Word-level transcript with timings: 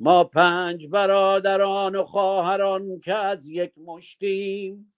ما 0.00 0.24
پنج 0.24 0.86
برادران 0.86 1.96
و 1.96 2.04
خواهران 2.04 3.00
که 3.00 3.14
از 3.14 3.48
یک 3.48 3.78
مشتیم. 3.78 4.92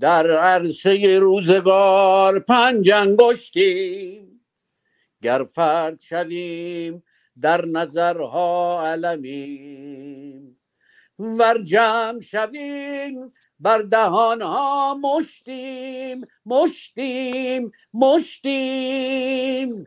در 0.00 0.30
عرصه 0.30 1.18
روزگار 1.18 2.38
پنج 2.38 2.90
انگشتیم. 2.90 4.40
گر 5.22 5.44
فرد 5.44 6.00
شویم 6.00 7.02
در 7.40 7.64
نظرها 7.64 8.82
علمیم. 8.86 10.60
ور 11.18 11.62
جمع 11.62 12.20
شویم 12.20 13.32
بر 13.60 13.78
دهانها 13.78 14.94
مشتیم 14.94 16.26
مشتیم 16.46 17.72
مشتیم. 17.94 19.86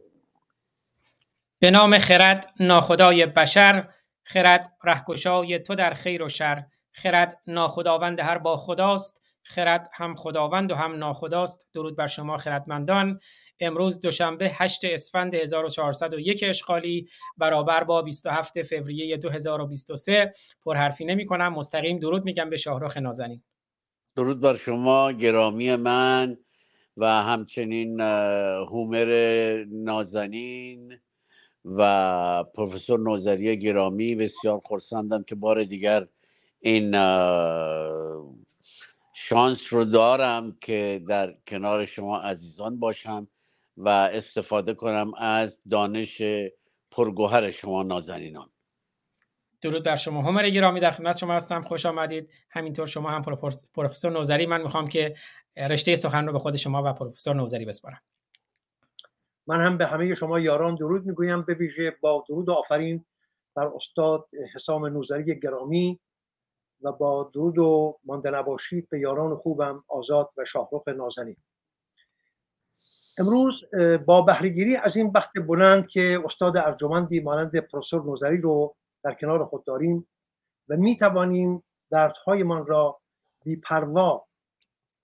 به 1.61 1.71
نام 1.71 1.97
خرد 1.97 2.53
ناخدای 2.59 3.25
بشر 3.25 3.89
خرد 4.23 4.77
رهگشای 4.83 5.59
تو 5.59 5.75
در 5.75 5.93
خیر 5.93 6.23
و 6.23 6.29
شر 6.29 6.63
خرد 6.91 7.41
ناخداوند 7.47 8.19
هر 8.19 8.38
با 8.38 8.57
خداست 8.57 9.21
خرد 9.43 9.89
هم 9.93 10.16
خداوند 10.16 10.71
و 10.71 10.75
هم 10.75 10.95
ناخداست. 10.95 11.67
درود 11.73 11.95
بر 11.95 12.07
شما 12.07 12.38
خردمندان. 12.38 13.19
امروز 13.59 14.02
دوشنبه 14.02 14.52
8 14.53 14.85
اسفند 14.85 15.35
1401 15.35 16.43
اشغالی 16.47 17.07
برابر 17.38 17.83
با 17.83 18.02
27 18.02 18.61
فوریه 18.61 19.17
2023 19.17 20.33
پرحرفی 20.66 21.05
نمی 21.05 21.25
کنم 21.25 21.53
مستقیم 21.53 21.99
درود 21.99 22.25
میگم 22.25 22.49
به 22.49 22.57
شاهرخ 22.57 22.97
نازنین. 22.97 23.43
درود 24.16 24.41
بر 24.41 24.53
شما 24.53 25.11
گرامی 25.11 25.75
من 25.75 26.38
و 26.97 27.05
همچنین 27.05 28.02
هومر 28.02 29.09
نازنین. 29.71 30.99
و 31.65 32.43
پروفسور 32.43 32.99
نوزری 32.99 33.57
گرامی 33.57 34.15
بسیار 34.15 34.61
خرسندم 34.65 35.23
که 35.23 35.35
بار 35.35 35.63
دیگر 35.63 36.07
این 36.59 36.91
شانس 39.13 39.73
رو 39.73 39.86
دارم 39.86 40.58
که 40.61 41.03
در 41.08 41.36
کنار 41.47 41.86
شما 41.86 42.17
عزیزان 42.17 42.80
باشم 42.80 43.27
و 43.77 43.89
استفاده 43.89 44.73
کنم 44.73 45.11
از 45.17 45.59
دانش 45.69 46.21
پرگوهر 46.91 47.52
شما 47.52 47.83
نازنینان. 47.83 48.49
درود 49.61 49.83
بر 49.83 49.95
شما. 49.95 50.21
همر 50.21 50.49
گرامی 50.49 50.80
در 50.80 50.91
خدمت 50.91 51.17
شما 51.17 51.33
هستم. 51.33 51.61
خوش 51.61 51.86
آمدید. 51.86 52.30
همینطور 52.49 52.88
شما 52.88 53.09
هم 53.09 53.21
پروفسور 53.73 54.11
نوزری 54.11 54.45
من 54.45 54.61
می‌خوام 54.61 54.88
که 54.88 55.16
رشته 55.58 55.95
سخن 55.95 56.27
رو 56.27 56.33
به 56.33 56.39
خود 56.39 56.55
شما 56.55 56.83
و 56.86 56.93
پروفسور 56.93 57.36
نوزری 57.36 57.66
بسپارم. 57.66 58.02
من 59.47 59.61
هم 59.61 59.78
به 59.78 59.86
همه 59.86 60.16
شما 60.16 60.39
یاران 60.39 60.75
درود 60.75 61.06
می‌گویم 61.06 61.42
به 61.42 61.53
ویژه 61.53 61.97
با 62.02 62.23
درود 62.30 62.50
و 62.50 62.53
آفرین 62.53 63.06
بر 63.56 63.67
استاد 63.67 64.30
حسام 64.56 64.86
نوزری 64.86 65.39
گرامی 65.39 66.00
و 66.81 66.92
با 66.92 67.31
درود 67.33 67.58
و 67.58 68.00
مانده 68.03 68.31
نباشید 68.31 68.89
به 68.89 69.00
یاران 69.00 69.36
خوبم 69.36 69.83
آزاد 69.88 70.30
و 70.38 70.45
شاهرخ 70.45 70.88
نازنین. 70.88 71.38
امروز 73.17 73.64
با 74.06 74.22
بهرهگیری 74.22 74.75
از 74.75 74.98
این 74.98 75.11
بخت 75.11 75.39
بلند 75.39 75.88
که 75.88 76.20
استاد 76.26 76.58
ارجمندی 76.58 77.20
مانند 77.20 77.59
پروفسور 77.59 78.03
نوزری 78.03 78.38
رو 78.38 78.76
در 79.03 79.14
کنار 79.14 79.45
خود 79.45 79.64
داریم 79.64 80.08
و 80.70 80.78
می 80.78 80.98
توانیم 80.98 81.64
دردهایمان 81.89 82.66
را 82.66 83.02
بی 83.45 83.55
پروا 83.55 84.28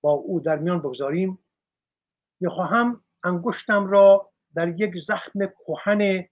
با 0.02 0.12
او 0.12 0.40
در 0.40 0.60
میان 0.60 0.80
بگذاریم 0.80 1.40
می‌خواهم 2.40 3.04
انگشتم 3.28 3.88
را 3.88 4.32
در 4.56 4.82
یک 4.82 4.98
زخم 5.08 5.40
کهن 5.46 6.26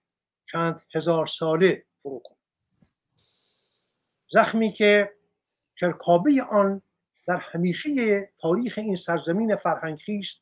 چند 0.45 0.81
هزار 0.95 1.27
ساله 1.27 1.85
فرو 1.97 2.21
کنم 2.23 2.37
زخمی 4.29 4.71
که 4.71 5.15
چرکابه 5.75 6.43
آن 6.51 6.81
در 7.27 7.37
همیشه 7.37 8.21
تاریخ 8.37 8.77
این 8.77 8.95
سرزمین 8.95 9.55
فرهنگی 9.55 10.19
است 10.19 10.37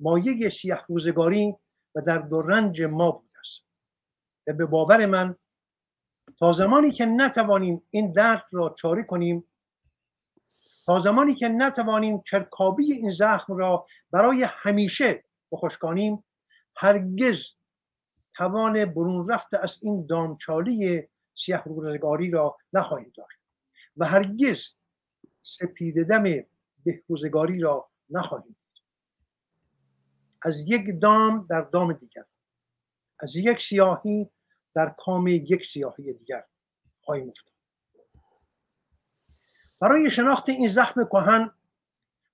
مایه 0.00 0.48
سیه 0.48 0.78
روزگاری 0.88 1.54
و 1.94 2.00
در 2.00 2.18
دو 2.18 2.42
رنج 2.42 2.82
ما 2.82 3.10
بود 3.10 3.30
است. 3.40 3.60
و 4.46 4.52
به 4.52 4.66
باور 4.66 5.06
من 5.06 5.36
تا 6.38 6.52
زمانی 6.52 6.92
که 6.92 7.06
نتوانیم 7.06 7.82
این 7.90 8.12
درد 8.12 8.44
را 8.52 8.74
چاره 8.78 9.02
کنیم 9.02 9.44
تا 10.86 10.98
زمانی 10.98 11.34
که 11.34 11.48
نتوانیم 11.48 12.22
چرکابی 12.22 12.92
این 12.92 13.10
زخم 13.10 13.56
را 13.56 13.86
برای 14.10 14.46
همیشه 14.48 15.24
بخشکانیم 15.52 16.24
هرگز 16.76 17.42
توان 18.36 18.84
برون 18.84 19.28
رفته 19.30 19.58
از 19.62 19.78
این 19.82 20.06
دامچالی 20.06 21.08
سیه 21.34 21.62
روزگاری 21.62 22.30
را 22.30 22.58
نخواهیم 22.72 23.12
داشت 23.16 23.38
و 23.96 24.04
هرگز 24.04 24.68
سپید 25.42 26.08
دم 26.08 26.44
بهروزگاری 26.84 27.60
را 27.60 27.90
نخواهیم 28.10 28.56
از 30.42 30.68
یک 30.68 31.00
دام 31.00 31.46
در 31.50 31.60
دام 31.60 31.92
دیگر 31.92 32.24
از 33.20 33.36
یک 33.36 33.62
سیاهی 33.62 34.30
در 34.74 34.94
کام 34.98 35.26
یک 35.28 35.66
سیاهی 35.66 36.12
دیگر 36.12 36.44
خواهیم 37.00 37.28
افتاد. 37.28 37.54
برای 39.80 40.10
شناخت 40.10 40.48
این 40.48 40.68
زخم 40.68 41.04
کهن 41.04 41.50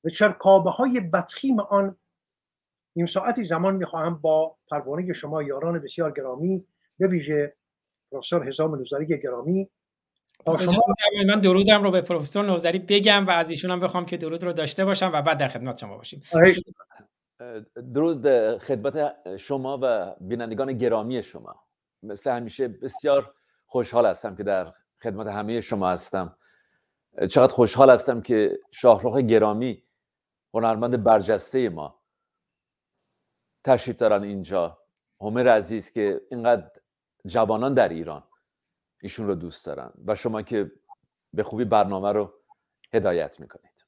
و 0.05 0.09
چرکابه 0.09 0.71
های 0.71 1.01
بدخیم 1.01 1.61
آن 1.61 1.97
نیم 2.97 3.07
ساعتی 3.07 3.45
زمان 3.45 3.77
می‌خواهم 3.77 4.15
با 4.15 4.57
پروانه 4.71 5.13
شما 5.13 5.43
یاران 5.43 5.79
بسیار 5.79 6.11
گرامی 6.11 6.67
به 6.99 7.09
ویژه 7.09 7.57
پروفسور 8.11 8.45
حسام 8.45 8.75
نوزری 8.75 9.07
گرامی. 9.07 9.69
شما... 10.47 10.73
من 11.27 11.41
درودم 11.41 11.83
رو 11.83 11.91
به 11.91 12.01
پروفسور 12.01 12.47
نوزری 12.47 12.79
بگم 12.79 13.27
و 13.27 13.31
از 13.31 13.51
ایشون 13.51 13.71
هم 13.71 13.81
بخوام 13.81 14.07
که 14.07 14.17
درود 14.17 14.45
رو 14.45 14.53
داشته 14.53 14.85
باشم 14.85 15.11
و 15.15 15.23
بعد 15.23 15.39
در 15.39 15.49
خدمت 15.49 15.79
شما 15.79 15.97
باشیم. 15.97 16.23
درود 17.95 18.29
خدمت 18.59 19.17
شما 19.37 19.79
و 19.83 20.15
بینندگان 20.21 20.73
گرامی 20.73 21.23
شما. 21.23 21.63
مثل 22.03 22.31
همیشه 22.31 22.69
بسیار 22.69 23.35
خوشحال 23.67 24.07
هستم 24.07 24.37
که 24.37 24.43
در 24.43 24.73
خدمت 25.03 25.27
همه 25.27 25.61
شما 25.61 25.91
هستم. 25.91 26.37
چقدر 27.31 27.53
خوشحال 27.53 27.91
هستم 27.91 28.21
که 28.21 28.59
شاهرخ 28.71 29.17
گرامی 29.19 29.83
هنرمند 30.55 31.03
برجسته 31.03 31.69
ما 31.69 31.96
تشریف 33.67 33.97
دارن 33.97 34.23
اینجا. 34.23 34.79
همر 35.21 35.49
عزیز 35.49 35.91
که 35.91 36.21
اینقدر 36.31 36.71
جوانان 37.27 37.75
در 37.75 37.89
ایران 37.89 38.29
ایشون 39.03 39.27
رو 39.27 39.35
دوست 39.35 39.67
دارن 39.67 39.93
و 40.07 40.15
شما 40.15 40.43
که 40.43 40.73
به 41.33 41.43
خوبی 41.43 41.65
برنامه 41.65 42.13
رو 42.13 42.35
هدایت 42.95 43.41
می‌کنید. 43.41 43.87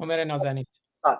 همر 0.00 0.24
نازنین. 0.24 0.66
بله. 1.02 1.18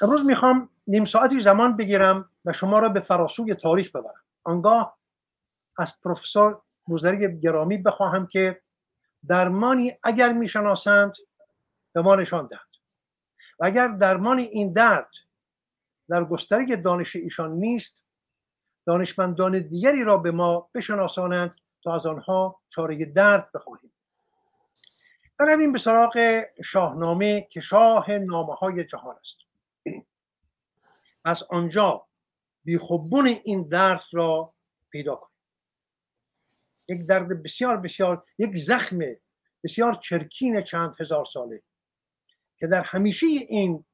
امروز 0.00 0.26
می‌خوام 0.26 0.70
نیم 0.86 1.04
ساعتی 1.04 1.40
زمان 1.40 1.76
بگیرم 1.76 2.30
و 2.44 2.52
شما 2.52 2.78
را 2.78 2.88
به 2.88 3.00
فراسوی 3.00 3.54
تاریخ 3.54 3.96
ببرم. 3.96 4.24
آنگاه 4.44 4.98
از 5.78 6.00
پروفسور 6.00 6.62
موزری 6.88 7.40
گرامی 7.40 7.78
بخواهم 7.78 8.26
که 8.26 8.61
درمانی 9.28 9.92
اگر 10.02 10.32
می‌شناسند 10.32 11.14
به 11.92 12.02
ما 12.02 12.16
نشان 12.16 12.46
دهند. 12.46 12.72
و 13.58 13.64
اگر 13.64 13.88
درمان 13.88 14.38
این 14.38 14.72
درد 14.72 15.10
در 16.08 16.24
گستره 16.24 16.76
دانش 16.76 17.16
ایشان 17.16 17.52
نیست 17.52 18.02
دانشمندان 18.86 19.68
دیگری 19.68 20.04
را 20.04 20.16
به 20.16 20.30
ما 20.30 20.70
بشناسانند 20.74 21.54
تا 21.84 21.94
از 21.94 22.06
آنها 22.06 22.60
چاره 22.68 23.04
درد 23.04 23.52
بخواهیم. 23.54 23.92
برویم 25.38 25.72
به 25.72 25.78
سراغ 25.78 26.44
شاهنامه 26.64 27.40
که 27.50 27.60
شاه 27.60 28.18
نامه 28.18 28.54
های 28.54 28.84
جهان 28.84 29.16
است. 29.20 29.38
از 31.24 31.42
آنجا 31.50 32.06
بیخوبون 32.64 33.26
این 33.26 33.68
درد 33.68 34.04
را 34.12 34.54
پیدا 34.90 35.14
کنیم. 35.16 35.31
یک 36.88 37.06
درد 37.06 37.42
بسیار 37.42 37.76
بسیار 37.76 38.24
یک 38.38 38.56
زخم 38.56 38.98
بسیار 39.64 39.94
چرکین 39.94 40.60
چند 40.60 40.94
هزار 41.00 41.24
ساله 41.24 41.62
که 42.58 42.66
در 42.66 42.82
همیشه 42.82 43.26
این 43.26 43.84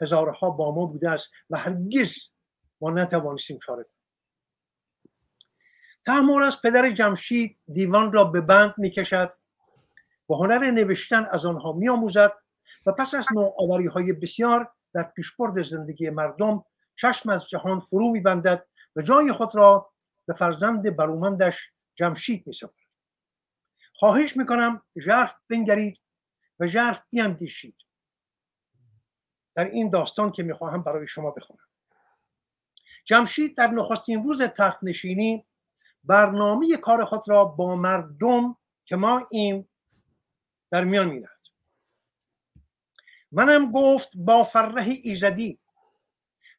هزارها 0.00 0.50
با 0.50 0.74
ما 0.74 0.86
بوده 0.86 1.10
است 1.10 1.30
و 1.50 1.58
هرگز 1.58 2.14
ما 2.80 2.90
نتوانستیم 2.90 3.58
چاره 3.58 3.82
کنیم. 3.82 3.96
تحمور 6.06 6.42
از 6.42 6.62
پدر 6.62 6.90
جمشید 6.90 7.58
دیوان 7.72 8.12
را 8.12 8.24
به 8.24 8.40
بند 8.40 8.74
می‌کشد 8.78 9.34
و 10.30 10.34
هنر 10.34 10.70
نوشتن 10.70 11.26
از 11.30 11.46
آنها 11.46 11.72
میآموزد 11.72 12.32
و 12.86 12.92
پس 12.92 13.14
از 13.14 13.26
نوآوری 13.32 13.86
های 13.86 14.12
بسیار 14.12 14.72
در 14.94 15.02
پیشبرد 15.02 15.62
زندگی 15.62 16.10
مردم 16.10 16.64
چشم 16.96 17.28
از 17.28 17.48
جهان 17.48 17.80
فرو 17.80 18.10
میبندد 18.10 18.66
و 18.96 19.02
جای 19.02 19.32
خود 19.32 19.54
را 19.54 19.90
به 20.26 20.34
فرزند 20.34 20.96
برومندش 20.96 21.70
جمشید 21.94 22.46
میسپارد 22.46 22.74
خواهش 23.94 24.36
می‌کنم 24.36 24.82
ژرف 25.00 25.34
بنگرید 25.48 26.00
و 26.60 26.66
ژرف 26.66 27.02
بیاندیشید 27.10 27.76
در 29.54 29.64
این 29.64 29.90
داستان 29.90 30.32
که 30.32 30.42
می‌خواهم 30.42 30.82
برای 30.82 31.06
شما 31.06 31.30
بخونم. 31.30 31.68
جمشید 33.04 33.56
در 33.56 33.66
نخستین 33.66 34.24
روز 34.24 34.42
تخت 34.42 34.78
نشینی 34.82 35.46
برنامه 36.04 36.76
کار 36.76 37.04
خود 37.04 37.22
را 37.28 37.44
با 37.44 37.76
مردم 37.76 38.56
که 38.84 38.96
ما 38.96 39.28
این 39.30 39.68
در 40.70 40.84
میان 40.84 41.08
می 41.08 41.26
منم 43.32 43.72
گفت 43.72 44.16
با 44.16 44.44
فرح 44.44 44.88
ایزدی 45.02 45.58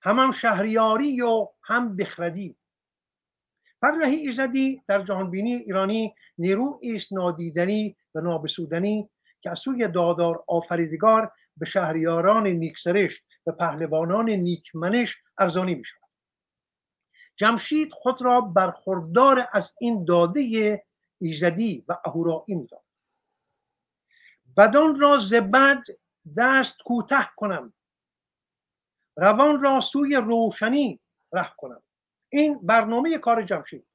هم 0.02 0.32
شهریاری 0.32 1.22
و 1.22 1.48
هم 1.64 1.96
بخردی. 1.96 2.56
فرح 3.84 4.10
ایزدی 4.10 4.82
در 4.88 5.02
جهانبینی 5.02 5.56
ایرانی 5.56 6.16
نیرو 6.38 6.80
است 6.84 7.14
نادیدنی 7.14 7.98
و 8.16 8.22
نابسودنی 8.22 9.10
که 9.42 9.52
از 9.52 9.60
سوی 9.60 9.88
دادار 9.88 10.44
آفریدگار 10.48 11.32
به 11.58 11.66
شهریاران 11.66 12.48
نیکسرشت 12.48 13.24
و 13.48 13.52
پهلوانان 13.52 14.30
نیکمنش 14.30 15.18
ارزانی 15.38 15.76
می 15.76 15.86
شود 15.86 16.10
جمشید 17.36 17.92
خود 17.92 18.22
را 18.22 18.42
برخوردار 18.42 19.48
از 19.54 19.74
این 19.80 20.06
داده 20.06 20.42
ایزدی 21.22 21.86
و 21.88 21.98
اهورایی 22.06 22.56
می 22.56 22.68
بدان 24.58 25.00
را 25.00 25.18
زبد 25.18 25.84
دست 26.38 26.78
کوته 26.86 27.30
کنم. 27.36 27.74
روان 29.18 29.60
را 29.60 29.80
سوی 29.80 30.16
روشنی 30.16 31.00
ره 31.34 31.52
کنم. 31.58 31.84
این 32.34 32.60
برنامه 32.64 33.18
کار 33.18 33.44
جمشید 33.44 33.88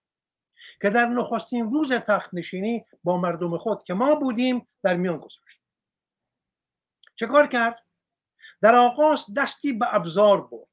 که 0.82 0.90
در 0.90 1.06
نخستین 1.06 1.70
روز 1.70 1.92
تخت 1.92 2.34
نشینی 2.34 2.84
با 3.04 3.16
مردم 3.16 3.56
خود 3.56 3.82
که 3.82 3.94
ما 3.94 4.14
بودیم 4.14 4.68
در 4.82 4.96
میان 4.96 5.16
گذاشت. 5.16 5.60
چه 7.14 7.26
کار 7.26 7.46
کرد؟ 7.46 7.84
در 8.62 8.74
آغاز 8.74 9.26
دستی 9.36 9.72
به 9.72 9.94
ابزار 9.94 10.46
برد. 10.46 10.68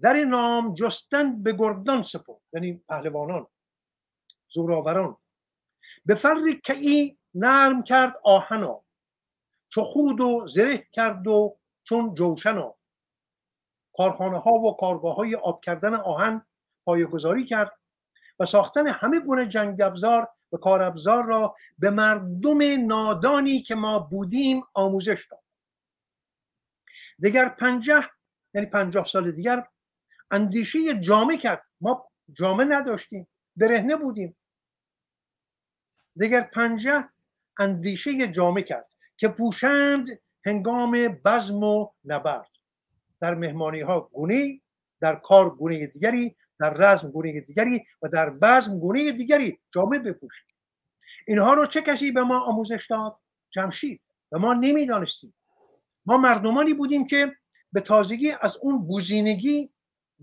در 0.00 0.24
نام 0.24 0.74
جستن 0.74 1.42
به 1.42 1.52
گردان 1.52 2.02
سپرد 2.02 2.40
یعنی 2.52 2.84
پهلوانان 2.88 3.46
زوراوران. 4.48 5.16
به 6.04 6.14
فر 6.14 6.52
کعی 6.64 7.18
نرم 7.34 7.82
کرد 7.82 8.14
آهنا 8.24 8.84
چو 9.68 9.84
خود 9.84 10.20
و 10.20 10.46
زره 10.46 10.88
کرد 10.92 11.26
و 11.26 11.56
چون 11.82 12.14
جوشنا 12.14 12.74
کارخانه 13.96 14.38
ها 14.38 14.50
و 14.50 14.76
کارگاه 14.76 15.14
های 15.14 15.34
آب 15.34 15.64
کردن 15.64 15.94
آهن 15.94 16.46
پایگذاری 16.84 17.44
کرد 17.44 17.72
و 18.38 18.46
ساختن 18.46 18.86
همه 18.86 19.20
گونه 19.20 19.46
جنگ 19.46 19.82
ابزار 19.82 20.28
و 20.52 20.56
کار 20.56 20.82
ابزار 20.82 21.24
را 21.24 21.56
به 21.78 21.90
مردم 21.90 22.86
نادانی 22.86 23.62
که 23.62 23.74
ما 23.74 23.98
بودیم 23.98 24.62
آموزش 24.74 25.26
داد. 25.30 25.42
دیگر 27.18 27.48
پنجه 27.48 28.10
یعنی 28.54 28.66
پنجاه 28.66 29.06
سال 29.06 29.30
دیگر 29.30 29.66
اندیشه 30.30 31.00
جامعه 31.00 31.36
کرد. 31.36 31.62
ما 31.80 32.08
جامعه 32.32 32.66
نداشتیم 32.66 33.28
برهنه 33.56 33.96
بودیم. 33.96 34.36
دیگر 36.16 36.40
پنجه 36.40 37.08
اندیشه 37.58 38.28
جامعه 38.28 38.62
کرد 38.62 38.88
که 39.16 39.28
پوشند 39.28 40.06
هنگام 40.46 41.08
بزم 41.08 41.64
و 41.64 41.88
نبرد. 42.04 42.50
در 43.20 43.34
مهمانی 43.34 43.80
ها 43.80 44.00
گونه 44.00 44.60
در 45.00 45.16
کار 45.16 45.50
گونه 45.50 45.86
دیگری 45.86 46.36
در 46.62 46.74
رزم 46.74 47.10
گونه 47.10 47.40
دیگری 47.40 47.84
و 48.02 48.08
در 48.08 48.30
بزم 48.30 48.78
گونه 48.78 49.12
دیگری 49.12 49.58
جامعه 49.74 49.98
بپوشید. 49.98 50.46
اینها 51.26 51.54
رو 51.54 51.66
چه 51.66 51.82
کسی 51.82 52.12
به 52.12 52.22
ما 52.22 52.40
آموزش 52.40 52.86
داد؟ 52.90 53.16
جمشید. 53.50 54.00
و 54.32 54.38
ما 54.38 54.54
نمی‌دانستیم. 54.54 55.34
ما 56.06 56.16
مردمانی 56.16 56.74
بودیم 56.74 57.06
که 57.06 57.32
به 57.72 57.80
تازگی 57.80 58.30
از 58.40 58.56
اون 58.56 58.86
بوزینگی 58.86 59.72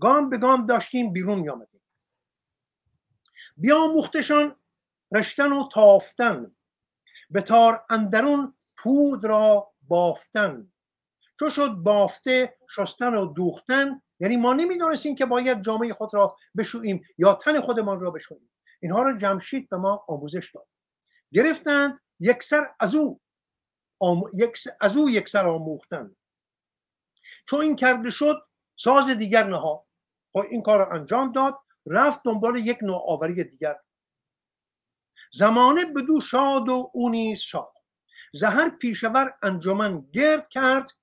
گام 0.00 0.30
به 0.30 0.38
گام 0.38 0.66
داشتیم 0.66 1.12
بیرون 1.12 1.38
می 1.38 1.48
آمدیم 1.48 1.80
بیاموختشان 3.56 4.56
رشتن 5.12 5.52
و 5.52 5.68
تافتن. 5.68 6.56
به 7.30 7.42
تار 7.42 7.84
اندرون 7.90 8.54
پود 8.76 9.24
را 9.24 9.72
بافتن. 9.88 10.72
چو 11.40 11.50
شد 11.50 11.68
بافته 11.68 12.56
شستن 12.70 13.14
و 13.14 13.26
دوختن. 13.26 14.02
یعنی 14.20 14.36
ما 14.36 14.52
نمی‌دانستیم 14.52 15.14
که 15.14 15.26
باید 15.26 15.62
جامعه 15.62 15.94
خود 15.94 16.14
را 16.14 16.36
بشوییم 16.56 17.04
یا 17.18 17.34
تن 17.34 17.60
خودمان 17.60 18.00
را 18.00 18.10
بشوییم. 18.10 18.50
اینها 18.82 19.02
را 19.02 19.16
جمشید 19.16 19.68
به 19.68 19.76
ما 19.76 20.04
آموزش 20.08 20.50
داد. 20.54 20.66
گرفتند 21.32 22.00
یکسر 22.18 22.66
از 22.80 22.94
او 22.94 23.20
آم... 23.98 24.22
از 24.80 24.96
او 24.96 25.10
یکسر 25.10 25.46
آموختن. 25.46 26.16
چون 27.48 27.60
این 27.60 27.76
کرده 27.76 28.10
شد 28.10 28.42
ساز 28.76 29.08
دیگر 29.18 29.44
نها 29.46 29.86
خب 30.32 30.44
این 30.50 30.62
کار 30.62 30.78
را 30.78 30.96
انجام 30.96 31.32
داد 31.32 31.58
رفت 31.86 32.20
دنبال 32.24 32.56
یک 32.56 32.78
نوآوری 32.82 33.44
دیگر. 33.44 33.76
زمانه 35.32 35.84
بدو 35.84 36.20
شاد 36.20 36.68
و 36.68 36.90
او 36.94 37.08
نیز 37.08 37.40
شاد. 37.40 37.72
زهر 38.32 38.68
پیشور 38.68 39.34
انجمن 39.42 40.00
گرد 40.12 40.48
کرد 40.48 40.99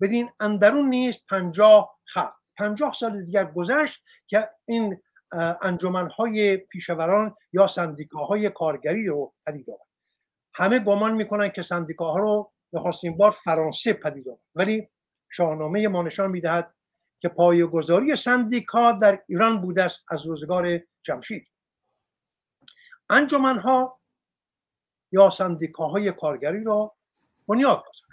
بدین 0.00 0.30
اندرون 0.40 0.88
نیست 0.88 1.26
پنجاه 1.26 1.98
خط. 2.04 2.32
پنجاه 2.58 2.92
سال 2.92 3.24
دیگر 3.24 3.44
گذشت 3.44 4.04
که 4.26 4.50
این 4.64 5.02
انجمن 5.62 6.10
های 6.10 6.56
پیشوران 6.56 7.36
یا 7.52 7.66
سندیکاهای 7.66 8.50
کارگری 8.50 9.06
رو 9.06 9.34
پدید 9.46 9.70
آورد. 9.70 9.88
همه 10.54 10.78
گمان 10.78 11.14
می‌کنن 11.14 11.48
که 11.48 11.62
سندیکاها 11.62 12.18
رو 12.18 12.52
نخواستین 12.72 13.16
بار 13.16 13.30
فرانسه 13.30 13.92
پدید 13.92 14.28
آورد. 14.28 14.40
ولی 14.54 14.88
شاهنامه 15.30 15.88
ما 15.88 16.02
نشان 16.02 16.30
می‌دهد 16.30 16.74
که 17.20 17.28
پایگذاری 17.28 18.16
سندیکا 18.16 18.92
در 18.92 19.22
ایران 19.28 19.60
بوده 19.60 19.84
است 19.84 20.04
از 20.10 20.26
روزگار 20.26 20.80
جمشید. 21.02 21.48
انجمن 23.10 23.58
ها 23.58 24.00
یا 25.12 25.30
سندیکاهای 25.30 26.12
کارگری 26.12 26.64
را 26.64 26.96
بنیاد 27.48 27.78
گذاشت. 27.80 28.09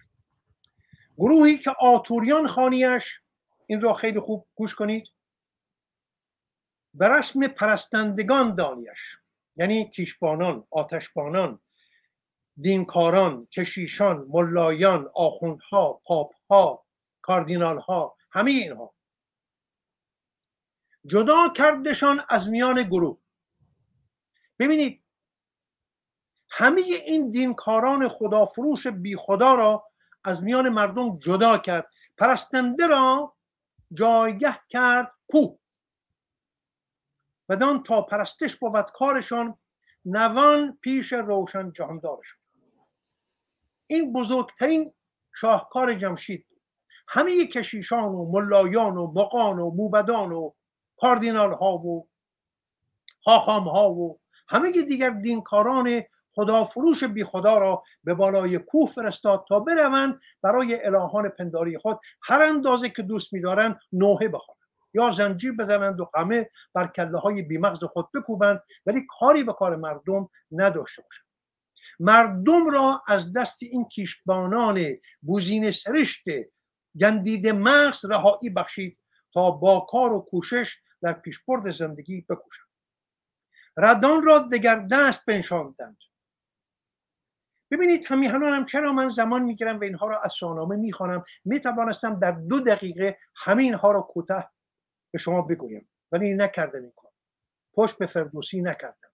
گروهی 1.18 1.58
که 1.58 1.72
آتوریان 1.80 2.48
خانیش 2.48 3.19
این 3.68 3.81
را 3.81 3.94
خیلی 3.94 4.19
خوب 4.19 4.48
گوش 4.56 4.75
کنید. 4.75 5.08
به 6.94 7.08
رسم 7.08 7.48
پرستندگان 7.48 8.56
دانیش 8.56 9.18
یعنی 9.56 9.90
کیشبانان 9.90 10.68
آتشبانان 10.72 11.60
دینکاران 12.62 13.46
کشیشان 13.46 14.25
ملایان 14.30 15.10
آخوندها 15.16 16.02
پاپها 16.06 16.86
کاردینالها 17.22 18.18
همه 18.31 18.52
اینها. 18.52 18.94
جدا 21.06 21.54
کردشان 21.56 22.21
از 22.30 22.50
میان 22.50 22.83
گروه. 22.83 23.18
ببینید 24.59 25.04
همه 26.50 26.81
این 26.81 27.30
دینکاران 27.30 28.09
خدافروش 28.09 28.88
بی 28.88 29.16
خدا 29.16 29.56
را 29.56 29.88
از 30.28 30.44
میان 30.44 30.69
مردم 30.69 31.18
جدا 31.18 31.57
کرد. 31.57 31.90
پرستنده 32.18 32.88
را 32.88 33.36
جایگه 33.94 34.60
کرد 34.69 35.12
کو؟ 35.28 35.57
بدان 37.50 37.84
تا 37.84 38.02
پرستش 38.02 38.56
بود 38.56 38.92
کارشان 38.94 39.57
نوان 40.06 40.78
پیش 40.81 41.14
روشن 41.14 41.72
جهاندارشان. 41.72 42.40
این 43.88 44.14
بزرگترین 44.14 44.94
شاهکار 45.34 45.94
جمشید 45.94 46.46
بود 46.50 46.62
همه 47.07 47.48
کشیشان 47.48 48.04
و 48.04 48.31
ملایان 48.31 48.98
و 48.98 49.12
مقان 49.12 49.60
و 49.60 49.72
موبدان 49.72 50.31
و 50.31 50.52
کاردینال 50.98 51.54
ها 51.54 51.78
و 51.78 52.07
خاخام 53.24 53.68
ها 53.68 53.92
و 53.92 54.19
همه 54.48 54.72
دیگر 54.72 55.10
دینکاران 55.10 56.04
خدا 56.37 56.63
فروش 56.63 57.03
بی 57.03 57.23
خدا 57.23 57.57
را 57.57 57.83
به 58.03 58.13
بالای 58.13 58.57
کوه 58.57 58.91
فرستاد 58.91 59.45
تا 59.49 59.59
بروند 59.59 60.19
برای 60.41 60.85
الهان 60.85 61.29
پنداری 61.29 61.77
خود. 61.77 61.99
هر 62.23 62.41
اندازه 62.41 62.89
که 62.89 63.03
دوست 63.03 63.33
میدارند 63.33 63.79
نوحه 63.94 64.27
بخوانند. 64.27 64.57
یا 64.94 65.11
زنجیر 65.11 65.51
بزنند 65.51 65.99
و 65.99 66.06
قمه 66.06 66.49
بر 66.73 66.87
کله 66.87 67.17
های 67.17 67.41
بیمغز 67.41 67.83
خود 67.83 68.11
بکوبند 68.11 68.63
ولی 68.85 69.06
کاری 69.19 69.44
به 69.44 69.53
کار 69.53 69.75
مردم 69.75 70.29
نداشته 70.51 71.01
باشند. 71.01 71.27
مردم 71.99 72.69
را 72.69 73.01
از 73.07 73.33
دست 73.33 73.63
این 73.63 73.85
کیشبانان 73.85 74.81
بوزین 75.21 75.71
سرشت 75.71 76.25
گندید 76.99 77.47
مغز 77.47 78.06
رهایی 78.06 78.49
بخشید 78.49 78.97
تا 79.33 79.51
با 79.51 79.79
کار 79.79 80.13
و 80.13 80.19
کوشش 80.19 80.79
در 81.01 81.13
پیشبرد 81.13 81.71
زندگی 81.71 82.21
بکوشند. 82.29 82.67
ردان 83.77 84.23
را 84.23 84.39
دگر 84.39 84.87
دست 84.91 85.25
بنشاندند. 85.25 85.97
ببینید 87.71 88.06
همیهنان 88.09 88.54
هم 88.54 88.66
چرا 88.66 88.94
من 88.94 89.09
زمان 89.09 89.44
می‌گیرم 89.44 89.80
و 89.80 89.83
اینها 89.83 90.07
را 90.07 90.21
از 90.21 90.36
شاهنامه 90.36 90.76
می‌خوانم؟ 90.76 91.26
می‌توانستم 91.45 92.19
در 92.19 92.31
دو 92.31 92.59
دقیقه 92.59 93.18
همین 93.36 93.74
ها 93.74 93.92
را 93.92 94.02
کوتاه 94.02 94.52
به 95.12 95.19
شما 95.19 95.42
بگویم. 95.42 95.90
ولی 96.12 96.33
نکردم 96.33 96.81
این 96.81 96.94
کار. 96.95 97.12
پشت 97.74 97.97
به 97.97 98.06
فردوسی 98.06 98.62
نکردم. 98.62 99.09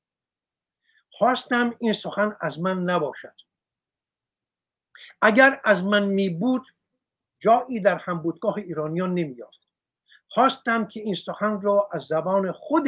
خواستم 1.09 1.73
این 1.79 1.93
سخن 1.93 2.35
از 2.41 2.59
من 2.59 2.83
نباشد. 2.83 3.35
اگر 5.21 5.61
از 5.63 5.83
من 5.83 6.05
می 6.05 6.29
بود 6.29 6.67
جایی 7.39 7.79
در 7.79 7.97
همبودگاه 7.97 8.57
ایرانیان 8.57 9.13
نمیافت 9.13 9.67
خواستم 10.27 10.87
که 10.87 10.99
این 10.99 11.15
سخن 11.15 11.61
را 11.61 11.89
از 11.91 12.01
زبان 12.01 12.51
خود 12.51 12.87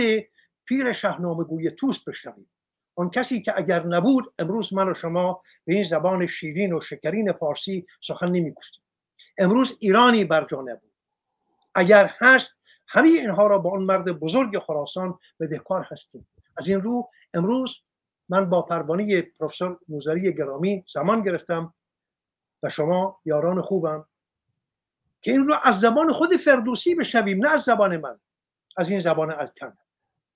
پیر 0.65 0.93
شهنامه 0.93 1.43
گوی 1.43 1.71
توس 1.71 2.03
بشنویم. 2.03 2.49
آن 2.95 3.09
کسی 3.09 3.41
که 3.41 3.53
اگر 3.57 3.85
نبود 3.85 4.33
امروز 4.39 4.73
من 4.73 4.89
و 4.89 4.93
شما 4.93 5.41
به 5.65 5.73
این 5.73 5.83
زبان 5.83 6.25
شیرین 6.25 6.73
و 6.73 6.81
شکرین 6.81 7.31
پارسی 7.31 7.87
سخن 8.01 8.29
نمی‌گفتیم. 8.31 8.81
امروز 9.37 9.77
ایرانی 9.79 10.25
بر 10.25 10.45
جا 10.45 10.61
نبود. 10.61 10.91
اگر 11.75 12.11
هست 12.17 12.55
همه 12.87 13.07
اینها 13.07 13.47
را 13.47 13.57
با 13.57 13.71
آن 13.71 13.83
مرد 13.83 14.11
بزرگ 14.11 14.59
خراسان 14.59 15.19
بدهکار 15.39 15.87
هستیم. 15.91 16.27
از 16.57 16.67
این 16.67 16.81
رو 16.81 17.09
امروز 17.33 17.81
من 18.29 18.49
با 18.49 18.61
پروانه 18.61 19.21
پروفسور 19.21 19.79
موزری 19.87 20.33
گرامی 20.33 20.85
زمان 20.93 21.23
گرفتم 21.23 21.73
و 22.63 22.69
شما 22.69 23.19
یاران 23.25 23.61
خوبم 23.61 24.05
که 25.21 25.31
این 25.31 25.45
رو 25.45 25.55
از 25.63 25.79
زبان 25.79 26.13
خود 26.13 26.33
فردوسی 26.33 26.95
بشنویم 26.95 27.45
نه 27.45 27.49
از 27.49 27.61
زبان 27.61 27.97
من. 27.97 28.19
از 28.77 28.89
این 28.89 28.99
زبان 28.99 29.31
الکن. 29.31 29.77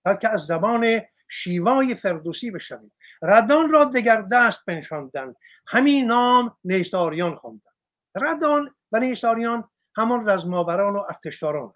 بلکه 0.03 0.29
از 0.29 0.41
زبان 0.45 1.01
شیوای 1.29 1.95
فردوسی 1.95 2.51
بشنویم 2.51 2.91
ردان 3.21 3.69
را 3.69 3.85
دگر 3.85 4.21
دست 4.21 4.65
بنشاندن 4.65 5.33
همین 5.67 6.05
نام 6.05 6.57
نیستاریان 6.63 7.35
خواندن. 7.35 7.71
ردان 8.15 8.75
و 8.91 8.99
نیستاریان 8.99 9.69
همان 9.95 10.29
رزماوران 10.29 10.95
و 10.95 10.99
ارتشداران 10.99 11.73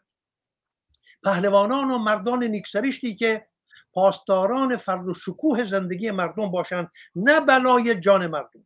پهلوانان 1.24 1.92
و 1.92 1.98
مردان 1.98 2.44
نیکسرشتی 2.44 3.16
که 3.16 3.48
پاسداران 3.94 4.78
فرد 4.78 5.08
و 5.08 5.14
شکوه 5.14 5.64
زندگی 5.64 6.12
مردم 6.12 6.52
باشند 6.52 6.92
نه 7.16 7.40
بلای 7.40 7.96
جان 7.96 8.28
مردم. 8.28 8.66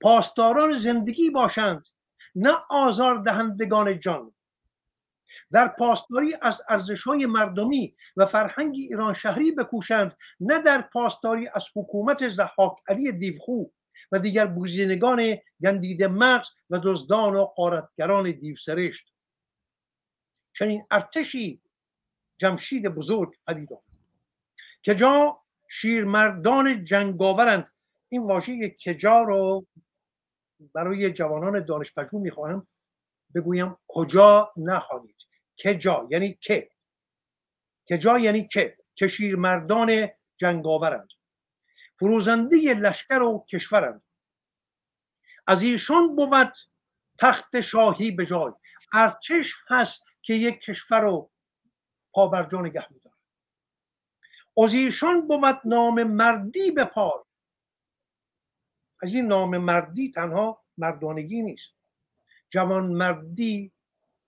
پاسداران 0.00 0.72
زندگی 0.74 1.30
باشند 1.30 1.88
نه 2.34 2.52
آزار 2.70 3.14
دهندگان 3.14 3.98
جان. 3.98 4.32
در 5.52 5.68
پاسداری 5.68 6.34
از 6.42 6.62
ارزش 6.68 7.02
های 7.02 7.26
مردمی 7.26 7.94
و 8.16 8.26
فرهنگ 8.26 8.74
ایران 8.76 9.14
شهری 9.14 9.52
بکوشند 9.52 10.14
نه 10.40 10.62
در 10.62 10.82
پاسداری 10.82 11.48
از 11.54 11.66
حکومت 11.76 12.28
زحاک 12.28 12.78
علی 12.88 13.12
دیوخو 13.12 13.64
و 14.12 14.18
دیگر 14.18 14.46
بوزینگان 14.46 15.36
گندیده 15.62 16.08
مغز 16.08 16.48
و 16.70 16.78
دزدان 16.84 17.36
و 17.36 17.44
قارتگران 17.44 18.30
دیوسرشت. 18.30 19.12
چنین 20.52 20.84
ارتشی 20.90 21.62
جمشید 22.38 22.88
بزرگ 22.88 23.34
پدید 23.46 23.72
آمد 23.72 23.82
که 24.82 24.94
جا 24.94 25.40
شیرمردان 25.68 26.84
جنگاورند. 26.84 27.72
این 28.08 28.22
واژه 28.22 28.76
کجا 28.86 29.22
رو 29.22 29.66
برای 30.74 31.12
جوانان 31.12 31.64
دانش 31.64 31.94
پژوه 31.94 32.20
می‌خواهم 32.20 32.66
بگویم 33.34 33.76
کجا 33.88 34.52
نخوانید 34.56 35.19
کجا 35.64 36.08
یعنی 36.10 36.38
که 36.40 36.70
کجا 37.90 38.18
یعنی 38.18 38.46
که 38.46 38.76
که 38.94 39.08
شیرمردان 39.08 40.08
جنگاورند. 40.36 41.08
فروزنده 41.98 42.56
لشکر 42.74 43.22
و 43.22 43.44
کشورند. 43.48 44.02
از 45.46 45.62
ایشان 45.62 46.16
بود 46.16 46.52
تخت 47.18 47.60
شاهی 47.60 48.10
به 48.10 48.26
جای. 48.26 48.52
ارتش 48.92 49.54
هست 49.68 50.04
که 50.22 50.34
یک 50.34 50.60
کشور 50.60 51.00
رو 51.00 51.30
پابرجا 52.12 52.60
نگه 52.60 52.92
میدارد. 52.92 53.16
از 54.64 54.74
ایشان 54.74 55.26
بود 55.28 55.60
نام 55.64 56.02
مردی 56.02 56.70
به 56.70 56.84
پای. 56.84 57.24
از 59.02 59.14
این 59.14 59.26
نام 59.26 59.58
مردی 59.58 60.12
تنها 60.12 60.64
مردانگی 60.78 61.42
نیست. 61.42 61.70
جوان 62.48 62.86
مردی 62.86 63.72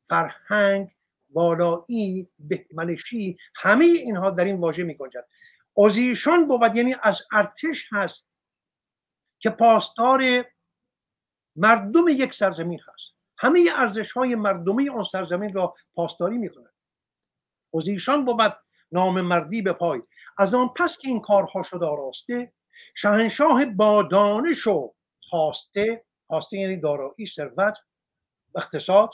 فرهنگ 0.03 0.95
والایی 1.35 2.29
بهمنشی 2.39 3.37
همه 3.57 3.85
اینها 3.85 4.31
در 4.31 4.45
این 4.45 4.61
واژه 4.61 4.83
می 4.83 4.95
گنجد 4.95 5.27
از 5.87 5.97
ایشان 5.97 6.49
بود 6.49 6.77
یعنی 6.77 6.95
از 7.03 7.23
ارتش 7.33 7.89
هست 7.93 8.29
که 9.39 9.51
پاسدار 9.51 10.23
مردم 11.57 12.09
یک 12.09 12.35
سرزمین 12.35 12.81
هست. 12.89 13.13
همه 13.39 13.61
ارزش 13.77 14.13
های 14.13 14.35
مردمی 14.35 14.89
آن 14.89 15.03
سرزمین 15.03 15.53
را 15.53 15.75
پاسداری 15.95 16.39
می 16.39 16.49
کند 16.49 16.73
از 17.75 17.89
ایشان 17.89 18.25
بود 18.25 18.59
نام 18.93 19.21
مردی 19.21 19.63
به 19.63 19.73
پای. 19.73 20.03
از 20.39 20.55
آن 20.55 20.69
پس 20.69 20.99
که 20.99 21.09
این 21.09 21.21
کارها 21.21 21.63
شد 21.63 21.83
آراسته 21.83 22.53
شهنشاه 22.95 23.65
با 23.65 24.03
دانش 24.03 24.67
و 24.67 24.95
خواسته 25.29 26.05
خواسته 26.27 26.59
یعنی 26.59 26.77
دارایی 26.77 27.27
ثروت 27.27 27.79
اقتصاد 28.57 29.11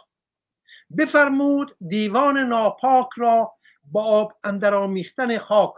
بفرمود 0.98 1.76
دیوان 1.88 2.38
ناپاک 2.38 3.08
را 3.16 3.54
با 3.84 4.04
آب 4.04 4.32
اندر 4.44 4.74
آمیختن 4.74 5.38
خاک. 5.38 5.74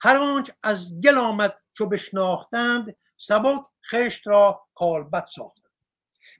هر 0.00 0.16
آنچ 0.16 0.50
از 0.62 1.00
گل 1.00 1.18
آمد 1.18 1.58
چو 1.72 1.86
بشناختند 1.86 2.96
سبک 3.16 3.64
خشت 3.90 4.26
را 4.26 4.66
کالبد 4.74 5.26
ساختند 5.26 5.66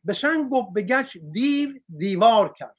به 0.04 0.12
سنگ 0.12 0.52
و 0.52 0.70
به 0.70 0.82
گچ 0.82 1.16
دیو 1.16 1.80
دیوار 1.98 2.52
کرد. 2.52 2.76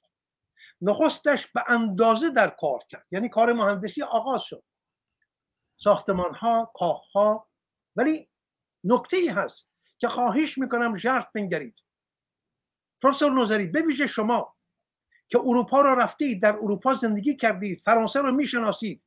نخستش 0.82 1.48
به 1.48 1.64
اندازه 1.68 2.30
در 2.30 2.50
کار 2.50 2.80
کرد. 2.90 3.06
یعنی 3.12 3.30
کار 3.30 3.54
مهندسی 3.54 4.04
آغاز 4.04 4.42
شد. 4.42 4.64
ساختمان 5.76 6.36
ها 6.36 6.72
کاخ 6.74 7.12
ها 7.16 7.48
ولی 7.96 8.30
نکته 8.84 9.18
ای 9.18 9.28
هست 9.30 9.70
که 10.00 10.08
خواهش 10.08 10.58
می‌کنم 10.58 10.98
ژرف 10.98 11.28
بنگرید. 11.36 11.76
پروفسور 13.02 13.32
نوزری 13.32 13.68
به 13.68 14.08
شما 14.08 14.56
که 15.30 15.40
اروپا 15.40 15.82
را 15.82 15.94
رفتید 15.94 16.42
در 16.42 16.56
اروپا 16.56 16.94
زندگی 16.94 17.36
کردید 17.36 17.80
فرانسه 17.80 18.22
رو 18.22 18.32
می‌شناسید. 18.32 19.04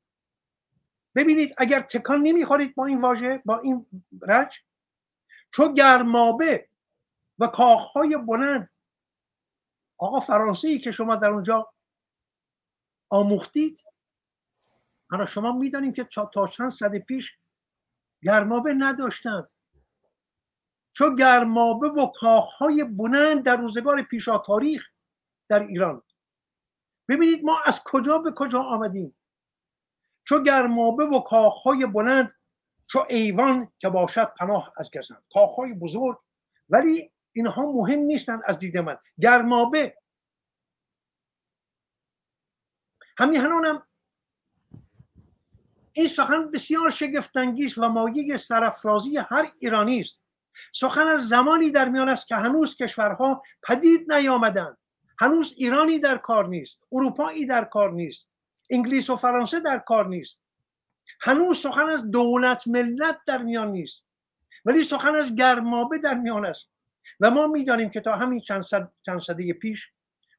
ببینید 1.14 1.54
اگر 1.58 1.80
تکان 1.80 2.22
نمی‌خورید 2.22 2.74
با 2.74 2.86
این 2.86 3.00
واژه 3.00 3.42
با 3.44 3.58
این 3.58 3.86
رج 4.22 4.58
چون 5.52 5.74
گرمابه 5.74 6.68
و 7.38 7.46
کاخهای 7.46 8.16
بلند. 8.16 8.70
آقا 9.98 10.20
فرانسه 10.20 10.68
ای 10.68 10.78
که 10.78 10.90
شما 10.90 11.16
در 11.16 11.30
اونجا 11.30 11.72
آموختید 13.10 13.84
حالا 15.10 15.26
شما 15.26 15.52
می‌دانیم 15.52 15.92
که 15.92 16.04
تا 16.04 16.46
چند 16.46 16.70
صد 16.70 16.98
پیش 16.98 17.38
گرمابه 18.22 18.74
نداشتند. 18.78 19.48
چون 21.00 21.14
گرمابه 21.14 21.88
و 21.88 22.06
کاخهای 22.06 22.84
بلند 22.84 23.44
در 23.44 23.56
روزگار 23.56 24.02
پیشا 24.02 24.38
تاریخ 24.38 24.90
در 25.48 25.60
ایران. 25.60 26.02
ببینید 27.08 27.44
ما 27.44 27.58
از 27.66 27.80
کجا 27.84 28.18
به 28.18 28.32
کجا 28.36 28.62
آمدیم. 28.62 29.16
چو 30.22 30.42
گرمابه 30.42 31.04
و 31.04 31.20
کاخهای 31.20 31.86
بلند 31.86 32.32
چو 32.86 33.06
ایوان 33.08 33.72
که 33.78 33.88
باشد 33.88 34.34
پناه 34.34 34.72
از 34.76 34.90
گزند. 34.90 35.22
کاخهای 35.32 35.74
بزرگ 35.74 36.18
ولی 36.68 37.12
اینها 37.32 37.72
مهم 37.72 37.98
نیستند 37.98 38.42
از 38.46 38.58
دید 38.58 38.78
من. 38.78 38.98
گرمابه. 39.20 39.96
همیهنانم 43.18 43.86
این 45.92 46.08
سخن 46.08 46.50
بسیار 46.50 46.90
شگفتانگیز 46.90 47.78
و 47.78 47.88
مایه 47.88 48.36
سرافرازی 48.36 49.16
هر 49.16 49.52
ایرانی 49.60 50.00
است. 50.00 50.19
سخن 50.72 51.08
از 51.08 51.28
زمانی 51.28 51.70
در 51.70 51.88
میان 51.88 52.08
است 52.08 52.26
که 52.26 52.36
هنوز 52.36 52.76
کشورها 52.76 53.42
پدید 53.62 54.12
نیامدند. 54.12 54.76
هنوز 55.20 55.54
ایرانی 55.56 55.98
در 55.98 56.18
کار 56.18 56.48
نیست 56.48 56.84
اروپایی 56.92 57.46
در 57.46 57.64
کار 57.64 57.92
نیست 57.92 58.30
انگلیس 58.70 59.10
و 59.10 59.16
فرانسه 59.16 59.60
در 59.60 59.78
کار 59.78 60.08
نیست. 60.08 60.42
هنوز 61.20 61.58
سخن 61.58 61.88
از 61.88 62.10
دولت 62.10 62.68
ملت 62.68 63.18
در 63.26 63.42
میان 63.42 63.72
نیست. 63.72 64.04
ولی 64.64 64.84
سخن 64.84 65.14
از 65.14 65.34
گرمابه 65.34 65.98
در 65.98 66.14
میان 66.14 66.44
است. 66.44 66.68
و 67.20 67.30
ما 67.30 67.46
می‌دانیم 67.46 67.90
که 67.90 68.00
تا 68.00 68.16
همین 68.16 68.40
چند, 68.40 68.62
صد، 68.62 68.92
چند 69.02 69.20
صده 69.20 69.52
پیش 69.52 69.88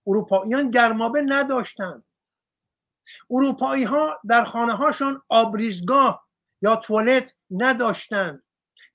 اروپاییان 0.08 0.72
گرمابه 0.72 1.22
نداشتند. 1.22 2.04
اروپایی 3.30 3.84
ها 3.84 4.20
در 4.28 4.44
خانه 4.44 4.74
هاشون 4.74 5.22
آبریزگاه 5.30 6.28
یا 6.62 6.76
توالت 6.76 7.36
نداشتند. 7.52 8.44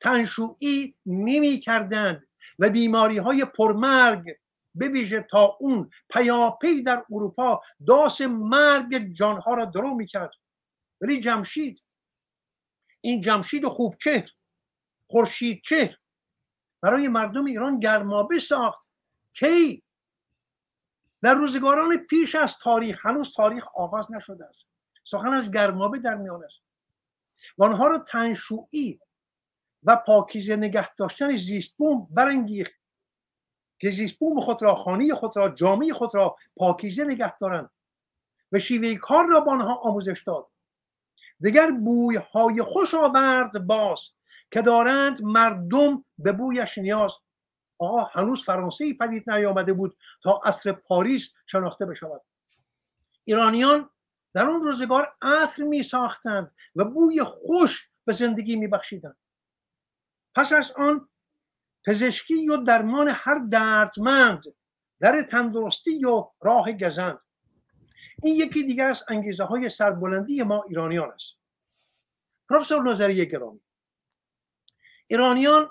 تنشویی 0.01 0.95
نمی 1.07 1.59
کردند 1.59 2.27
و 2.59 2.71
بیماری 2.71 3.19
های 3.19 3.45
پرمرگ 3.45 4.25
به 4.75 4.89
ویژه 4.89 5.27
تا 5.31 5.57
اون 5.61 5.91
پیاپی 6.11 6.83
در 6.83 7.05
اروپا 7.11 7.63
داس 7.87 8.21
مرگ 8.21 8.97
جانها 9.13 9.55
را 9.55 9.65
درو 9.65 9.95
می‌کرد. 9.95 10.33
ولی 11.01 11.21
جمشید 11.21 11.83
این 13.01 13.21
جمشید 13.21 13.67
خوب 13.67 13.95
چهر 14.01 14.31
خورشید 15.11 15.63
چهر 15.65 15.97
برای 16.83 17.09
مردم 17.09 17.45
ایران 17.45 17.81
گرمابه 17.81 18.39
ساخت. 18.39 18.89
کی؟ 19.33 19.83
در 21.23 21.35
روزگاران 21.35 21.97
پیش 21.97 22.35
از 22.35 22.59
تاریخ 22.59 23.07
هنوز 23.07 23.35
تاریخ 23.35 23.65
آغاز 23.75 24.13
نشده 24.13 24.45
است. 24.45 24.67
سخن 25.05 25.33
از 25.33 25.51
گرمابه 25.51 25.99
در 25.99 26.15
میان 26.15 26.45
است. 26.45 26.61
و 27.59 27.65
آنها 27.65 27.87
را 27.87 27.99
تنشویی 27.99 29.01
و 29.87 29.97
پاکیزه 29.97 30.57
نگه 30.57 30.95
داشتن 30.95 31.37
زیست 31.37 31.77
بوم 31.77 32.09
برانگیخت 32.11 32.75
که 33.79 33.91
زیستبوم 33.91 34.41
خود 34.41 34.63
را 34.63 34.75
خانه 34.75 35.15
خود 35.15 35.37
را 35.37 35.49
جامعه 35.49 35.93
خود 35.93 36.15
را 36.15 36.37
پاکیزه 36.57 37.05
نگه 37.05 37.37
دارند 37.37 37.71
و 38.53 38.59
شیوه 38.59 38.95
کار 38.95 39.27
را 39.27 39.41
با 39.41 39.53
آنها 39.53 39.75
آموزش 39.75 40.23
داد. 40.27 40.49
دیگر 41.41 41.71
بوی 41.71 42.17
های 42.17 42.63
خوش 42.63 42.95
آورد 42.95 43.67
باز 43.67 44.01
که 44.51 44.63
دارند 44.63 45.23
مردم 45.23 46.05
به 46.19 46.33
بویش 46.33 46.79
نیاز. 46.79 47.13
آقا 47.79 48.05
هنوز 48.13 48.45
فرانسه 48.45 48.95
پدید 48.95 49.31
نیامده 49.31 49.73
بود 49.73 49.97
تا 50.23 50.41
عطر 50.45 50.73
پاریس 50.73 51.33
شناخته 51.47 51.87
بشود. 51.87 52.23
ایرانیان 53.25 53.91
در 54.35 54.47
اون 54.47 54.63
روزگار 54.63 55.15
عطر 55.23 55.63
می 55.63 55.83
ساختند 55.83 56.55
و 56.77 56.85
بوی 56.85 57.25
خوش 57.25 57.89
به 58.05 58.13
زندگی 58.13 58.57
می 58.57 58.69
بخشیدند 58.69 59.17
پس 60.37 60.53
از 60.53 60.73
آن 60.73 61.09
پزشکی 61.87 62.49
و 62.49 62.57
درمان 62.57 63.09
هر 63.09 63.39
دردمند 63.51 64.43
در 65.01 65.23
تندرستی 65.23 66.05
و 66.05 66.31
راه 66.41 66.73
گزند. 66.73 67.19
این 68.23 68.35
یکی 68.35 68.65
دیگر 68.65 68.87
از 68.87 69.05
انگیزه 69.09 69.45
های 69.45 69.71
سربلندی 69.71 70.43
ما 70.43 70.65
ایرانیان 70.69 71.13
است. 71.13 71.37
پروفسور 72.49 72.91
نظری 72.91 73.27
گرامی. 73.27 73.61
ایرانیان 75.07 75.71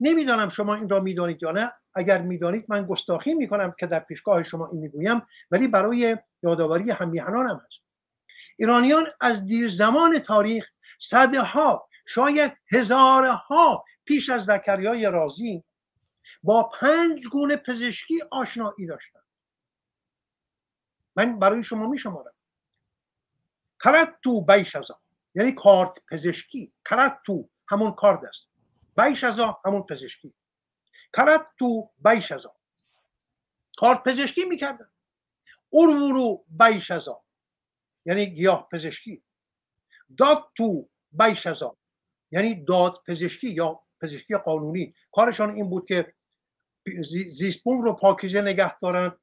نمی‌دانم 0.00 0.48
شما 0.48 0.74
این 0.74 0.88
را 0.88 1.00
می‌دانید 1.00 1.42
یا 1.42 1.52
نه. 1.52 1.72
اگر 1.94 2.22
می‌دانید 2.22 2.64
من 2.68 2.86
گستاخی 2.86 3.34
می‌کنم 3.34 3.74
که 3.78 3.86
در 3.86 4.00
پیشگاه 4.00 4.42
شما 4.42 4.68
این 4.68 4.80
می‌گویم 4.80 5.22
ولی 5.50 5.68
برای 5.68 6.16
یادآوری 6.42 6.90
همیهنانم 6.90 7.62
هست 7.66 7.80
ایرانیان 8.58 9.06
از 9.20 9.46
دیر 9.46 9.68
زمان 9.68 10.18
تاریخ 10.18 10.68
صده 11.00 11.42
ها 11.42 11.89
شاید 12.14 12.52
هزارها 12.72 13.84
پیش 14.04 14.30
از 14.30 14.44
زکریای 14.44 15.10
رازی 15.10 15.64
با 16.42 16.62
پنج 16.80 17.28
گونه 17.28 17.56
پزشکی 17.56 18.20
آشنایی 18.32 18.86
داشتن 18.86 19.20
من 21.16 21.38
برای 21.38 21.62
شما 21.62 21.86
می 21.86 21.98
شمارم 21.98 22.32
کرد 23.84 24.18
تو 24.22 24.44
بیش 24.44 24.76
از 24.76 24.90
یعنی 25.34 25.52
کارت 25.52 25.98
پزشکی. 26.10 26.72
کرد 26.90 27.20
تو 27.26 27.48
همون 27.68 27.92
کارد 27.92 28.24
است. 28.24 28.48
بیش 28.96 29.24
از 29.24 29.40
همون 29.64 29.82
پزشکی. 29.82 30.34
کرد 31.16 31.46
تو 31.58 31.90
بیش 32.04 32.32
از 32.32 32.46
کارت 33.76 34.02
پزشکی 34.02 34.44
می‌کردن. 34.44 34.90
اورورو 35.68 36.44
بیش 36.48 36.90
از 36.90 37.08
یعنی 38.06 38.26
گیاه 38.26 38.68
پزشکی. 38.72 39.22
داد 40.16 40.50
تو 40.56 40.88
بیش 41.12 41.46
از 41.46 41.62
یعنی 42.30 42.64
داد 42.64 43.02
پزشکی 43.06 43.50
یا 43.50 43.80
پزشکی 44.02 44.34
قانونی. 44.36 44.94
کارشان 45.12 45.54
این 45.54 45.70
بود 45.70 45.88
که 45.88 46.14
زیستبوم 47.28 47.82
رو 47.82 47.92
پاکیزه 47.92 48.42
نگه 48.42 48.78
دارند 48.78 49.18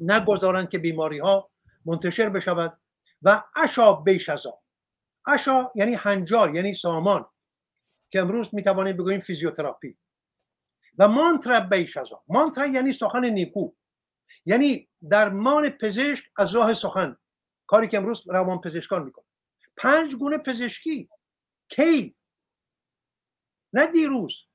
نگذارند 0.00 0.68
که 0.68 0.78
بیماری 0.78 1.18
ها 1.18 1.50
منتشر 1.84 2.28
بشود 2.28 2.80
و 3.22 3.42
اشا 3.56 3.92
بیش 3.92 4.28
از 4.28 4.46
اشا 5.26 5.72
یعنی 5.74 5.94
هنجار 5.94 6.54
یعنی 6.54 6.72
سامان 6.72 7.26
که 8.10 8.20
امروز 8.20 8.54
می‌توانیم 8.54 8.96
بگوییم 8.96 9.20
فیزیوتراپی. 9.20 9.98
و 10.98 11.08
مانترا 11.08 11.60
بیش 11.60 11.96
از 11.96 12.08
مانترا 12.28 12.66
یعنی 12.66 12.92
سخن 12.92 13.24
نیکو. 13.24 13.72
یعنی 14.46 14.88
درمان 15.10 15.70
پزشک 15.70 16.24
از 16.36 16.54
راه 16.54 16.74
سخن. 16.74 17.16
کاری 17.66 17.88
که 17.88 17.96
امروز 17.96 18.28
روان 18.28 18.60
پزشکان 18.60 19.04
می‌کنن. 19.04 19.24
پنج 19.76 20.16
گونه 20.16 20.38
پزشکی 20.38 21.08
کی؟ 21.70 22.16
نه 23.72 23.86
دیروز 23.86 24.46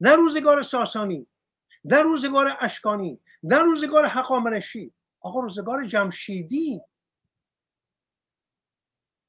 نه 0.00 0.16
روزگار 0.16 0.62
ساسانی 0.62 1.26
نه 1.84 2.02
روزگار 2.02 2.58
اشکانی 2.60 3.20
نه 3.42 3.58
روزگار 3.58 4.06
حقامنشی 4.06 4.94
آقا 5.20 5.40
روزگار 5.40 5.86
جمشیدی. 5.86 6.80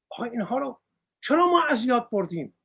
آقا 0.10 0.24
اینها 0.24 0.58
رو 0.58 0.82
چرا 1.20 1.48
ما 1.48 1.64
از 1.64 1.86
یاد 1.86 2.10
بردیم؟ 2.10 2.58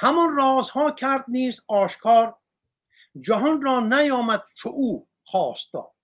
همان 0.00 0.36
رازها 0.36 0.90
کرد 0.90 1.24
نیست 1.28 1.62
آشکار 1.68 2.38
جهان 3.20 3.62
را 3.62 3.80
نیامد 3.80 4.44
چو 4.56 4.68
او 4.68 5.08
خواستا. 5.24 5.94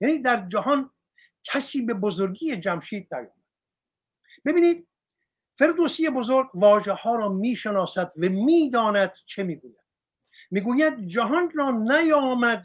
یعنی 0.00 0.18
در 0.18 0.48
جهان 0.48 0.90
کسی 1.42 1.82
به 1.82 1.94
بزرگی 1.94 2.56
جمشید 2.56 3.14
نیامد. 3.14 3.44
ببینید 4.44 4.88
فردوسی 5.60 6.10
بزرگ 6.10 6.50
واژه 6.54 6.92
ها 6.92 7.14
را 7.14 7.28
می‌شناسد 7.28 8.12
و 8.16 8.28
می‌داند 8.28 9.12
چه 9.26 9.42
می‌گوید. 9.42 9.84
می‌گوید 10.50 11.06
جهان 11.06 11.50
را 11.54 11.70
نیامد 11.70 12.64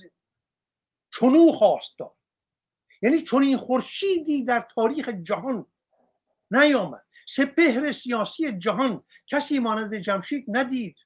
چنو 1.20 1.52
خواستا 1.52 2.16
یعنی 3.02 3.22
چون 3.22 3.44
این 3.44 3.58
خورشیدی 3.58 4.46
در 4.46 4.68
تاریخ 4.76 5.10
جهان 5.10 5.66
نیامد. 6.52 7.06
سپهر 7.28 7.92
سیاسی 7.92 8.52
جهان 8.58 9.04
کسی 9.28 9.60
مانند 9.60 9.96
جمشید 9.96 10.46
ندید. 10.48 11.00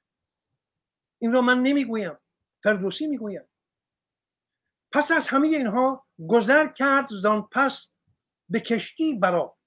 این 1.18 1.32
را 1.32 1.40
من 1.40 1.62
نمی‌گویم. 1.62 2.16
فردوسی 2.62 3.06
می‌گویم 3.06 3.48
پس 4.92 5.10
از 5.10 5.28
همه 5.28 5.48
اینها 5.48 6.06
گذر 6.28 6.66
کرد 6.72 7.06
زان 7.06 7.48
پس 7.52 7.90
به 8.48 8.60
کشتی 8.60 9.14
برا 9.14 9.59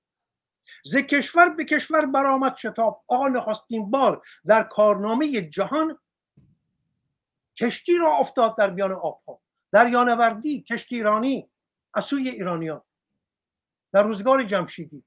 ز 0.83 0.95
کشور 0.95 1.49
به 1.49 1.65
کشور 1.65 2.05
برآمد 2.05 2.55
شتاب. 2.55 3.03
آقا 3.07 3.27
نخواستیم 3.27 3.91
بار 3.91 4.21
در 4.45 4.63
کارنامه 4.63 5.41
جهان 5.41 5.99
کشتی 7.59 7.97
را 7.97 8.17
افتاد 8.17 8.57
در 8.57 8.69
بیان 8.69 8.91
آبها. 8.91 9.41
در 9.71 9.89
یانوردی 9.89 10.61
کشتی 10.61 10.95
ایرانی 10.95 11.49
از 11.93 12.05
سوی 12.05 12.29
ایرانیان. 12.29 12.81
در 13.93 14.03
روزگار 14.03 14.43
جمشیدی. 14.43 15.03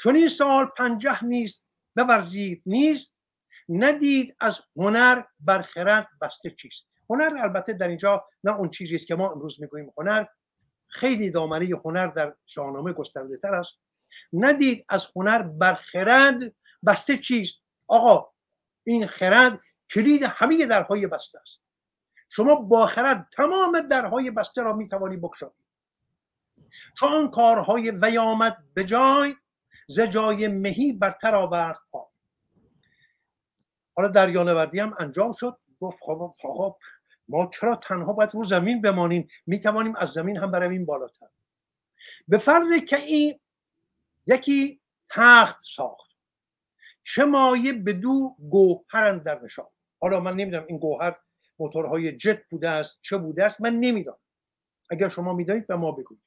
چون 0.00 0.16
این 0.16 0.28
سال 0.28 0.66
پنجه 0.66 1.24
نیست 1.24 1.62
بورزید 1.96 2.62
نیست 2.66 3.14
ندید 3.68 4.36
از 4.40 4.60
هنر 4.76 5.22
بر 5.40 5.62
خرد 5.62 6.08
بسته 6.20 6.50
چیست. 6.50 6.88
هنر 7.10 7.36
البته 7.38 7.72
در 7.72 7.88
اینجا 7.88 8.24
نه 8.44 8.56
اون 8.56 8.70
چیزی 8.70 8.96
است 8.96 9.06
که 9.06 9.14
ما 9.14 9.30
امروز 9.30 9.60
می‌گوییم 9.60 9.92
هنر. 9.98 10.24
خیلی 10.88 11.30
دامنه 11.30 11.68
هنر 11.84 12.06
در 12.06 12.34
شاهنامه 12.46 12.92
گسترده 12.92 13.36
تر 13.36 13.54
است. 13.54 13.83
ندید 14.32 14.84
از 14.88 15.06
هنر 15.16 15.42
بر 15.42 15.74
خرد 15.74 16.54
بسته 16.86 17.18
چیست؟ 17.18 17.54
آقا 17.86 18.30
این 18.84 19.06
خرد 19.06 19.60
کلید 19.90 20.22
همه 20.22 20.66
درهای 20.66 21.06
بسته 21.06 21.38
است. 21.40 21.60
شما 22.28 22.54
با 22.54 22.86
خرد 22.86 23.28
تمام 23.32 23.80
درهای 23.80 24.30
بسته 24.30 24.62
را 24.62 24.72
می‌توانی 24.72 25.16
بکشانی. 25.16 25.52
چون 26.98 27.30
کارهای 27.30 27.90
ویامد 27.90 28.64
به 28.74 28.84
جای 28.84 29.34
ز 29.88 30.00
جای 30.00 30.48
مهی 30.48 30.92
برتر 30.92 31.34
آورد 31.34 31.78
پا. 31.90 32.08
حالا 33.96 34.08
دریانوردی 34.08 34.80
هم 34.80 34.94
انجام 34.98 35.32
شد. 35.32 35.58
گفت 35.80 35.98
خب 36.02 36.34
خب 36.38 36.76
ما 37.28 37.46
چرا 37.46 37.76
تنها 37.76 38.12
باید 38.12 38.34
رو 38.34 38.44
زمین 38.44 38.82
بمانیم؟ 38.82 39.28
می‌توانیم 39.46 39.96
از 39.96 40.08
زمین 40.08 40.36
هم 40.36 40.50
برویم 40.50 40.84
بالاتر. 40.84 41.26
به 42.28 42.38
فرق 42.38 42.84
که 42.88 42.96
این 42.96 43.40
یکی 44.26 44.80
تخت 45.10 45.58
ساخت. 45.62 46.10
چه 47.02 47.24
مایه 47.24 47.72
به 47.72 47.92
دو 47.92 48.36
گوهر 48.50 49.12
در 49.12 49.40
نشان 49.42 49.66
حالا 50.00 50.20
من 50.20 50.36
نمی‌دونم 50.36 50.64
این 50.68 50.78
گوهر 50.78 51.16
موتورهای 51.58 52.16
جت 52.16 52.42
بوده 52.50 52.68
است 52.68 52.98
چه 53.02 53.18
بوده 53.18 53.44
است 53.44 53.60
من 53.60 53.76
نمی‌دانم. 53.76 54.18
اگر 54.90 55.08
شما 55.08 55.32
می‌دانید 55.32 55.66
به 55.66 55.76
ما 55.76 55.92
بگویید. 55.92 56.22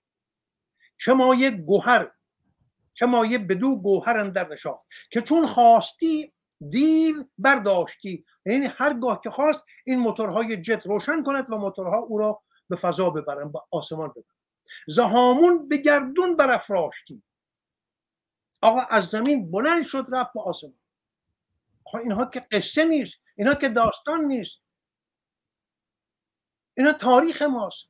چه 0.97 1.13
مایه 1.13 1.51
گوهر 1.51 2.11
چه 2.93 3.05
مایه 3.05 3.37
بدو 3.37 3.75
گوهر 3.75 4.23
در 4.23 4.47
نشان 4.47 4.77
که 5.11 5.21
چون 5.21 5.47
خواستی 5.47 6.33
دیو 6.67 7.15
برداشتی. 7.37 8.25
یعنی 8.45 8.65
هرگاه 8.65 9.21
که 9.23 9.29
خواست 9.29 9.63
این 9.85 9.99
موتورهای 9.99 10.61
جت 10.61 10.85
روشن 10.85 11.23
کند 11.23 11.51
و 11.51 11.57
موتورها 11.57 11.97
او 11.97 12.17
را 12.17 12.41
به 12.69 12.75
فضا 12.75 13.09
ببرن 13.09 13.51
به 13.51 13.59
آسمان 13.71 14.09
ببرن 14.09 14.23
زهامون 14.87 15.67
به 15.67 15.77
گردون 15.77 16.35
برافراشتی 16.35 17.23
آقا 18.61 18.81
از 18.81 19.05
زمین 19.05 19.51
بلند 19.51 19.83
شد 19.83 20.05
رفت 20.11 20.33
به 20.33 20.41
آسمان. 20.41 20.73
آقا 21.85 21.99
اینها 21.99 22.25
که 22.25 22.39
قصه 22.39 22.85
نیست 22.85 23.17
اینها 23.35 23.53
که 23.53 23.69
داستان 23.69 24.25
نیست. 24.25 24.61
اینا 26.77 26.93
تاریخ 26.93 27.41
ماست. 27.41 27.85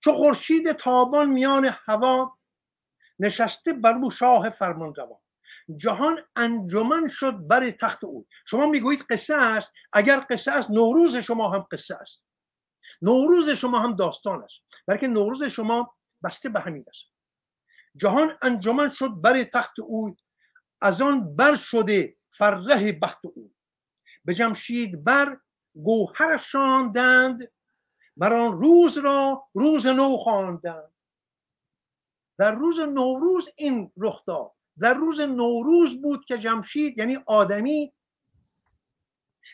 چو 0.00 0.12
خورشید 0.12 0.72
تابان 0.72 1.30
میان 1.30 1.76
هوا 1.86 2.36
نشسته 3.18 3.72
بر 3.72 3.94
او 3.94 4.10
شاه 4.10 4.50
فرمان 4.50 4.94
روا 4.94 5.20
جهان 5.76 6.18
انجمن 6.36 7.06
شد 7.06 7.48
بر 7.48 7.70
تخت 7.70 8.04
او. 8.04 8.26
شما 8.46 8.66
می‌گویید 8.66 9.04
قصه 9.10 9.34
است؟ 9.34 9.72
اگر 9.92 10.26
قصه 10.30 10.52
است 10.52 10.70
نوروز 10.70 11.16
شما 11.16 11.50
هم 11.50 11.66
قصه 11.72 11.94
است. 11.94 12.24
نوروز 13.02 13.48
شما 13.48 13.80
هم 13.80 13.96
داستان 13.96 14.42
است. 14.42 14.60
بلکه 14.86 15.08
نوروز 15.08 15.44
شما 15.44 15.96
بسته 16.24 16.48
به 16.48 16.60
همین 16.60 16.84
است. 16.88 17.06
جهان 17.96 18.38
انجمن 18.42 18.88
شد 18.88 19.10
بر 19.20 19.44
تخت 19.44 19.80
او 19.80 20.16
از 20.80 21.00
آن 21.00 21.36
بر 21.36 21.56
شده 21.56 22.16
فرح 22.30 22.92
بخت 23.02 23.26
او. 23.26 23.52
به 24.24 24.34
جمشید 24.34 25.04
بر 25.04 25.40
گوهر 25.74 26.32
افشاندند 26.32 27.52
بر 28.16 28.32
آن 28.32 28.60
روز 28.60 28.98
را 28.98 29.48
روز 29.54 29.86
نو 29.86 30.16
خواندند. 30.16 30.92
در 32.38 32.54
روز 32.54 32.80
نوروز 32.80 33.48
این 33.56 33.92
رخ 33.96 34.24
داد. 34.24 34.52
در 34.78 34.94
روز 34.94 35.20
نوروز 35.20 36.02
بود 36.02 36.24
که 36.24 36.38
جمشید 36.38 36.98
یعنی 36.98 37.18
آدمی 37.26 37.92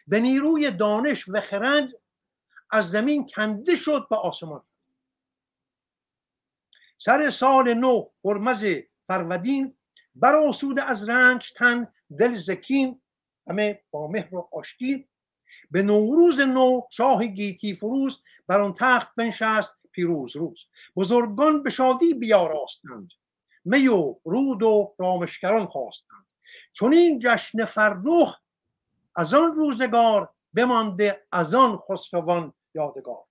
به 0.06 0.20
نیروی 0.20 0.70
دانش 0.70 1.28
و 1.28 1.40
خرد 1.40 1.90
از 2.70 2.90
زمین 2.90 3.26
کنده 3.26 3.76
شد 3.76 4.06
به 4.10 4.16
آسمان. 4.16 4.62
سر 6.98 7.30
سال 7.30 7.74
نو 7.74 8.08
هرمز 8.24 8.64
فرودین 9.06 9.76
براسوده 10.14 10.82
از 10.82 11.08
رنج 11.08 11.52
تن 11.52 11.92
دل 12.18 12.36
زکین 12.36 13.00
همه 13.48 13.82
با 13.90 14.08
مهر 14.08 14.34
و 14.34 14.48
آشتی. 14.52 15.08
به 15.70 15.82
نوروز 15.82 16.40
نو 16.40 16.80
شاه 16.90 17.26
گیتی 17.26 17.74
فروز 17.74 18.22
بر 18.46 18.60
آن 18.60 18.74
تخت 18.74 19.14
بنشست 19.16 19.76
پیروز 19.92 20.36
روز. 20.36 20.60
بزرگان 20.96 21.62
به 21.62 21.70
شادی 21.70 22.14
بیاراستند 22.14 23.10
می 23.64 23.88
و 23.88 24.14
رود 24.24 24.62
و 24.62 24.94
رامشگران 24.98 25.66
خواستند. 25.66 26.26
چون 26.72 26.92
این 26.92 27.18
جشن 27.22 27.64
فرخ 27.64 28.36
از 29.16 29.34
آن 29.34 29.52
روزگار 29.52 30.34
بمانده 30.54 31.26
از 31.32 31.54
آن 31.54 31.76
خسروان 31.76 32.52
یادگار. 32.74 33.25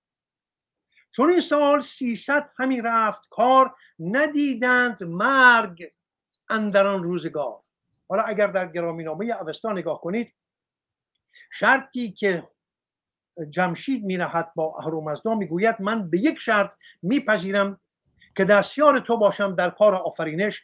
چون 1.16 1.30
این 1.30 1.40
سال 1.40 1.80
سیصد 1.80 2.50
همی 2.58 2.80
رفت 2.80 3.28
کار 3.30 3.74
ندیدند 3.98 5.04
مرگ 5.04 5.90
اندران 6.50 7.02
روزگار. 7.02 7.60
حالا 8.08 8.22
اگر 8.22 8.46
در 8.46 8.72
گرامی 8.72 9.04
نامه 9.04 9.26
اوستا 9.26 9.72
نگاه 9.72 10.00
کنید 10.00 10.34
شرطی 11.52 12.12
که 12.12 12.48
جمشید 13.50 14.04
میرهد 14.04 14.52
با 14.54 14.76
اهرومزدا 14.78 15.34
می‌گوید 15.34 15.76
من 15.80 16.10
به 16.10 16.18
یک 16.18 16.38
شرط 16.38 16.72
میپذیرم 17.02 17.80
که 18.36 18.44
دستیار 18.44 18.98
تو 18.98 19.16
باشم 19.16 19.54
در 19.54 19.70
کار 19.70 19.94
آفرینش 19.94 20.62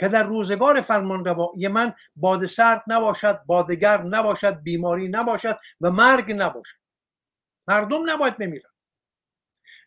که 0.00 0.08
در 0.08 0.22
روزگار 0.22 0.80
فرمان 0.80 1.24
روایی 1.24 1.68
من 1.68 1.94
باد 2.16 2.46
سرد 2.46 2.84
نباشد 2.86 3.42
بادگر 3.46 4.02
نباشد 4.02 4.62
بیماری 4.62 5.08
نباشد 5.08 5.58
و 5.80 5.90
مرگ 5.90 6.32
نباشد. 6.32 6.78
مردم 7.68 8.10
نباید 8.10 8.38
بمیرن. 8.38 8.70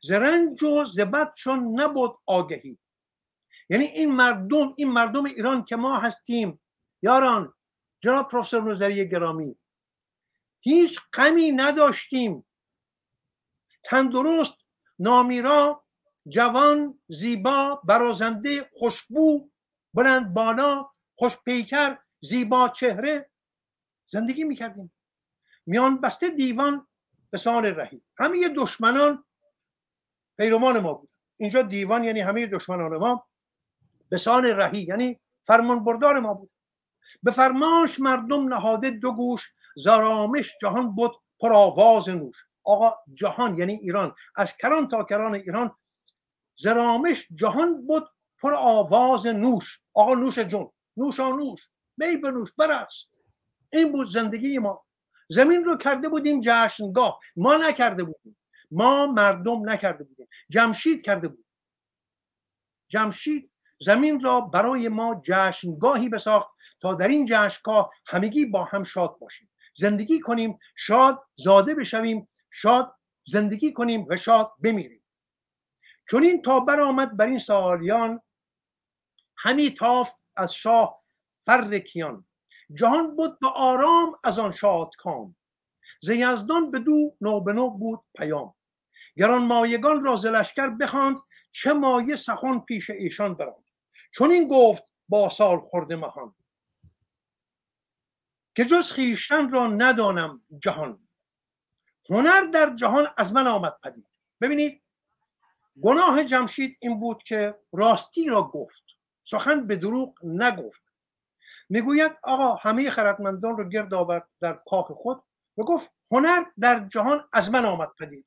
زرنج 0.03 0.63
و 0.63 0.85
چون 1.37 1.81
نبود 1.81 2.19
آگهی. 2.25 2.77
یعنی 3.69 3.85
این 3.85 4.15
مردم 4.15 4.73
این 4.77 4.91
مردم 4.91 5.25
ایران 5.25 5.65
که 5.65 5.75
ما 5.75 5.99
هستیم 5.99 6.61
یاران 7.01 7.53
جناب 8.01 8.29
پروفسور 8.29 8.71
نظری 8.71 9.09
گرامی 9.09 9.57
هیچ 10.59 10.99
غمی 11.13 11.51
نداشتیم. 11.51 12.45
تندرست 13.83 14.57
نامیرا 14.99 15.85
جوان 16.27 16.99
زیبا 17.07 17.81
برازنده 17.83 18.69
خوشبو 18.73 19.49
بلند 19.93 20.33
بالا 20.33 20.89
خوش 21.15 21.37
پیکر 21.45 21.97
زیبا 22.21 22.69
چهره 22.69 23.29
زندگی 24.07 24.43
می‌کردیم. 24.43 24.93
میان 25.65 26.01
بسته 26.01 26.29
دیوان 26.29 26.87
به 27.29 27.37
سال 27.37 27.65
رهی. 27.65 28.01
همه 28.17 28.49
دشمنان 28.49 29.25
پیروان 30.38 30.80
ما 30.80 30.94
بود. 30.94 31.10
اینجا 31.38 31.62
دیوان 31.62 32.04
یعنی 32.04 32.20
همه 32.20 32.48
دشمنان 32.48 32.98
ما 32.98 33.28
به 34.10 34.17
سال 34.17 34.46
رهی 34.46 34.82
یعنی 34.82 35.20
فرمان 35.44 35.84
بردار 35.84 36.20
ما 36.20 36.34
بود. 36.34 36.52
به 37.24 37.32
فرمانش 37.32 38.00
مردم 38.00 38.54
نهاده 38.54 38.89
دو 38.89 39.12
گوش 39.12 39.54
زارامش 39.76 40.58
جهان 40.62 40.96
بود 40.96 41.12
پر 41.39 41.54
آواز 41.54 42.10
نوش. 42.10 42.36
آقا 42.63 42.96
جهان 43.13 43.58
یعنی 43.58 43.74
ایران. 43.74 44.15
از 44.36 44.58
کران 44.58 44.88
تا 44.88 45.04
کران 45.04 45.36
ایران 45.36 45.76
زرامش 46.58 47.28
جهان 47.36 47.88
بود 47.88 48.10
پر 48.41 48.54
آواز 48.54 49.28
نوش. 49.28 49.80
آقا 49.94 50.13
نوش 50.13 50.39
جون 50.39 50.72
نوش 50.98 51.20
می 51.98 52.17
بنوش 52.17 52.54
برست 52.58 53.10
این 53.74 53.91
بود 53.91 54.08
زندگی 54.08 54.58
ما. 54.58 54.86
زمین 55.30 55.63
رو 55.63 55.78
کرده 55.78 56.10
بودیم 56.10 56.39
جشنگاه. 56.44 57.20
ما 57.36 57.56
نکرده 57.56 58.04
بودیم. 58.04 58.38
ما 58.71 59.07
مردم 59.07 59.69
نکرده 59.69 60.03
بودیم. 60.03 60.27
جمشید 60.49 61.01
کرده 61.01 61.27
بود. 61.27 61.45
جمشید 62.89 63.51
زمین 63.79 64.23
را 64.23 64.41
برای 64.41 64.89
ما 64.89 65.21
جشنگاهی 65.25 66.10
بساخت 66.10 66.49
تا 66.81 66.93
در 66.93 67.07
این 67.07 67.25
جشنگاه 67.29 67.91
همگی 68.07 68.45
با 68.45 68.63
هم 68.63 68.84
شاد 68.84 69.19
باشیم. 69.19 69.49
زندگی 69.75 70.19
کنیم 70.19 70.60
شاد 70.75 71.23
زاده 71.36 71.75
بشویم 71.75 72.29
شاد 72.51 72.95
زندگی 73.25 73.73
کنیم 73.73 74.05
و 74.10 74.17
شاد 74.17 74.51
بمیریم. 74.63 75.03
چون 76.10 76.23
این 76.23 76.41
تا 76.41 76.60
برآمد 76.60 77.17
بر 77.17 77.25
این 77.25 77.39
سالیان 77.39 78.21
همی 79.38 79.69
تافت 79.69 80.19
از 80.36 80.53
شاه 80.53 81.03
فر 81.45 81.79
کیان. 81.79 82.25
جهان 82.73 83.15
بود 83.15 83.39
به 83.39 83.47
آرام 83.47 84.15
از 84.23 84.39
آن 84.39 84.51
شاد 84.51 84.95
کام 84.97 85.36
ز 86.01 86.10
یزدان 86.10 86.71
به 86.71 86.79
دو 86.79 87.15
نو 87.21 87.41
به 87.41 87.53
نو 87.53 87.69
بود 87.69 87.99
پیام. 88.17 88.53
گران 89.17 89.45
مایگان 89.45 90.06
را 90.06 90.15
ز 90.15 90.26
لشکر 90.26 90.69
بخواند 90.69 91.17
چه 91.52 91.74
مایه 91.74 92.15
سخن 92.15 92.60
پیش 92.60 92.89
ایشان 92.89 93.34
براند. 93.34 93.65
چون 94.12 94.32
این 94.32 94.47
گفت 94.47 94.84
با 95.10 95.30
سال 95.30 95.60
خورده 95.60 95.95
مهان. 95.95 96.36
که 98.56 98.65
جز 98.65 98.91
خیشتن 98.91 99.50
را 99.50 99.67
ندانم 99.67 100.41
جهان. 100.60 101.08
هنر 102.10 102.41
در 102.41 102.76
جهان 102.76 103.08
از 103.17 103.34
من 103.34 103.47
آمد 103.47 103.80
پدید. 103.84 104.08
ببینید 104.41 104.82
گناه 105.82 106.24
جمشید 106.24 106.78
این 106.82 107.00
بود 107.00 107.24
که 107.24 107.60
راستی 107.74 108.28
را 108.28 108.41
گفت. 108.41 108.84
سخن 109.24 109.67
به 109.67 109.76
دروغ 109.76 110.26
نگفت. 110.26 110.84
می‌گوید 111.69 112.12
آقا 112.24 112.56
همه 112.56 112.89
خردمندان 112.89 113.58
رو 113.58 113.69
گرد 113.69 113.93
آورد 113.93 114.30
در 114.41 114.60
کاخ 114.69 114.91
خود 114.91 115.24
و 115.58 115.63
گفت 115.63 115.91
هنر 116.12 116.43
در 116.60 116.88
جهان 116.88 117.28
از 117.34 117.52
من 117.52 117.65
آمد 117.65 117.89
پدید. 118.00 118.26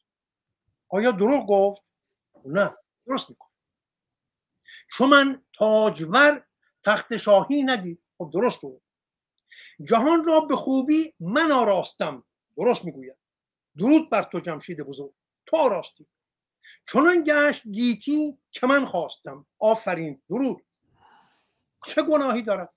آیا 0.89 1.11
دروغ 1.11 1.47
گفت؟ 1.49 1.83
نه 2.45 2.77
درست 3.07 3.31
میکن 3.31 3.49
چون 4.91 5.09
من 5.09 5.45
تاجور 5.53 6.45
تخت 6.85 7.17
شاهی 7.17 7.63
ندید. 7.63 8.03
خب 8.19 8.31
درست 8.35 8.61
بود 8.61 8.83
جهان 9.85 10.25
را 10.25 10.41
به 10.41 10.57
خوبی 10.57 11.15
من 11.21 11.53
آراستم. 11.53 12.25
درست 12.57 12.85
می‌گوید. 12.85 13.17
درود 13.79 14.11
بر 14.11 14.23
تو 14.23 14.41
جمشید 14.41 14.81
بزرگ. 14.81 15.13
تو 15.47 15.57
آراستی. 15.57 16.07
چون 16.87 17.25
گشت 17.27 17.69
گیتی 17.69 18.39
که 18.51 18.67
من 18.67 18.87
خواستم. 18.87 19.47
آفرین. 19.59 20.23
درود. 20.29 20.65
چه 21.87 22.03
گناهی 22.03 22.43
دارد؟ 22.43 22.75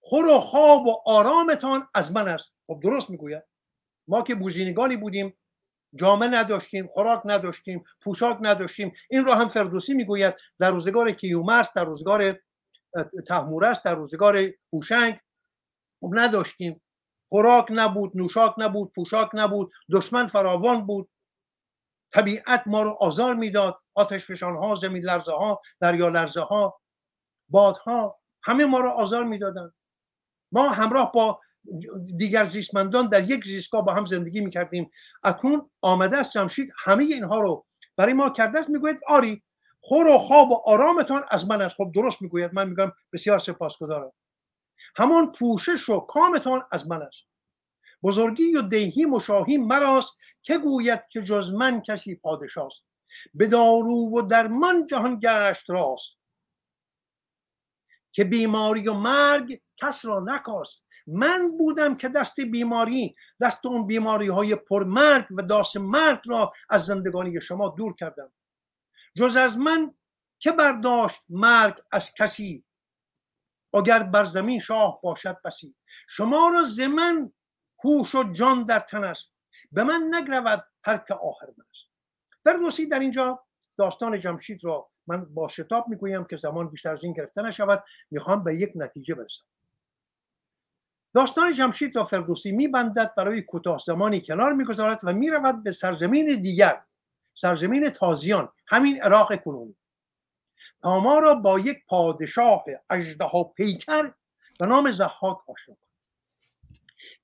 خور 0.00 0.26
و 0.26 0.40
خواب 0.40 0.86
و 0.86 1.02
آرامتان 1.06 1.88
از 1.94 2.12
من 2.12 2.28
است. 2.28 2.54
خب 2.66 2.80
درست 2.82 3.10
می‌گوید. 3.10 3.42
ما 4.08 4.22
که 4.22 4.34
بوزینگانی 4.34 4.96
بودیم 4.96 5.38
جامعه 5.94 6.28
نداشتیم 6.28 6.86
خوراک 6.86 7.22
نداشتیم 7.24 7.84
پوشاک 8.02 8.38
نداشتیم. 8.40 8.92
این 9.10 9.24
را 9.24 9.34
هم 9.34 9.48
فردوسی 9.48 9.94
می‌گوید 9.94 10.34
در 10.58 10.70
روزگار 10.70 11.10
کیومرس 11.12 11.72
در 11.74 11.84
روزگار 11.84 12.40
تحمورس 13.28 13.82
در 13.82 13.94
روزگار 13.94 14.50
هوشنگ 14.72 15.20
نداشتیم. 16.02 16.82
خوراک 17.28 17.66
نبود 17.70 18.12
نوشاک 18.14 18.54
نبود 18.58 18.92
پوشاک 18.92 19.30
نبود 19.34 19.72
دشمن 19.92 20.26
فراوان 20.26 20.86
بود. 20.86 21.10
طبیعت 22.12 22.62
ما 22.66 22.82
رو 22.82 22.96
آزار 23.00 23.34
می‌داد 23.34 23.80
آتش 23.94 24.26
فشان 24.26 24.56
ها 24.56 24.74
زمین 24.74 25.04
لرزه 25.04 25.32
ها 25.32 25.60
دریا 25.80 26.08
لرزه 26.08 26.40
ها 26.40 26.80
بادها 27.48 28.20
همه 28.42 28.64
ما 28.64 28.80
رو 28.80 28.90
آزار 28.90 29.24
می‌دادن. 29.24 29.72
ما 30.52 30.68
همراه 30.68 31.12
با 31.12 31.40
دیگر 32.16 32.44
زیستمندان 32.44 33.08
در 33.08 33.30
یک 33.30 33.44
زیستگاه 33.44 33.84
با 33.84 33.94
هم 33.94 34.04
زندگی 34.04 34.40
می‌کردیم. 34.40 34.90
اکنون 35.22 35.70
آمده 35.80 36.16
است 36.16 36.32
جمشید 36.32 36.72
همه 36.84 37.04
اینها 37.04 37.40
رو 37.40 37.66
برای 37.96 38.12
ما 38.12 38.30
کرده 38.30 38.58
است. 38.58 38.68
می‌گوید 38.68 39.00
آری 39.06 39.42
خور 39.80 40.06
و 40.06 40.18
خواب 40.18 40.50
و 40.50 40.62
آرامتان 40.64 41.24
از 41.30 41.48
من 41.48 41.62
است. 41.62 41.76
خب 41.76 41.92
درست 41.94 42.22
می‌گوید. 42.22 42.54
من 42.54 42.68
میگم 42.68 42.92
بسیار 43.12 43.38
سپاسگزارم. 43.38 44.12
همان 44.96 45.32
پوشش 45.32 45.88
و 45.88 46.00
کامتان 46.00 46.62
از 46.72 46.88
من 46.88 47.02
است. 47.02 47.20
بزرگی 48.02 48.56
و 48.56 48.62
دیهی 48.62 49.04
مشاهی 49.04 49.58
مراست 49.58 50.12
که 50.42 50.58
گوید 50.58 51.00
که 51.10 51.22
جز 51.22 51.52
من 51.52 51.80
کسی 51.80 52.14
پادشاست. 52.14 52.82
به 53.34 53.46
دارو 53.46 54.18
و 54.18 54.22
درمان 54.22 54.86
جهان 54.86 55.20
گشت 55.22 55.70
راست. 55.70 56.16
که 58.12 58.24
بیماری 58.24 58.88
و 58.88 58.94
مرگ 58.94 59.60
کس 59.76 60.04
را 60.04 60.20
نکاست. 60.26 60.82
من 61.12 61.56
بودم 61.56 61.94
که 61.94 62.08
دست 62.08 62.40
بیماری 62.40 63.16
دست 63.40 63.66
اون 63.66 63.86
بیماری 63.86 64.28
های 64.28 64.54
پرمرگ 64.54 65.26
و 65.30 65.42
داس 65.42 65.76
مرگ 65.76 66.20
را 66.26 66.52
از 66.70 66.86
زندگانی 66.86 67.40
شما 67.40 67.68
دور 67.68 67.96
کردم. 67.96 68.32
جز 69.16 69.36
از 69.36 69.58
من 69.58 69.94
که 70.38 70.52
برداشت 70.52 71.20
مرگ 71.28 71.78
از 71.92 72.14
کسی 72.14 72.64
اگر 73.74 74.02
بر 74.02 74.24
زمین 74.24 74.58
شاه 74.58 75.00
باشد 75.02 75.36
بسی. 75.44 75.74
شما 76.08 76.48
را 76.48 76.62
زمن 76.62 77.32
هوش 77.84 78.14
و 78.14 78.32
جان 78.32 78.64
در 78.64 78.80
تن 78.80 79.04
است. 79.04 79.32
به 79.72 79.84
من 79.84 80.10
نگرود 80.14 80.64
هر 80.84 80.98
که 81.08 81.14
آخر 81.14 81.46
من 81.46 81.64
است. 81.70 81.86
فردوسی 82.44 82.86
در 82.86 82.98
اینجا 82.98 83.44
داستان 83.78 84.18
جمشید 84.18 84.64
را 84.64 84.90
من 85.06 85.34
با 85.34 85.48
شتاب 85.48 85.88
می‌گویم 85.88 86.24
که 86.24 86.36
زمان 86.36 86.70
بیشتر 86.70 86.92
از 86.92 87.04
این 87.04 87.12
گرفته 87.12 87.42
نشود. 87.42 87.84
می‌خوام 88.10 88.44
به 88.44 88.56
یک 88.56 88.72
نتیجه 88.74 89.14
برسم. 89.14 89.44
داستان 91.12 91.52
جمشید 91.52 91.96
را 91.96 92.04
فردوسی 92.04 92.52
میبندد 92.52 93.14
برای 93.16 93.42
کوتاه 93.42 93.78
زمانی 93.78 94.20
کنار 94.20 94.52
می‌گذارد 94.52 95.00
و 95.02 95.12
می‌رود 95.12 95.64
به 95.64 95.72
سرزمین 95.72 96.26
دیگر 96.26 96.82
سرزمین 97.34 97.90
تازیان 97.90 98.52
همین 98.66 99.02
عراق 99.02 99.42
کنونی. 99.42 99.76
تا 100.82 101.00
ما 101.00 101.18
را 101.18 101.34
با 101.34 101.58
یک 101.58 101.78
پادشاه 101.86 102.64
اژدها 102.90 103.44
پیکر 103.44 104.12
به 104.58 104.66
نام 104.66 104.90
زحاک 104.90 105.50
آشنا 105.50 105.76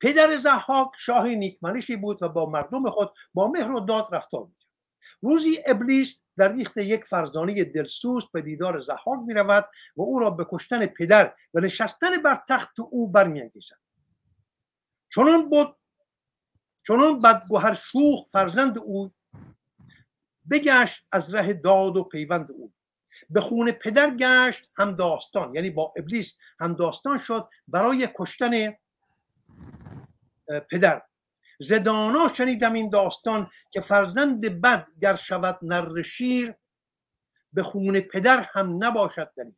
پدر 0.01 0.37
زحاک 0.37 0.91
شاه 0.99 1.29
نیکمنشی 1.29 1.97
بود 1.97 2.23
و 2.23 2.29
با 2.29 2.47
مردم 2.47 2.91
خود 2.91 3.13
با 3.35 3.49
مهر 3.49 3.73
و 3.73 3.81
داد 3.81 4.15
رفتار 4.15 4.45
می‌کرد. 4.45 4.66
روزی 5.23 5.63
ابلیس 5.67 6.21
در 6.37 6.53
ریخت 6.53 6.77
یک 6.77 7.05
فرزانه 7.05 7.65
دلسوز 7.65 8.31
به 8.33 8.43
دیدار 8.43 8.81
زحاک 8.81 9.21
می 9.27 9.35
رود 9.35 9.69
و 9.97 10.03
او 10.03 10.19
را 10.19 10.31
به 10.31 10.47
کشتن 10.51 10.87
پدر 10.87 11.35
و 11.55 11.61
نشستن 11.61 12.23
بر 12.23 12.43
تخت 12.49 12.81
او 12.81 13.11
برمیانگیزد. 13.11 13.79
چنان 15.15 15.51
بود 15.51 15.77
چنان 16.87 17.21
بدگوهر 17.21 17.75
شوخ 17.75 18.27
فرزند 18.33 18.79
او 18.79 19.13
بگشت 20.51 21.07
از 21.13 21.35
ره 21.35 21.55
داد 21.55 21.97
و 21.97 22.05
پیوند 22.05 22.53
او. 22.53 22.73
به 23.31 23.41
خون 23.41 23.73
پدر 23.73 24.17
گشت 24.17 24.71
هم 24.77 24.93
داستان 24.97 25.55
یعنی 25.55 25.71
با 25.71 25.95
ابلیس 25.97 26.35
هم 26.61 26.75
داستان 26.75 27.19
شد 27.19 27.49
برای 27.69 28.09
کشتن 28.19 28.75
پدر. 30.71 31.03
زدانا 31.61 32.29
شنیدم 32.35 32.73
این 32.73 32.91
داستان 32.91 33.51
که 33.71 33.81
فرزند 33.81 34.61
بد 34.63 34.87
گر 35.03 35.15
شود 35.15 35.59
نر 35.63 36.03
شیر 36.03 36.55
به 37.53 37.63
خون 37.63 38.01
پدر 38.01 38.47
هم 38.53 38.85
نباشد 38.85 39.31
دلیل 39.37 39.55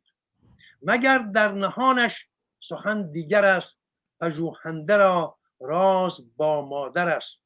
مگر 0.81 1.17
در 1.17 1.51
نهانش 1.51 2.27
سخن 2.59 3.11
دیگر 3.11 3.45
است 3.45 3.77
پژوهنده 4.21 4.97
را 4.97 5.37
راز 5.59 6.35
با 6.37 6.61
مادر 6.61 7.07
است؟ 7.09 7.39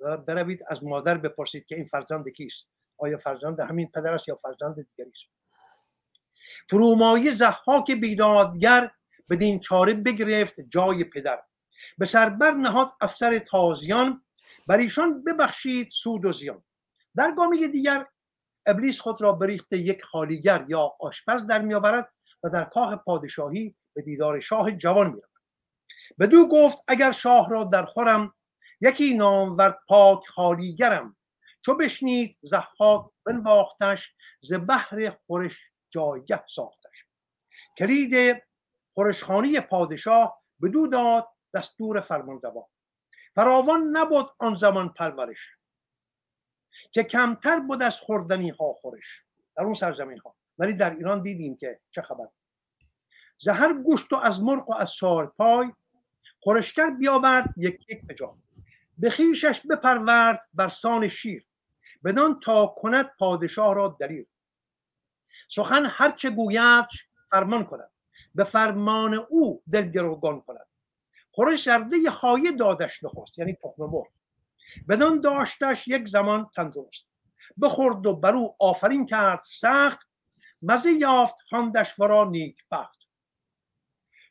بروید 0.00 0.60
از 0.68 0.84
مادر 0.84 1.18
بپرسید 1.18 1.66
که 1.66 1.74
این 1.74 1.84
فرزند 1.84 2.28
کیست؟ 2.28 2.66
آیا 2.98 3.18
فرزند 3.18 3.60
همین 3.60 3.90
پدر 3.94 4.12
است 4.12 4.28
یا 4.28 4.36
فرزند 4.36 4.74
دیگری 4.74 5.10
است؟ 5.10 5.24
فرومایه 6.70 7.34
زحاک 7.34 7.92
بیدادگر 8.00 8.90
بدین 9.30 9.60
چاره 9.60 9.94
بگرفت 9.94 10.60
جای 10.60 11.04
پدر. 11.04 11.42
به 11.98 12.06
سربر 12.06 12.50
نهاد 12.50 12.92
افسر 13.00 13.38
تازیان 13.38 14.24
بر 14.66 14.78
ایشان 14.78 15.24
ببخشید 15.24 15.90
سود 15.90 16.24
و 16.24 16.32
زیان. 16.32 16.64
در 17.16 17.32
گامی 17.36 17.68
دیگر 17.68 18.06
ابلیس 18.66 19.00
خود 19.00 19.22
را 19.22 19.32
بریخت 19.32 19.72
یک 19.72 20.04
خالیگر 20.04 20.64
یا 20.68 20.92
آشپز 21.00 21.46
در 21.46 21.62
میآورد 21.62 22.12
و 22.42 22.48
در 22.48 22.64
کاخ 22.64 22.94
پادشاهی 22.94 23.76
به 23.94 24.02
دیدار 24.02 24.40
شاه 24.40 24.72
جوان 24.72 25.06
می‌رود. 25.06 25.30
بدو 26.18 26.48
گفت 26.48 26.78
اگر 26.88 27.12
شاه 27.12 27.50
را 27.50 27.64
در 27.64 27.84
خورم 27.84 28.34
یکی 28.80 29.14
نامور 29.14 29.78
پاک 29.88 30.26
خالیگرم. 30.26 31.16
چو 31.64 31.74
بشنید 31.74 32.38
زحاک 32.42 33.10
بنواختش 33.26 34.14
ز 34.40 34.52
بحر 34.68 35.16
خورش 35.26 35.60
جایگه 35.90 36.44
ساختش. 36.48 37.06
کلید 37.78 38.42
خورشخانی 38.94 39.60
پادشاه 39.60 40.42
بدو 40.62 40.86
داد 40.86 41.28
دستور 41.54 42.00
فرمانروا 42.00 42.68
فراوان 43.34 43.96
نبود 43.96 44.26
آن 44.38 44.56
زمان 44.56 44.88
پرورش 44.88 45.50
که 46.90 47.02
کمتر 47.02 47.60
بود 47.60 47.82
از 47.82 48.00
خوردنی 48.00 48.50
ها 48.50 48.72
خورش 48.72 49.22
در 49.56 49.64
اون 49.64 49.74
سرزمین 49.74 50.18
ها 50.18 50.36
ولی 50.58 50.74
در 50.74 50.96
ایران 50.96 51.22
دیدیم 51.22 51.56
که 51.56 51.80
چه 51.90 52.02
خبر. 52.02 52.28
زهر 53.38 53.72
گوشت 53.72 54.12
و 54.12 54.16
از 54.16 54.42
مرغ 54.42 54.70
و 54.70 54.74
از 54.74 54.88
سال 54.88 55.26
پای 55.26 55.72
خورشگر 56.40 56.90
بیاورد 56.90 57.54
یک 57.56 57.90
یک 57.90 58.06
به 58.06 58.14
جا. 58.14 58.38
به 58.98 59.10
خیشش 59.10 59.60
بپرورد 59.70 60.48
بر 60.54 60.68
سان 60.68 61.08
شیر 61.08 61.46
بدان 62.04 62.40
تا 62.40 62.66
کند 62.66 63.10
پادشاه 63.18 63.74
را 63.74 63.96
دلیل 64.00 64.26
سخن 65.48 65.86
هرچه 65.86 66.30
گوید 66.30 66.86
فرمان 67.30 67.64
کند 67.64 67.90
به 68.34 68.44
فرمان 68.44 69.14
او 69.14 69.62
دل 69.72 69.90
گروگان 69.90 70.40
کند. 70.40 70.66
خورش 71.36 71.62
سرده 71.62 72.10
خایه 72.10 72.52
دادش 72.52 73.04
نخست 73.04 73.38
یعنی 73.38 73.54
تخم 73.54 73.82
مرغ. 73.82 74.06
بدان 74.88 75.20
داشتش 75.20 75.88
یک 75.88 76.08
زمان 76.08 76.50
تندرست. 76.54 77.06
بخورد 77.62 78.06
و 78.06 78.16
برو 78.16 78.56
آفرین 78.58 79.06
کرد 79.06 79.42
سخت 79.42 80.08
مزه 80.62 80.92
یافت 80.92 81.34
خواندش 81.48 81.98
ورا 81.98 82.24
نیک 82.24 82.64
بخت. 82.70 82.98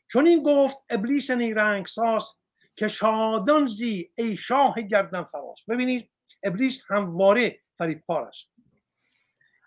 چون 0.07 0.27
این 0.27 0.43
گفت 0.43 0.77
ابلیس 0.89 1.31
نیرنگ 1.31 1.85
ساز 1.85 2.23
که 2.75 2.87
شادان 2.87 3.67
زی 3.67 4.11
ای 4.15 4.37
شاه 4.37 4.81
گردن 4.81 5.23
فراز. 5.23 5.59
ببینید 5.67 6.11
ابلیس 6.43 6.81
همواره 6.87 7.59
فریبکار 7.77 8.27
است. 8.27 8.45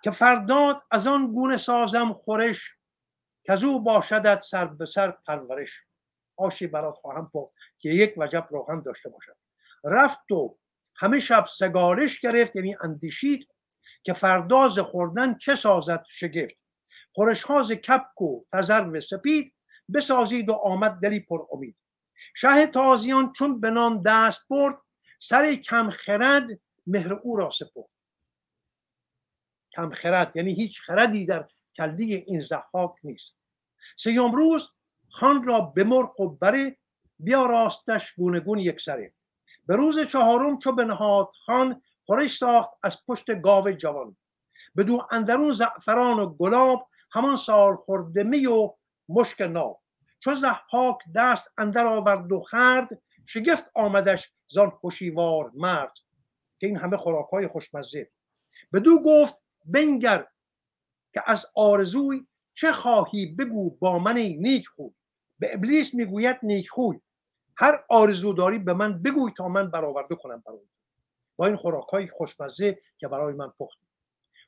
که 0.03 0.11
فرداد 0.11 0.83
از 0.91 1.07
آن 1.07 1.33
گونه 1.33 1.57
سازم 1.57 2.13
خورش 2.13 2.75
که 3.45 3.53
از 3.53 3.65
او 3.65 3.81
باشدت 3.81 4.41
سر 4.41 4.65
به 4.65 4.87
سر 4.87 5.11
پرورش. 5.11 5.88
آشی 6.39 6.67
برات 6.67 6.95
خواهم 6.95 7.31
پخت 7.35 7.53
که 7.79 7.89
یک 7.89 8.15
وجب 8.17 8.47
روغن 8.51 8.83
داشته 8.83 9.09
باشد 9.09 9.37
رفت 9.85 10.33
و 10.33 10.59
همه 10.97 11.19
شب 11.19 11.47
سگالش 11.47 12.21
گرفت 12.21 12.57
یعنی 12.57 12.77
اندیشید 12.81 13.49
که 14.03 14.13
فرداز 14.13 14.79
خوردن 14.79 15.35
چه 15.39 15.55
سازد 15.55 16.05
شگفت. 16.09 16.65
خورشخاز 17.13 17.73
کپک 17.73 18.23
و 18.23 18.45
تزرو 18.53 19.01
سپید 19.01 19.55
بسازید 19.95 20.49
و 20.49 20.53
آمد 20.53 20.93
دلی 20.93 21.21
پر 21.21 21.47
امید. 21.53 21.77
شه 22.35 22.67
تازیان 22.67 23.33
چون 23.33 23.61
به 23.61 23.71
نام 23.71 24.03
دست 24.03 24.49
برد 24.51 24.77
سر 25.21 25.55
کم 25.55 25.91
خرد 25.91 26.49
مهر 26.87 27.13
او 27.13 27.37
را 27.37 27.51
سپرد. 27.51 27.91
کم 29.73 29.91
خرد 29.91 30.37
یعنی 30.37 30.55
هیچ 30.55 30.81
خردی 30.81 31.27
در 31.27 31.49
کلدی 31.77 32.15
این 32.15 32.41
زحاک 32.41 32.95
نیست. 33.05 33.37
سیوم 33.97 34.33
روز 34.33 34.69
خان 35.11 35.45
را 35.45 35.61
به 35.61 35.85
مرق 35.85 36.21
و 36.21 36.29
بره 36.29 36.77
بیا 37.19 37.47
راستش 37.47 38.15
گونه 38.15 38.41
گون 38.41 38.59
یک 38.59 38.81
سره 38.81 39.13
به 39.67 39.77
روز 39.77 40.01
چهارم 40.01 40.59
چو 40.59 40.73
به 40.73 40.85
نهاد 40.85 41.31
خان 41.47 41.83
خورش 42.07 42.37
ساخت 42.37 42.71
از 42.83 42.99
پشت 43.09 43.41
گاو 43.41 43.71
جوان. 43.71 44.17
بدو 44.77 45.07
اندرون 45.11 45.53
زعفران 45.53 46.19
و 46.19 46.35
گلاب 46.35 46.89
همان 47.13 47.37
سال 47.37 47.77
خورده 47.77 48.23
می 48.23 48.47
و 48.47 48.75
مشک 49.09 49.41
ناب. 49.41 49.83
چو 50.21 50.35
زحاک 50.35 50.99
دست 51.15 51.53
اندر 51.59 51.87
آورد 51.87 52.33
و 52.33 52.41
خرد 52.41 53.03
شگفت 53.27 53.71
آمدش 53.75 54.33
زان 54.49 54.71
خوشیوار 54.71 55.53
مرد. 55.55 55.93
که 56.61 56.67
این 56.67 56.77
همه 56.77 56.97
خوراک 56.97 57.29
های 57.29 57.49
خوشمزه. 57.49 58.11
بدو 58.73 59.03
گفت 59.05 59.43
بنگر 59.65 60.27
که 61.15 61.23
از 61.27 61.47
آرزوی 61.55 62.27
چه 62.55 62.73
خواهی 62.73 63.27
بگو 63.27 63.71
با 63.71 63.99
من 63.99 64.15
نیک 64.15 64.69
خوی 64.69 64.91
به 65.39 65.55
ابلیس 65.55 65.95
می‌گوید 65.95 66.37
نیک 66.43 66.69
خوی 66.69 67.01
هر 67.57 67.85
آرزو 67.91 68.33
داری 68.33 68.59
به 68.59 68.75
من 68.75 69.03
بگوی 69.03 69.33
تا 69.37 69.49
من 69.49 69.71
برآورده 69.71 70.15
کنم 70.15 70.43
برای 70.47 70.61
با 71.37 71.47
این 71.47 71.57
خوراک 71.57 71.89
های 71.89 72.09
خوشمزه 72.09 72.79
که 72.99 73.09
برای 73.09 73.35
من 73.35 73.53
پخت 73.59 73.79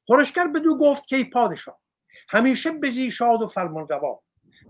خورشگر 0.07 0.47
بدو 0.47 0.79
گفت 0.79 1.07
که 1.07 1.17
ای 1.17 1.25
پادشاه 1.25 1.81
همیشه 2.29 2.71
بزی 2.71 3.11
شاد 3.11 3.43
و 3.43 3.47
فرمان 3.47 3.89
روا 3.89 4.23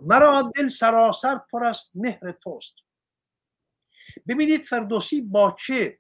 مرا 0.03 0.51
دل 0.57 0.69
سراسر 0.69 1.41
پر 1.53 1.65
از 1.65 1.83
مهر 1.95 2.33
توست. 2.33 2.75
ببینید 4.29 4.65
فردوسی 4.65 5.21
با 5.21 5.57
چه 5.59 5.99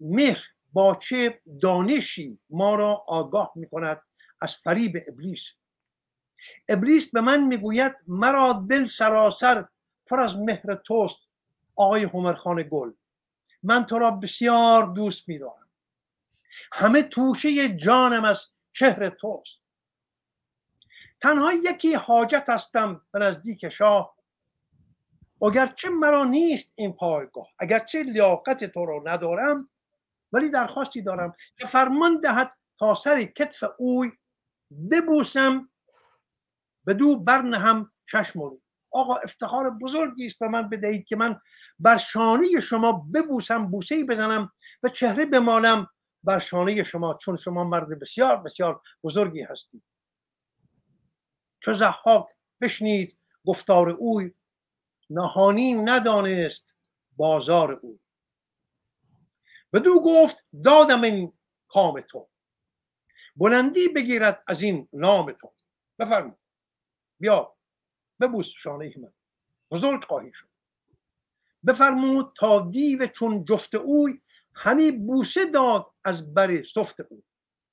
مهر 0.00 0.42
با 0.72 0.94
چه 0.94 1.40
دانشی 1.62 2.38
ما 2.50 2.74
را 2.74 3.04
آگاه 3.06 3.52
می 3.54 3.68
کند 3.68 4.02
از 4.40 4.56
فریب 4.56 5.04
ابلیس. 5.08 5.52
ابلیس 6.68 7.10
به 7.10 7.20
من 7.20 7.44
می‌گوید 7.44 7.96
مرا 8.06 8.66
دل 8.70 8.86
سراسر 8.86 9.68
پر 10.06 10.20
از 10.20 10.38
مهر 10.38 10.74
توست 10.74 11.18
آقای 11.76 12.04
همرخان 12.04 12.68
گل. 12.70 12.92
من 13.62 13.86
تو 13.86 13.98
را 13.98 14.10
بسیار 14.10 14.84
دوست 14.84 15.28
میدارم. 15.28 15.68
همه 16.72 17.02
توشه 17.02 17.68
جانم 17.76 18.24
از 18.24 18.46
چهر 18.72 19.08
توست. 19.08 19.60
تنها 21.22 21.52
یکی 21.52 21.94
حاجت 21.94 22.44
هستم 22.48 23.00
به 23.12 23.18
نزدیک 23.18 23.68
شاه. 23.68 24.16
اگرچه 25.42 25.88
مرا 25.88 26.24
نیست 26.24 26.72
این 26.74 26.92
پایگاه 26.92 27.48
اگرچه 27.58 28.02
لیاقت 28.02 28.64
تو 28.64 28.86
را 28.86 29.02
ندارم 29.04 29.68
ولی 30.32 30.50
درخواستی 30.50 31.02
دارم 31.02 31.34
که 31.58 31.66
فرمان 31.66 32.20
دهد 32.20 32.52
تا 32.78 32.94
سر 32.94 33.22
کتف 33.22 33.64
اوی 33.78 34.12
ببوسم 34.90 35.68
به 36.84 36.94
دو 36.94 37.20
برنهم 37.20 37.92
چشم 38.06 38.40
رو 38.40 38.60
آقا 38.90 39.16
افتخار 39.16 39.70
بزرگی 39.70 40.26
است 40.26 40.38
به 40.38 40.48
من 40.48 40.68
بدهید 40.68 41.06
که 41.06 41.16
من 41.16 41.40
بر 41.78 41.96
شانه 41.96 42.60
شما 42.60 42.92
ببوسم 43.14 43.66
بوسه 43.70 44.04
بزنم 44.04 44.52
و 44.82 44.88
چهره 44.88 45.26
بمالم 45.26 45.86
بر 46.24 46.38
شانه 46.38 46.82
شما 46.82 47.14
چون 47.14 47.36
شما 47.36 47.64
مرد 47.64 48.00
بسیار 48.00 48.36
بسیار 48.36 48.80
بزرگی 49.04 49.42
هستید. 49.42 49.82
چو 51.60 51.74
زحاک 51.74 52.26
بشنید 52.60 53.18
گفتار 53.46 53.88
اوی 53.88 54.32
نهانی 55.10 55.74
ندانست 55.74 56.74
بازار 57.16 57.72
او 57.72 58.00
بدو 59.72 60.02
گفت 60.04 60.44
دادم 60.64 61.02
این 61.02 61.32
کام 61.68 62.00
تو. 62.00 62.28
بلندی 63.36 63.88
بگیرد 63.88 64.44
از 64.46 64.62
این 64.62 64.88
نام 64.92 65.32
تو. 65.32 65.52
بفرمایید. 65.98 66.41
بیا 67.22 67.54
ببوس 68.20 68.46
شانه 68.56 68.94
من. 68.96 69.12
بزرگ 69.70 70.04
خواهی 70.04 70.32
شد. 70.32 70.48
بفرمود 71.66 72.32
تا 72.36 72.60
دیو 72.60 73.06
چون 73.06 73.44
جفت 73.44 73.74
اوی 73.74 74.20
همی 74.54 74.90
بوسه 74.90 75.44
داد 75.44 75.86
از 76.04 76.34
بر 76.34 76.62
صفت 76.62 77.00
او. 77.00 77.22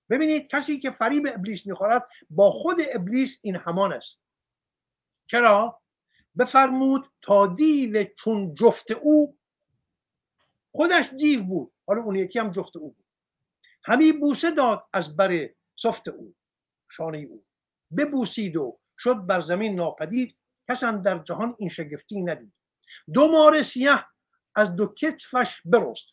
ببینید 0.09 0.47
کسی 0.47 0.79
که 0.79 0.91
فریب 0.91 1.27
ابلیس 1.27 1.67
می‌خورد 1.67 2.07
با 2.29 2.51
خود 2.51 2.77
ابلیس 2.93 3.39
این 3.43 3.55
همان 3.55 3.93
است. 3.93 4.19
چرا؟ 5.25 5.81
بفرمود 6.39 7.11
تا 7.21 7.47
دیو 7.47 8.03
چون 8.03 8.53
جفت 8.53 8.91
او 8.91 9.37
خودش 10.71 11.09
دیو 11.09 11.43
بود. 11.43 11.71
حالا 11.87 12.01
اون 12.01 12.15
یکی 12.15 12.39
هم 12.39 12.51
جفت 12.51 12.77
او 12.77 12.91
بود. 12.91 13.05
همی 13.83 14.11
بوسه 14.11 14.51
داد 14.51 14.87
از 14.93 15.15
بر 15.15 15.49
صفت 15.75 16.07
او 16.07 16.35
شانه 16.89 17.17
او. 17.17 17.43
ببوسید 17.97 18.57
و 18.57 18.79
شد 18.99 19.15
بر 19.15 19.41
زمین 19.41 19.75
ناپدید 19.75 20.35
کس 20.69 20.83
در 20.83 21.17
جهان 21.17 21.55
این 21.59 21.69
شگفتی 21.69 22.21
ندید. 22.21 22.53
دو 23.13 23.31
مار 23.31 23.61
سیه 23.61 24.05
از 24.55 24.75
دو 24.75 24.87
کتفش 24.87 25.61
برست 25.65 26.07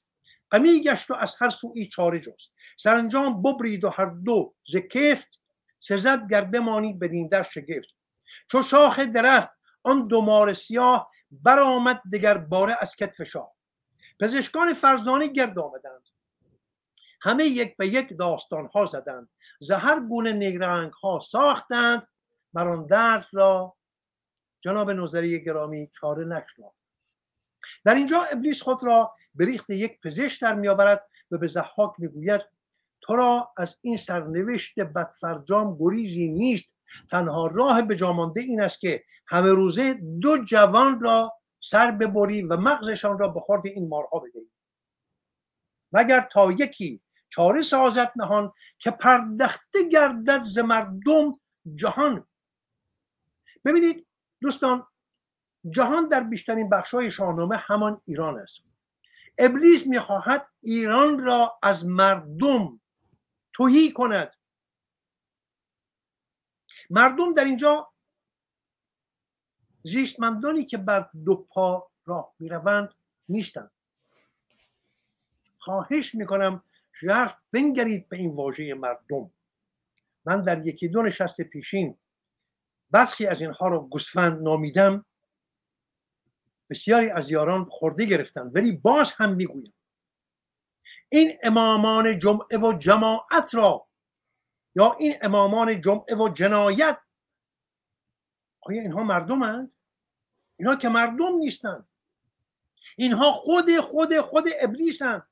غمی 0.52 0.82
گشت 0.82 1.10
و 1.10 1.14
از 1.14 1.36
هر 1.38 1.48
سوی 1.48 1.86
چاره 1.86 2.20
جست. 2.20 2.52
سرانجام 2.76 3.42
ببرید 3.42 3.84
و 3.84 3.88
هر 3.88 4.06
دو 4.06 4.54
ز 4.68 4.76
کفت 4.76 5.40
سزد 5.80 6.30
گر 6.30 6.44
بمانید 6.44 6.98
بدین 6.98 7.28
در 7.28 7.42
شگفت. 7.42 7.94
چو 8.50 8.62
شاخ 8.62 9.00
درخت 9.00 9.50
آن 9.82 10.06
دو 10.06 10.20
مار 10.20 10.54
سیاه 10.54 11.10
برآمد 11.30 12.02
دگر 12.12 12.38
باره 12.38 12.76
از 12.80 12.96
کتف 12.96 13.22
شاه. 13.22 13.52
پزشکان 14.20 14.72
فرزانه 14.72 15.26
گرد 15.26 15.58
آمدند. 15.58 16.02
همه 17.22 17.44
یک 17.44 17.76
به 17.76 17.88
یک 17.88 18.18
داستان 18.18 18.70
ها 18.74 18.86
زدند. 18.86 19.28
ز 19.60 19.70
هر 19.70 20.00
گونه 20.00 20.32
نیرنگ 20.32 20.92
ها 20.92 21.20
ساختند. 21.20 22.06
آن 22.62 22.86
درد 22.86 23.26
را 23.32 23.76
جناب 24.60 24.90
نظری 24.90 25.44
گرامی 25.44 25.86
چاره 25.86 26.24
نشناخت. 26.24 26.76
در 27.84 27.94
اینجا 27.94 28.22
ابلیس 28.22 28.62
خود 28.62 28.84
را 28.84 29.14
به 29.34 29.44
ریخت 29.44 29.70
یک 29.70 30.00
پزشک 30.00 30.42
در 30.42 30.54
میآورد 30.54 31.08
و 31.30 31.38
به 31.38 31.46
زحاک 31.46 31.92
می‌گوید 31.98 32.40
تو 33.00 33.16
را 33.16 33.52
از 33.56 33.78
این 33.80 33.96
سرنوشت 33.96 34.80
بدفرجام 34.80 35.76
گریزی 35.78 36.28
نیست. 36.28 36.74
تنها 37.10 37.46
راه 37.46 37.82
به 37.82 37.96
جامانده 37.96 38.40
این 38.40 38.60
است 38.60 38.80
که 38.80 39.04
همه 39.26 39.50
روزه 39.50 39.94
دو 39.94 40.44
جوان 40.44 41.00
را 41.00 41.32
سر 41.60 41.90
ببری 41.90 42.42
و 42.42 42.56
مغزشان 42.56 43.18
را 43.18 43.28
به 43.28 43.40
خورد 43.40 43.66
این 43.66 43.88
مارها 43.88 44.18
بدهی. 44.18 44.50
مگر 45.92 46.28
تا 46.32 46.52
یکی 46.52 47.02
چاره 47.28 47.62
سازد 47.62 48.12
نهان 48.16 48.52
که 48.78 48.90
پردخته 48.90 49.88
گردد 49.92 50.42
ز 50.42 50.58
مردم 50.58 51.32
جهان؟ 51.74 52.26
ببینید 53.66 54.06
دوستان 54.40 54.86
جهان 55.70 56.08
در 56.08 56.20
بیشترین 56.20 56.68
بخشهای 56.68 57.10
شاهنامه 57.10 57.56
همان 57.56 58.00
ایران 58.04 58.38
است. 58.38 58.60
ابلیس 59.38 59.86
می‌خواهد 59.86 60.48
ایران 60.60 61.18
را 61.18 61.58
از 61.62 61.86
مردم 61.86 62.80
توهی 63.52 63.92
کند. 63.92 64.32
مردم 66.90 67.34
در 67.34 67.44
اینجا 67.44 67.92
زیستمندانی 69.84 70.64
که 70.64 70.78
بر 70.78 71.10
دو 71.24 71.36
پا 71.36 71.90
راه 72.04 72.34
می‌روند 72.38 72.94
نیستند. 73.28 73.70
خواهش 75.58 76.14
می‌کنم 76.14 76.62
ژرف 77.00 77.36
بنگرید 77.52 78.08
به 78.08 78.16
این 78.16 78.30
واژه 78.30 78.74
مردم. 78.74 79.30
من 80.24 80.42
در 80.42 80.66
یکی 80.66 80.88
دو 80.88 81.02
نشست 81.02 81.42
پیشین 81.42 81.98
برخی 82.96 83.26
از 83.26 83.42
اینها 83.42 83.68
رو 83.68 83.80
گوسفند 83.80 84.42
نامیدم 84.42 85.04
بسیاری 86.70 87.10
از 87.10 87.30
یاران 87.30 87.64
خورده 87.64 88.04
گرفتن 88.04 88.50
ولی 88.54 88.72
باز 88.72 89.12
هم 89.12 89.34
می‌گویم. 89.34 89.74
این 91.08 91.38
امامان 91.42 92.18
جمعه 92.18 92.58
و 92.58 92.72
جماعت 92.78 93.54
را 93.54 93.86
یا 94.74 94.92
این 94.92 95.14
امامان 95.22 95.80
جمعه 95.80 96.16
و 96.16 96.28
جنایت 96.28 96.98
آیا 98.60 98.82
اینها 98.82 99.02
مردمند؟ 99.02 99.72
اینها 100.56 100.76
که 100.76 100.88
مردم 100.88 101.36
نیستند 101.38 101.88
اینها 102.96 103.32
خود 103.32 103.80
خود 103.80 104.20
خود 104.20 104.44
ابلیسند 104.60 105.28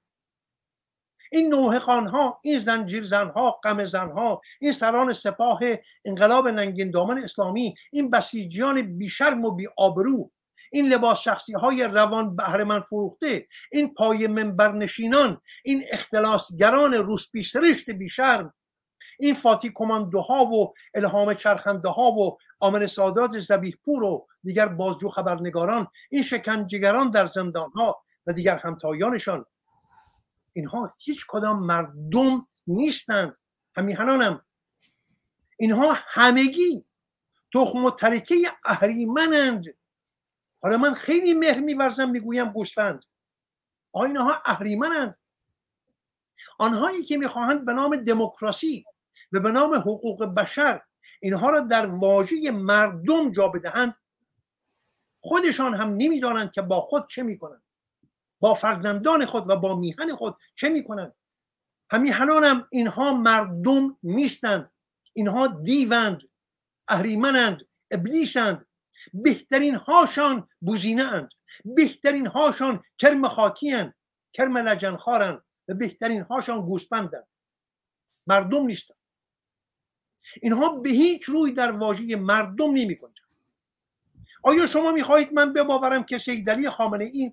این 1.34 1.54
نوه 1.54 1.78
خانها 1.78 2.40
این 2.42 2.58
زنجیر 2.58 3.02
زنها 3.04 3.50
قم 3.50 3.84
زنها 3.84 4.40
این 4.60 4.72
سران 4.72 5.12
سپاه 5.12 5.60
انقلاب 6.04 6.48
ننگین 6.48 6.90
دامن 6.90 7.18
اسلامی 7.18 7.74
این 7.92 8.10
بسیجیان 8.10 8.98
بیشرم 8.98 9.44
و 9.44 9.50
بی 9.50 9.68
آبرو 9.76 10.30
این 10.72 10.88
لباس 10.88 11.20
شخصی 11.20 11.52
های 11.52 11.84
روان 11.84 12.36
بهرمن 12.36 12.80
فروخته 12.80 13.46
این 13.72 13.94
پای 13.94 14.26
منبرنشینان 14.26 15.40
این 15.64 15.84
اختلاسگران 15.90 16.94
روس 16.94 17.26
سرشت 17.52 17.90
بیشرم 17.90 18.54
این 19.18 19.34
فاتی 19.34 19.72
کماندوها 19.74 20.44
و 20.44 20.74
الهام 20.94 21.34
چرخنده 21.34 21.88
ها 21.88 22.12
و 22.12 22.38
آمن 22.60 22.86
سادات 22.86 23.38
زبیح 23.38 23.74
پور 23.84 24.02
و 24.02 24.26
دیگر 24.44 24.68
بازجو 24.68 25.08
خبرنگاران 25.08 25.86
این 26.10 26.22
شکنجگران 26.22 27.10
در 27.10 27.26
زندان 27.26 27.70
ها 27.70 28.02
و 28.26 28.32
دیگر 28.32 28.56
همتایانشان. 28.56 29.44
اینها 30.54 30.94
هیچ 30.98 31.24
کدام 31.28 31.66
مردم 31.66 32.46
نیستند. 32.66 33.36
همیهنانم. 33.76 34.44
اینها 35.58 35.98
همگی 35.98 36.84
تخم 37.54 37.84
و 37.84 37.90
ترکه 37.90 38.36
اهریمنند. 38.64 39.64
حالا 40.62 40.76
من 40.76 40.94
خیلی 40.94 41.34
مهر 41.34 41.60
میورزم 41.60 42.10
می‌گویم 42.10 42.52
گوسفند. 42.52 43.04
اینها 43.94 44.42
اهریمنند. 44.46 45.18
آنهایی 46.58 47.04
که 47.04 47.16
می‌خواهند 47.16 47.64
به 47.64 47.72
نام 47.72 47.96
دموکراسی 47.96 48.84
و 49.32 49.40
به 49.40 49.52
نام 49.52 49.74
حقوق 49.74 50.24
بشر 50.24 50.82
اینها 51.20 51.50
را 51.50 51.60
در 51.60 51.86
واژه 51.86 52.50
مردم 52.50 53.32
جا 53.32 53.48
بدهند 53.48 53.94
خودشان 55.20 55.74
هم 55.74 55.88
نمی‌دانند 55.88 56.52
که 56.52 56.62
با 56.62 56.80
خود 56.80 57.08
چه 57.08 57.22
می‌کنند. 57.22 57.63
با 58.40 58.54
فرزندان 58.54 59.26
خود 59.26 59.50
و 59.50 59.56
با 59.56 59.76
میهن 59.76 60.16
خود 60.16 60.36
چه 60.54 60.68
می‌کنند 60.68 61.14
همیهنان 61.90 62.44
هم 62.44 62.68
اینها 62.70 63.12
مردم 63.12 63.98
نیستند 64.02 64.70
اینها 65.12 65.46
دیوند 65.46 66.22
اهریمنند 66.88 67.62
ابلیسند. 67.90 68.66
بهترین 69.14 69.74
هاشان 69.74 70.48
بوزینه 70.60 71.02
اند 71.02 71.28
بهترین 71.64 72.26
هاشان 72.26 72.82
کرم 72.98 73.28
خاکی 73.28 73.72
اند 73.72 73.94
کرم 74.32 74.58
لجنخارند 74.58 75.42
و 75.68 75.74
بهترین 75.74 76.22
هاشان 76.22 76.60
گوسپندند 76.60 77.28
مردم 78.26 78.66
نیستند 78.66 78.96
اینها 80.42 80.76
به 80.76 80.90
هیچ 80.90 81.24
روی 81.24 81.52
در 81.52 81.70
واژه 81.70 82.16
مردم 82.16 82.70
نمی 82.70 82.98
آیا 84.42 84.66
شما 84.66 84.92
می‌خواهید 84.92 85.32
من 85.32 85.52
بباورم 85.52 86.04
که 86.04 86.18
سیدلی 86.18 86.70
خامنه 86.70 87.04
ای 87.04 87.32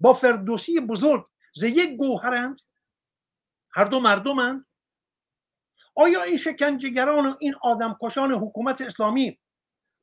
با 0.00 0.12
فردوسی 0.12 0.80
بزرگ. 0.80 1.26
ز 1.54 1.62
یک 1.62 1.96
گوهرند. 1.96 2.60
هر 3.70 3.84
دو 3.84 4.00
مردمند. 4.00 4.66
آیا 5.94 6.22
این 6.22 6.36
شکنجهگران 6.36 7.26
و 7.26 7.34
این 7.40 7.54
آدمکشان 7.62 8.32
حکومت 8.32 8.80
اسلامی 8.80 9.38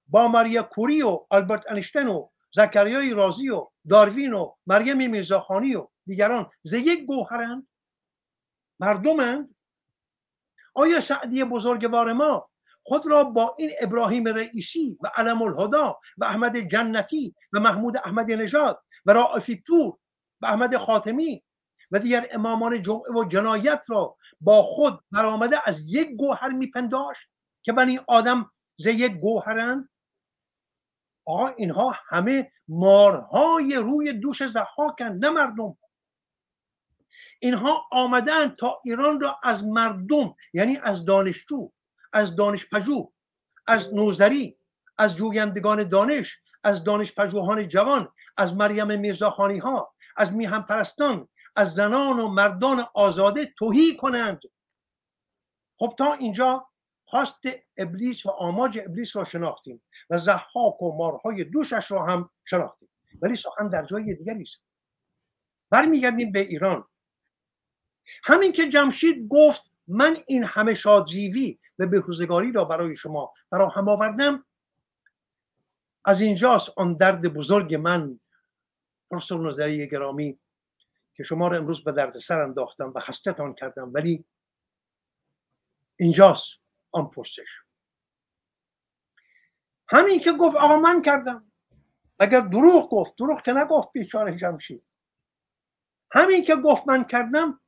با 0.07 0.27
ماریا 0.27 0.63
کوری 0.63 1.01
و 1.01 1.25
آلبرت 1.29 1.63
انشتن 1.69 2.07
و 2.07 2.29
زکریای 2.51 3.13
رازی 3.13 3.49
و 3.49 3.67
داروین 3.89 4.33
و 4.33 4.55
مریم 4.67 5.11
میرزاخانی 5.11 5.75
و 5.75 5.87
دیگران 6.05 6.49
ز 6.61 6.73
یک 6.73 7.05
گوهرند؟ 7.05 7.67
مردمند. 8.79 9.55
آیا 10.73 10.99
سعدی 10.99 11.43
بزرگوار 11.43 12.13
ما 12.13 12.49
خود 12.83 13.07
را 13.07 13.23
با 13.23 13.55
این 13.59 13.71
ابراهیم 13.81 14.27
رئیسی 14.27 14.97
و 15.01 15.11
علم 15.15 15.41
الهدا 15.41 15.99
و 16.17 16.25
احمد 16.25 16.57
جنتی 16.57 17.35
و 17.53 17.59
محمود 17.59 17.97
احمد 17.97 18.31
نژاد 18.31 18.83
و 19.05 19.13
رائفی 19.13 19.63
پور 19.67 19.97
و 20.41 20.45
احمد 20.45 20.77
خاتمی 20.77 21.43
و 21.91 21.99
دیگر 21.99 22.27
امامان 22.31 22.81
جمعه 22.81 23.13
و 23.15 23.25
جنایت 23.27 23.85
را 23.89 24.17
با 24.41 24.63
خود 24.63 24.99
برآمده 25.11 25.69
از 25.69 25.87
یک 25.87 26.09
گوهر 26.09 26.49
میپنداشت 26.49 27.29
که 27.63 27.73
بنی 27.73 27.99
آدم 28.07 28.51
ز 28.77 28.87
یک 28.87 29.11
گوهرند. 29.11 29.89
آقا 31.25 31.47
اینها 31.47 31.95
همه 32.07 32.51
مارهای 32.67 33.75
روی 33.75 34.13
دوش 34.13 34.43
زحاکن 34.43 35.05
نه 35.05 35.29
مردم. 35.29 35.77
اینها 37.39 37.87
آمدن 37.91 38.55
تا 38.55 38.81
ایران 38.85 39.21
را 39.21 39.37
از 39.43 39.63
مردم 39.63 40.35
یعنی 40.53 40.77
از 40.77 41.05
دانشجو 41.05 41.71
از 42.13 42.35
دانش 42.35 42.69
پژوه 42.69 43.11
از 43.67 43.93
نوزری 43.93 44.57
از 44.97 45.15
جویندگان 45.15 45.83
دانش 45.83 46.39
از 46.63 46.83
دانش 46.83 47.13
پژوهان 47.13 47.67
جوان 47.67 48.11
از 48.37 48.55
مریم 48.55 48.99
میرزاخانی 48.99 49.57
ها 49.57 49.93
از 50.17 50.33
میهم 50.33 50.63
پرستان 50.63 51.27
از 51.55 51.73
زنان 51.73 52.19
و 52.19 52.27
مردان 52.27 52.85
آزاده 52.93 53.53
توهی 53.57 53.97
کنند. 53.97 54.41
خب 55.79 55.95
تا 55.97 56.13
اینجا 56.13 56.67
خواست 57.05 57.41
ابلیس 57.77 58.25
و 58.25 58.29
آماج 58.29 58.79
ابلیس 58.85 59.15
را 59.15 59.23
شناختیم 59.23 59.83
و 60.09 60.17
زحاک 60.17 60.81
و 60.81 60.97
مارهای 60.97 61.43
دوشش 61.43 61.91
را 61.91 62.05
هم 62.05 62.29
شناختیم. 62.45 62.89
ولی 63.21 63.35
سخن 63.35 63.69
در 63.69 63.85
جای 63.85 64.15
دیگری 64.15 64.41
است. 64.41 64.61
برمیگردیم 65.69 66.31
به 66.31 66.39
ایران. 66.39 66.87
همین 68.23 68.51
که 68.51 68.69
جمشید 68.69 69.27
گفت 69.29 69.71
من 69.87 70.17
این 70.27 70.43
همه 70.43 70.73
شادزیوی 70.73 71.59
و 71.79 71.87
بهروزگاری 71.87 72.51
را 72.51 72.65
برای 72.65 72.95
شما 72.95 73.33
هم 73.51 73.89
آوردم 73.89 74.45
از 76.05 76.21
اینجاست 76.21 76.69
آن 76.77 76.93
درد 76.93 77.33
بزرگ 77.33 77.75
من 77.75 78.19
پروفسور 79.09 79.47
نظری 79.47 79.87
گرامی 79.87 80.39
که 81.15 81.23
شما 81.23 81.47
را 81.47 81.57
امروز 81.57 81.83
به 81.83 81.91
درد 81.91 82.11
سر 82.11 82.39
انداختم 82.39 82.91
و 82.95 82.99
خستتان 82.99 83.53
کردم 83.53 83.93
ولی 83.93 84.25
اینجاست 85.95 86.47
آن 86.91 87.09
پرسش. 87.09 87.61
همین 89.87 90.19
که 90.19 90.31
گفت 90.31 90.55
آقا 90.55 90.77
من 90.77 91.01
کردم. 91.01 91.51
اگر 92.19 92.39
دروغ 92.39 92.89
گفت 92.89 93.15
دروغ 93.17 93.41
که 93.41 93.53
نگفت 93.53 93.91
بیچاره 93.91 94.35
جمشید. 94.35 94.83
همین 96.11 96.43
که 96.43 96.55
گفت 96.55 96.87
من 96.87 97.03
کردم 97.03 97.59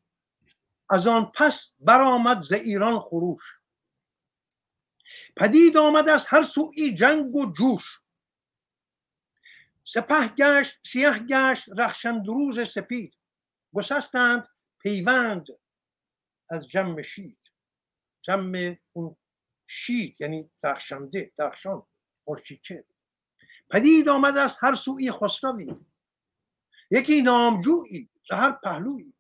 از 0.90 1.08
آن 1.08 1.32
پس 1.36 1.72
برآمد 1.80 2.42
ز 2.42 2.52
ایران 2.52 3.00
خروش. 3.00 3.42
پدید 5.36 5.78
آمد 5.78 6.10
از 6.10 6.26
هر 6.28 6.44
سوی 6.44 6.94
جنگ 6.94 7.36
و 7.36 7.52
جوش. 7.52 8.05
سپه 9.86 10.28
گشت 10.28 10.80
سیه 10.88 11.20
گشت 11.20 11.70
رخشندروز 11.78 12.70
سپید. 12.70 13.18
گسستند 13.74 14.48
پیوند 14.82 15.48
از 16.50 16.68
جمع 16.68 17.02
شید. 17.02 17.40
جمع 18.22 18.76
اون 18.94 19.16
شید 19.68 20.22
یعنی 20.22 20.52
درخشنده 20.62 21.32
درخشان 21.38 21.88
مرشیچه 22.28 22.86
پدید 23.70 24.10
آمد 24.10 24.38
از 24.38 24.58
هر 24.62 24.76
سوی 24.76 25.12
خسروی. 25.12 25.76
یکی 26.92 27.22
نامجویی 27.22 28.10
هر 28.32 28.52
پهلویی. 28.52 29.14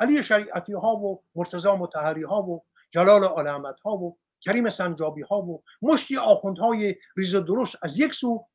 علی 0.00 0.22
شریعتی 0.22 0.72
ها 0.72 0.96
و 0.96 1.24
مرتضا 1.34 1.76
متحری 1.76 2.22
ها 2.22 2.42
و 2.42 2.64
جلال 2.90 3.24
آل 3.24 3.74
ها 3.84 3.96
و 3.96 4.18
کریم 4.40 4.70
سنجابی 4.70 5.22
ها 5.22 5.42
و 5.42 5.62
مشتی 5.82 6.14
های 6.60 6.94
ریز 7.16 7.34
درست 7.34 7.76
از 7.82 7.98
یک 7.98 8.14
سو 8.14 8.46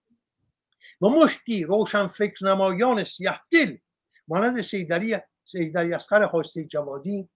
و 1.02 1.08
مشتی 1.08 1.64
روشن 1.64 2.08
فکر 2.08 2.46
نمایان 2.46 3.04
سیه 3.04 3.40
دل 3.52 3.78
مانند 4.28 4.62
سیدری 4.62 5.18
سیدری 5.46 5.94
اسخر 5.94 6.24
حاسته 6.24 6.66
جوادی 6.66 7.30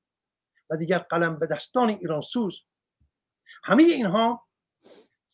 و 0.69 0.77
دیگر 0.77 0.97
قلم 0.97 1.39
به 1.39 1.47
دستان 1.47 1.89
ایران 1.89 2.21
سوز. 2.21 2.61
همه 3.63 3.83
اینها 3.83 4.47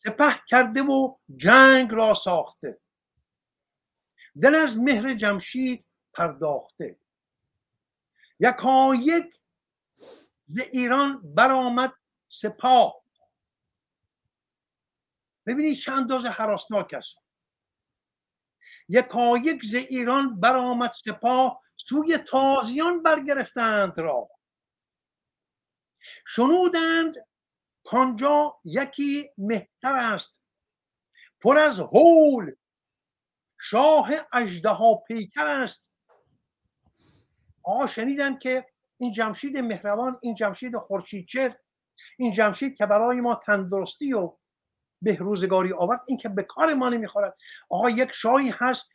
سپه 0.04 0.40
کرده 0.48 0.82
و 0.82 1.16
جنگ 1.36 1.92
را 1.92 2.14
ساخته. 2.14 2.80
دل 4.42 4.54
از 4.54 4.78
مهر 4.78 5.14
جمشید 5.14 5.84
پرداخته. 6.12 6.98
یکایک 8.40 9.34
ز 10.46 10.60
ایران 10.72 11.34
برآمد 11.34 11.92
سپاه. 12.28 13.04
ببینید 15.46 15.76
چند 15.76 15.98
اندازه 15.98 16.28
حراسناک 16.28 16.94
است. 16.94 17.23
یکایک 18.88 19.64
ز 19.64 19.74
ایران 19.74 20.40
برآمد 20.40 20.92
سپاه 20.92 21.62
سوی 21.76 22.18
تازیان 22.18 23.02
برگرفتند 23.02 24.00
را. 24.00 24.30
شنودند 26.26 27.26
کانجا 27.84 28.60
یکی 28.64 29.30
مهتر 29.38 29.96
است. 29.96 30.34
پر 31.40 31.58
از 31.58 31.80
هول. 31.80 32.54
شاه 33.60 34.10
اژدها 34.32 34.94
پیکر 34.94 35.46
است. 35.46 35.90
آقا 37.62 37.86
شنیدن 37.86 38.38
که 38.38 38.66
این 38.98 39.12
جمشید 39.12 39.58
مهربان 39.58 40.18
این 40.22 40.34
جمشید 40.34 40.76
خورشیدچر 40.76 41.56
این 42.18 42.32
جمشید 42.32 42.76
که 42.76 42.86
برای 42.86 43.20
ما 43.20 43.34
تندرستی 43.34 44.12
و 44.12 44.36
بهروزگاری 45.04 45.72
آورد 45.72 46.00
این 46.06 46.18
که 46.18 46.28
به 46.28 46.42
کار 46.42 46.74
ما 46.74 46.88
نمی‌خورد. 46.88 47.36
آقا 47.70 47.90
یک 47.90 48.12
شاهی 48.12 48.50
هست 48.54 48.88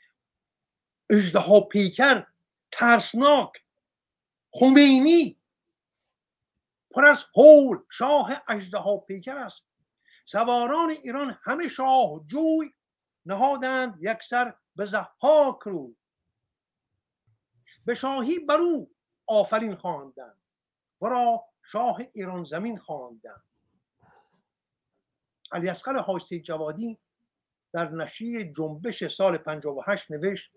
اجدها 1.10 1.62
پیکر 1.62 2.26
ترسناک 2.72 3.51
خمینی 4.51 5.38
پر 6.91 7.05
از 7.05 7.26
هول 7.36 7.80
شاه 7.91 8.41
اجدها 8.49 8.97
پیکر 8.97 9.38
است. 9.38 9.64
سواران 10.26 10.89
ایران 10.89 11.39
همه 11.43 11.68
شاه 11.68 12.22
جوی 12.26 12.74
نهادند 13.26 13.97
یکسر 14.01 14.53
به 14.76 14.86
زحاک 14.86 15.60
رو. 15.66 15.95
به 17.86 17.93
شاهی 17.93 18.39
برو 18.39 18.89
آفرین 19.28 19.76
خواندند. 19.76 20.39
را 21.01 21.45
شاه 21.64 22.01
ایران 22.14 22.43
زمین 22.43 22.78
خواندند. 22.78 23.43
علی 25.51 25.69
اصغر 25.69 25.97
حاستی 25.97 26.41
جوادی 26.41 26.97
در 27.73 27.91
نشریه 27.91 28.51
جنبش 28.53 29.07
سال 29.07 29.37
58 29.37 30.11
نوشت 30.11 30.51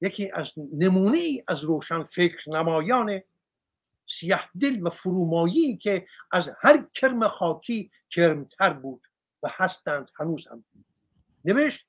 یکی 0.00 0.30
از 0.30 0.52
نمونه 0.72 1.18
ای 1.18 1.42
از 1.48 1.64
روشن 1.64 2.02
فکر 2.02 2.50
نمایان 2.50 3.20
سیه 4.06 4.40
دل 4.60 4.86
و 4.86 4.90
فرومایی 4.90 5.76
که 5.76 6.06
از 6.32 6.50
هر 6.60 6.88
کرم 6.94 7.28
خاکی 7.28 7.90
کرمتر 8.10 8.72
بود 8.72 9.06
و 9.42 9.48
هستند 9.52 10.10
هنوز 10.14 10.48
هم. 10.48 10.64
نوشت 11.44 11.86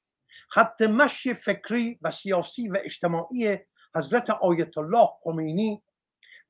خط 0.50 0.82
مشی 0.82 1.34
فکری 1.34 2.00
و 2.02 2.12
سیاسی 2.12 2.70
و 2.70 2.78
اجتماعی 2.84 3.58
حضرت 3.96 4.30
آیت 4.30 4.78
الله 4.78 5.08
خمینی 5.24 5.82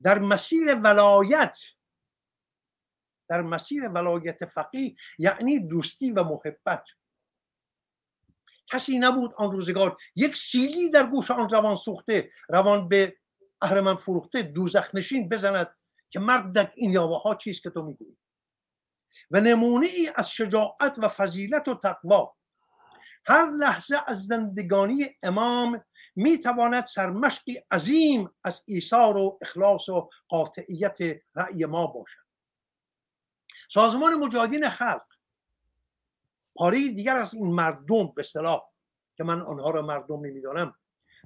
در 0.02 0.18
مسیر 0.18 0.74
ولایت 0.74 1.58
در 3.28 3.42
مسیر 3.42 3.88
ولایت 3.88 4.44
فقیه 4.44 4.96
یعنی 5.18 5.60
دوستی 5.60 6.12
و 6.12 6.24
محبت. 6.24 6.88
کسی 8.66 8.98
نبود 8.98 9.34
آن 9.36 9.52
روزگار 9.52 9.96
یک 10.16 10.36
سیلی 10.36 10.90
در 10.90 11.06
گوش 11.06 11.30
آن 11.30 11.48
روان 11.48 11.74
سوخته 11.74 12.30
روان 12.48 12.88
به 12.88 13.16
اهرمن 13.62 13.94
فروخته 13.94 14.42
دوزخ 14.42 14.94
نشین 14.94 15.28
بزند 15.28 15.76
که 16.10 16.20
مرد 16.20 16.72
این 16.74 16.90
یاوه 16.90 17.22
ها 17.22 17.34
چیست 17.34 17.62
که 17.62 17.70
تو 17.70 17.82
می‌گویی؟ 17.82 18.16
و 19.30 19.40
نمونه 19.40 19.86
ای 19.86 20.10
از 20.14 20.30
شجاعت 20.30 20.98
و 20.98 21.08
فضیلت 21.08 21.68
و 21.68 21.74
تقوا. 21.74 22.34
هر 23.26 23.50
لحظه 23.50 23.96
از 24.06 24.26
زندگانی 24.26 25.08
امام 25.22 25.84
می 26.16 26.38
تواند 26.38 26.86
سرمشقی 26.86 27.62
عظیم 27.70 28.30
از 28.44 28.62
ایثار 28.66 29.16
و 29.16 29.38
اخلاص 29.42 29.88
و 29.88 30.10
قاطعیت 30.28 30.98
رأی 31.34 31.64
ما 31.64 31.86
باشد. 31.86 32.23
سازمان 33.68 34.14
مجاهدین 34.14 34.68
خلق. 34.68 35.06
پاره 36.54 36.88
دیگر 36.88 37.16
از 37.16 37.34
این 37.34 37.46
مردم 37.46 38.06
به 38.06 38.20
اصطلاح 38.20 38.62
که 39.16 39.24
من 39.24 39.40
آنها 39.40 39.70
را 39.70 39.82
مردم 39.82 40.26
نمی‌دانم 40.26 40.74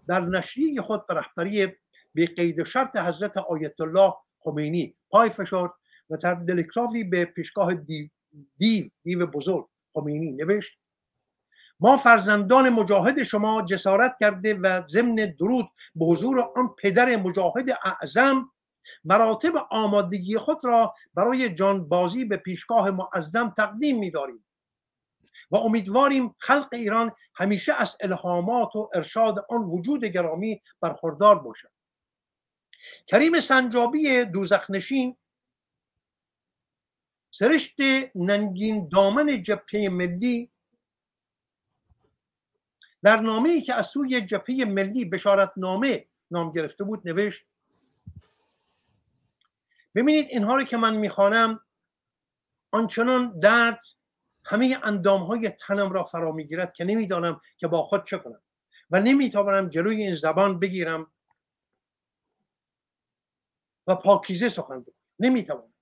در 0.09 0.21
نشریه 0.21 0.83
خود 0.83 1.07
به 1.07 1.15
رهبری 1.15 1.67
به 2.15 2.27
قید 2.27 2.63
شرط 2.63 2.97
حضرت 2.97 3.37
آیت 3.37 3.81
الله 3.81 4.15
خمینی 4.41 4.95
پای 5.11 5.31
فشرد 5.31 5.71
و 6.11 6.17
در 6.17 6.35
دلکرافی 6.35 7.05
به 7.05 7.25
پیشگاه 7.25 7.75
دیو 7.75 8.09
دیو, 8.59 8.89
دیو 9.03 9.27
بزرگ 9.27 9.69
خمینی 9.95 10.33
نوشت 10.33 10.79
ما 11.81 11.97
فرزندان 11.97 12.69
مجاهد 12.69 13.23
شما 13.23 13.63
جسارت 13.63 14.17
کرده 14.21 14.55
و 14.55 14.87
ضمن 14.87 15.15
درود 15.15 15.69
به 15.95 16.05
حضور 16.05 16.41
آن 16.41 16.75
پدر 16.79 17.17
مجاهد 17.17 17.71
اعظم 17.85 18.51
مراتب 19.05 19.53
آمادگی 19.71 20.39
خود 20.39 20.65
را 20.65 20.95
برای 21.15 21.55
جانبازی 21.55 22.25
به 22.25 22.37
پیشگاه 22.37 22.91
معظم 22.91 23.51
تقدیم 23.57 23.99
می‌داریم. 23.99 24.45
و 25.51 25.57
امیدواریم 25.57 26.35
خلق 26.39 26.69
ایران 26.73 27.13
همیشه 27.35 27.75
از 27.75 27.97
الهامات 28.01 28.77
و 28.77 28.91
ارشاد 28.95 29.47
آن 29.49 29.63
وجود 29.63 30.05
گرامی 30.05 30.63
برخوردار 30.81 31.39
باشد. 31.39 31.71
کریم 33.07 33.41
سنجابی 33.41 34.25
دوزخنشین 34.25 35.17
سرشت 37.31 37.77
ننگین 38.15 38.89
دامن 38.93 39.43
جبهه 39.43 39.89
ملی 39.89 40.51
در 43.03 43.21
نامه 43.21 43.51
ای 43.51 43.63
که 43.63 43.75
از 43.75 43.87
سوی 43.87 44.21
جبهه 44.21 44.65
ملی 44.65 45.05
بشارت 45.05 45.53
نامه 45.57 46.07
نام 46.31 46.53
گرفته 46.53 46.85
بود 46.85 47.09
نوشت 47.09 47.47
ببینید 49.95 50.27
اینها 50.31 50.55
رو 50.57 50.65
که 50.65 50.77
من 50.77 50.97
می‌خوانم 50.97 51.61
آنچنان 52.71 53.41
درد 53.41 53.81
همه 54.45 54.79
اندام 54.83 55.23
های 55.23 55.51
تنم 55.51 55.93
را 55.93 56.05
فرا 56.05 56.33
می‌گیرد 56.33 56.73
که 56.73 56.85
نمی‌دانم 56.85 57.41
که 57.57 57.69
با 57.69 57.83
خود 57.83 58.07
چه 58.07 58.19
کنم 58.19 58.43
و 58.91 59.01
نمی‌توانم 59.01 59.69
جلوی 59.69 60.03
این 60.03 60.15
زبان 60.15 60.59
بگیرم 60.59 61.13
و 63.87 63.95
پاکیزه 63.95 64.49
سخن 64.49 64.81
بگویم. 64.81 64.97
نمی‌توانم. 65.19 65.75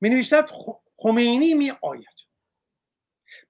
می 0.00 0.10
نویسد 0.10 0.50
خمینی 0.96 1.54
می 1.54 1.72
آید 1.82 2.22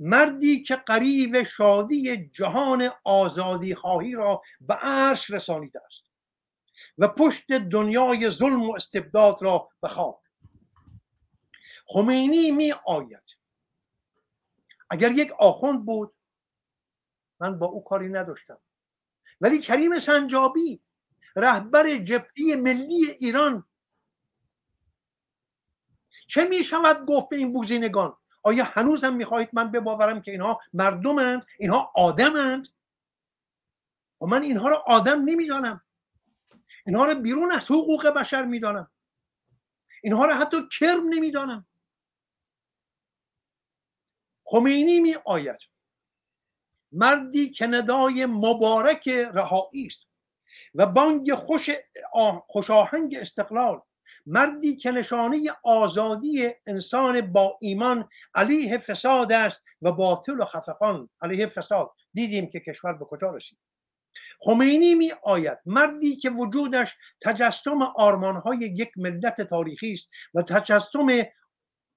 مردی 0.01 0.62
که 0.62 0.76
قریب 0.76 1.43
شادی 1.43 2.26
جهان 2.26 2.91
آزادی 3.05 3.74
خواهی 3.74 4.12
را 4.12 4.43
به 4.61 4.74
عرش 4.74 5.30
رسانیده 5.30 5.80
است. 5.87 6.12
و 6.99 7.09
پشت 7.09 7.53
دنیای 7.53 8.30
ظلم 8.30 8.70
و 8.70 8.74
استبداد 8.74 9.43
را 9.43 9.68
به 9.80 9.88
خاک 9.88 10.16
خمینی 11.86 12.51
می 12.51 12.74
آید. 12.86 13.38
اگر 14.90 15.11
یک 15.11 15.32
آخوند 15.32 15.86
بود 15.86 16.14
من 17.40 17.59
با 17.59 17.66
او 17.66 17.84
کاری 17.84 18.09
نداشتم. 18.09 18.59
ولی 19.40 19.59
کریم 19.59 19.99
سنجابی 19.99 20.82
رهبر 21.36 21.97
جبهه 21.97 22.57
ملی 22.57 23.11
ایران 23.11 23.66
چه 26.26 26.49
می 26.49 26.64
شود 26.64 27.07
گفت 27.07 27.28
به 27.28 27.36
این 27.36 27.53
بوزینگان؟ 27.53 28.16
آیا 28.43 28.64
هنوز 28.64 29.05
هم 29.05 29.16
می‌خواهید 29.16 29.49
من 29.53 29.70
بباورم 29.70 30.22
که 30.22 30.30
اینها 30.30 30.61
مردمند 30.72 31.47
اینها 31.59 31.93
آدمند؟ 31.95 32.68
و 34.20 34.26
من 34.26 34.43
اینها 34.43 34.68
رو 34.68 34.76
آدم 34.86 35.22
نمی‌دانم 35.24 35.80
اینها 36.87 37.05
رو 37.05 37.14
بیرون 37.14 37.53
از 37.53 37.70
حقوق 37.70 38.07
بشر 38.09 38.45
می‌دانم. 38.45 38.91
اینها 40.03 40.24
رو 40.24 40.35
حتی 40.35 40.57
کرم 40.78 41.09
نمی‌دانم. 41.09 41.66
خمینی 44.45 45.01
می 45.01 45.16
آید 45.24 45.59
مردی 46.93 47.51
که 47.51 47.66
ندای 47.66 48.26
مبارک 48.26 49.09
رهایی 49.09 49.87
است 49.87 50.07
و 50.74 50.87
بانگ 50.87 51.35
خوش 51.35 51.70
خوشاهنگ 52.47 53.16
استقلال. 53.20 53.80
مردی 54.26 54.76
که 54.76 54.91
نشانه 54.91 55.41
آزادی 55.64 56.51
انسان 56.66 57.33
با 57.33 57.59
ایمان 57.61 58.09
علیه 58.35 58.78
فساد 58.78 59.33
است 59.33 59.64
و 59.83 59.93
باطل 59.93 60.41
و 60.41 60.45
خفقان 60.45 61.11
علیه 61.20 61.47
فساد. 61.47 61.91
دیدیم 62.12 62.51
که 62.51 62.61
کشور 62.61 62.93
به 62.93 63.05
کجا 63.05 63.30
رسید. 63.30 63.59
خمینی 64.41 64.95
می 64.95 65.13
آید. 65.25 65.59
مردی 65.67 66.17
که 66.17 66.31
وجودش 66.31 66.97
تجسم 67.23 67.83
آرمانهای 67.83 68.59
یک 68.59 68.91
ملت 68.97 69.41
تاریخی 69.41 69.93
است 69.93 70.09
و 70.35 70.43
تجسم 70.43 71.09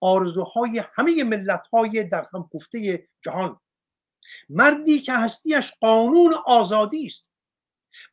آرزوهای 0.01 0.83
همه 0.93 1.23
ملتهای 1.23 2.03
در 2.03 2.25
هم 2.33 2.49
گفته 2.53 3.07
جهان. 3.21 3.59
مردی 4.49 4.99
که 4.99 5.13
هستیش 5.13 5.71
قانون 5.81 6.33
آزادی 6.45 7.05
است 7.05 7.27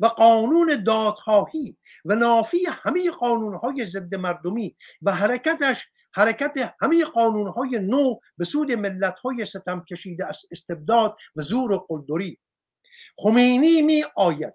و 0.01 0.07
قانون 0.07 0.85
دادخواهی 0.85 1.77
و 2.05 2.15
نافی 2.15 2.67
همه 2.69 3.11
قانونهای 3.11 3.85
ضد 3.85 4.15
مردمی 4.15 4.77
و 5.03 5.13
حرکتش 5.13 5.89
حرکت 6.15 6.75
همه 6.81 7.05
قانونهای 7.05 7.79
نو 7.79 8.15
به 8.39 8.45
سود 8.45 8.73
ملتهای 8.73 9.45
ستم 9.45 9.85
کشیده 9.91 10.27
از 10.27 10.41
استبداد 10.51 11.17
و 11.37 11.43
زور 11.43 11.73
و 11.73 11.87
قلدری. 11.89 12.39
خمینی 13.17 13.83
می 13.83 14.05
آید. 14.17 14.55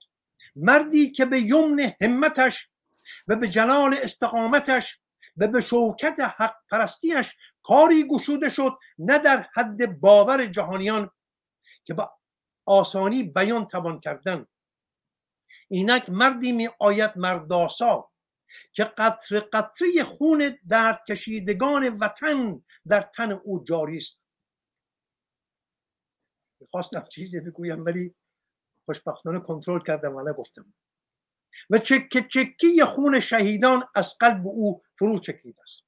مردی 0.55 1.11
که 1.11 1.25
به 1.25 1.41
یمن 1.41 1.93
همتش 2.01 2.69
و 3.27 3.35
به 3.35 3.47
جلال 3.47 3.93
استقامتش 3.93 4.99
و 5.37 5.47
به 5.47 5.61
شوکت 5.61 6.19
حق 6.19 6.55
پرستیش 6.71 7.35
کاری 7.63 8.07
گشوده 8.07 8.49
شد 8.49 8.77
نه 8.99 9.19
در 9.19 9.47
حد 9.53 9.99
باور 9.99 10.45
جهانیان 10.45 11.11
که 11.85 11.93
با 11.93 12.17
آسانی 12.65 13.23
بیان 13.23 13.67
توان 13.67 13.99
کردن. 13.99 14.47
اینک 15.69 16.09
مردی 16.09 16.51
می 16.51 16.69
آید 16.79 17.11
مرداسا 17.15 18.11
که 18.73 18.83
قطر 18.83 19.39
قطره 19.39 20.03
خون 20.03 20.57
درد 20.69 21.03
کشیدگان 21.09 21.89
وطن 21.89 22.63
در 22.87 23.01
تن 23.01 23.31
او 23.31 23.63
جاری 23.63 23.97
است. 23.97 24.19
می‌خواستم 26.59 27.05
چیزی 27.11 27.39
بگویم 27.39 27.85
ولی 27.85 28.15
خوشبختانه 28.87 29.39
کنترل 29.39 29.79
کردم 29.83 30.15
و 30.15 30.29
نگفتم 30.29 30.73
و 31.69 31.77
چکه 31.77 32.21
چکی 32.21 32.83
خون 32.83 33.19
شهیدان 33.19 33.83
از 33.95 34.17
قلب 34.19 34.47
او 34.47 34.83
فرو 34.99 35.19
چکیده 35.19 35.61
است. 35.61 35.83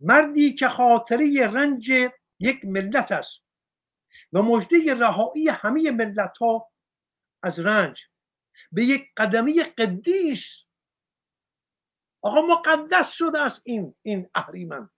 مردی 0.00 0.54
که 0.54 0.68
خاطره 0.68 1.50
رنج 1.52 1.90
یک 2.40 2.64
ملت 2.64 3.12
است 3.12 3.42
و 4.32 4.42
مجده 4.42 4.94
رهایی 4.94 5.48
همه 5.48 5.90
ملت 5.90 6.38
ها 6.38 6.70
از 7.42 7.60
رنج 7.60 8.02
به 8.72 8.84
یک 8.84 9.02
قدمی 9.16 9.62
قدیس. 9.62 10.62
آقا 12.22 12.42
مقدس 12.42 13.12
شده 13.12 13.40
است 13.40 13.62
این 13.64 13.94
این 14.02 14.30
اهریمن. 14.34 14.90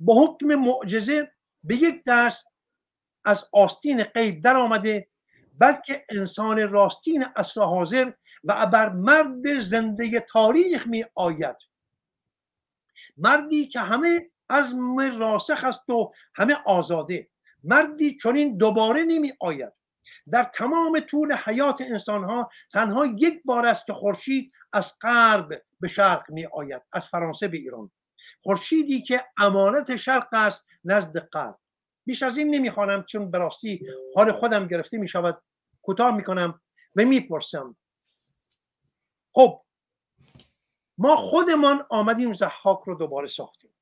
با 0.00 0.14
حکم 0.24 0.46
معجزه 0.46 1.34
به 1.64 1.76
یک 1.76 2.02
دست 2.06 2.46
از 3.24 3.48
آستین 3.52 4.02
غیب 4.02 4.44
در 4.44 4.56
آمده 4.56 5.08
بلکه 5.58 6.04
انسان 6.08 6.68
راستین 6.70 7.24
اصر 7.36 7.60
حاضر 7.60 8.12
و 8.44 8.66
بر 8.66 8.88
مرد 8.88 9.52
زنده 9.60 10.20
تاریخ 10.20 10.86
می 10.86 11.04
آید. 11.14 11.56
مردی 13.16 13.68
که 13.68 13.80
همه 13.80 14.30
عزم 14.50 14.98
راسخ 15.18 15.64
است 15.64 15.90
و 15.90 16.12
همه 16.34 16.56
آزاده. 16.66 17.28
مردی 17.64 18.18
چنین 18.22 18.56
دوباره 18.56 19.02
نمی 19.02 19.32
آید. 19.40 19.72
در 20.32 20.44
تمام 20.44 21.00
طول 21.00 21.32
حیات 21.32 21.80
انسان 21.80 22.24
ها 22.24 22.50
تنها 22.72 23.06
یک 23.06 23.42
بار 23.44 23.66
است 23.66 23.86
که 23.86 23.92
خورشید 23.92 24.52
از 24.72 24.92
غرب 25.00 25.48
به 25.80 25.88
شرق 25.88 26.30
می 26.30 26.46
آید 26.46 26.82
از 26.92 27.06
فرانسه 27.06 27.48
به 27.48 27.56
ایران. 27.56 27.90
خورشیدی 28.42 29.02
که 29.02 29.24
امانت 29.38 29.96
شرق 29.96 30.28
است 30.32 30.64
نزد 30.84 31.18
غرب. 31.18 31.58
بیش 32.04 32.22
از 32.22 32.38
این 32.38 32.54
نمی‌خوانم 32.54 33.02
چون 33.02 33.30
به 33.30 33.38
راستی 33.38 33.86
حال 34.16 34.32
خودم 34.32 34.66
گرفته 34.66 34.98
می 34.98 35.08
شود 35.08 35.42
کوتاه 35.82 36.16
می‌کنم 36.16 36.60
و 36.96 37.04
می‌پرسم. 37.04 37.76
خب 39.34 39.64
ما 40.98 41.16
خودمان 41.16 41.86
آمدیم 41.90 42.32
زحاک 42.32 42.80
رو 42.86 42.94
دوباره 42.94 43.28
ساختیم. 43.28 43.74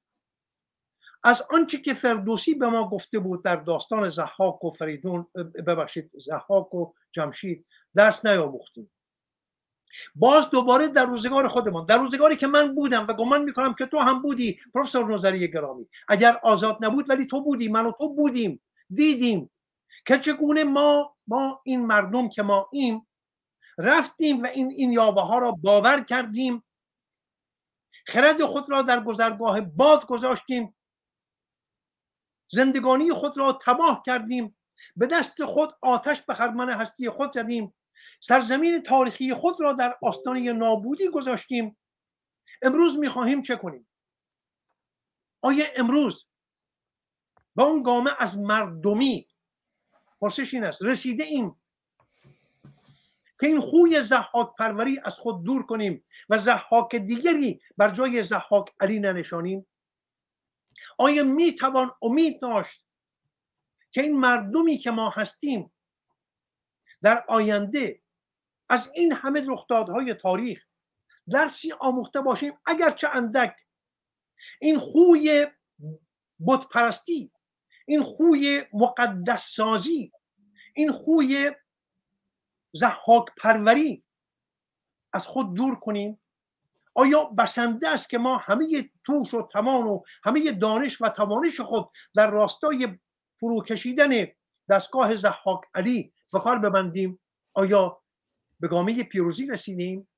از 1.24 1.42
آنچه 1.50 1.78
که 1.78 1.94
فردوسی 1.94 2.54
به 2.54 2.66
ما 2.66 2.88
گفته 2.88 3.18
بود 3.18 3.44
در 3.44 3.56
داستان 3.56 4.08
زحاک 4.08 4.64
و 4.64 4.70
فریدون 4.70 5.26
ببخشید 5.66 6.10
زحاک 6.14 6.74
و 6.74 6.92
جمشید 7.10 7.66
درس 7.94 8.26
نیاموختیم 8.26 8.90
باز 10.14 10.50
دوباره 10.50 10.88
در 10.88 11.06
روزگار 11.06 11.48
خودمان. 11.48 11.86
در 11.86 11.98
روزگاری 11.98 12.36
که 12.36 12.46
من 12.46 12.74
بودم 12.74 13.06
و 13.08 13.12
گمان 13.12 13.42
می‌کنم 13.42 13.74
که 13.74 13.86
تو 13.86 13.98
هم 13.98 14.22
بودی 14.22 14.60
پروفسور 14.74 15.14
نظری 15.14 15.50
گرامی. 15.50 15.88
اگر 16.08 16.40
آزاد 16.42 16.84
نبود 16.84 17.10
ولی 17.10 17.26
تو 17.26 17.40
بودی. 17.40 17.68
من 17.68 17.86
و 17.86 17.92
تو 17.92 18.14
بودیم. 18.14 18.62
دیدیم 18.90 19.50
که 20.06 20.18
چگونه 20.18 20.64
ما 20.64 21.16
ما 21.26 21.60
این 21.64 21.86
مردم 21.86 22.28
که 22.28 22.42
ما 22.42 22.68
ایم 22.72 23.06
رفتیم 23.78 24.42
و 24.42 24.46
این 24.46 24.70
این 24.70 24.92
یاوه 24.92 25.22
ها 25.22 25.38
را 25.38 25.50
باور 25.50 26.04
کردیم. 26.04 26.64
خرد 28.06 28.44
خود 28.44 28.70
را 28.70 28.82
در 28.82 29.00
گذرگاه 29.00 29.60
باد 29.60 30.06
گذاشتیم. 30.06 30.76
زندگانی 32.50 33.12
خود 33.12 33.38
را 33.38 33.58
تباه 33.64 34.02
کردیم. 34.06 34.58
به 34.96 35.06
دست 35.06 35.44
خود 35.44 35.72
آتش 35.82 36.22
به 36.22 36.34
خرمن 36.34 36.70
هستی 36.70 37.10
خود 37.10 37.32
زدیم. 37.32 37.74
سرزمین 38.20 38.82
تاریخی 38.82 39.34
خود 39.34 39.54
را 39.60 39.72
در 39.72 39.96
آستانه 40.02 40.52
نابودی 40.52 41.08
گذاشتیم. 41.08 41.76
امروز 42.62 42.98
می‌خواهیم 42.98 43.42
چه 43.42 43.56
کنیم؟ 43.56 43.88
آیا 45.42 45.64
امروز 45.76 46.26
با 47.54 47.64
اون 47.64 47.82
گامه 47.82 48.10
از 48.18 48.38
مردمی 48.38 49.28
پرسش 50.20 50.54
این 50.54 50.64
است 50.64 50.82
رسیده 50.82 51.24
ایم 51.24 51.62
که 53.40 53.46
این 53.46 53.60
خوی 53.60 54.02
زحاک 54.02 54.56
پروری 54.58 55.00
از 55.04 55.14
خود 55.18 55.44
دور 55.44 55.66
کنیم 55.66 56.04
و 56.28 56.38
زحاک 56.38 56.96
دیگری 56.96 57.60
بر 57.76 57.90
جای 57.90 58.22
زحاک 58.22 58.74
علی 58.80 59.00
ننشانیم؟ 59.00 59.66
آیا 60.98 61.24
می 61.24 61.54
توان 61.54 61.92
امید 62.02 62.40
داشت 62.40 62.84
که 63.92 64.02
این 64.02 64.18
مردمی 64.20 64.78
که 64.78 64.90
ما 64.90 65.10
هستیم 65.10 65.72
در 67.02 67.24
آینده 67.28 68.02
از 68.68 68.90
این 68.94 69.12
همه 69.12 69.44
رخدادهای 69.46 70.14
تاریخ 70.14 70.64
درسی 71.32 71.72
آموخته 71.72 72.20
باشیم. 72.20 72.52
اگرچه 72.66 73.08
اندک 73.08 73.56
این 74.60 74.78
خوی 74.78 75.46
بتپرستی 76.48 77.32
این 77.86 78.02
خوی 78.02 78.64
مقدس 78.72 79.50
سازی 79.54 80.12
این 80.74 80.92
خوی 80.92 81.50
زحاک 82.72 83.26
پروری 83.36 84.04
از 85.12 85.26
خود 85.26 85.54
دور 85.54 85.74
کنیم. 85.74 86.20
آیا 86.94 87.24
بسنده 87.24 87.88
است 87.88 88.10
که 88.10 88.18
ما 88.18 88.36
همه 88.36 88.90
توش 89.04 89.34
و 89.34 89.48
تمان 89.52 89.86
و 89.86 90.02
همه 90.24 90.52
دانش 90.52 91.02
و 91.02 91.08
توانش 91.08 91.60
خود 91.60 91.90
در 92.14 92.30
راستای 92.30 92.98
فرو 93.40 93.62
کشیدن 93.62 94.26
دستگاه 94.70 95.16
زحاک 95.16 95.60
علی 95.74 96.12
به 96.32 96.40
کار 96.40 96.58
ببندیم 96.58 97.20
آیا 97.54 98.02
به 98.60 98.68
گامه 98.68 99.04
پیروزی 99.04 99.46
رسیدیم؟ 99.46 100.08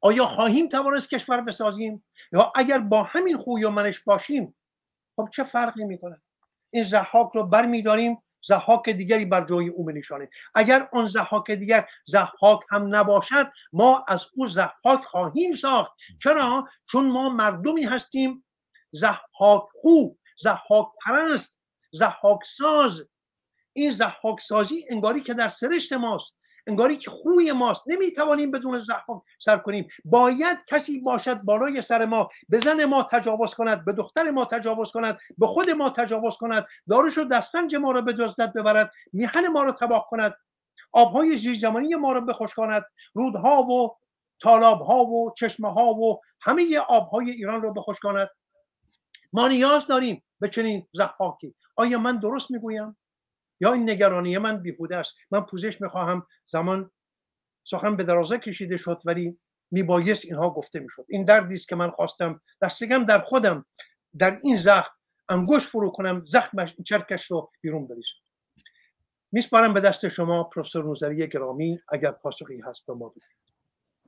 آیا 0.00 0.26
خواهیم 0.26 0.68
توانست 0.68 1.10
کشور 1.10 1.40
بسازیم؟ 1.40 2.04
یا 2.32 2.52
اگر 2.54 2.78
با 2.78 3.02
همین 3.02 3.36
خوی 3.36 3.64
و 3.64 3.70
منش 3.70 4.00
باشیم 4.00 4.56
خب 5.16 5.28
چه 5.32 5.44
فرقی 5.44 5.84
می‌کنه 5.84 6.22
این 6.70 6.82
زحاک 6.82 7.30
رو 7.34 7.46
برمیداریم 7.46 8.22
زحاک 8.46 8.88
دیگری 8.88 9.24
بر 9.24 9.44
جای 9.44 9.68
او 9.68 9.90
نشانه 9.90 10.28
اگر 10.54 10.88
آن 10.92 11.06
زحاک 11.06 11.50
دیگر 11.50 11.86
زحاک 12.04 12.60
هم 12.70 12.96
نباشد 12.96 13.52
ما 13.72 14.04
از 14.08 14.26
او 14.34 14.46
زحاک 14.46 15.04
خواهیم 15.04 15.52
ساخت. 15.54 15.92
چرا؟ 16.22 16.68
چون 16.90 17.10
ما 17.10 17.28
مردمی 17.28 17.84
هستیم. 17.84 18.44
زحاک 18.92 19.62
خو 19.74 20.14
زحاک 20.38 20.88
پرست 21.06 21.60
زحاک 21.92 22.38
ساز. 22.44 23.02
این 23.76 23.90
زحاک 23.90 24.40
سازی 24.40 24.86
انگاری 24.90 25.20
که 25.20 25.34
در 25.34 25.48
سرشت 25.48 25.92
ماست 25.92 26.36
انگاری 26.66 26.96
که 26.96 27.10
خوی 27.10 27.52
ماست. 27.52 27.82
نمی‌توانیم 27.86 28.50
بدون 28.50 28.78
زحاک 28.78 29.22
سر 29.38 29.56
کنیم. 29.56 29.86
باید 30.04 30.64
کسی 30.64 31.00
باشد 31.00 31.42
بالای 31.42 31.82
سر 31.82 32.04
ما 32.04 32.28
به 32.48 32.58
زن 32.58 32.84
ما 32.84 33.02
تجاوز 33.02 33.54
کند 33.54 33.84
به 33.84 33.92
دختر 33.92 34.30
ما 34.30 34.44
تجاوز 34.44 34.92
کند 34.92 35.18
به 35.38 35.46
خود 35.46 35.70
ما 35.70 35.90
تجاوز 35.90 36.36
کند 36.36 36.66
دارش 36.88 37.18
و 37.18 37.24
دستنج 37.24 37.76
ما 37.76 37.90
را 37.90 38.00
به 38.00 38.12
دزدت 38.12 38.52
ببرد 38.52 38.92
میهن 39.12 39.48
ما 39.48 39.62
را 39.62 39.72
تباه 39.72 40.06
کند 40.10 40.34
آبهای 40.92 41.36
زیرزمینی 41.36 41.94
ما 41.94 42.12
را 42.12 42.20
بخشکاند 42.20 42.84
رودها 43.14 43.62
و 43.62 43.96
تالابها 44.40 45.04
و 45.04 45.34
چشمه 45.36 45.72
ها 45.72 45.94
و 45.94 46.20
همه 46.40 46.78
آبهای 46.78 47.30
ایران 47.30 47.62
را 47.62 47.70
بخشکاند 47.70 48.28
ما 49.32 49.48
نیاز 49.48 49.86
داریم 49.86 50.22
به 50.40 50.48
چنین 50.48 50.86
زحاکی. 50.92 51.54
آیا 51.76 51.98
من 51.98 52.16
درست 52.16 52.50
می‌گویم؟ 52.50 52.96
یا 53.60 53.72
این 53.72 53.90
نگرانی 53.90 54.38
من 54.38 54.56
بیهوده 54.62 54.96
است؟ 54.96 55.14
من 55.30 55.40
پوزش 55.40 55.80
می‌خواهم 55.80 56.26
زمان 56.46 56.90
سخن 57.64 57.96
به 57.96 58.04
درازه 58.04 58.38
کشیده 58.38 58.76
شد 58.76 59.00
ولی 59.04 59.38
میبایست 59.70 60.24
اینها 60.24 60.50
گفته 60.50 60.80
می‌شد. 60.80 61.04
این 61.08 61.24
دردی 61.24 61.54
است 61.54 61.68
که 61.68 61.76
من 61.76 61.90
خواستم 61.90 62.40
دستگم 62.62 63.04
در 63.04 63.20
خودم 63.20 63.66
در 64.18 64.40
این 64.42 64.56
زخم 64.56 64.90
انگوش 65.28 65.66
فرو 65.66 65.90
کنم 65.90 66.24
زخمش 66.26 66.76
چرکش 66.84 67.24
رو 67.24 67.50
بیرون 67.60 67.86
بریزم. 67.86 68.14
میسپارم 69.32 69.74
به 69.74 69.80
دست 69.80 70.08
شما 70.08 70.44
پروفسور 70.44 70.84
نوزری 70.84 71.28
گرامی 71.28 71.80
اگر 71.88 72.10
پاسخی 72.10 72.60
هست 72.60 72.86
به 72.86 72.94
ما 72.94 73.14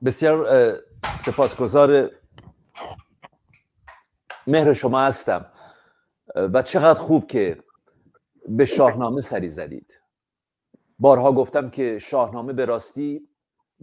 بسیار 0.05 0.75
سپاسگزار 1.15 2.11
مهر 4.47 4.73
شما 4.73 5.01
هستم. 5.01 5.51
و 6.35 6.61
چقدر 6.61 6.99
خوب 6.99 7.27
که 7.27 7.63
به 8.47 8.65
شاهنامه 8.65 9.21
سری 9.21 9.47
زدید. 9.47 9.99
بارها 10.99 11.31
گفتم 11.31 11.69
که 11.69 11.99
شاهنامه 11.99 12.53
به 12.53 12.65
راستی 12.65 13.29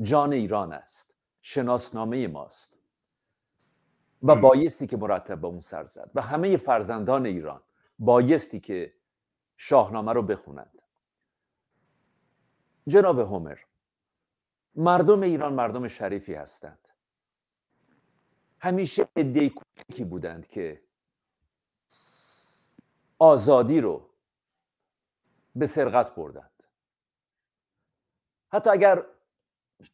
جان 0.03 0.33
ایران 0.33 0.73
است 0.73 1.15
شناسنامه 1.43 2.29
ماست. 2.29 2.79
و 4.23 4.37
بایستی 4.37 4.87
که 4.87 4.97
مرتب 4.97 5.41
به 5.41 5.47
اون 5.47 5.61
سر 5.61 5.85
زد. 5.85 6.11
و 6.15 6.23
همه 6.23 6.57
فرزندان 6.57 7.27
ایران 7.27 7.63
بایستی 7.99 8.61
که 8.61 8.95
شاهنامه 9.57 10.13
رو 10.13 10.23
بخونند. 10.23 10.83
جناب 12.89 13.19
هومر 13.19 13.59
مردم 14.75 15.23
ایران 15.23 15.53
مردم 15.55 15.89
شریفی 15.89 16.35
هستند. 16.35 16.89
همیشه 18.59 19.09
عده 19.17 19.49
کوچکی 19.49 20.05
بودند 20.05 20.47
که 20.47 20.83
آزادی 23.19 23.81
رو 23.81 24.06
به 25.57 25.67
سرقت 25.67 26.15
بردند. 26.15 26.63
حتی 28.53 28.71
اگر 28.71 29.07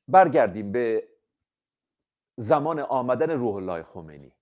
برگردیم 0.09 0.73
به 0.73 1.09
زمان 2.37 2.81
آمدن 2.81 3.31
روح 3.31 3.55
الله 3.55 3.83
خمینی 3.83 4.33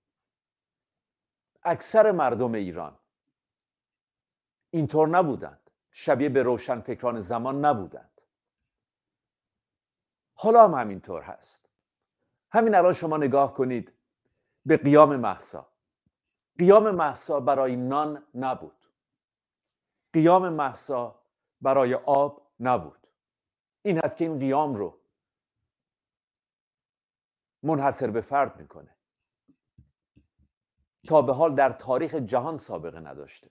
اکثر 1.63 2.11
مردم 2.11 2.53
ایران 2.53 2.99
اینطور 4.71 5.07
نبودند. 5.07 5.71
شبیه 5.91 6.29
به 6.29 6.43
روشن 6.43 6.81
فکران 6.81 7.19
زمان 7.19 7.65
نبودند. 7.65 8.21
حالا 10.33 10.63
هم 10.63 10.73
همینطور 10.73 11.21
هست. 11.21 11.69
همین 12.51 12.75
الان 12.75 12.93
شما 12.93 13.17
نگاه 13.17 13.53
کنید 13.53 13.93
به 14.65 14.77
قیام 14.77 15.15
محسا. 15.15 15.67
قیام 16.59 16.91
محسا 16.91 17.39
برای 17.39 17.75
نان 17.75 18.23
نبود. 18.35 18.80
قیام 20.13 20.49
محسا 20.49 21.21
برای 21.61 21.93
آب 21.93 22.51
نبود. 22.59 23.07
این 23.81 23.99
هست 24.03 24.17
که 24.17 24.25
این 24.25 24.39
قیام 24.39 24.75
رو 24.75 24.99
منحصر 27.63 28.11
به 28.11 28.21
فرد 28.21 28.59
می‌کنه. 28.59 28.95
تا 31.07 31.21
به 31.21 31.33
حال 31.33 31.55
در 31.55 31.69
تاریخ 31.69 32.15
جهان 32.15 32.57
سابقه 32.57 32.99
نداشته. 32.99 33.49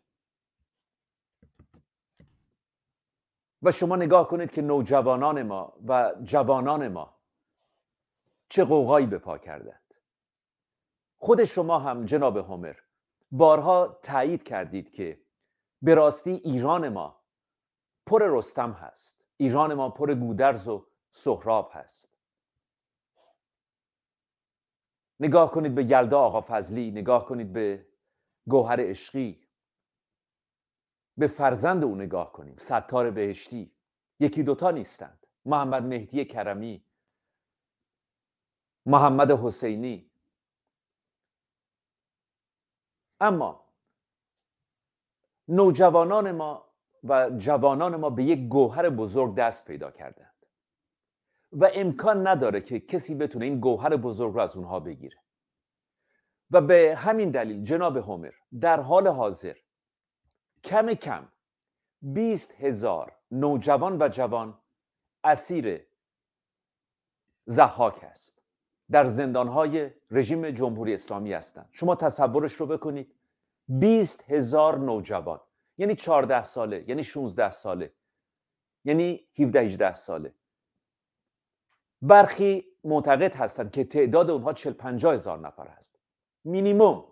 و 3.63 3.73
شما 3.73 3.97
نگاه 3.97 4.29
کنید 4.29 4.51
که 4.51 4.63
نوجوانان 4.63 5.43
ما 5.43 5.79
و 5.89 6.15
جوانان 6.23 6.89
ما 6.89 7.19
چه 8.49 8.65
قوقایی 8.65 9.07
به 9.07 9.19
پا 9.19 9.39
کردند. 9.39 9.95
خود 11.17 11.45
شما 11.45 11.79
هم 11.79 12.05
جناب 12.05 12.37
هومر 12.37 12.77
بارها 13.33 13.99
تایید 14.03 14.43
کردید 14.43 14.91
که 14.93 15.23
به 15.83 15.95
راستی 15.95 16.31
ایران 16.31 16.89
ما 16.89 17.21
پر 18.07 18.23
رستم 18.25 18.73
هست. 18.73 19.25
ایران 19.37 19.75
ما 19.75 19.91
پر 19.91 20.15
گودرز 20.15 20.69
و 20.69 20.87
سهراب 21.11 21.71
هست. 21.75 22.17
نگاه 25.21 25.51
کنید 25.51 25.75
به 25.75 25.85
یلدا 25.85 26.21
آقا 26.21 26.41
فضلی 26.41 26.91
نگاه 26.91 27.27
کنید 27.27 27.53
به 27.53 27.87
گوهر 28.47 28.81
عشقی. 28.81 29.47
به 31.17 31.27
فرزند 31.27 31.85
او 31.85 31.95
نگاه 31.95 32.33
کنیم 32.33 32.57
ستار 32.57 33.11
بهشتی. 33.11 33.77
یکی 34.21 34.43
دوتا 34.43 34.71
نیستند. 34.71 35.27
محمد 35.45 35.83
مهدی 35.83 36.25
کرمی 36.25 36.85
محمد 38.87 39.31
حسینی. 39.31 40.11
اما 43.21 43.70
نوجوانان 45.51 46.33
ما 46.33 46.67
و 47.05 47.31
جوانان 47.31 47.97
ما 47.97 48.11
به 48.11 48.25
یک 48.25 48.49
گوهر 48.49 48.91
بزرگ 48.91 49.35
دست 49.35 49.65
پیدا 49.65 49.91
کردند. 49.91 50.35
و 51.53 51.71
امکان 51.75 52.27
نداره 52.27 52.61
که 52.61 52.81
کسی 52.81 53.15
بتونه 53.15 53.45
این 53.45 53.61
گوهر 53.61 53.97
بزرگ 53.97 54.35
رو 54.35 54.41
از 54.41 54.57
اونها 54.57 54.81
بگیره. 54.81 55.17
و 56.51 56.61
به 56.61 56.95
همین 56.97 57.31
دلیل 57.31 57.65
جناب 57.65 57.97
هومر 57.97 58.33
در 58.61 58.81
حال 58.81 59.09
حاضر 59.09 59.57
کم 60.65 60.95
کم 60.95 61.29
20 62.03 62.55
هزار 62.61 63.17
نوجوان 63.31 64.03
و 64.03 64.09
جوان 64.09 64.59
اسیر 65.25 65.87
زحاک 67.45 68.05
است. 68.05 68.43
در 68.91 69.07
زندانهای 69.07 69.91
رژیم 70.11 70.51
جمهوری 70.51 70.95
اسلامی 70.95 71.33
هستند. 71.33 71.69
شما 71.73 71.95
تصورش 71.95 72.53
رو 72.53 72.67
بکنید. 72.67 73.20
20 73.71 74.31
هزار 74.31 74.79
نوجوان. 74.79 75.41
یعنی 75.79 75.95
14 75.95 76.43
ساله 76.43 76.85
یعنی 76.89 77.05
16 77.05 77.51
ساله. 77.51 77.93
یعنی 78.85 79.29
17 79.39 79.61
18 79.61 79.93
ساله. 79.93 80.35
برخی 82.03 82.65
معتقد 82.85 83.37
هستند 83.37 83.71
که 83.71 83.85
تعداد 83.85 84.31
اونها 84.31 84.53
40 84.53 84.73
50 84.73 85.15
هزار 85.15 85.39
نفر 85.39 85.69
هست. 85.69 85.99
مینیموم 86.45 87.05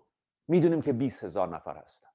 می‌دونیم 0.48 0.82
که 0.82 0.92
20 0.92 1.24
هزار 1.24 1.48
نفر 1.48 1.76
هستند. 1.76 2.12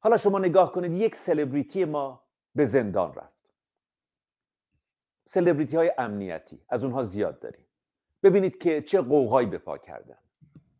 حالا 0.00 0.16
شما 0.16 0.38
نگاه 0.38 0.72
کنید 0.72 0.92
یک 0.92 1.14
سلبریتی 1.14 1.84
ما 1.84 2.24
به 2.54 2.64
زندان 2.64 3.14
رفت. 3.14 3.54
سلبریتی 5.26 5.76
های 5.76 5.92
امنیتی 5.98 6.64
از 6.68 6.84
اونها 6.84 7.02
زیاد 7.02 7.40
داریم. 7.40 7.66
ببینید 8.22 8.58
که 8.58 8.82
چه 8.82 9.00
قوقایی 9.00 9.46
به 9.46 9.58
پا 9.58 9.78
کردن. 9.78 10.18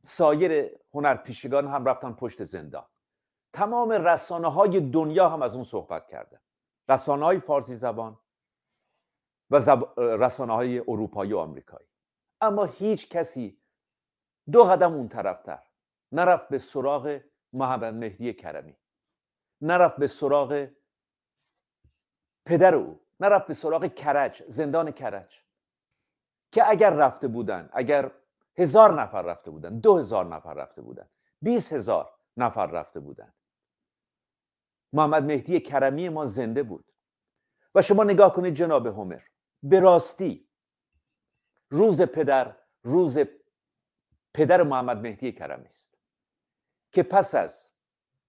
سایر 0.08 0.70
هنرپیشگان 0.94 1.68
هم 1.68 1.84
رفتن 1.84 2.12
پشت 2.12 2.44
زندان. 2.44 2.86
تمام 3.52 3.90
رسانه 3.90 4.48
های 4.48 4.80
دنیا 4.80 5.28
هم 5.28 5.42
از 5.42 5.54
اون 5.54 5.64
صحبت 5.64 6.06
کردن 6.06 6.40
رسانه 6.88 7.24
های 7.24 7.38
فارسی 7.38 7.74
زبان 7.74 8.18
و 9.50 9.60
زب... 9.60 10.00
رسانه 10.00 10.52
های 10.52 10.78
اروپایی 10.78 11.32
و 11.32 11.38
آمریکایی. 11.38 11.88
اما 12.40 12.64
هیچ 12.64 13.08
کسی 13.08 13.62
دو 14.52 14.64
قدم 14.64 14.94
اون 14.94 15.08
طرفتر 15.08 15.62
نرفت 16.12 16.48
به 16.48 16.58
سراغ 16.58 17.20
محمد 17.52 17.94
مهدی 17.94 18.32
کرمی. 18.32 18.76
نرفت 19.60 19.96
به 19.96 20.06
سراغ 20.06 20.68
پدر 22.46 22.74
او. 22.74 23.00
نرفت 23.20 23.46
به 23.46 23.54
سراغ 23.54 23.94
کرج 23.94 24.42
زندان 24.46 24.90
کرج. 24.90 25.42
که 26.52 26.70
اگر 26.70 26.90
رفته 26.90 27.28
بودن 27.28 27.70
اگر 27.72 28.10
هزار 28.58 29.00
نفر 29.00 29.22
رفته 29.22 29.50
بودن. 29.50 29.78
دو 29.78 29.98
هزار 29.98 30.26
نفر 30.26 30.54
رفته 30.54 30.82
بودن. 30.82 31.08
بیس 31.42 31.72
هزار 31.72 32.18
نفر 32.36 32.66
رفته 32.66 33.00
بودن. 33.00 33.34
محمد 34.92 35.24
مهدی 35.24 35.60
کرمی 35.60 36.08
ما 36.08 36.24
زنده 36.24 36.62
بود. 36.62 36.92
و 37.74 37.82
شما 37.82 38.04
نگاه 38.04 38.34
کنید 38.34 38.54
جناب 38.54 38.86
همر 38.86 39.22
به 39.62 39.80
راستی 39.80 40.48
روز 41.70 42.02
پدر 42.02 42.56
روز 42.82 43.18
پدر 44.34 44.62
محمد 44.62 44.96
مهدی 44.96 45.32
کرمی 45.32 45.66
است. 45.66 45.98
که 46.92 47.02
پس 47.02 47.34
از 47.34 47.72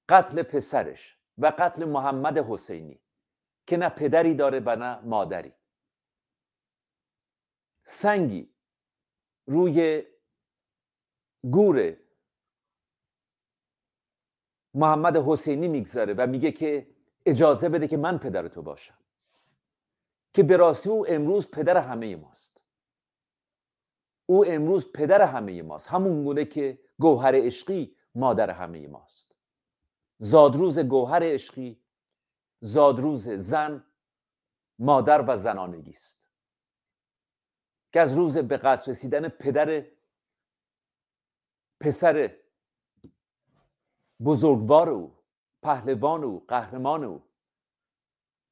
قتل 0.10 0.44
پسرش 0.44 1.20
و 1.38 1.54
قتل 1.58 1.86
محمد 1.86 2.38
حسینی 2.38 3.02
که 3.68 3.78
نه 3.78 3.90
پدری 3.90 4.34
داره 4.34 4.60
و 4.66 4.76
نه 4.76 5.00
مادری. 5.00 5.54
سنگی 7.84 8.56
روی 9.48 10.04
گور 11.44 11.98
محمد 14.74 15.18
حسینی 15.18 15.68
می‌گذاره 15.68 16.14
و 16.14 16.28
میگه 16.28 16.52
که 16.52 16.88
اجازه 17.26 17.70
بده 17.70 17.88
که 17.88 17.98
من 17.98 18.18
پدر 18.18 18.48
تو 18.48 18.62
باشم 18.62 18.98
که 20.34 20.44
به 20.44 20.58
راستی 20.58 20.90
او 20.90 21.06
امروز 21.10 21.52
پدر 21.52 21.78
همه 21.78 22.16
ماست. 22.16 22.64
او 24.26 24.46
امروز 24.46 24.92
پدر 24.92 25.22
همه 25.22 25.62
ماست. 25.62 25.88
همون 25.88 26.24
گونه 26.24 26.46
که 26.46 26.80
گوهر 27.00 27.36
عشقی 27.36 27.96
مادر 28.16 28.50
همه 28.50 28.88
ماست. 28.88 29.36
زادروز 30.18 30.80
گوهر 30.80 31.24
عشقی 31.24 31.84
زادروز 32.60 33.30
زن 33.30 33.86
مادر 34.80 35.26
و 35.28 35.36
زنانگی 35.36 35.92
است. 35.92 36.30
که 37.94 38.00
از 38.00 38.18
روز 38.18 38.38
به 38.38 38.58
قتل 38.58 38.92
رسیدن 38.92 39.30
پدر 39.30 39.86
پسر 41.80 42.38
بزرگوار 44.26 44.90
او 44.90 45.16
پهلوان 45.62 46.24
او 46.24 46.46
قهرمان 46.48 47.04
او. 47.04 47.24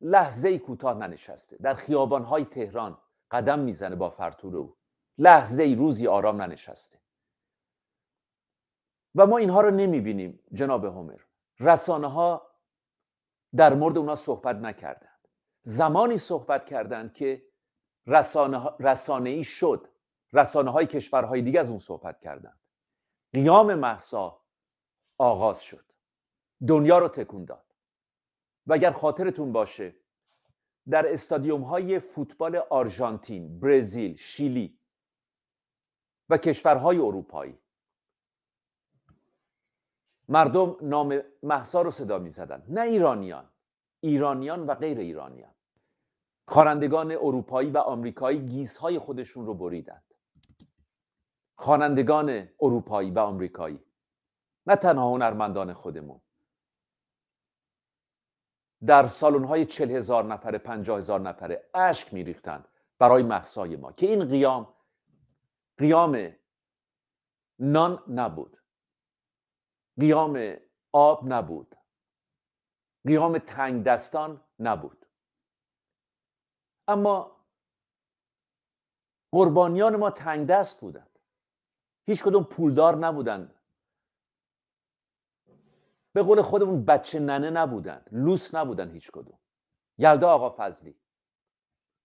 لحظه 0.02 0.58
کوتاه 0.60 0.98
ننشسته. 0.98 1.58
در 1.58 1.74
خیابانهای 1.74 2.46
تهران 2.46 2.98
قدم 3.32 3.60
می‌زنه 3.60 3.96
با 3.96 4.10
فرتور 4.10 4.58
او. 4.58 4.78
لحظه 5.18 5.64
ای 5.64 5.76
روزی 5.76 6.08
آرام 6.08 6.42
ننشسته. 6.42 7.00
و 9.16 9.26
ما 9.26 9.38
اینها 9.38 9.62
رو 9.62 9.72
نمی‌بینیم 9.72 10.40
جناب 10.54 10.86
همر 10.86 11.20
رسانه 11.60 12.08
ها 12.08 12.52
در 13.56 13.74
مورد 13.74 13.98
اونا 13.98 14.16
صحبت 14.16 14.56
نکردند. 14.56 15.28
زمانی 15.62 16.18
صحبت 16.18 16.66
کردند 16.66 17.14
که 17.14 17.48
رسانه, 18.08 18.70
رسانه 18.80 19.30
ای 19.30 19.44
شد. 19.44 19.88
رسانه 20.34 20.72
های 20.72 20.86
کشورهای 20.86 21.42
دیگه 21.42 21.60
از 21.60 21.70
اون 21.70 21.80
صحبت 21.80 22.20
کردند. 22.20 22.60
قیام 23.38 23.76
محسا 23.76 24.42
آغاز 25.18 25.62
شد. 25.62 25.86
دنیا 26.68 26.98
رو 26.98 27.08
تکون 27.08 27.46
داد. 27.46 27.66
و 28.68 28.74
اگر 28.74 28.92
خاطرتون 28.92 29.52
باشه 29.52 29.96
در 30.90 31.12
استادیوم 31.12 31.62
های 31.62 32.00
فوتبال 32.00 32.56
آرژانتین، 32.56 33.60
برزیل، 33.60 34.16
شیلی 34.16 34.80
و 36.30 36.38
کشورهای 36.38 36.98
اروپایی 36.98 37.60
مردم 40.30 40.78
نام 40.82 41.22
محسا 41.44 41.82
رو 41.82 41.92
صدا 41.92 42.20
می 42.20 42.30
زدن 42.30 42.64
نه 42.70 42.82
ایرانیان 42.82 43.50
ایرانیان 44.00 44.66
و 44.66 44.76
غیر 44.76 44.98
ایرانیان. 44.98 45.54
خوانندگان 46.48 47.12
اروپایی 47.12 47.70
و 47.70 47.78
آمریکایی 47.78 48.40
گیزهای 48.40 49.00
خودشون 49.00 49.46
رو 49.46 49.54
بریدند 49.54 50.07
خوانندگان 51.58 52.50
اروپایی 52.62 53.12
و 53.12 53.20
آمریکایی. 53.20 53.84
نه 54.68 54.76
تنها 54.76 55.10
هنرمندان 55.10 55.74
خودمون. 55.74 56.22
در 58.86 59.08
سالن 59.08 59.44
های 59.44 59.66
چل 59.66 59.92
هزار 59.92 60.24
نفره 60.24 60.58
پنجاه 60.58 60.98
هزار 60.98 61.20
نفره 61.20 61.70
اشک 61.74 62.14
میریختن 62.14 62.66
برای 63.00 63.24
محسای 63.24 63.76
ما 63.76 63.92
که 63.92 64.06
این 64.06 64.26
قیام 64.26 64.74
قیام 65.78 66.36
نان 67.60 68.04
نبود. 68.08 68.58
قیام 70.00 70.56
آب 70.92 71.34
نبود. 71.34 71.76
قیام 73.06 73.38
تنگ 73.38 73.84
دستان 73.84 74.42
نبود. 74.60 75.06
اما 76.88 77.38
قربانیان 79.32 79.96
ما 79.96 80.10
تنگ 80.10 80.48
دست 80.48 80.82
بودند. 80.82 81.17
هیچ 82.08 82.24
کدوم 82.24 82.44
پولدار 82.44 82.96
نبودند 82.96 83.54
به 86.14 86.24
قول 86.24 86.42
خودمون 86.42 86.86
بچه 86.86 87.20
ننه 87.20 87.50
نبودند 87.50 88.10
لوس 88.12 88.56
نبودن 88.56 88.92
هیچ 88.92 89.12
کدوم. 89.12 89.40
یلدا 89.98 90.30
آقا 90.30 90.56
فضلی 90.58 91.00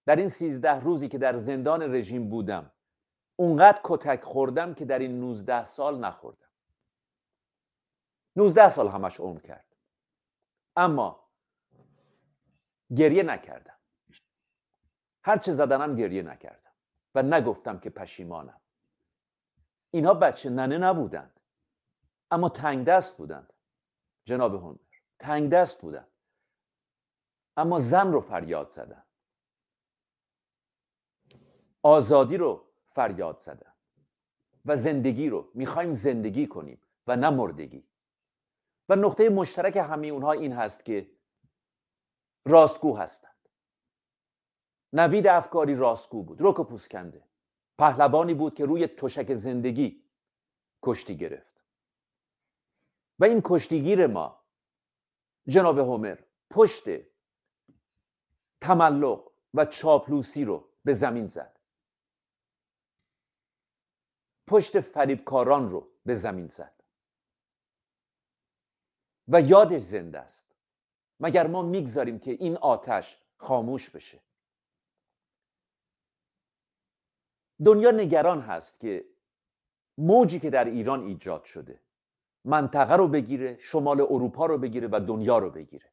در 0.07 0.16
این 0.16 0.28
سیزده 0.28 0.80
روزی 0.80 1.09
که 1.09 1.18
در 1.18 1.34
زندان 1.34 1.94
رژیم 1.94 2.30
بودم 2.30 2.72
اونقدر 3.36 3.80
کتک 3.84 4.24
خوردم 4.24 4.74
که 4.74 4.84
در 4.84 4.98
این 4.98 5.20
نوزده 5.20 5.64
سال 5.64 5.98
نخوردم. 5.98 6.48
نوزده 8.36 8.68
سال 8.68 8.88
همش 8.88 9.20
عمر 9.20 9.40
کرد. 9.40 9.76
اما 10.76 11.28
گریه 12.96 13.22
نکردم. 13.22 13.78
هرچه 15.24 15.53
زدنم 15.53 15.96
گریه 15.96 16.22
نکردم 16.22 16.72
و 17.14 17.22
نگفتم 17.22 17.78
که 17.78 17.90
پشیمانم. 17.90 18.61
اینها 19.95 20.14
بچه 20.14 20.51
ننه 20.51 20.78
نبودند 20.78 21.40
اما 22.30 22.49
تنگ 22.49 22.86
دست 22.86 23.16
بودند. 23.16 23.53
جناب 24.24 24.55
هنر 24.55 24.78
تنگ 25.18 25.51
دست 25.51 25.80
بودن 25.80 26.07
اما 27.57 27.78
زن 27.78 28.12
رو 28.12 28.20
فریاد 28.20 28.68
زدن 28.68 29.05
آزادی 31.82 32.36
رو 32.36 32.68
فریاد 32.88 33.38
زدن 33.38 33.72
و 34.64 34.76
زندگی 34.76 35.28
رو 35.28 35.51
می‌خوایم 35.55 35.93
زندگی 35.93 36.47
کنیم 36.47 36.80
و 37.07 37.16
نه 37.16 37.30
مردگی. 37.30 37.88
و 38.88 38.97
نقطه 38.97 39.28
مشترک 39.28 39.76
همه 39.76 40.07
اونها 40.07 40.32
این 40.32 40.53
هست 40.53 40.84
که 40.84 41.11
راستگو 42.47 42.97
هستند. 42.97 43.49
نوید 44.93 45.26
افکاری 45.26 45.74
راستگو 45.74 46.22
بود. 46.22 46.38
رک 46.40 46.59
و 46.59 46.64
پوسکنده. 46.64 47.28
پهلوانی 47.82 48.34
بود 48.34 48.54
که 48.54 48.64
روی 48.64 48.86
تشک 48.86 49.34
زندگی 49.34 50.04
کشتی 50.82 51.16
گرفت. 51.16 51.64
و 53.18 53.24
این 53.24 53.40
کشتیگیر 53.44 54.06
ما 54.06 54.44
جناب 55.48 55.78
هومر 55.78 56.18
پشت 56.50 56.84
تملق 58.60 59.30
و 59.54 59.64
چاپلوسی 59.64 60.44
رو 60.44 60.68
به 60.84 60.92
زمین 60.92 61.26
زد. 61.26 61.60
پشت 64.46 64.80
فریبکاران 64.80 65.70
رو 65.70 65.92
به 66.06 66.14
زمین 66.14 66.46
زد. 66.46 66.82
و 69.28 69.40
یادش 69.40 69.82
زنده 69.82 70.18
است. 70.18 70.54
مگر 71.20 71.46
ما 71.46 71.62
می‌گذاریم 71.62 72.18
که 72.18 72.30
این 72.30 72.56
آتش 72.56 73.22
خاموش 73.36 73.90
بشه؟ 73.90 74.20
دنیا 77.64 77.90
نگران 77.90 78.40
هست 78.40 78.80
که 78.80 79.04
موجی 79.98 80.38
که 80.40 80.50
در 80.50 80.64
ایران 80.64 81.06
ایجاد 81.06 81.44
شده 81.44 81.80
منطقه 82.44 82.96
رو 82.96 83.08
بگیره 83.08 83.56
شمال 83.60 84.00
اروپا 84.00 84.46
رو 84.46 84.58
بگیره 84.58 84.88
و 84.92 85.00
دنیا 85.06 85.38
رو 85.38 85.50
بگیره. 85.50 85.92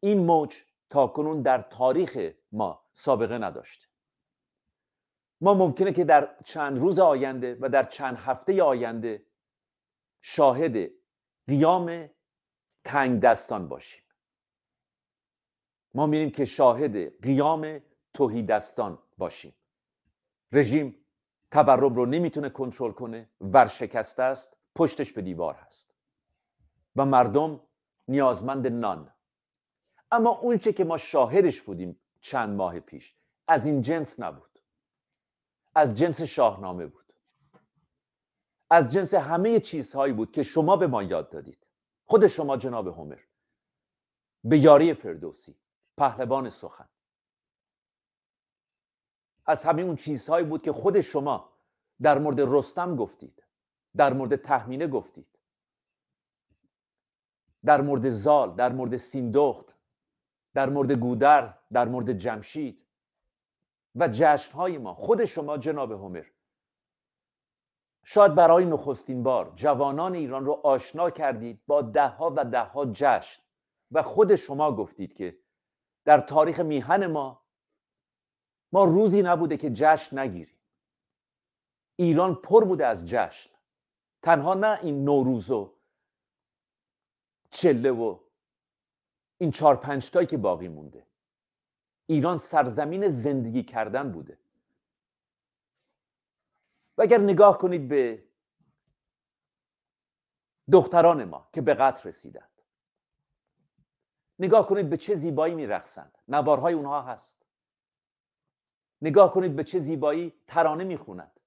این 0.00 0.18
موج 0.26 0.62
تا 0.90 1.06
کنون 1.06 1.42
در 1.42 1.62
تاریخ 1.62 2.32
ما 2.52 2.84
سابقه 2.92 3.38
نداشته. 3.38 3.86
ما 5.40 5.54
ممکنه 5.54 5.92
که 5.92 6.04
در 6.04 6.36
چند 6.44 6.78
روز 6.78 6.98
آینده 6.98 7.58
و 7.60 7.68
در 7.68 7.84
چند 7.84 8.16
هفته 8.16 8.62
آینده 8.62 9.26
شاهد 10.20 10.90
قیام 11.46 12.10
تنگ 12.84 13.20
دستان 13.20 13.68
باشیم. 13.68 14.02
ما 15.94 16.06
میریم 16.06 16.30
که 16.30 16.44
شاهد 16.44 17.22
قیام 17.22 17.80
توهی 18.14 18.42
دستان 18.42 18.98
باشیم. 19.18 19.54
رژیم 20.56 21.06
تورم 21.50 21.94
رو 21.94 22.06
نمی‌تونه 22.06 22.50
کنترل 22.50 22.92
کنه 22.92 23.30
ورشکسته 23.40 24.22
است 24.22 24.56
پشتش 24.74 25.12
به 25.12 25.22
دیوار 25.22 25.54
هست. 25.54 25.94
و 26.96 27.04
مردم 27.04 27.60
نیازمند 28.08 28.66
نان. 28.66 29.12
اما 30.10 30.30
اونچه 30.30 30.72
که 30.72 30.84
ما 30.84 30.96
شاهدش 30.96 31.62
بودیم 31.62 32.00
چند 32.20 32.56
ماه 32.56 32.80
پیش 32.80 33.14
از 33.48 33.66
این 33.66 33.82
جنس 33.82 34.20
نبود. 34.20 34.60
از 35.74 35.94
جنس 35.94 36.22
شاهنامه 36.22 36.86
بود. 36.86 37.12
از 38.70 38.92
جنس 38.92 39.14
همه 39.14 39.60
چیزهایی 39.60 40.12
بود 40.12 40.32
که 40.32 40.42
شما 40.42 40.76
به 40.76 40.86
ما 40.86 41.02
یاد 41.02 41.30
دادید. 41.30 41.66
خود 42.04 42.26
شما 42.26 42.56
جناب 42.56 42.88
همر 42.88 43.18
به 44.44 44.58
یاری 44.58 44.94
فردوسی 44.94 45.54
پهلوان 45.96 46.50
سخن. 46.50 46.88
از 49.46 49.64
همه 49.64 49.82
اون 49.82 49.96
چیزهایی 49.96 50.46
بود 50.46 50.62
که 50.62 50.72
خود 50.72 51.00
شما 51.00 51.52
در 52.02 52.18
مورد 52.18 52.40
رستم 52.40 52.96
گفتید 52.96 53.42
در 53.96 54.12
مورد 54.12 54.36
تحمینه 54.36 54.86
گفتید 54.86 55.38
در 57.64 57.80
مورد 57.80 58.10
زال 58.10 58.54
در 58.54 58.72
مورد 58.72 58.96
سیندخت 58.96 59.76
در 60.54 60.68
مورد 60.68 60.92
گودرز 60.92 61.58
در 61.72 61.88
مورد 61.88 62.12
جمشید 62.12 62.86
و 63.94 64.08
جشنهای 64.08 64.78
ما. 64.78 64.94
خود 64.94 65.24
شما 65.24 65.58
جناب 65.58 65.92
همر 65.92 66.24
شاید 68.04 68.34
برای 68.34 68.64
نخستین 68.64 69.22
بار 69.22 69.52
جوانان 69.54 70.14
ایران 70.14 70.44
رو 70.44 70.52
آشنا 70.52 71.10
کردید 71.10 71.62
با 71.66 71.82
دهها 71.82 72.32
و 72.36 72.44
دهها 72.44 72.86
جشن 72.86 73.42
و 73.90 74.02
خود 74.02 74.36
شما 74.36 74.76
گفتید 74.76 75.14
که 75.14 75.38
در 76.04 76.20
تاریخ 76.20 76.60
میهن 76.60 77.06
ما 77.06 77.45
ما 78.72 78.84
روزی 78.84 79.22
نبوده 79.22 79.56
که 79.56 79.70
جشن 79.70 80.18
نگیریم. 80.18 80.56
ایران 81.96 82.34
پر 82.34 82.64
بوده 82.64 82.86
از 82.86 83.08
جشن. 83.08 83.50
تنها 84.22 84.54
نه 84.54 84.78
این 84.82 85.04
نوروز 85.04 85.50
و 85.50 85.74
چله 87.50 87.90
و 87.90 88.18
این 89.38 89.50
چهار 89.50 89.76
پنج 89.76 90.10
تایی 90.10 90.26
که 90.26 90.36
باقی 90.36 90.68
مونده. 90.68 91.06
ایران 92.06 92.36
سرزمین 92.36 93.08
زندگی 93.08 93.62
کردن 93.62 94.12
بوده. 94.12 94.38
و 96.98 97.02
اگر 97.02 97.18
نگاه 97.18 97.58
کنید 97.58 97.88
به 97.88 98.24
دختران 100.72 101.24
ما 101.24 101.48
که 101.52 101.60
به 101.60 101.74
قتل 101.74 102.08
رسیدند 102.08 102.50
نگاه 104.38 104.66
کنید 104.66 104.90
به 104.90 104.96
چه 104.96 105.14
زیبایی 105.14 105.54
میرقصند. 105.54 106.18
نوارهای 106.28 106.74
اونها 106.74 107.02
هست. 107.02 107.45
نگاه 109.02 109.32
کنید 109.32 109.56
به 109.56 109.64
چه 109.64 109.78
زیبایی 109.78 110.32
ترانه 110.46 110.84
می‌خونند. 110.84 111.40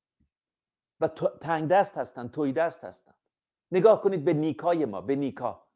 و 1.02 1.08
تنگ 1.42 1.68
دست 1.68 1.98
هستند 1.98 2.32
توی 2.32 2.54
دست 2.54 2.84
هستند. 2.84 3.16
نگاه 3.72 4.02
کنید 4.02 4.26
به 4.26 4.34
نیکای 4.34 4.86
ما 4.86 5.02
به 5.02 5.16
نیکا. 5.16 5.68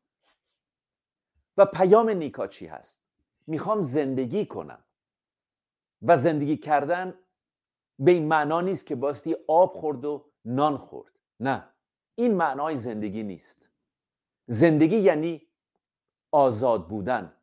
و 1.58 1.66
پیام 1.66 2.10
نیکا 2.10 2.48
چی 2.48 2.66
هست؟ 2.66 3.04
می‌خوام 3.48 3.82
زندگی 3.82 4.46
کنم. 4.46 4.84
و 6.02 6.18
زندگی 6.18 6.58
کردن 6.58 7.14
به 8.00 8.12
این 8.12 8.28
معنا 8.28 8.62
نیست 8.62 8.86
که 8.86 8.96
باستی 8.96 9.36
آب 9.48 9.74
خورد 9.74 10.06
و 10.06 10.26
نان 10.46 10.78
خورد. 10.78 11.20
نه 11.40 11.70
این 12.16 12.34
معنای 12.36 12.76
زندگی 12.76 13.24
نیست. 13.24 13.70
زندگی 14.46 14.98
یعنی 14.98 15.48
آزاد 16.32 16.88
بودن 16.88 17.34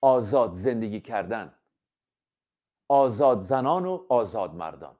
آزاد 0.00 0.52
زندگی 0.52 1.00
کردن. 1.00 1.54
آزاد 2.88 3.38
زنان 3.38 3.86
و 3.86 4.06
آزاد 4.08 4.54
مردان. 4.54 4.96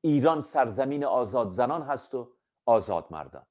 ایران 0.00 0.40
سرزمین 0.40 1.04
آزاد 1.04 1.48
زنان 1.48 1.82
هست 1.82 2.14
و 2.14 2.32
آزاد 2.66 3.06
مردان. 3.10 3.46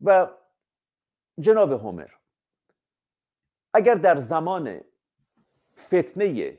و 0.00 0.30
جناب 1.40 1.72
هومر 1.72 2.10
اگر 3.74 3.94
در 3.94 4.16
زمان 4.16 4.80
فتنه 5.76 6.58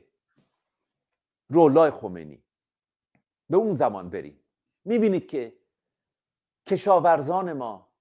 رولای 1.48 1.90
خمینی 1.90 2.44
به 3.50 3.56
اون 3.56 3.72
زمان 3.72 4.10
بریم 4.10 4.44
می‌بینید 4.84 5.28
که 5.28 5.60
کشاورزان 6.66 7.52
ما 7.52 7.92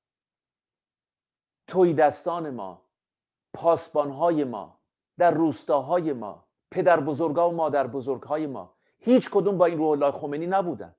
تویدستان 1.68 2.49
ما 2.49 2.86
پاسبانهای 3.53 4.43
ما 4.43 4.80
در 5.18 5.32
روستاهای 5.32 6.14
ما 6.14 6.49
پدر 6.72 6.99
بزرگا 6.99 7.49
و 7.49 7.55
مادر 7.55 7.88
بزرگهای 7.88 8.47
ما 8.47 8.74
هیچ 8.99 9.30
کدوم 9.30 9.57
با 9.57 9.65
این 9.65 9.78
روح 9.78 10.11
خمینی 10.11 10.47
نبودن. 10.47 10.95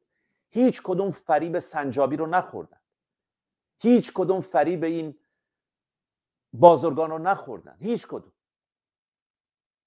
هیچ 0.50 0.82
کدوم 0.82 1.10
فریب 1.10 1.58
سنجابی 1.58 2.16
رو 2.16 2.26
نخوردن. 2.26 2.80
هیچ 3.78 4.12
کدوم 4.14 4.40
فریب 4.40 4.84
این 4.84 5.18
بازرگان 6.52 7.10
رو 7.10 7.18
نخوردن. 7.18 7.76
هیچ 7.80 8.06
کدوم. 8.06 8.32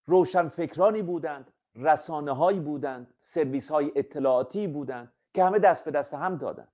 روشن 0.06 0.48
فکرانی 0.48 1.02
بودند 1.02 1.54
رسانه 1.76 2.32
هایی 2.32 2.60
بودند 2.60 3.14
سرویس 3.20 3.72
های 3.72 3.92
اطلاعاتی 3.96 4.68
بودند 4.68 5.14
که 5.34 5.44
همه 5.44 5.60
دست 5.60 5.86
به 5.86 5.92
دست 5.92 6.14
هم 6.14 6.38
دادند 6.38 6.72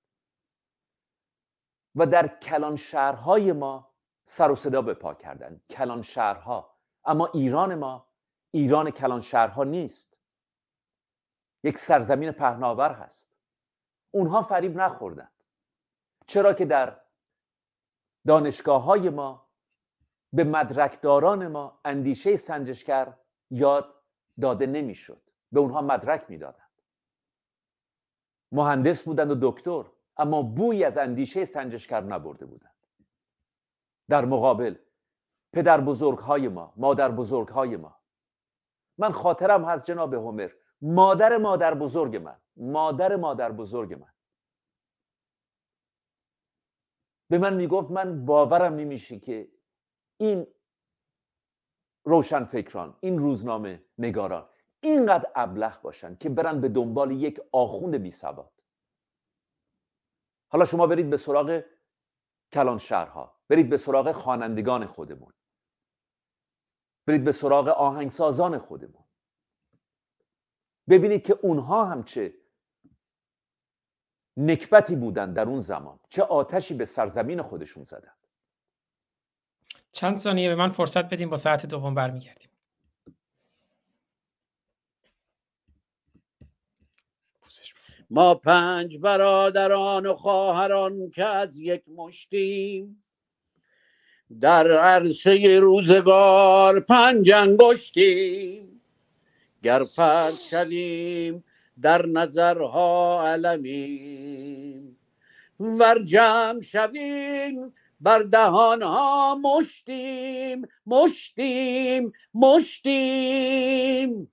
و 1.94 2.06
در 2.06 2.28
کلان 2.28 2.76
شهرهای 2.76 3.52
ما 3.52 3.90
سر 4.24 4.50
و 4.50 4.56
صدا 4.56 4.82
به 4.82 4.94
پا 4.94 5.14
کردند 5.14 5.60
کلان 5.70 6.02
شهرها. 6.02 6.74
اما 7.04 7.26
ایران 7.26 7.74
ما 7.74 8.06
ایران 8.50 8.90
کلان 8.90 9.20
شهرها 9.20 9.64
نیست. 9.64 10.18
یک 11.64 11.78
سرزمین 11.78 12.32
پهناور 12.32 12.92
هست. 12.92 13.36
اونها 14.10 14.42
فریب 14.42 14.76
نخوردند 14.76 15.32
چرا 16.26 16.52
که 16.52 16.64
در 16.64 17.00
دانشگاه 18.26 18.82
های 18.82 19.10
ما 19.10 19.48
به 20.32 20.44
مدرکداران 20.44 21.48
ما 21.48 21.80
اندیشه 21.84 22.36
سنجشگر 22.36 23.14
یاد 23.50 23.94
داده 24.40 24.66
نمی‌شد. 24.66 25.22
به 25.52 25.60
اونها 25.60 25.82
مدرک 25.82 26.24
می‌دادند 26.28 26.70
مهندس 28.52 29.02
بودند 29.02 29.30
و 29.30 29.50
دکتر 29.50 29.84
اما 30.16 30.42
بوی 30.42 30.84
از 30.84 30.98
اندیشه 30.98 31.44
سنجشگر 31.44 32.00
نبرده 32.00 32.46
بودند. 32.46 32.86
در 34.08 34.24
مقابل 34.24 34.74
پدر 35.52 35.80
بزرگ 35.80 36.18
های 36.18 36.48
ما 36.48 36.72
مادر 36.76 37.10
بزرگ 37.10 37.48
های 37.48 37.76
ما 37.76 37.99
من 39.00 39.12
خاطرم 39.12 39.64
هست 39.64 39.84
جناب 39.84 40.14
همر 40.14 40.50
مادر 40.82 41.36
مادر 41.36 41.74
بزرگ 41.74 42.16
من. 42.16 42.40
مادر 42.56 43.16
مادر 43.16 43.52
بزرگ 43.52 43.94
من. 43.94 44.12
به 47.30 47.38
من 47.38 47.54
می‌گفت 47.54 47.90
من 47.90 48.24
باورم 48.24 48.74
نمیشه 48.74 49.18
که 49.18 49.52
این 50.16 50.46
روشن 52.04 52.44
فکران 52.44 52.96
این 53.00 53.18
روزنامه 53.18 53.84
نگاران 53.98 54.48
اینقدر 54.80 55.32
ابله 55.34 55.80
باشن 55.82 56.16
که 56.16 56.28
برن 56.28 56.60
به 56.60 56.68
دنبال 56.68 57.10
یک 57.10 57.40
آخوند 57.52 57.94
بی 57.94 58.10
سواد 58.10 58.52
حالا 60.48 60.64
شما 60.64 60.86
برید 60.86 61.10
به 61.10 61.16
سراغ 61.16 61.64
کلان 62.52 62.78
شهرها 62.78 63.40
برید 63.48 63.70
به 63.70 63.76
سراغ 63.76 64.12
خوانندگان 64.12 64.86
خودمون. 64.86 65.32
برید 67.06 67.24
به 67.24 67.32
سراغ 67.32 67.68
آهنگسازان 67.68 68.58
خودمون. 68.58 69.04
ببینید 70.88 71.26
که 71.26 71.38
اونها 71.42 71.84
هم 71.84 72.04
چه 72.04 72.34
نکبتی 74.36 74.96
بودن 74.96 75.32
در 75.32 75.48
اون 75.48 75.60
زمان. 75.60 75.98
چه 76.08 76.22
آتشی 76.22 76.74
به 76.74 76.84
سرزمین 76.84 77.42
خودشون 77.42 77.82
زدن. 77.82 78.12
چند 79.92 80.16
ثانیه 80.16 80.48
به 80.48 80.54
من 80.54 80.70
فرصت 80.70 81.04
بدیم 81.04 81.30
با 81.30 81.36
ساعت 81.36 81.66
دوم 81.66 81.94
برمیگردیم. 81.94 82.50
ما 88.10 88.34
پنج 88.34 88.98
برادران 88.98 90.06
و 90.06 90.14
خواهران 90.14 91.10
که 91.10 91.24
از 91.24 91.58
یک 91.58 91.88
مشتیم 91.88 93.04
در 94.40 94.70
عرصه 94.70 95.60
روزگار 95.60 96.80
پنج 96.80 97.30
انگشتیم. 97.30 98.80
گر 99.62 99.84
فرد 99.84 100.34
شویم 100.34 101.44
در 101.82 102.06
نظرها 102.06 103.22
علمیم. 103.26 104.96
ور 105.60 106.04
جمع 106.04 106.60
شویم 106.60 107.74
بر 108.00 108.18
دهان 108.18 108.82
ها 108.82 109.34
مشتیم 109.34 110.62
مشتیم 110.86 112.12
مشتیم. 112.34 114.32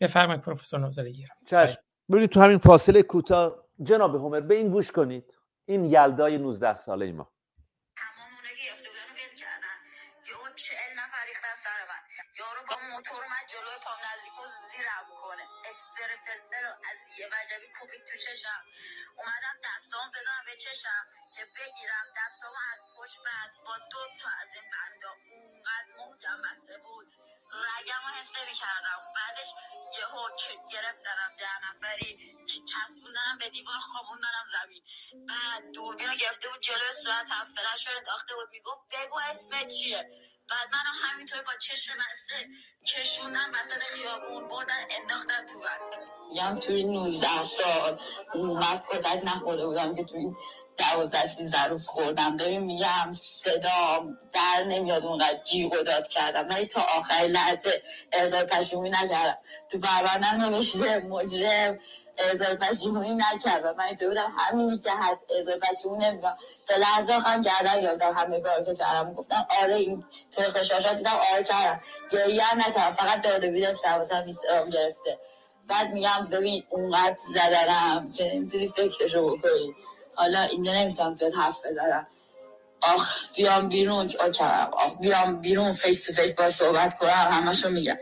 بفرمایید 0.00 0.42
پروفسور 0.42 0.80
نوزری 0.80 1.12
گیرم. 1.12 1.36
چشم. 1.46 1.78
برید 2.08 2.30
تو 2.30 2.40
همین 2.40 2.58
فاصله 2.58 3.02
کوتاه 3.02 3.64
جناب 3.82 4.14
همر 4.14 4.40
به 4.40 4.54
این 4.54 4.68
گوش 4.68 4.92
کنید. 4.92 5.36
این 5.66 5.84
یلدای 5.84 6.38
19 6.38 6.74
ساله 6.74 7.12
ما. 7.12 7.30
یه 17.20 17.26
وجبی 17.26 17.68
کوبید 17.78 18.02
تو 18.08 18.16
چشم. 18.26 18.62
اومدم 19.16 19.56
دستام 19.68 20.10
بزنم 20.10 20.44
به 20.46 20.56
چشم 20.56 21.04
که 21.34 21.44
بگیرم. 21.56 22.06
دستام 22.20 22.54
از 22.72 22.80
پشت 22.96 23.18
بست 23.26 23.58
با 23.66 23.74
دو 23.92 24.02
تا 24.20 24.30
از 24.42 24.48
این 24.54 24.66
بندا 24.74 25.12
اونقدر 25.30 25.90
محکم 25.98 26.38
بسته 26.42 26.78
بود. 26.78 27.06
رگم 27.52 28.02
رو 28.06 28.10
حس 28.20 28.32
کردم 28.60 29.00
بعدش 29.16 29.48
یه 29.98 30.04
که 30.46 30.54
گرفتنم 30.72 31.30
ده 31.38 31.56
نفری 31.66 32.36
چسبوندنم 32.70 33.38
به 33.38 33.48
دیوار 33.48 33.80
خوابوندنم 33.92 34.46
زمین. 34.52 34.82
بعد 35.28 35.70
دوربین 35.74 36.14
گرفته 36.14 36.48
بود 36.48 36.60
جلوی 36.60 36.94
صورتم 37.04 37.54
فلش 37.56 37.86
رو 37.86 37.96
انداخته 37.96 38.34
بود. 38.34 38.48
می‌گفت 38.50 38.82
بگو 38.92 39.18
اسمت 39.18 39.68
چیه؟ 39.68 40.29
بعد 40.50 40.68
منم 40.72 41.12
همینطور 41.12 41.42
با 41.42 41.52
چشم 41.60 41.92
بسته 41.94 42.48
کشوندن 42.86 43.50
وسط 43.60 43.80
خیابون 43.82 44.48
بردن 44.48 44.74
انداختن 45.00 45.46
تو 45.46 45.60
میگم 46.30 46.58
توی 46.60 46.84
19 46.84 47.42
سال 47.42 48.00
اونقدر 48.34 48.82
کتک 48.92 49.22
نخورده 49.24 49.66
بودم 49.66 49.94
که 49.94 50.04
توی 50.04 50.32
دوازده 50.78 51.26
سیزده 51.26 51.64
روز 51.64 51.86
خوردم. 51.86 52.36
ببین 52.36 52.60
میگم 52.60 53.12
صدا 53.12 54.06
در 54.32 54.64
نمیاد 54.68 55.04
اونقدر 55.04 55.42
جیغ 55.44 55.72
و 55.72 55.82
داد 55.82 56.08
کردم. 56.08 56.48
ولی 56.50 56.66
تا 56.66 56.80
آخر 56.98 57.24
لحظه 57.24 57.82
ارزای 58.12 58.44
پشیمونی 58.44 58.90
نکردم. 58.90 59.36
تو 59.70 59.78
پروندم 59.80 60.44
نوشته 60.44 61.00
مجرم 61.04 61.78
ارزای 62.20 62.54
پشیمونی 62.54 63.14
نکرد 63.14 63.66
من 63.76 63.96
تو 63.96 64.08
بودم 64.08 64.32
همینی 64.38 64.78
که 64.78 64.90
هست. 64.98 65.20
ارزای 65.30 65.56
پشیمونی 65.60 66.04
نمی‌دونم. 66.06 66.34
تا 66.68 66.76
لحظه 66.76 67.12
هم 67.12 67.42
گردن 67.42 67.80
گرفتم 67.80 68.14
همه 68.16 68.40
کار 68.40 68.64
که 68.64 68.74
کردم 68.74 69.14
گفتم 69.14 69.46
آره 69.62 69.74
این 69.74 70.04
تو 70.30 70.42
قشاشات 70.42 70.96
دیدم 70.96 71.10
آره 71.34 71.44
کردم. 71.44 71.80
گریه 72.10 72.44
هم 72.44 72.58
نکردم. 72.58 72.90
فقط 72.90 73.20
داده 73.20 73.50
بیداد 73.50 73.80
که 73.80 73.88
حواسم 73.88 74.22
گرفته. 74.72 75.18
بعد 75.68 75.92
میگم 75.92 76.28
ببین 76.30 76.64
اونقدر 76.70 77.16
زدرم 77.34 78.12
که 78.12 78.34
نمی‌تونی 78.34 78.68
فکرشو 78.68 79.26
بکنی. 79.36 79.74
حالا 80.14 80.40
اینجا 80.42 80.72
نمی‌تونم 80.72 81.14
زیاد 81.14 81.34
حرف 81.34 81.66
بزنم. 81.66 82.06
آخ 82.82 83.28
بیام 83.34 83.68
بیرون. 83.68 84.10
آخ 84.72 84.96
بیام 85.00 85.40
بیرون. 85.40 85.72
فیس 85.72 86.06
تو 86.06 86.12
فیس 86.12 86.32
با 86.32 86.50
صحبت 86.50 86.98
کنم. 86.98 87.10
همشو 87.10 87.70
میگم. 87.70 87.98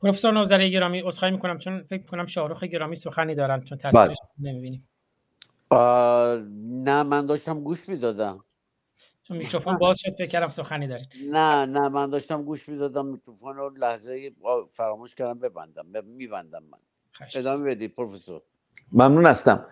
پروفسور 0.00 0.32
نوزری 0.32 0.70
گرامی 0.70 1.00
عذرخواهی 1.00 1.34
می‌کنم 1.34 1.58
چون 1.58 1.82
فکر 1.82 2.02
کنم 2.02 2.26
شاهرخ 2.26 2.64
گرامی 2.64 2.96
سخنی 2.96 3.34
دارن 3.34 3.60
چون 3.60 3.78
تصویرش 3.78 4.16
بله. 4.38 4.52
نمی‌بینیم. 4.52 4.88
نه 6.84 7.02
من 7.02 7.26
داشتم 7.26 7.60
گوش 7.60 7.88
می‌دادم. 7.88 8.44
چون 9.22 9.36
میکروفون 9.36 9.78
باز 9.78 9.98
شد 10.00 10.10
فکر 10.10 10.26
کردم 10.26 10.48
سخنی 10.48 10.86
دارین 10.86 11.06
نه 11.30 11.66
نه 11.66 11.88
من 11.88 12.10
داشتم 12.10 12.42
گوش 12.42 12.68
می‌دادم 12.68 13.06
میکروفون 13.06 13.56
رو 13.56 13.70
لحظه 13.76 14.32
فراموش 14.70 15.14
کردم 15.14 15.38
ببندم 15.38 16.04
میبندم 16.04 16.62
من. 16.70 16.78
ادامه 17.34 17.64
بدید 17.64 17.94
پروفسور. 17.94 18.42
ممنون 18.92 19.26
هستم. 19.26 19.66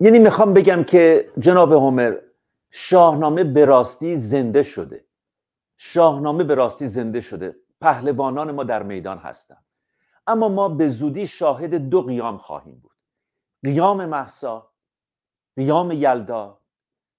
یعنی 0.00 0.18
می‌خوام 0.18 0.54
بگم 0.54 0.84
که 0.84 1.32
جناب 1.38 1.72
هومر 1.72 2.16
شاهنامه 2.70 3.44
به 3.44 3.64
راستی 3.64 4.16
زنده 4.16 4.62
شده. 4.62 5.04
شاهنامه 5.76 6.44
به 6.44 6.54
راستی 6.54 6.86
زنده 6.86 7.20
شده. 7.20 7.56
پهلوانان 7.82 8.52
ما 8.52 8.64
در 8.64 8.82
میدان 8.82 9.18
هستند. 9.18 9.64
اما 10.26 10.48
ما 10.48 10.68
به 10.68 10.88
زودی 10.88 11.26
شاهد 11.26 11.74
دو 11.74 12.02
قیام 12.02 12.38
خواهیم 12.38 12.78
بود. 12.78 12.96
قیام 13.64 14.06
محسا 14.06 14.72
قیام 15.56 15.92
یلدا 15.92 16.58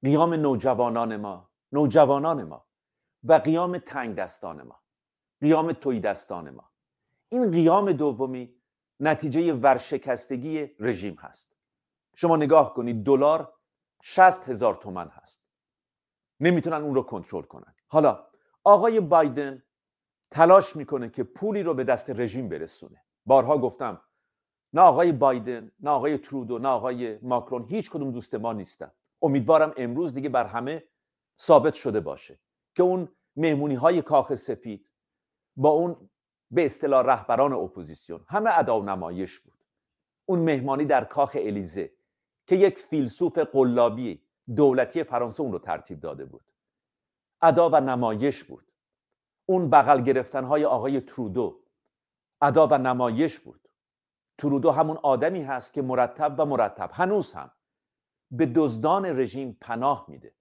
قیام 0.04 0.34
نوجوانان 0.34 1.18
ما 1.18 1.50
نوجوانان 1.72 2.44
ما 2.44 2.66
و 3.24 3.34
قیام 3.34 3.78
تنگ 3.78 4.16
دستان 4.16 4.62
ما 4.62 4.80
قیام 5.42 5.74
توی 5.74 6.00
دستان 6.00 6.50
ما. 6.50 6.70
این 7.30 7.52
قیام 7.52 7.92
دومی 7.92 8.56
نتیجه 9.00 9.54
ورشکستگی 9.54 10.76
رژیم 10.80 11.16
هست. 11.16 11.56
شما 12.16 12.38
نگاه 12.38 12.74
کنید 12.74 13.04
دلار 13.04 13.54
60 14.02 14.50
هزار 14.50 14.76
تومن 14.76 15.08
هست. 15.08 15.46
نمی‌تونن 16.40 16.82
اون 16.82 16.96
رو 16.96 17.02
کنترل 17.02 17.44
کنن. 17.44 17.76
حالا 17.88 18.28
آقای 18.64 19.00
بایدن 19.00 19.64
تلاش 20.34 20.76
می‌کنه 20.76 21.10
که 21.10 21.24
پولی 21.24 21.64
رو 21.64 21.74
به 21.74 21.84
دست 21.84 22.10
رژیم 22.10 22.50
برسونه. 22.50 23.04
بارها 23.26 23.58
گفتم 23.58 24.02
نه 24.74 24.82
آقای 24.82 25.12
بایدن 25.12 25.72
نه 25.80 25.90
آقای 25.90 26.18
ترودو 26.18 26.60
نه 26.60 26.68
آقای 26.68 27.20
ماکرون 27.22 27.66
هیچ 27.70 27.92
کدوم 27.92 28.12
دوست 28.12 28.36
ما 28.36 28.54
نیستن. 28.54 28.92
امیدوارم 29.22 29.74
امروز 29.78 30.14
دیگه 30.14 30.30
بر 30.30 30.46
همه 30.46 30.84
ثابت 31.40 31.74
شده 31.74 32.00
باشه 32.00 32.40
که 32.76 32.84
اون 32.84 33.10
مهمونی 33.36 33.76
های 33.76 34.02
کاخ 34.02 34.34
سفید 34.34 34.90
با 35.56 35.70
اون 35.70 36.10
به 36.52 36.66
اصطلاح 36.66 37.06
رهبران 37.06 37.54
اپوزیسیون 37.54 38.26
همه 38.28 38.60
ادا 38.60 38.80
و 38.80 38.84
نمایش 38.84 39.40
بود. 39.40 39.66
اون 40.26 40.40
مهمانی 40.40 40.86
در 40.86 41.04
کاخ 41.04 41.38
الیزه 41.40 41.94
که 42.48 42.56
یک 42.56 42.80
فیلسوف 42.80 43.38
قلابی 43.38 44.22
دولتی 44.56 45.04
فرانسه 45.04 45.42
اون 45.42 45.52
رو 45.52 45.60
ترتیب 45.60 46.00
داده 46.00 46.26
بود. 46.26 46.44
ادا 47.42 47.70
و 47.70 47.76
نمایش 47.76 48.44
بود. 48.44 48.73
اون 49.46 49.70
بغل 49.70 50.02
گرفتن 50.02 50.44
های 50.44 50.66
آقای 50.66 51.02
ترودو. 51.02 51.64
ادا 52.42 52.68
و 52.68 52.78
نمایش 52.78 53.40
بود. 53.40 53.70
ترودو 54.38 54.72
همون 54.72 54.98
آدمی 55.04 55.44
هست 55.44 55.74
که 55.74 55.82
مرتب 55.82 56.36
و 56.38 56.46
مرتب 56.46 56.90
هنوز 56.94 57.34
هم 57.34 57.52
به 58.32 58.46
دزدان 58.46 59.06
رژیم 59.06 59.58
پناه 59.62 60.06
میده. 60.08 60.36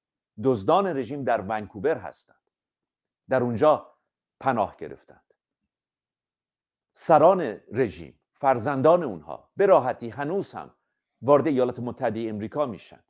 دزدان 0.44 0.86
رژیم 0.86 1.24
در 1.24 1.40
ونکوور 1.40 1.96
هستند. 1.96 2.40
در 3.28 3.42
اونجا 3.42 3.94
پناه 4.40 4.76
گرفتند. 4.76 5.34
سران 6.92 7.61
رژیم 7.72 8.20
فرزندان 8.34 9.03
اونها 9.03 9.50
به 9.57 9.66
راحتی 9.66 10.09
هنوز 10.09 10.53
هم 10.53 10.74
وارد 11.22 11.46
ایالات 11.46 11.80
متحده 11.80 12.20
امریکا 12.28 12.66
میشن. 12.66 13.05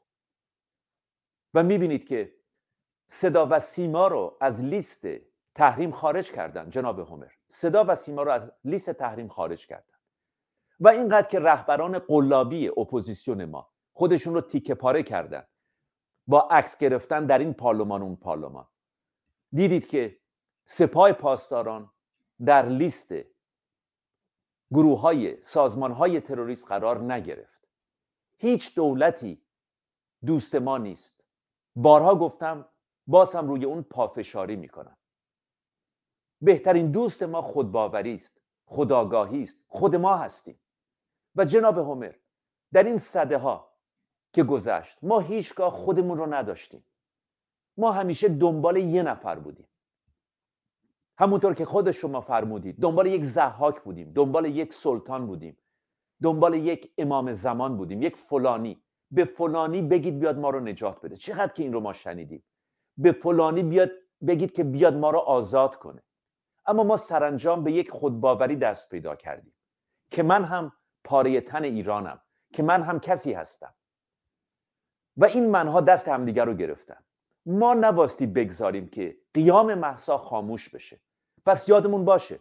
و 1.55 1.63
می‌بینید 1.63 2.05
که 2.05 2.35
صدا 3.07 3.47
و 3.51 3.59
سیما 3.59 4.09
رو 4.09 4.37
از 4.41 4.65
لیست 4.65 5.07
تحریم 5.55 5.91
خارج 5.91 6.33
کردن 6.33 6.71
جناب 6.71 6.99
هومر. 6.99 7.31
صدا 7.49 7.85
و 7.85 7.95
سیما 7.95 8.23
رو 8.23 8.31
از 8.31 8.53
لیست 8.65 8.91
تحریم 8.91 9.29
خارج 9.29 9.67
کردن. 9.67 9.95
و 10.81 10.89
اینقدر 10.89 11.29
که 11.29 11.41
رهبران 11.41 11.99
قلابی 11.99 12.69
اپوزیسیون 12.69 13.45
ما 13.45 13.71
خودشون 13.93 14.35
رو 14.35 14.41
تیکه 14.41 14.75
پاره 14.75 15.03
کردن. 15.03 15.45
با 16.27 16.41
عکس 16.41 16.79
گرفتن 16.79 17.27
در 17.27 17.39
این 17.39 17.55
پارلمان 17.55 18.03
اون 18.03 18.17
پارلمان. 18.17 18.69
دیدید 19.53 19.87
که 19.87 20.19
سپاه 20.65 21.13
پاسداران 21.13 21.91
در 22.45 22.67
لیست 22.69 23.13
گروه 24.71 25.01
های 25.01 25.43
سازمان 25.43 25.93
های 25.93 26.21
تروریست 26.21 26.67
قرار 26.67 27.13
نگرفت. 27.13 27.69
هیچ 28.37 28.75
دولتی 28.75 29.43
دوست 30.27 30.55
ما 30.55 30.79
نیست. 30.79 31.25
بارها 31.77 32.15
گفتم 32.15 32.69
باز 33.07 33.35
هم 33.35 33.49
روی 33.49 33.65
اون 33.65 33.83
پافشاری 33.83 34.57
می‌کنم. 34.57 34.97
بهترین 36.43 36.91
دوست 36.91 37.23
ما 37.23 37.43
خودباوری 37.43 38.15
است 38.15 38.41
خداگاهی 38.67 39.43
است 39.43 39.65
خود 39.69 39.97
ما 39.97 40.17
هستیم. 40.17 40.59
و 41.37 41.45
جناب 41.45 41.79
هومر 41.79 42.13
در 42.73 42.83
این 42.83 42.99
صده 42.99 43.39
ها 43.39 43.73
که 44.33 44.43
گذشت 44.43 44.99
ما 45.03 45.21
هیچگاه 45.21 45.71
خودمون 45.71 46.19
رو 46.19 46.35
نداشتیم. 46.35 46.85
ما 47.77 47.93
همیشه 47.93 48.29
دنبال 48.29 48.77
یه 48.77 49.03
نفر 49.03 49.39
بودیم. 49.39 49.69
همونطور 51.19 51.55
که 51.55 51.65
خود 51.65 51.91
شما 51.91 52.21
فرمودید 52.21 52.81
دنبال 52.81 53.07
یک 53.07 53.25
زحاک 53.25 53.83
بودیم 53.83 54.13
دنبال 54.13 54.45
یک 54.45 54.73
سلطان 54.73 55.27
بودیم 55.27 55.57
دنبال 56.23 56.55
یک 56.55 56.93
امام 56.99 57.33
زمان 57.33 57.77
بودیم 57.77 58.03
یک 58.03 58.17
فلانی. 58.17 58.83
به 59.11 59.25
فلانی 59.25 59.83
بگید 59.83 60.19
بیاد 60.19 60.39
ما 60.39 60.51
رو 60.51 60.61
نجات 60.61 61.01
بده. 61.01 61.17
چقدر 61.17 61.53
که 61.53 61.63
این 61.63 61.73
رو 61.73 61.81
ما 61.81 61.93
شنیدیم. 61.93 62.45
به 62.97 63.13
فلانی 63.13 63.63
بیاد 63.63 63.91
بگید 64.27 64.53
که 64.53 64.65
بیاد 64.65 64.95
ما 64.95 65.11
رو 65.11 65.19
آزاد 65.19 65.77
کنه. 65.77 66.03
اما 66.67 66.85
ما 66.85 66.97
سرانجام 66.97 67.65
به 67.65 67.73
یک 67.73 67.91
خودباوری 67.91 68.57
دست 68.57 68.89
پیدا 68.89 69.17
کردیم 69.17 69.55
که 70.11 70.23
من 70.23 70.45
هم 70.45 70.73
پاره 71.05 71.41
تن 71.41 71.65
ایرانم 71.65 72.23
که 72.53 72.63
من 72.63 72.83
هم 72.83 73.01
کسی 73.01 73.33
هستم. 73.33 73.75
و 75.17 75.25
این 75.25 75.51
منها 75.51 75.81
دست 75.81 76.09
همدیگر 76.09 76.45
رو 76.45 76.55
گرفتن. 76.55 77.05
ما 77.47 77.75
نباستی 77.75 78.27
بگذاریم 78.27 78.89
که 78.89 79.19
قیام 79.35 79.75
محسا 79.75 80.19
خاموش 80.19 80.69
بشه. 80.69 81.01
پس 81.47 81.69
یادمون 81.69 82.05
باشه 82.05 82.41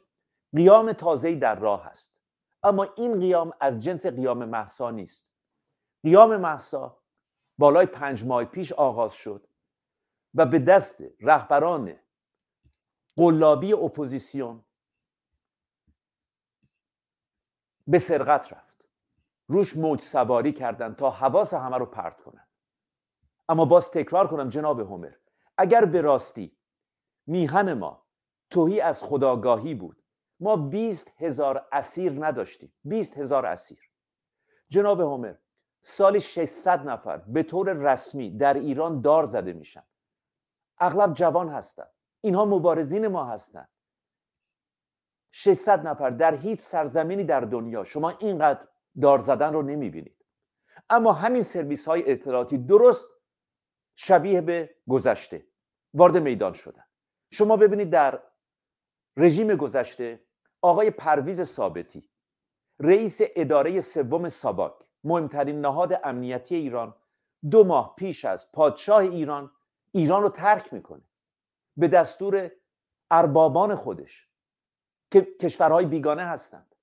قیام 0.56 0.94
تازه‌ای 0.94 1.36
در 1.36 1.56
راه 1.56 1.88
است 1.88 2.16
اما 2.64 2.84
این 2.84 3.20
قیام 3.20 3.54
از 3.60 3.80
جنس 3.84 4.06
قیام 4.06 4.46
محسا 4.46 4.92
نیست. 4.92 5.28
قیام 6.04 6.38
محسا 6.38 6.98
بالای 7.58 7.86
پنج 7.86 8.26
ماه 8.26 8.46
پیش 8.46 8.72
آغاز 8.72 9.14
شد 9.14 9.48
و 10.34 10.46
به 10.46 10.60
دست 10.60 11.04
رهبران 11.20 11.94
قلابی 13.18 13.74
اپوزیسیون 13.74 14.64
به 17.88 18.00
سرقت 18.00 18.54
رفت. 18.54 18.86
روش 19.48 19.78
موج 19.78 20.02
سواری 20.02 20.54
کردن 20.54 20.94
تا 20.94 21.10
حواس 21.10 21.54
همه 21.54 21.78
رو 21.78 21.86
پرت 21.86 22.22
کنن. 22.22 22.48
اما 23.50 23.66
باز 23.66 23.92
تکرار 23.92 24.28
کنم 24.28 24.50
جناب 24.50 24.80
هومر 24.80 25.14
اگر 25.58 25.86
به 25.86 26.02
راستی 26.02 26.58
میهن 27.28 27.74
ما 27.74 28.06
توهی 28.50 28.82
از 28.82 29.04
خداگاهی 29.04 29.76
بود 29.76 30.04
ما 30.40 30.56
20 30.56 31.22
هزار 31.22 31.68
اسیر 31.72 32.26
نداشتیم. 32.26 32.74
20 32.84 33.18
هزار 33.18 33.46
اسیر. 33.46 33.92
جناب 34.70 35.02
هومر 35.02 35.36
سال 35.82 36.20
600 36.20 36.90
نفر 36.90 37.18
به 37.18 37.44
طور 37.44 37.74
رسمی 37.74 38.38
در 38.38 38.54
ایران 38.54 39.02
دار 39.02 39.26
زده 39.26 39.54
میشن. 39.54 39.84
اغلب 40.78 41.14
جوان 41.14 41.50
هستند 41.50 41.92
اینها 42.22 42.46
مبارزین 42.46 43.08
ما 43.08 43.26
هستند 43.26 43.70
600 45.32 45.88
نفر 45.88 46.10
در 46.10 46.36
هیچ 46.36 46.60
سرزمینی 46.60 47.24
در 47.24 47.42
دنیا 47.42 47.84
شما 47.84 48.10
اینقدر 48.10 48.68
دار 49.02 49.20
زدن 49.20 49.54
رو 49.54 49.62
نمی‌بینید. 49.62 50.26
اما 50.90 51.14
همین 51.14 51.42
سرویس 51.42 51.88
های 51.88 52.12
اطلاعاتی 52.12 52.58
درست 52.58 53.08
شبیه 53.96 54.42
به 54.42 54.76
گذشته 54.90 55.48
وارد 55.94 56.18
میدان 56.18 56.54
شدن. 56.54 56.84
شما 57.32 57.58
ببینید 57.58 57.90
در 57.90 58.24
رژیم 59.18 59.56
گذشته 59.56 60.24
آقای 60.62 60.92
پرویز 60.92 61.42
ثابتی 61.42 62.10
رئیس 62.80 63.22
اداره 63.36 63.82
سوم 63.82 64.28
ساباک 64.28 64.74
مهمترین 65.04 65.62
نهاد 65.62 66.00
امنیتی 66.04 66.56
ایران 66.56 66.96
دو 67.52 67.64
ماه 67.64 67.96
پیش 67.96 68.26
از 68.26 68.52
پادشاه 68.52 68.98
ایران 68.98 69.52
ایران 69.92 70.24
رو 70.24 70.30
ترک 70.30 70.74
می‌کنه. 70.74 71.02
به 71.78 71.88
دستور 71.88 72.52
اربابان 73.12 73.76
خودش 73.76 74.30
که 75.12 75.22
کشورهای 75.22 75.86
بیگانه 75.86 76.24
هستند. 76.24 76.76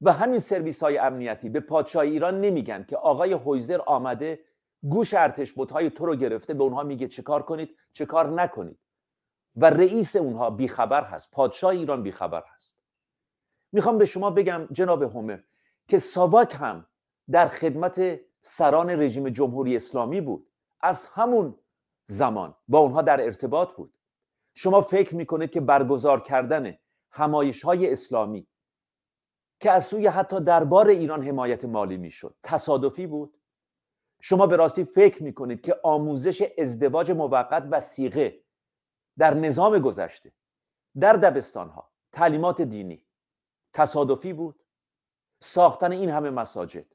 و 0.00 0.12
همین 0.12 0.38
سرویس 0.38 0.82
های 0.82 0.98
امنیتی 0.98 1.48
به 1.48 1.60
پادشاه 1.60 2.02
ایران 2.02 2.40
نمیگن 2.40 2.84
که 2.84 2.96
آقای 2.96 3.32
هویزر 3.32 3.80
آمده 3.86 4.44
گوش 4.82 5.14
ارتش 5.14 5.54
های 5.54 5.90
تو 5.90 6.06
رو 6.06 6.16
گرفته 6.16 6.54
به 6.54 6.62
اونها 6.62 6.82
میگه 6.82 7.08
چه 7.08 7.22
کار 7.22 7.42
کنید 7.42 7.76
چه 7.92 8.06
کار 8.06 8.30
نکنید. 8.30 8.78
و 9.56 9.70
رئیس 9.70 10.16
اونها 10.16 10.50
بیخبر 10.50 11.04
هست 11.04 11.30
پادشاه 11.30 11.70
ایران 11.70 12.02
بیخبر 12.02 12.44
هست. 12.54 12.78
می‌خوام 13.72 13.98
به 13.98 14.04
شما 14.04 14.30
بگم 14.30 14.68
جناب 14.72 15.02
هومر 15.02 15.38
که 15.88 15.98
ساواک 15.98 16.56
هم 16.60 16.86
در 17.30 17.48
خدمت 17.48 18.20
سران 18.40 18.90
رژیم 18.90 19.28
جمهوری 19.28 19.76
اسلامی 19.76 20.20
بود. 20.20 20.48
از 20.80 21.06
همون 21.06 21.58
زمان 22.06 22.54
با 22.68 22.78
اونها 22.78 23.02
در 23.02 23.20
ارتباط 23.24 23.72
بود. 23.72 23.98
شما 24.54 24.80
فکر 24.80 25.14
می‌کنید 25.14 25.50
که 25.50 25.60
برگزار 25.60 26.20
کردن 26.20 26.78
همایش 27.10 27.64
های 27.64 27.92
اسلامی 27.92 28.46
که 29.60 29.70
از 29.70 29.86
سوی 29.86 30.06
حتی 30.06 30.40
دربار 30.40 30.88
ایران 30.88 31.22
حمایت 31.22 31.64
مالی 31.64 31.96
می‌شد 31.96 32.36
تصادفی 32.42 33.06
بود؟ 33.06 33.38
شما 34.20 34.46
به 34.46 34.56
راستی 34.56 34.84
فکر 34.84 35.22
می‌کنید 35.22 35.60
که 35.60 35.80
آموزش 35.82 36.42
ازدواج 36.58 37.10
موقت 37.10 37.68
و 37.70 37.80
سیغه 37.80 38.42
در 39.18 39.34
نظام 39.34 39.78
گذشته 39.78 40.32
در 41.00 41.12
دبستان 41.12 41.68
ها 41.68 41.92
تعلیمات 42.12 42.62
دینی 42.62 43.06
تصادفی 43.72 44.32
بود؟ 44.32 44.62
ساختن 45.40 45.92
این 45.92 46.10
همه 46.10 46.30
مساجد. 46.30 46.86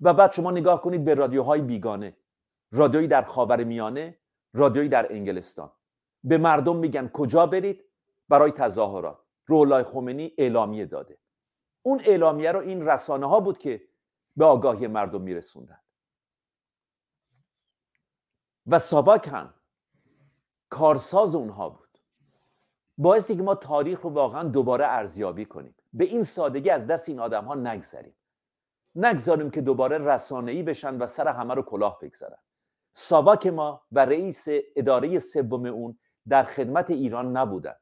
و 0.00 0.14
بعد 0.14 0.32
شما 0.32 0.50
نگاه 0.50 0.82
کنید 0.82 1.04
به 1.04 1.14
رادیوهای 1.14 1.60
بیگانه. 1.60 2.16
رادیویی 2.72 3.08
در 3.08 3.22
خاور 3.22 3.64
میانه 3.64 4.18
رادیویی 4.54 4.88
در 4.88 5.12
انگلستان. 5.12 5.72
به 6.24 6.38
مردم 6.38 6.76
میگن 6.76 7.08
کجا 7.08 7.46
برید؟ 7.46 7.84
برای 8.28 8.52
تظاهرات. 8.52 9.18
رولای 9.46 9.82
خمینی 9.82 10.34
اعلامیه 10.38 10.86
داده. 10.86 11.18
اون 11.82 12.00
اعلامیه 12.04 12.52
رو 12.52 12.60
این 12.60 12.88
رسانه 12.88 13.26
ها 13.26 13.40
بود 13.40 13.58
که 13.58 13.88
به 14.36 14.44
آگاهی 14.44 14.86
مردم 14.86 15.20
میرسوندن. 15.20 15.80
و 18.66 18.78
ساباک 18.78 19.28
هم 19.28 19.54
کارساز 20.70 21.34
اونها 21.34 21.68
بود. 21.68 21.98
بایستی 22.98 23.36
که 23.36 23.42
ما 23.42 23.54
تاریخ 23.54 24.00
رو 24.00 24.10
واقعا 24.10 24.48
دوباره 24.48 24.86
ارزیابی 24.86 25.44
کنیم. 25.44 25.74
به 25.92 26.04
این 26.04 26.22
سادگی 26.24 26.70
از 26.70 26.86
دست 26.86 27.08
این 27.08 27.20
آدم 27.20 27.44
ها 27.44 27.54
نگذریم. 27.54 28.14
نگذاریم 28.94 29.50
که 29.50 29.60
دوباره 29.60 29.98
رسانه‌ای 29.98 30.62
بشن 30.62 30.98
و 30.98 31.06
سر 31.06 31.28
همه 31.28 31.54
رو 31.54 31.62
کلاه 31.62 31.98
بگذارن. 32.02 32.38
ساواک 32.96 33.46
ما 33.46 33.82
و 33.92 34.04
رئیس 34.04 34.46
اداره 34.76 35.18
سوم 35.18 35.66
اون 35.66 35.98
در 36.28 36.42
خدمت 36.42 36.90
ایران 36.90 37.36
نبودن 37.36 37.74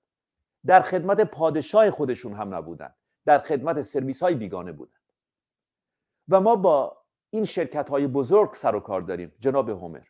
در 0.66 0.80
خدمت 0.80 1.20
پادشاه 1.20 1.90
خودشون 1.90 2.32
هم 2.32 2.54
نبودن 2.54 2.94
در 3.24 3.38
خدمت 3.38 3.80
سرویس 3.80 4.22
های 4.22 4.34
بیگانه 4.34 4.72
بودن 4.72 4.98
و 6.28 6.40
ما 6.40 6.56
با 6.56 7.02
این 7.30 7.44
شرکت 7.44 7.88
های 7.88 8.06
بزرگ 8.06 8.52
سر 8.52 8.74
و 8.74 8.80
کار 8.80 9.00
داریم 9.00 9.32
جناب 9.40 9.68
هومر. 9.68 10.02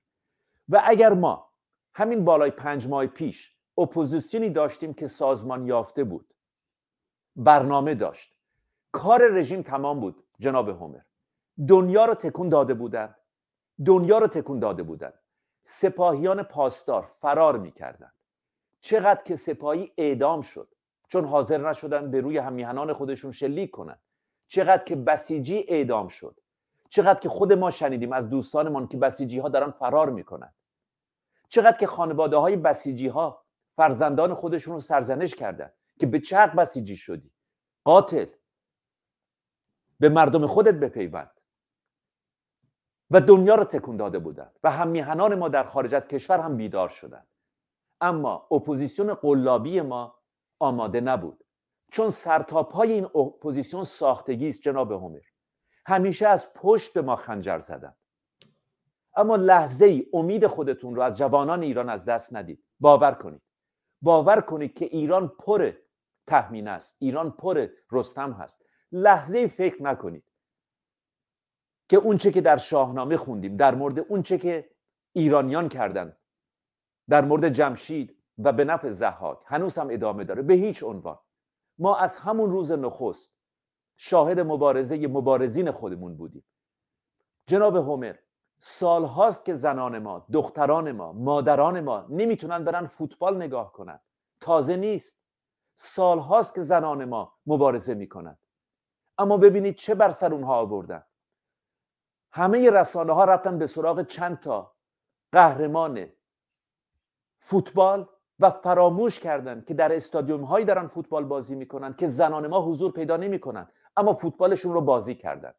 و 0.68 0.82
اگر 0.84 1.12
ما 1.12 1.52
همین 1.94 2.24
بالای 2.24 2.50
پنج 2.50 2.88
ماه 2.88 3.06
پیش 3.06 3.56
اپوزیسیونی 3.78 4.50
داشتیم 4.50 4.94
که 4.94 5.06
سازمان 5.06 5.66
یافته 5.66 6.04
بود 6.04 6.34
برنامه 7.36 7.94
داشت 7.94 8.34
کار 8.92 9.28
رژیم 9.32 9.62
تمام 9.62 10.00
بود 10.00 10.24
جناب 10.38 10.68
هومر. 10.68 11.00
دنیا 11.68 12.04
رو 12.04 12.14
تکون 12.14 12.48
داده 12.48 12.74
بودند. 12.74 13.14
دنیا 13.86 14.18
رو 14.18 14.26
تکون 14.26 14.58
داده 14.58 14.82
بودند 14.82 15.14
سپاهیان 15.62 16.42
پاسدار 16.42 17.10
فرار 17.20 17.58
می‌کردند 17.58 18.14
چقدر 18.80 19.22
که 19.22 19.36
سپاهی 19.36 19.92
اعدام 19.98 20.42
شد. 20.42 20.74
چون 21.08 21.24
حاضر 21.24 21.68
نشدن 21.70 22.10
به 22.10 22.20
روی 22.20 22.38
همیهنان 22.38 22.92
خودشون 22.92 23.32
شلیک 23.32 23.70
کنند 23.70 24.00
چقدر 24.46 24.84
که 24.84 24.96
بسیجی 24.96 25.64
اعدام 25.68 26.08
شد. 26.08 26.40
چقدر 26.88 27.20
که 27.20 27.28
خود 27.28 27.52
ما 27.52 27.70
شنیدیم 27.70 28.12
از 28.12 28.30
دوستانمان 28.30 28.88
که 28.88 28.96
بسیجی 28.96 29.38
ها 29.38 29.48
دارن 29.48 29.70
فرار 29.70 30.10
می‌کنند 30.10 30.54
چقدر 31.48 31.76
که 31.76 31.86
خانواده 31.86 32.36
های 32.36 32.56
بسیجی 32.56 33.08
ها 33.08 33.44
فرزندان 33.76 34.34
خودشون 34.34 34.74
رو 34.74 34.80
سرزنش 34.80 35.34
کردند 35.34 35.72
که 35.98 36.06
به 36.06 36.20
چه 36.20 36.46
بسیجی 36.46 36.96
شدی. 36.96 37.32
قاتل. 37.84 38.26
به 40.00 40.08
مردم 40.08 40.46
خودت 40.46 40.74
بپیوند. 40.74 41.40
و 43.12 43.20
دنیا 43.20 43.54
رو 43.54 43.64
تکون 43.64 43.96
داده 43.96 44.18
بودند 44.18 44.58
و 44.64 44.70
هم 44.70 44.88
میهنان 44.88 45.34
ما 45.34 45.48
در 45.48 45.64
خارج 45.64 45.94
از 45.94 46.08
کشور 46.08 46.38
هم 46.38 46.56
بیدار 46.56 46.88
شدند 46.88 47.26
اما 48.00 48.48
اپوزیسیون 48.50 49.14
قلابی 49.14 49.80
ما 49.80 50.18
آماده 50.58 51.00
نبود 51.00 51.44
چون 51.90 52.10
سرتاپای 52.10 52.92
این 52.92 53.04
اپوزیسیون 53.04 53.84
ساختگی 53.84 54.48
است 54.48 54.62
جناب 54.62 54.92
هومر 54.92 55.20
همیشه 55.86 56.28
از 56.28 56.54
پشت 56.54 56.94
به 56.94 57.02
ما 57.02 57.16
خنجر 57.16 57.58
زدند 57.58 57.96
اما 59.16 59.36
لحظه 59.36 59.84
ای 59.84 60.06
امید 60.12 60.46
خودتون 60.46 60.94
رو 60.94 61.02
از 61.02 61.18
جوانان 61.18 61.62
ایران 61.62 61.88
از 61.88 62.04
دست 62.04 62.34
ندید. 62.34 62.64
باور 62.80 63.12
کنید. 63.12 63.42
باور 64.02 64.40
کنید 64.40 64.74
که 64.74 64.84
ایران 64.84 65.28
پر 65.28 65.72
تهمینه 66.26 66.68
است. 66.68 66.96
ایران 66.98 67.30
پر 67.30 67.66
رستم 67.92 68.32
هست. 68.32 68.64
لحظه 68.92 69.46
فکر 69.46 69.82
نکنید. 69.82 70.24
که 71.92 71.98
اونچه 71.98 72.30
که 72.32 72.40
در 72.40 72.56
شاهنامه 72.56 73.16
خوندیم 73.16 73.56
در 73.56 73.74
مورد 73.74 73.98
اونچه 73.98 74.38
که 74.38 74.70
ایرانیان 75.12 75.68
کردن 75.68 76.16
در 77.08 77.24
مورد 77.24 77.48
جمشید 77.48 78.16
و 78.38 78.52
به 78.52 78.64
نفع 78.64 78.88
زحاک 78.88 79.38
هنوز 79.46 79.78
هم 79.78 79.88
ادامه 79.90 80.24
داره 80.24 80.42
به 80.42 80.54
هیچ 80.54 80.82
عنوان. 80.82 81.18
ما 81.78 81.96
از 81.96 82.16
همون 82.16 82.50
روز 82.50 82.72
نخست 82.72 83.34
شاهد 83.96 84.40
مبارزه 84.40 85.06
مبارزین 85.06 85.70
خودمون 85.70 86.16
بودیم. 86.16 86.44
جناب 87.46 87.76
هومر 87.76 88.14
سال 88.58 89.04
هاست 89.04 89.44
که 89.44 89.54
زنان 89.54 89.98
ما 89.98 90.26
دختران 90.32 90.92
ما 90.92 91.12
مادران 91.12 91.80
ما 91.80 92.06
نمی‌تونن 92.08 92.64
برن 92.64 92.86
فوتبال 92.86 93.36
نگاه 93.36 93.72
کنند 93.72 94.00
تازه 94.40 94.76
نیست. 94.76 95.22
سال 95.74 96.18
هاست 96.18 96.54
که 96.54 96.62
زنان 96.62 97.04
ما 97.04 97.32
مبارزه 97.46 97.94
می‌کنند 97.94 98.38
اما 99.18 99.36
ببینید 99.36 99.74
چه 99.74 99.94
بر 99.94 100.10
سر 100.10 100.34
اونها 100.34 100.58
آوردن. 100.58 101.04
همه 102.32 102.70
رسانه 102.70 103.12
ها 103.12 103.24
رفتن 103.24 103.58
به 103.58 103.66
سراغ 103.66 104.02
چند 104.02 104.40
تا 104.40 104.74
قهرمان 105.32 106.06
فوتبال 107.38 108.08
و 108.38 108.50
فراموش 108.50 109.20
کردن 109.20 109.64
که 109.66 109.74
در 109.74 109.96
استادیوم 109.96 110.44
هایی 110.44 110.64
دارن 110.64 110.86
فوتبال 110.86 111.24
بازی 111.24 111.54
می‌کنن 111.54 111.94
که 111.94 112.06
زنان 112.06 112.46
ما 112.46 112.60
حضور 112.60 112.92
پیدا 112.92 113.16
نمی‌کنن 113.16 113.68
اما 113.96 114.14
فوتبالشون 114.14 114.72
رو 114.72 114.80
بازی 114.80 115.14
کردن. 115.14 115.54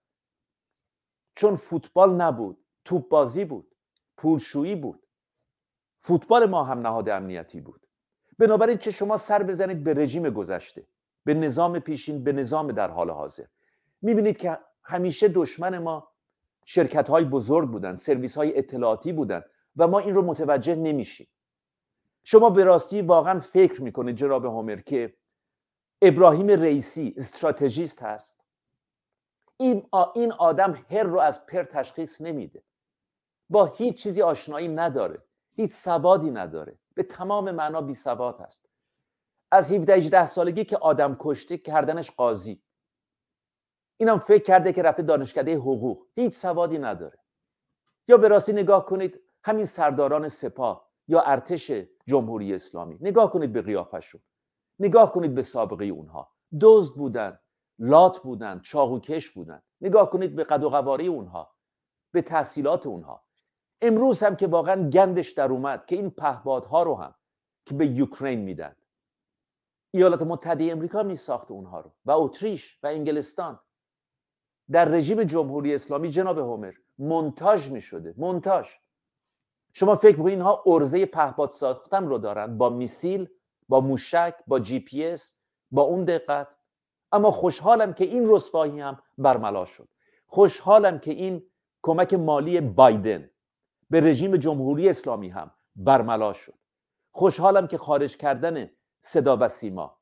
چون 1.36 1.56
فوتبال 1.56 2.14
نبود 2.14 2.66
توپ 2.86 3.10
بازی 3.10 3.46
بود 3.46 3.76
پولشویی 4.18 4.76
بود. 4.76 5.08
فوتبال 6.00 6.46
ما 6.46 6.64
هم 6.64 6.80
نهاد 6.80 7.10
امنیتی 7.10 7.62
بود. 7.62 7.88
بنابراین 8.38 8.78
چه 8.78 8.92
شما 8.92 9.18
سر 9.18 9.44
بزنید 9.44 9.84
به 9.84 9.94
رژیم 9.94 10.30
گذشته 10.30 10.88
به 11.26 11.34
نظام 11.34 11.80
پیشین 11.80 12.24
به 12.24 12.32
نظام 12.32 12.72
در 12.72 12.92
حال 12.92 13.10
حاضر. 13.10 13.46
می‌بینید 14.02 14.38
که 14.38 14.60
همیشه 14.84 15.28
دشمن 15.28 15.78
ما 15.78 16.13
شرکت 16.66 17.10
های 17.10 17.26
بزرگ 17.26 17.70
بودن 17.70 17.96
سرویس 17.96 18.38
های 18.38 18.58
اطلاعاتی 18.58 19.14
بودن 19.14 19.44
و 19.78 19.88
ما 19.88 20.00
این 20.00 20.14
رو 20.14 20.22
متوجه 20.22 20.76
نمیشیم. 20.76 21.28
شما 22.24 22.50
به 22.50 22.64
راستی 22.64 23.02
واقعا 23.02 23.40
فکر 23.40 23.82
می‌کنید 23.82 24.16
جناب 24.16 24.46
هومر 24.46 24.76
که 24.76 25.14
ابراهیم 26.02 26.48
رئیسی 26.48 27.14
استراتژیست 27.18 28.04
هست؟ 28.04 28.44
این 29.58 29.88
این 30.16 30.32
آدم 30.32 30.86
هر 30.92 31.04
رو 31.04 31.20
از 31.20 31.46
پر 31.46 31.64
تشخیص 31.64 32.22
نمیده. 32.22 32.64
با 33.50 33.66
هیچ 33.66 34.04
چیزی 34.04 34.22
آشنایی 34.22 34.68
نداره 34.68 35.24
هیچ 35.56 35.72
سوادی 35.72 36.32
نداره. 36.32 36.78
به 36.94 37.04
تمام 37.04 37.52
معنا 37.52 37.82
بی 37.82 37.94
سواد 37.94 38.40
هست. 38.40 38.66
از 39.52 39.72
17 39.72 39.96
18 39.96 40.26
سالگی 40.26 40.66
که 40.66 40.78
آدم 40.78 41.16
کشته 41.20 41.58
کردنش 41.58 42.12
قاضی. 42.12 42.62
اینم 43.98 44.20
فکر 44.20 44.44
کرده 44.44 44.74
که 44.74 44.82
رفته 44.82 45.04
دانشکده 45.04 45.56
حقوق. 45.56 46.08
هیچ 46.16 46.34
سوادی 46.34 46.78
نداره. 46.78 47.20
یا 48.08 48.18
به 48.18 48.28
راستی 48.28 48.54
نگاه 48.54 48.86
کنید 48.86 49.20
همین 49.44 49.66
سرداران 49.66 50.28
سپاه 50.28 50.90
یا 51.08 51.22
ارتش 51.22 51.72
جمهوری 52.08 52.54
اسلامی. 52.54 52.98
نگاه 53.02 53.32
کنید 53.32 53.54
به 53.54 53.62
قیافشون 53.62 54.22
نگاه 54.80 55.12
کنید 55.12 55.36
به 55.36 55.42
سابقه 55.42 55.86
اونها. 55.86 56.32
دزد 56.62 56.96
بودن 56.96 57.40
لات 57.80 58.20
بودن 58.20 58.60
چاقوکش 58.60 59.30
بودن. 59.30 59.62
نگاه 59.82 60.10
کنید 60.10 60.36
به 60.36 60.44
قد 60.44 60.64
و 60.64 60.70
قواره 60.70 61.06
اونها 61.06 61.56
به 62.12 62.22
تحصیلات 62.22 62.88
اونها. 62.88 63.24
امروز 63.82 64.24
هم 64.24 64.36
که 64.36 64.48
واقعا 64.48 64.90
گندش 64.90 65.32
در 65.32 65.52
اومد 65.52 65.86
که 65.86 65.96
این 65.96 66.10
پهبادها 66.10 66.84
رو 66.84 66.96
هم 66.96 67.16
که 67.66 67.76
به 67.76 67.88
یوکرین 67.88 68.40
میدن. 68.40 68.76
ایالات 69.92 70.22
متحده 70.22 70.72
امریکا 70.72 71.04
می 71.04 71.16
ساخت 71.16 71.52
اونها 71.52 71.80
رو 71.80 71.92
و 72.06 72.12
اتریش 72.12 72.80
و 72.84 72.88
انگلستان. 72.88 73.60
در 74.74 74.86
رژیم 74.86 75.24
جمهوری 75.24 75.74
اسلامی 75.74 76.10
جناب 76.10 76.38
هومر 76.38 76.74
منتاج 76.98 77.72
می 77.72 77.82
شده 77.82 78.14
منتاج 78.18 78.68
شما 79.74 79.96
فکر 79.96 80.18
می‌کنید 80.18 80.34
اینها 80.34 80.64
ارزه 80.66 81.06
پهپاد 81.06 81.50
ساختن 81.50 82.08
رو 82.08 82.18
دارن؟ 82.18 82.58
با 82.58 82.70
میسیل 82.70 83.30
با 83.70 83.82
موشک 83.82 84.36
با 84.48 84.60
جی 84.60 84.80
پی 84.80 85.06
اس 85.06 85.40
با 85.72 85.82
اون 85.82 86.04
دقت. 86.04 86.48
اما 87.12 87.32
خوشحالم 87.32 87.94
که 87.94 88.06
این 88.06 88.26
رسوایی 88.28 88.80
هم 88.80 89.00
برملا 89.18 89.66
شد. 89.66 89.90
خوشحالم 90.26 91.00
که 91.00 91.12
این 91.12 91.44
کمک 91.82 92.14
مالی 92.14 92.62
بایدن 92.62 93.30
به 93.90 94.02
رژیم 94.02 94.38
جمهوری 94.38 94.90
اسلامی 94.90 95.30
هم 95.30 95.52
برملا 95.76 96.34
شد. 96.34 96.54
خوشحالم 97.12 97.68
که 97.68 97.78
خارج 97.78 98.18
کردن 98.18 98.70
صدا 99.02 99.38
و 99.38 99.48
سیما 99.48 99.98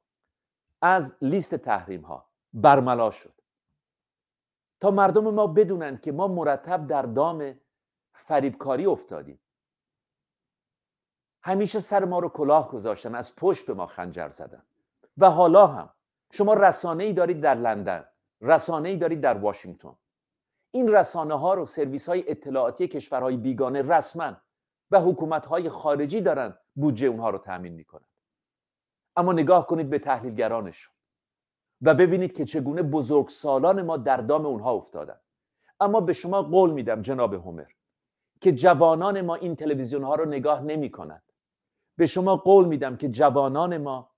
از 0.82 1.16
لیست 1.22 1.56
تحریم 1.56 2.02
ها 2.02 2.30
برملا 2.54 3.12
شد. 3.12 3.41
تا 4.82 4.92
مردم 4.92 5.34
ما 5.34 5.48
بدونند 5.48 6.02
که 6.02 6.12
ما 6.12 6.28
مرتب 6.28 6.88
در 6.88 7.02
دام 7.02 7.60
فریبکاری 8.14 8.86
افتادیم. 8.86 9.40
همیشه 11.44 11.80
سر 11.80 12.06
ما 12.06 12.20
رو 12.20 12.30
کلاه 12.30 12.72
گذاشتن 12.72 13.16
از 13.16 13.36
پشت 13.36 13.68
به 13.68 13.74
ما 13.74 13.88
خنجر 13.88 14.30
زدن. 14.30 14.64
و 15.18 15.30
حالا 15.30 15.68
هم 15.68 15.90
شما 16.32 16.54
رسانه 16.54 17.04
ای 17.04 17.14
دارید 17.14 17.42
در 17.42 17.56
لندن 17.56 18.06
رسانه 18.42 18.90
ای 18.90 18.98
دارید 18.98 19.22
در 19.22 19.38
واشنگتن. 19.38 19.96
این 20.72 20.92
رسانه 20.92 21.40
ها 21.40 21.54
رو 21.54 21.66
سرویس 21.66 22.10
های 22.10 22.32
اطلاعاتی 22.32 22.88
کشورهای 22.88 23.38
بیگانه 23.38 23.82
رسما 23.82 24.38
و 24.92 25.02
حکومت 25.02 25.46
های 25.46 25.70
خارجی 25.70 26.22
دارن 26.22 26.58
بودجه 26.76 27.08
اونها 27.08 27.30
رو 27.30 27.38
تأمین 27.38 27.74
می‌کنن. 27.74 28.06
اما 29.16 29.34
نگاه 29.34 29.68
کنید 29.68 29.90
به 29.90 30.00
تحلیلگرانشون. 30.00 30.94
و 31.82 31.94
ببینید 31.94 32.34
که 32.34 32.46
چگونه 32.46 32.84
بزرگ 32.84 33.28
سالان 33.28 33.82
ما 33.82 33.98
در 33.98 34.18
دام 34.18 34.46
اونها 34.46 34.72
افتادن. 34.72 35.18
اما 35.80 36.02
به 36.02 36.14
شما 36.14 36.42
قول 36.42 36.72
میدم 36.72 37.02
جناب 37.02 37.34
هومر 37.34 37.72
که 38.42 38.52
جوانان 38.52 39.22
ما 39.22 39.36
این 39.36 39.56
تلویزیون 39.56 40.04
ها 40.04 40.16
رو 40.16 40.26
نگاه 40.26 40.62
نمی 40.62 40.92
کند 40.92 41.24
به 41.98 42.06
شما 42.06 42.36
قول 42.36 42.66
میدم 42.66 42.98
که 42.98 43.10
جوانان 43.10 43.78
ما 43.78 44.12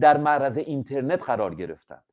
در 0.00 0.16
معرض 0.16 0.58
اینترنت 0.58 1.22
قرار 1.22 1.54
گرفتند. 1.54 2.04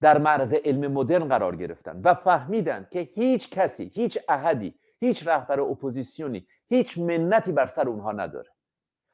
در 0.00 0.18
معرض 0.18 0.54
علم 0.54 0.92
مدرن 0.92 1.28
قرار 1.28 1.56
گرفتند 1.56 2.06
و 2.06 2.14
فهمیدند 2.14 2.88
که 2.88 3.00
هیچ 3.00 3.50
کسی 3.50 3.90
هیچ 3.94 4.18
احدی 4.28 4.78
هیچ 4.98 5.26
رهبر 5.26 5.60
اپوزیسیونی 5.60 6.46
هیچ 6.66 6.98
منتی 6.98 7.52
بر 7.52 7.66
سر 7.66 7.88
اونها 7.88 8.12
نداره. 8.12 8.50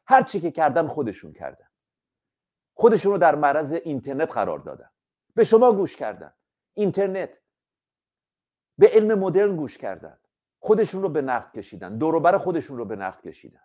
هر 0.06 0.22
چی 0.22 0.40
که 0.40 0.50
کردن 0.50 0.86
خودشون 0.86 1.32
کردن. 1.32 1.66
خودشون 2.82 3.12
رو 3.12 3.18
در 3.18 3.34
معرض 3.34 3.72
اینترنت 3.72 4.32
قرار 4.32 4.58
دادن. 4.58 4.90
به 5.34 5.44
شما 5.44 5.72
گوش 5.72 5.96
کردن. 5.96 6.32
اینترنت. 6.74 7.40
به 8.78 8.88
علم 8.88 9.18
مدرن 9.18 9.56
گوش 9.56 9.78
کردن. 9.78 10.18
خودشون 10.58 11.02
رو 11.02 11.08
به 11.08 11.22
نقد 11.22 11.52
کشیدن. 11.52 11.98
دوروبر 11.98 12.38
خودشون 12.38 12.78
رو 12.78 12.84
به 12.84 12.96
نقد 12.96 13.20
کشیدن. 13.20 13.62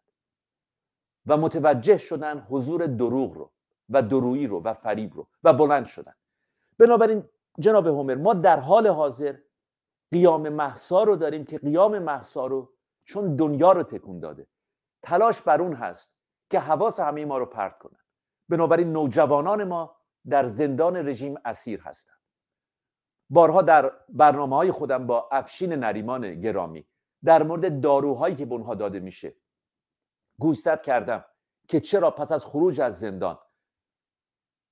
و 1.25 1.37
متوجه 1.37 1.97
شدن 1.97 2.39
حضور 2.39 2.85
دروغ 2.85 3.33
رو 3.33 3.51
و 3.89 4.01
درویی 4.01 4.47
رو 4.47 4.63
و 4.63 4.73
فریب 4.73 5.13
رو 5.15 5.27
و 5.43 5.53
بلند 5.53 5.85
شدن. 5.85 6.13
بنابراین 6.77 7.29
جناب 7.59 7.87
هومر 7.87 8.15
ما 8.15 8.33
در 8.33 8.59
حال 8.59 8.87
حاضر 8.87 9.37
قیام 10.11 10.49
محسا 10.49 11.03
رو 11.03 11.15
داریم 11.15 11.45
که 11.45 11.57
قیام 11.57 11.99
محسا 11.99 12.45
رو 12.47 12.73
چون 13.03 13.35
دنیا 13.35 13.71
رو 13.71 13.83
تکون 13.83 14.19
داده. 14.19 14.47
تلاش 15.01 15.41
بر 15.41 15.61
اون 15.61 15.73
هست 15.73 16.13
که 16.49 16.59
حواس 16.59 16.99
همه 16.99 17.25
ما 17.25 17.37
رو 17.37 17.45
پرت 17.45 17.77
کنن 17.77 18.06
بنابراین 18.49 18.91
نوجوانان 18.91 19.63
ما 19.63 19.95
در 20.29 20.45
زندان 20.45 21.07
رژیم 21.07 21.35
اسیر 21.45 21.81
هستند. 21.81 22.17
بارها 23.29 23.61
در 23.61 23.91
برنامه 24.09 24.55
های 24.55 24.71
خودم 24.71 25.07
با 25.07 25.29
افشین 25.31 25.73
نریمان 25.73 26.41
گرامی 26.41 26.87
در 27.23 27.43
مورد 27.43 27.81
داروهایی 27.81 28.35
که 28.35 28.45
به 28.45 28.53
اونها 28.53 28.75
داده 28.75 28.99
میشه 28.99 29.35
گوشزد 30.39 30.81
کردم 30.81 31.25
که 31.67 31.79
چرا 31.79 32.11
پس 32.11 32.31
از 32.31 32.45
خروج 32.45 32.81
از 32.81 32.99
زندان 32.99 33.39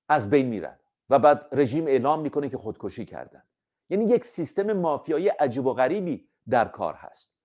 از 0.08 0.30
بین 0.30 0.46
میرن 0.46 0.78
و 1.10 1.18
بعد 1.18 1.48
رژیم 1.52 1.86
اعلام 1.86 2.20
می‌کنه 2.20 2.48
که 2.48 2.58
خودکشی 2.58 3.04
کردن. 3.04 3.42
یعنی 3.90 4.04
یک 4.04 4.24
سیستم 4.24 4.72
مافیایی 4.72 5.28
عجیب 5.28 5.66
و 5.66 5.74
غریبی 5.74 6.28
در 6.48 6.68
کار 6.68 6.94
هست. 6.94 7.36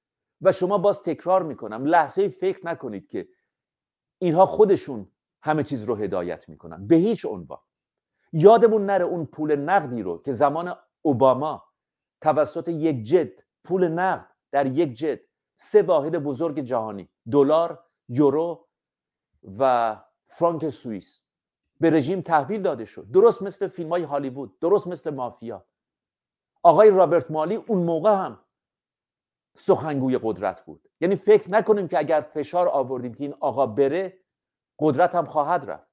و 0.41 0.51
شما 0.51 0.77
باز 0.77 1.03
تکرار 1.03 1.43
می‌کنم 1.43 1.85
لحظه 1.85 2.29
فکر 2.29 2.65
نکنید 2.65 3.07
که 3.07 3.27
اینها 4.21 4.45
خودشون 4.45 5.11
همه 5.43 5.63
چیز 5.63 5.83
رو 5.83 5.95
هدایت 5.95 6.49
می‌کنن. 6.49 6.87
به 6.87 6.95
هیچ 6.95 7.25
عنوان. 7.25 7.59
یادمون 8.33 8.85
نره 8.85 9.05
اون 9.05 9.25
پول 9.25 9.55
نقدی 9.55 10.01
رو 10.01 10.21
که 10.21 10.31
زمان 10.31 10.75
اوباما 11.01 11.63
توسط 12.21 12.67
یک 12.67 13.03
جد 13.03 13.31
پول 13.63 13.87
نقد 13.87 14.27
در 14.51 14.65
یک 14.65 14.93
جد 14.93 15.19
سه 15.55 15.81
واحد 15.81 16.17
بزرگ 16.17 16.59
جهانی 16.59 17.09
دلار 17.31 17.83
یورو 18.09 18.67
و 19.59 19.95
فرانک 20.27 20.69
سوئیس 20.69 21.21
به 21.79 21.89
رژیم 21.89 22.21
تحویل 22.21 22.61
داده 22.61 22.85
شد. 22.85 23.11
درست 23.11 23.41
مثل 23.41 23.67
فیلم 23.67 23.89
های 23.89 24.03
هالیوود 24.03 24.59
درست 24.59 24.87
مثل 24.87 25.09
مافیا. 25.09 25.65
آقای 26.63 26.89
رابرت 26.89 27.31
مالی 27.31 27.55
اون 27.55 27.83
موقع 27.83 28.13
هم 28.13 28.39
سخنگوی 29.55 30.19
قدرت 30.23 30.65
بود. 30.65 30.89
یعنی 31.01 31.15
فکر 31.15 31.51
نکنیم 31.51 31.87
که 31.87 31.99
اگر 31.99 32.21
فشار 32.21 32.69
آوردیم 32.69 33.13
که 33.13 33.23
این 33.23 33.35
آقا 33.39 33.65
بره 33.65 34.20
قدرت 34.81 35.15
هم 35.15 35.25
خواهد 35.25 35.69
رفت. 35.69 35.91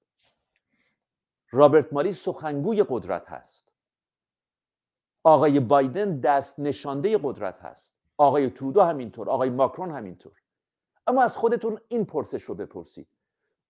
رابرت 1.50 1.92
مالی 1.92 2.12
سخنگوی 2.12 2.84
قدرت 2.88 3.28
هست. 3.28 3.72
آقای 5.24 5.60
بایدن 5.60 6.20
دست 6.20 6.58
نشانده 6.58 7.18
قدرت 7.22 7.60
هست. 7.60 7.96
آقای 8.16 8.50
ترودو 8.50 8.82
همینطور 8.82 9.30
آقای 9.30 9.50
ماکرون 9.50 9.90
همینطور. 9.90 10.32
اما 11.06 11.22
از 11.22 11.36
خودتون 11.36 11.80
این 11.88 12.04
پرسش 12.04 12.42
رو 12.42 12.54
بپرسید. 12.54 13.08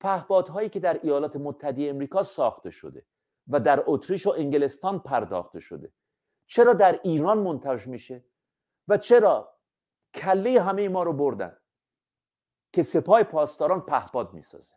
پهپادهایی 0.01 0.69
که 0.69 0.81
در 0.81 1.01
ایالات 1.03 1.37
متحده 1.37 1.89
امریکا 1.89 2.23
ساخته 2.23 2.71
شده 2.71 3.07
و 3.49 3.61
در 3.61 3.85
اتریش 3.87 4.27
و 4.27 4.31
انگلستان 4.31 4.99
پرداخته 4.99 5.61
شده. 5.61 5.93
چرا 6.47 6.73
در 6.73 7.01
ایران 7.05 7.39
منتج 7.39 7.87
میشه؟ 7.87 8.25
و 8.89 8.97
چرا 8.97 9.59
کله 10.15 10.63
همه 10.63 10.89
ما 10.89 11.03
رو 11.03 11.13
بردن 11.13 11.57
که 12.73 12.83
سپاه 12.83 13.23
پاسداران 13.23 13.81
پهپاد 13.81 14.33
می‌سازه 14.35 14.75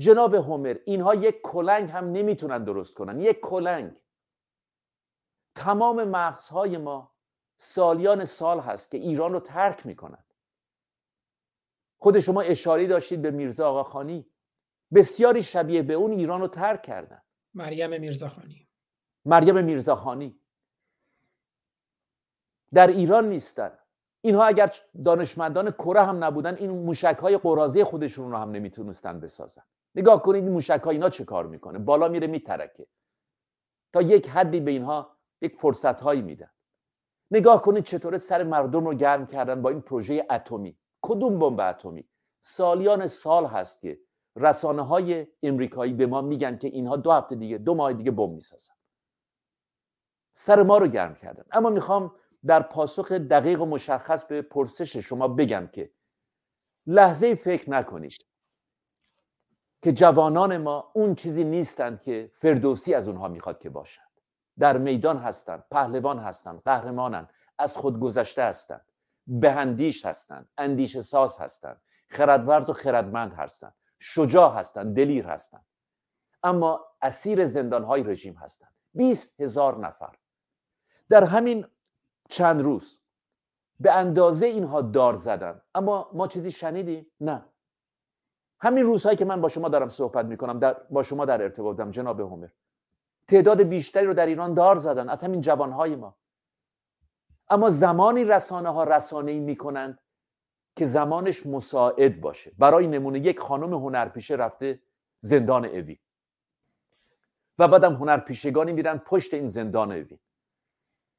جناب 0.00 0.34
هومر 0.34 0.76
اینها 0.84 1.14
یک 1.14 1.40
کلنگ 1.42 1.90
هم 1.90 2.12
نمی‌تونن 2.12 2.64
درست 2.64 2.94
کنن. 2.94 3.20
یک 3.20 3.40
کلنگ. 3.40 3.96
تمام 5.54 6.04
مغزهای 6.04 6.76
ما 6.76 7.14
سالیان 7.56 8.24
سال 8.24 8.60
هست 8.60 8.90
که 8.90 8.98
ایران 8.98 9.32
رو 9.32 9.40
ترک 9.40 9.86
می‌کنن. 9.86 10.24
خود 11.98 12.20
شما 12.20 12.40
اشاری 12.40 12.86
داشتید 12.86 13.22
به 13.22 13.30
میرزا 13.30 13.70
آقاخانی. 13.70 14.30
بسیاری 14.94 15.42
شبیه 15.42 15.82
به 15.82 15.94
اون 15.94 16.10
ایران 16.12 16.40
رو 16.40 16.48
ترک 16.48 16.82
کردن. 16.82 17.22
مریم 17.54 18.00
میرزاخانی. 18.00 18.68
مریم 19.24 19.64
میرزاخانی. 19.64 20.40
در 22.72 22.86
ایران 22.86 23.28
نیستن. 23.28 23.78
اینها 24.20 24.44
اگر 24.44 24.74
دانشمندان 25.04 25.70
کره 25.70 26.02
هم 26.02 26.24
نبودن 26.24 26.56
این 26.56 26.70
موشک 26.70 27.18
های 27.22 27.38
قرازه 27.38 27.84
خودشون 27.84 28.30
رو 28.30 28.36
هم 28.36 28.50
نمی‌تونستن 28.50 29.20
بسازن. 29.20 29.62
نگاه 29.94 30.22
کنید 30.22 30.44
موشک 30.44 30.80
ها 30.84 30.90
اینا 30.90 31.10
چه 31.10 31.24
کار 31.24 31.46
می‌کنه؟ 31.46 31.78
بالا 31.78 32.08
میره 32.08 32.26
میترکه. 32.26 32.86
تا 33.92 34.02
یک 34.02 34.28
حدی 34.28 34.60
به 34.60 34.70
اینها 34.70 35.16
یک 35.42 35.56
فرصت 35.56 36.00
هایی 36.00 36.22
میدن. 36.22 36.50
نگاه 37.30 37.62
کنید 37.62 37.84
چطوره 37.84 38.18
سر 38.18 38.42
مردم 38.42 38.86
رو 38.86 38.94
گرم 38.94 39.26
کردن 39.26 39.62
با 39.62 39.70
این 39.70 39.80
پروژه 39.80 40.26
اتمی. 40.30 40.78
کدوم 41.02 41.38
بمب 41.38 41.60
اتمی؟ 41.60 42.08
سالیان 42.40 43.06
سال 43.06 43.46
هست 43.46 43.80
که 43.80 44.00
رسانه 44.36 44.82
های 44.82 45.26
امریکایی 45.42 45.92
به 45.92 46.06
ما 46.06 46.20
میگن 46.20 46.58
که 46.58 46.68
اینها 46.68 46.96
دو 46.96 47.12
هفته 47.12 47.34
دیگه 47.34 47.58
دو 47.58 47.74
ماه 47.74 47.92
دیگه 47.92 48.10
بمب 48.10 48.30
می‌سازن. 48.30 48.74
سر 50.34 50.62
ما 50.62 50.78
رو 50.78 50.86
گرم 50.86 51.14
کردن. 51.14 51.44
اما 51.50 51.70
می‌خوام 51.70 52.14
در 52.46 52.62
پاسخ 52.62 53.12
دقیق 53.12 53.62
و 53.62 53.66
مشخص 53.66 54.24
به 54.24 54.42
پرسش 54.42 54.96
شما 54.96 55.28
بگم 55.28 55.66
که 55.66 55.90
لحظه 56.86 57.34
فکر 57.34 57.70
نکنید. 57.70 58.29
که 59.82 59.92
جوانان 59.92 60.56
ما 60.56 60.90
اون 60.92 61.14
چیزی 61.14 61.44
نیستند 61.44 62.00
که 62.00 62.30
فردوسی 62.34 62.94
از 62.94 63.08
اونها 63.08 63.28
می‌خواد 63.28 63.58
که 63.58 63.70
باشند 63.70 64.10
در 64.58 64.78
میدان 64.78 65.18
هستند 65.18 65.64
پهلوان 65.70 66.18
هستند 66.18 66.62
قهرمانند 66.64 67.30
از 67.58 67.76
خود 67.76 68.00
گذشته 68.00 68.42
هستند 68.42 68.84
بهندیش 69.26 70.06
هستند 70.06 70.48
اندیشه 70.58 71.02
ساز 71.02 71.38
هستند 71.38 71.80
خردورز 72.08 72.70
و 72.70 72.72
خردمند 72.72 73.32
هستند 73.32 73.74
شجاع 73.98 74.54
هستند 74.54 74.96
دلیر 74.96 75.26
هستند. 75.26 75.64
اما 76.42 76.86
اسیر 77.02 77.44
زندانهای 77.44 78.02
رژیم 78.02 78.34
هستند. 78.34 78.74
بیست 78.94 79.40
هزار 79.40 79.78
نفر. 79.78 80.16
در 81.08 81.24
همین 81.24 81.66
چند 82.28 82.62
روز 82.62 83.00
به 83.80 83.92
اندازه 83.92 84.46
اینها 84.46 84.82
دار 84.82 85.14
زدن. 85.14 85.60
اما 85.74 86.10
ما 86.12 86.28
چیزی 86.28 86.52
شنیدیم؟ 86.52 87.06
نه. 87.20 87.44
همین 88.60 88.84
روزهایی 88.84 89.16
که 89.16 89.24
من 89.24 89.40
با 89.40 89.48
شما 89.48 89.68
دارم 89.68 89.88
صحبت 89.88 90.26
می‌کنم 90.26 90.58
در 90.58 90.72
با 90.90 91.02
شما 91.02 91.24
در 91.24 91.42
ارتباطم 91.42 91.90
جناب 91.90 92.20
هومر. 92.20 92.48
تعداد 93.28 93.62
بیشتری 93.62 94.06
رو 94.06 94.14
در 94.14 94.26
ایران 94.26 94.54
دار 94.54 94.76
زدن 94.76 95.08
از 95.08 95.24
همین 95.24 95.40
جوانهای 95.40 95.96
ما. 95.96 96.16
اما 97.48 97.68
زمانی 97.68 98.24
رسانه 98.24 98.68
ها 98.68 98.84
رسانه 98.84 99.32
ای 99.32 99.40
می‌کنند 99.40 100.00
که 100.76 100.84
زمانش 100.84 101.46
مساعد 101.46 102.20
باشه. 102.20 102.52
برای 102.58 102.86
نمونه 102.86 103.18
یک 103.18 103.38
خانم 103.38 103.74
هنرپیشه 103.74 104.34
رفته 104.34 104.82
زندان 105.18 105.64
اوین. 105.64 105.98
و 107.58 107.68
بعدم 107.68 107.94
هنرپیشگانی 107.94 108.72
میرن 108.72 108.98
پشت 108.98 109.34
این 109.34 109.48
زندان 109.48 109.92
اوین. 109.92 110.18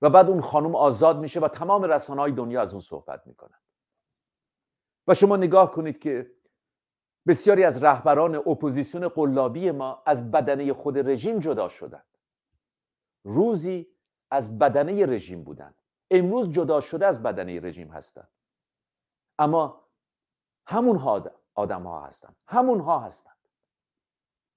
و 0.02 0.10
بعد 0.10 0.30
اون 0.30 0.42
خانم 0.42 0.76
آزاد 0.76 1.20
میشه 1.20 1.40
و 1.40 1.48
تمام 1.48 1.84
رسانه 1.84 2.22
های 2.22 2.32
دنیا 2.32 2.62
از 2.62 2.72
اون 2.72 2.82
صحبت 2.82 3.28
می‌کنن. 3.28 3.60
و 5.08 5.14
شما 5.14 5.38
نگاه 5.38 5.72
کنید 5.72 6.00
که 6.00 6.32
بسیاری 7.28 7.64
از 7.64 7.84
رهبران 7.84 8.36
اپوزیسیون 8.36 9.08
قلابی 9.08 9.72
ما 9.72 10.04
از 10.06 10.32
بدنه 10.32 10.74
خود 10.74 10.98
رژیم 10.98 11.40
جدا 11.40 11.70
شدند. 11.70 12.18
روزی 13.24 13.88
از 14.32 14.60
بدنه 14.60 15.06
رژیم 15.06 15.44
بودند. 15.44 15.76
امروز 16.12 16.50
جدا 16.50 16.82
شده 16.82 17.06
از 17.06 17.24
بدنه 17.24 17.60
رژیم 17.60 17.88
هستند. 17.88 18.30
اما 19.40 19.88
همون 20.66 21.24
آدم 21.56 21.84
ها 21.84 22.06
هستند. 22.06 22.36
همون 22.48 22.80
ها 22.80 23.00
هستند. 23.00 23.38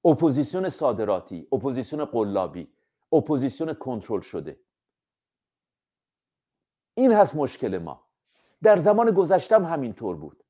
اپوزیسیون 0.04 0.68
صادراتی 0.68 1.48
اپوزیسیون 1.52 2.04
قلابی 2.04 2.72
اپوزیسیون 3.12 3.74
کنترل 3.74 4.20
شده. 4.20 4.60
این 6.94 7.12
هست 7.12 7.34
مشکل 7.34 7.78
ما. 7.78 8.04
در 8.62 8.76
زمان 8.76 9.10
گذشتم 9.10 9.64
همینطور 9.64 10.16
بود. 10.16 10.43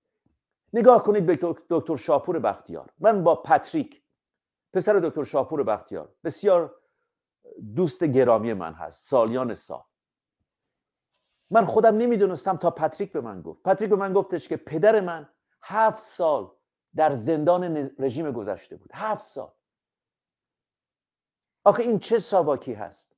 نگاه 0.75 1.03
کنید 1.03 1.27
به 1.27 1.39
دکتر 1.71 1.97
شاپور 1.97 2.39
بختیار. 2.39 2.91
من 2.99 3.25
با 3.25 3.35
پتریک 3.35 4.03
پسر 4.73 4.93
دکتر 4.93 5.25
شاپور 5.25 5.63
بختیار 5.63 6.15
بسیار 6.25 6.75
دوست 7.77 8.05
گرامی 8.05 8.53
من 8.53 8.73
هست 8.73 9.09
سالیان 9.09 9.55
سال. 9.55 9.83
من 11.51 11.65
خودم 11.65 11.97
نمی‌دونستم 11.97 12.57
تا 12.57 12.71
پتریک 12.71 13.13
به 13.13 13.21
من 13.21 13.43
گفت. 13.43 13.63
پتریک 13.63 13.91
به 13.91 13.97
من 13.97 14.13
گفتش 14.13 14.49
که 14.49 14.57
پدر 14.57 15.01
من 15.01 15.29
هفت 15.63 16.03
سال 16.03 16.51
در 16.97 17.13
زندان 17.13 17.91
رژیم 17.99 18.33
گذشته 18.33 18.77
بود. 18.77 18.91
هفت 18.95 19.25
سال. 19.25 19.53
آخه 21.65 21.83
این 21.83 21.99
چه 21.99 22.19
ساواکی 22.19 22.73
هست 22.73 23.17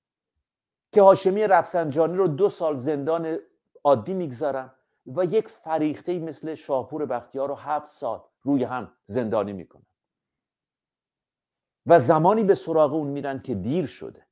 که 0.93 1.03
هاشمی 1.03 1.47
رفسنجانی 1.47 2.17
رو 2.17 2.29
دو 2.29 2.49
سال 2.49 2.77
زندان 2.77 3.39
عادی 3.85 4.15
می‌گذارن؟ 4.15 4.76
و 5.07 5.25
یک 5.25 5.49
فریخته 5.49 6.19
مثل 6.19 6.55
شاپور 6.55 7.07
بختیار 7.07 7.49
رو 7.49 7.55
هفت 7.55 7.87
سال 7.87 8.25
روی 8.43 8.65
هم 8.65 8.97
زندانی 9.05 9.53
می‌کنن 9.53 9.87
و 11.87 11.99
زمانی 11.99 12.45
به 12.45 12.55
سراغ 12.55 12.93
اون 12.93 13.07
میرن 13.07 13.43
که 13.43 13.55
دیر 13.55 13.87
شده. 13.87 14.27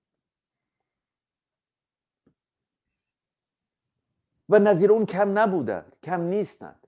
و 4.48 4.58
نظیر 4.58 4.92
اون 4.92 5.06
کم 5.06 5.38
نبودند 5.38 5.98
کم 6.02 6.20
نیستند. 6.20 6.86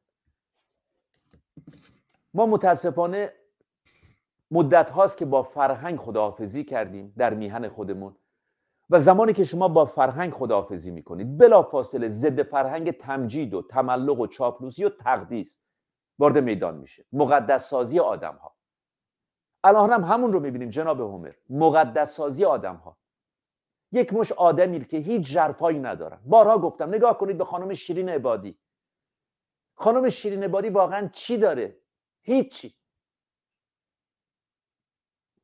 ما 2.34 2.46
متاسفانه 2.46 3.32
مدت 4.50 4.90
هاست 4.90 5.18
که 5.18 5.24
با 5.24 5.42
فرهنگ 5.42 5.98
خداحافظی 5.98 6.64
کردیم 6.64 7.14
در 7.16 7.34
میهن 7.34 7.68
خودمون. 7.68 8.16
و 8.90 8.98
زمانی 8.98 9.32
که 9.32 9.44
شما 9.44 9.68
با 9.68 9.84
فرهنگ 9.84 10.32
خداحافظی 10.32 10.90
می‌کنید 10.90 11.38
بلا 11.38 11.62
فاصله 11.62 12.08
ضد 12.08 12.42
فرهنگ 12.42 12.90
تمجید 12.90 13.54
و 13.54 13.62
تملق 13.62 14.20
و 14.20 14.26
چاپلوسی 14.26 14.84
و 14.84 14.88
تقدیس 14.88 15.62
وارد 16.18 16.38
میدان 16.38 16.76
میشه. 16.76 17.04
مقدس 17.12 17.68
سازی 17.68 17.98
آدم 17.98 18.34
ها 18.34 18.56
الان 19.64 19.92
هم 19.92 20.04
همون 20.04 20.32
رو 20.32 20.40
می‌بینیم 20.40 20.70
جناب 20.70 21.00
همر 21.00 21.32
مقدس 21.50 22.14
سازی 22.14 22.44
آدم 22.44 22.76
ها 22.76 22.98
یک 23.92 24.14
مش 24.14 24.32
آدمی 24.32 24.84
که 24.84 24.96
هیچ 24.96 25.32
جرفایی 25.32 25.78
ندارن. 25.78 26.20
بارها 26.24 26.58
گفتم 26.58 26.88
نگاه 26.88 27.18
کنید 27.18 27.38
به 27.38 27.44
خانم 27.44 27.72
شیرین 27.74 28.08
عبادی. 28.08 28.58
خانم 29.74 30.08
شیرین 30.08 30.44
عبادی 30.44 30.68
واقعا 30.68 31.08
چی 31.12 31.38
داره؟ 31.38 31.80
هیچی. 32.22 32.74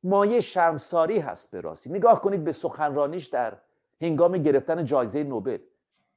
مایه 0.03 0.41
شرمساری 0.41 1.19
هست 1.19 1.51
به 1.51 1.61
راستی. 1.61 1.89
نگاه 1.89 2.21
کنید 2.21 2.43
به 2.43 2.51
سخنرانیش 2.51 3.25
در 3.25 3.57
هنگام 4.01 4.37
گرفتن 4.37 4.85
جایزه 4.85 5.23
نوبل. 5.23 5.59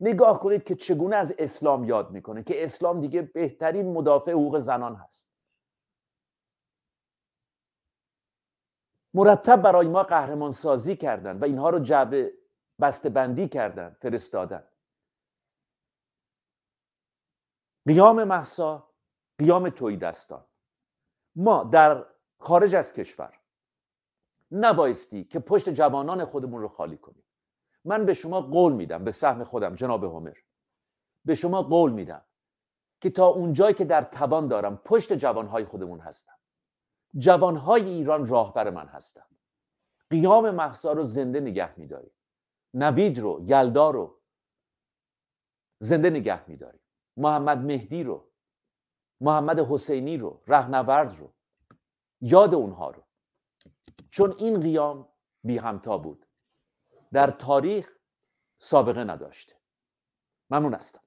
نگاه 0.01 0.41
کنید 0.41 0.65
که 0.65 0.75
چگونه 0.75 1.17
از 1.17 1.35
اسلام 1.39 1.85
یاد 1.85 2.11
می‌کنه 2.11 2.43
که 2.43 2.65
اسلام 2.65 3.01
دیگه 3.01 3.23
بهترین 3.23 3.93
مدافع 3.93 4.33
حقوق 4.33 4.59
زنان 4.59 4.95
هست. 4.95 5.29
مرتب 9.15 9.63
برای 9.63 9.89
ما 9.89 10.03
قهرمان 10.03 10.51
سازی 10.51 10.97
کردن 10.97 11.39
و 11.39 11.45
اینها 11.45 11.71
رو 11.71 11.79
جعبه 11.79 12.33
بسته 12.81 13.09
بندی 13.09 13.49
کردن 13.49 13.97
فرستادن. 14.01 14.65
قیام 17.87 18.25
محسا 18.25 18.91
قیام 19.39 19.69
توی 19.69 19.97
دستان 19.97 20.45
ما 21.37 21.65
در 21.65 22.07
خارج 22.39 22.75
از 22.75 22.93
کشور 22.93 23.33
نبایستی 24.51 25.25
که 25.25 25.39
پشت 25.39 25.69
جوانان 25.69 26.25
خودمون 26.25 26.63
رو 26.63 26.69
خالی 26.69 26.97
کنیم. 26.97 27.25
من 27.85 28.07
به 28.07 28.15
شما 28.15 28.41
قول 28.41 28.73
میدم 28.73 29.05
به 29.05 29.11
سهم 29.11 29.45
خودم 29.45 29.75
جناب 29.75 30.05
همر 30.05 30.37
به 31.25 31.35
شما 31.35 31.63
قول 31.63 31.93
میدم 31.93 32.25
که 33.01 33.11
تا 33.11 33.27
اونجایی 33.27 33.75
که 33.75 33.85
در 33.85 34.05
توان 34.05 34.49
دارم 34.49 34.77
پشت 34.77 35.13
جوانهای 35.13 35.65
خودمون 35.65 36.01
هستم. 36.01 36.33
جوانهای 37.19 37.85
ایران 37.85 38.27
راهبر 38.27 38.71
من 38.71 38.87
هستند 38.87 39.37
قیام 40.11 40.51
محسا 40.51 40.93
رو 40.93 41.03
زنده 41.03 41.41
نگه 41.41 41.79
میداریم. 41.79 42.13
نوید 42.75 43.19
رو 43.19 43.41
یلدا 43.45 43.91
رو 43.91 44.21
زنده 45.79 46.11
نگه 46.11 46.51
میداریم. 46.51 46.81
محمد 47.17 47.59
مهدی 47.59 48.05
رو 48.05 48.31
محمد 49.21 49.59
حسینی 49.59 50.17
رو 50.17 50.43
رهنورد 50.47 51.19
رو. 51.19 51.33
یاد 52.21 52.55
اونها 52.55 52.91
رو. 52.91 53.06
چون 54.11 54.35
این 54.39 54.61
قیام 54.61 55.09
بی 55.45 55.59
همتا 55.59 55.99
بود. 55.99 56.27
در 57.13 57.31
تاریخ 57.31 57.89
سابقه 58.59 59.05
نداشته. 59.05 59.55
ممنون 60.51 60.75
هستم. 60.75 61.01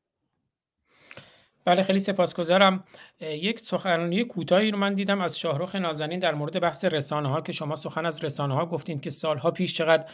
بله 1.66 1.84
خیلی 1.84 2.00
سپاسگزارم. 2.00 2.84
یک 3.22 3.60
سخنرانی 3.60 4.24
کوتاهی 4.24 4.72
رو 4.72 4.78
من 4.78 4.94
دیدم 4.94 5.22
از 5.22 5.40
شاهرخ 5.40 5.76
نازنین 5.76 6.20
در 6.20 6.34
مورد 6.34 6.60
بحث 6.60 6.86
رسانه 6.86 7.30
ها 7.30 7.42
که 7.42 7.52
شما 7.52 7.76
سخن 7.76 8.06
از 8.06 8.24
رسانه 8.24 8.54
ها 8.54 8.66
گفتین 8.66 9.00
که 9.00 9.10
سالها 9.10 9.52
پیش 9.52 9.74
چقدر 9.74 10.12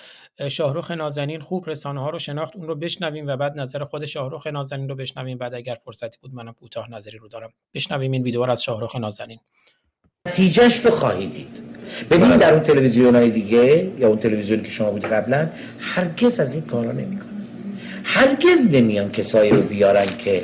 شاهرخ 0.47 0.91
نازنین 0.91 1.39
خوب 1.39 1.69
رسانه 1.69 2.01
ها 2.01 2.09
رو 2.09 2.19
شناخت 2.19 2.55
اون 2.55 2.67
رو 2.67 2.75
بشنویم 2.75 3.27
و 3.27 3.37
بعد 3.37 3.59
نظر 3.59 3.83
خود 3.83 4.05
شاهرخ 4.05 4.47
نازنین 4.47 4.89
رو 4.89 4.95
بشنویم. 4.95 5.37
بعد 5.37 5.53
اگر 5.53 5.75
فرصتی 5.75 6.17
بود 6.21 6.33
منم 6.33 6.53
کوتاه 6.53 6.91
نظری 6.91 7.17
رو 7.17 7.27
دارم. 7.27 7.53
بشنویم 7.73 8.11
این 8.11 8.23
ویدیو 8.23 8.45
رو 8.45 8.51
از 8.51 8.63
شاهرخ 8.63 8.95
نازنین. 8.95 9.39
نتیجهش 10.25 10.85
رو 10.85 10.99
خواهید 10.99 11.31
دید. 11.31 11.64
ببینید 12.11 12.37
در 12.37 12.53
اون 12.53 12.63
تلویزیون 12.63 13.15
های 13.15 13.29
دیگه 13.29 13.87
یا 13.99 14.07
اون 14.07 14.17
تلویزیونی 14.17 14.63
که 14.63 14.71
شما 14.77 14.91
بودی 14.91 15.07
قبلا 15.07 15.49
هرگز 15.79 16.39
از 16.39 16.51
این 16.51 16.61
کارا 16.61 16.91
نمی‌کنن. 16.91 17.25
هرگز 18.03 18.57
نمیان 18.71 19.11
کسایی 19.11 19.51
رو 19.51 19.61
بیارن 19.61 20.07
که 20.25 20.43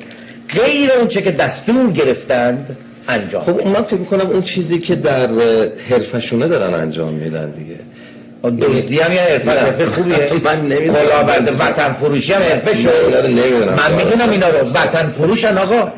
غیر 0.49 0.89
اونچه 0.99 1.21
که 1.21 1.31
دستور 1.31 1.91
گرفتند 1.91 2.77
انجام 3.07 3.43
خب 3.43 3.67
من 3.67 3.83
فکر 3.83 4.03
کنم 4.03 4.29
اون 4.31 4.43
چیزی 4.55 4.79
که 4.79 4.95
در 4.95 5.29
حرفشونه 5.89 6.47
دارن 6.47 6.73
انجام 6.73 7.13
میدن 7.13 7.51
دیگه. 7.51 7.75
دزدی 8.43 8.99
هم 8.99 9.13
یه 9.13 9.21
حرفه 9.21 9.51
حرفه 9.51 9.85
خوبیه. 9.85 10.17
من 10.45 10.61
نمی‌دونم. 10.61 10.95
وطن 11.59 11.93
فروشی 11.93 12.33
هم 12.33 12.41
حرفه 12.41 12.81
شد. 12.81 13.25
من 13.65 13.95
می‌دونم 13.97 14.29
اینا 14.31 14.47
رو. 14.47 14.69
وطن 14.69 15.13
فروشن 15.17 15.57
آقا. 15.57 15.91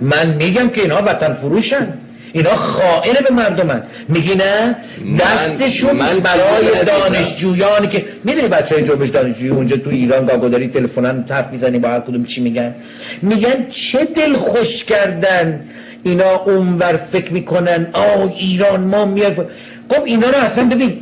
من 0.00 0.36
میگم 0.42 0.68
که 0.68 0.82
اینا 0.82 0.96
وطن 0.96 1.34
فروشن 1.34 1.94
اینا 2.32 2.50
خائن 2.50 3.14
به 3.28 3.34
مردمن. 3.34 3.82
میگی 4.08 4.34
نه؟ 4.34 4.76
دستشون 5.18 5.96
من 5.96 6.20
برای 6.20 6.84
دانشجویانی 6.86 7.86
که 7.88 8.04
می‌دونی 8.24 8.48
بچه 8.48 8.74
های 8.74 8.88
جنبش 8.88 9.08
دانشجویی 9.08 9.50
اونجا 9.50 9.76
تو 9.76 9.90
ایران 9.90 10.26
گاگوداری 10.26 10.68
تلفنن 10.68 11.24
تف 11.28 11.44
می‌زنی 11.52 11.78
با 11.78 11.88
هر 11.88 12.00
کدوم 12.00 12.24
چی 12.24 12.40
میگن. 12.40 12.74
میگن 13.22 13.66
چه 13.92 14.04
دل 14.04 14.32
خوش 14.32 14.84
کردن 14.88 15.64
اینا 16.02 16.36
اونور 16.46 17.00
فکر 17.12 17.32
می‌کنن. 17.32 17.86
آه 17.92 18.32
ایران 18.38 18.80
ما 18.80 19.04
میاد. 19.04 19.50
خب 19.90 20.04
اینا 20.04 20.28
رو 20.28 20.36
اصلا 20.36 20.64
ببین 20.64 20.98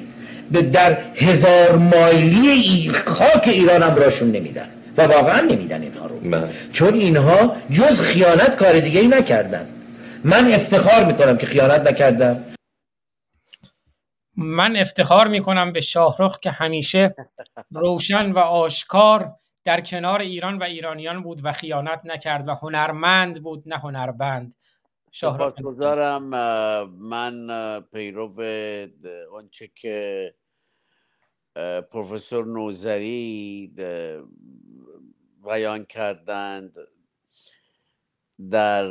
در 0.73 0.99
هزار 1.17 1.77
مایلی 1.77 2.91
خاک 3.07 3.49
ایران 3.49 3.83
هم 3.83 3.95
راشون 3.95 4.31
نمیدن. 4.31 4.69
و 4.99 5.03
واقعا 5.03 5.41
نمیدن 5.41 5.83
اینها 5.83 6.07
رو. 6.07 6.21
بله. 6.31 6.49
چون 6.79 6.95
اینها 6.95 7.57
جز 7.71 7.97
خیانت 8.15 8.57
کار 8.57 8.81
دیگه 8.81 9.01
ای 9.01 9.09
نکردن. 9.09 9.67
من 10.25 10.53
افتخار 10.53 11.05
می‌کنم 11.05 11.39
که 11.39 11.47
خیانت 11.47 11.81
نکردم. 11.81 12.55
من 14.37 14.77
افتخار 14.77 15.29
می‌کنم 15.29 15.73
به 15.73 15.81
شاهرخ 15.81 16.39
که 16.39 16.51
همیشه 16.51 17.15
روشن 17.71 18.33
و 18.33 18.39
آشکار 18.39 19.33
در 19.65 19.81
کنار 19.81 20.21
ایران 20.21 20.59
و 20.59 20.63
ایرانیان 20.63 21.23
بود 21.23 21.41
و 21.45 21.53
خیانت 21.53 22.07
نکرد 22.07 22.49
و 22.49 22.55
هنرمند 22.55 23.43
بود 23.43 23.63
نه 23.67 23.79
هنربند. 23.79 24.55
سپاسگزارم. 25.13 26.23
من 27.09 27.81
پیرو 27.81 28.43
آنچه 29.33 29.71
که 29.75 30.35
پروفسور 31.91 32.47
نوزری 32.47 33.73
بیان 35.45 35.85
کردند 35.85 36.75
در 38.51 38.87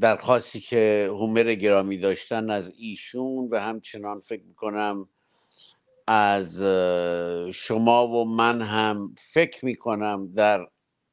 درخواستی 0.00 0.60
که 0.60 1.06
هومر 1.10 1.54
گرامی 1.54 1.98
داشتن 1.98 2.50
از 2.50 2.72
ایشون 2.76 3.48
و 3.50 3.60
همچنان 3.60 4.20
فکر 4.20 4.42
می‌کنم 4.42 5.08
از 6.06 6.62
شما 7.54 8.08
و 8.08 8.36
من 8.36 8.62
هم 8.62 9.14
فکر 9.18 9.64
می‌کنم 9.64 10.32
در 10.34 10.66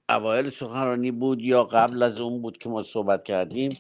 اوایل 0.10 0.50
سخنرانی 0.50 1.12
بود 1.12 1.42
یا 1.42 1.64
قبل 1.64 2.04
از 2.04 2.20
اون 2.20 2.42
بود 2.42 2.58
که 2.58 2.70
ما 2.70 2.84
صحبت 2.84 3.24
کردیم. 3.24 3.78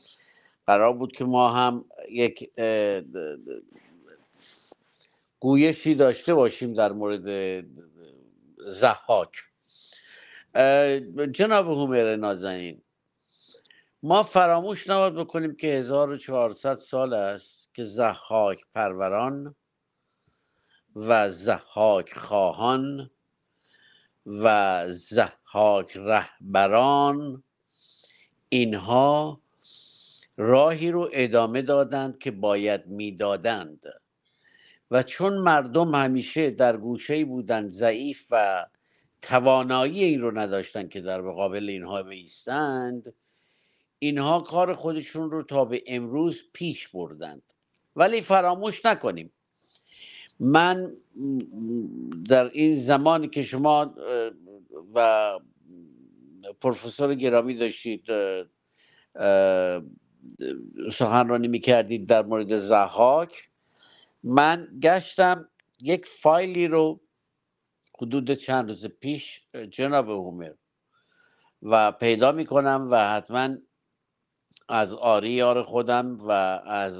قرار 0.67 0.93
بود 0.93 1.11
که 1.11 1.25
ما 1.25 1.49
هم 1.49 1.85
یک 2.09 2.51
گویشی 5.39 5.95
داشته 5.95 6.33
باشیم 6.33 6.73
در 6.73 6.91
مورد 6.91 7.29
زحاک. 8.57 9.31
جناب 11.31 11.67
هومر 11.67 12.15
نازنین 12.15 12.82
ما 14.05 14.23
فراموش 14.23 14.89
نباید 14.89 15.13
بکنیم 15.13 15.55
که 15.55 15.67
1400 15.67 16.75
سال 16.75 17.13
است 17.13 17.73
که 17.73 17.83
زحاک 17.83 18.65
پروران 18.75 19.55
و 20.95 21.29
زحاک 21.29 22.13
خواهان 22.13 23.11
و 24.25 24.85
زحاک 24.89 25.97
رهبران 25.97 27.43
اینها 28.49 29.41
راهی 30.37 30.91
رو 30.91 31.09
ادامه 31.13 31.61
دادند 31.61 32.17
که 32.17 32.31
باید 32.31 32.87
می‌دادند. 32.87 33.85
و 34.91 35.03
چون 35.03 35.37
مردم 35.37 35.95
همیشه 35.95 36.51
در 36.51 36.77
گوشه 36.77 37.25
بودند 37.25 37.69
ضعیف 37.69 38.27
و 38.31 38.65
توانایی 39.21 40.03
این 40.03 40.21
رو 40.21 40.37
نداشتند 40.39 40.89
که 40.89 41.01
در 41.01 41.21
مقابل 41.21 41.69
اینها 41.69 42.03
بیستند 42.03 43.13
اینها 44.03 44.39
کار 44.39 44.73
خودشون 44.73 45.31
رو 45.31 45.43
تا 45.43 45.65
به 45.65 45.83
امروز 45.87 46.43
پیش 46.53 46.87
بردند. 46.87 47.53
ولی 47.95 48.21
فراموش 48.21 48.85
نکنیم. 48.85 49.31
من 50.39 50.91
در 52.29 52.49
این 52.53 52.75
زمانی 52.75 53.27
که 53.27 53.41
شما 53.41 53.95
و 54.95 55.39
پروفسور 56.61 57.15
گرامی 57.15 57.53
داشتید 57.53 58.05
سخنرانی 60.91 61.47
می‌کردید 61.47 62.07
در 62.07 62.23
مورد 62.23 62.57
زحاک 62.57 63.49
من 64.23 64.67
گشتم 64.81 65.49
یک 65.81 66.05
فایلی 66.05 66.67
رو 66.67 67.01
حدود 68.01 68.31
چند 68.31 68.69
روز 68.69 68.87
پیش 68.87 69.41
جناب 69.71 70.09
هومر 70.09 70.53
و 71.61 71.91
پیدا 71.91 72.31
می‌کنم 72.31 72.87
و 72.91 73.09
حتما 73.09 73.55
از 74.69 74.93
آری 74.93 75.31
یار 75.31 75.63
خودم 75.63 76.17
و 76.27 76.31
از 76.65 76.99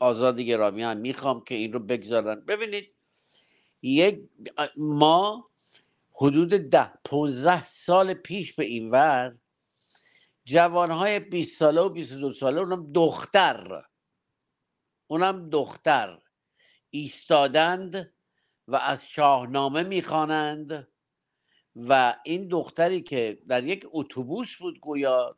آزاد 0.00 0.40
گرامی 0.40 0.82
هم 0.82 0.96
می‌خوام 0.96 1.44
که 1.44 1.54
این 1.54 1.72
رو 1.72 1.78
بگذارن. 1.80 2.40
ببینید 2.40 2.94
یک 3.82 4.28
ما 4.76 5.50
حدود 6.12 6.48
ده 6.50 6.92
پونزه 7.04 7.64
سال 7.64 8.14
پیش 8.14 8.52
به 8.52 8.64
این 8.64 8.90
ور 8.90 9.38
جوانهای 10.44 11.20
20 11.20 11.58
ساله 11.58 11.80
و 11.80 11.88
22 11.88 12.32
ساله 12.32 12.60
اونم 12.60 12.92
دختر 12.92 13.82
اونم 15.06 15.50
دختر 15.50 16.18
ایستادند 16.90 18.14
و 18.68 18.76
از 18.76 19.06
شاهنامه 19.08 19.82
می‌خوانند. 19.82 20.88
و 21.76 22.16
این 22.24 22.48
دختری 22.48 23.00
که 23.00 23.38
در 23.48 23.64
یک 23.64 23.86
اتوبوس 23.92 24.56
بود 24.56 24.80
گویا 24.80 25.36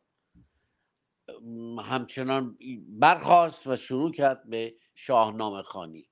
همچنان 1.85 2.59
برخواست 2.89 3.67
و 3.67 3.77
شروع 3.77 4.13
کرد 4.13 4.51
به 4.51 4.75
شاهنامه 4.95 5.63
خانی 5.63 6.09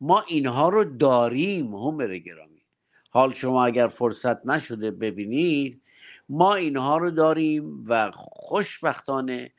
ما 0.00 0.24
اینها 0.28 0.68
رو 0.68 0.84
داریم 0.84 1.74
همر 1.74 2.18
گرامی. 2.18 2.62
حال 3.10 3.34
شما 3.34 3.64
اگر 3.64 3.86
فرصت 3.86 4.46
نشده 4.46 4.90
ببینید 4.90 5.82
ما 6.28 6.54
اینها 6.54 6.96
رو 6.96 7.10
داریم 7.10 7.84
و 7.86 8.10
خوشبختانه 8.14 9.52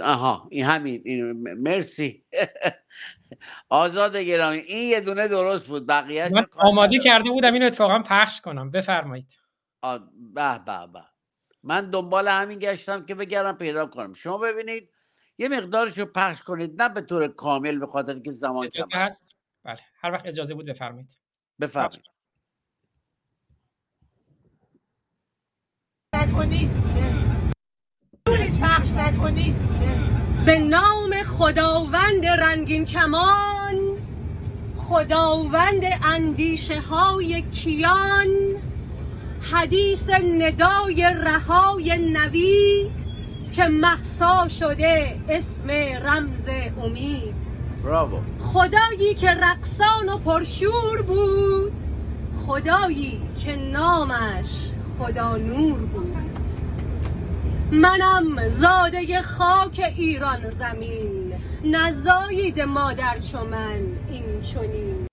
آها 0.00 0.48
این 0.50 0.64
همین 0.64 1.02
این 1.04 1.32
مرسی. 1.54 2.22
آزاد 3.68 4.16
گرامی 4.16 4.56
این 4.56 4.90
یه 4.90 5.00
دونه 5.00 5.28
درست 5.28 5.64
بود 5.64 5.86
بقیه 5.86 6.28
من 6.32 6.46
آماده 6.56 6.98
کرده 6.98 7.30
بودم 7.30 7.52
اینو 7.52 7.66
اتفاقا 7.66 7.98
پخش 7.98 8.40
کنم. 8.40 8.70
بفرمایید. 8.70 9.38
به 10.34 10.58
به 10.66 10.86
به. 10.92 11.04
من 11.62 11.90
دنبال 11.90 12.28
همین 12.28 12.58
گشتم 12.58 13.06
که 13.06 13.14
بگردم 13.14 13.52
پیدا 13.52 13.86
کنم. 13.86 14.12
شما 14.12 14.38
ببینید 14.38 14.90
یه 15.38 15.48
مقدارش 15.48 15.98
رو 15.98 16.06
پخش 16.06 16.42
کنید 16.42 16.82
نه 16.82 16.88
به 16.88 17.00
طور 17.00 17.28
کامل 17.28 17.78
به 17.78 17.86
خاطر 17.86 18.18
که 18.18 18.30
زمان 18.30 18.68
کم 18.68 18.84
هست؟ 18.94 19.34
بله. 19.64 19.78
هر 20.00 20.12
وقت 20.12 20.26
اجازه 20.26 20.54
بود 20.54 20.66
بفرمایید. 20.66 21.18
بفرمایید. 21.60 22.04
پخش 28.62 28.90
نکنید 28.90 29.56
به 30.46 30.58
نام 30.58 31.07
خداوند 31.38 32.26
رنگین 32.26 32.84
کمان 32.84 33.96
خداوند 34.88 35.82
اندیشه 36.02 36.80
های 36.80 37.42
کیان 37.42 38.28
حدیث 39.52 40.10
ندای 40.10 41.02
رهای 41.02 41.96
نوید 41.96 42.90
که 43.52 43.64
محسا 43.64 44.48
شده 44.48 45.16
اسم 45.28 45.70
رمز 46.02 46.48
امید. 46.82 47.34
براو. 47.84 48.20
خدایی 48.38 49.14
که 49.14 49.30
رقصان 49.30 50.08
و 50.08 50.18
پرشور 50.18 51.02
بود 51.02 51.72
خدایی 52.46 53.22
که 53.44 53.56
نامش 53.56 54.70
خدا 54.98 55.36
نور 55.36 55.78
بود. 55.78 56.16
منم 57.72 58.48
زاده 58.48 59.22
خاک 59.22 59.94
ایران 59.96 60.50
زمین. 60.50 61.17
نزایید 61.64 62.60
مادر 62.60 63.18
چو 63.18 63.44
من 63.44 64.06
این 64.10 64.42
چنین. 64.42 65.06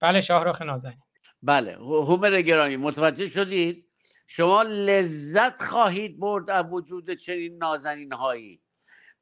بله 0.00 0.20
شاهرخ 0.20 0.62
نازنین. 0.62 1.02
بله 1.42 1.74
هومر 1.76 2.42
گرامی 2.42 2.76
متوجه 2.76 3.28
شدید؟ 3.28 3.88
شما 4.26 4.62
لذت 4.62 5.62
خواهید 5.62 6.20
برد 6.20 6.50
از 6.50 6.64
وجود 6.70 7.10
چنین 7.10 7.56
نازنین 7.56 8.12
هایی 8.12 8.62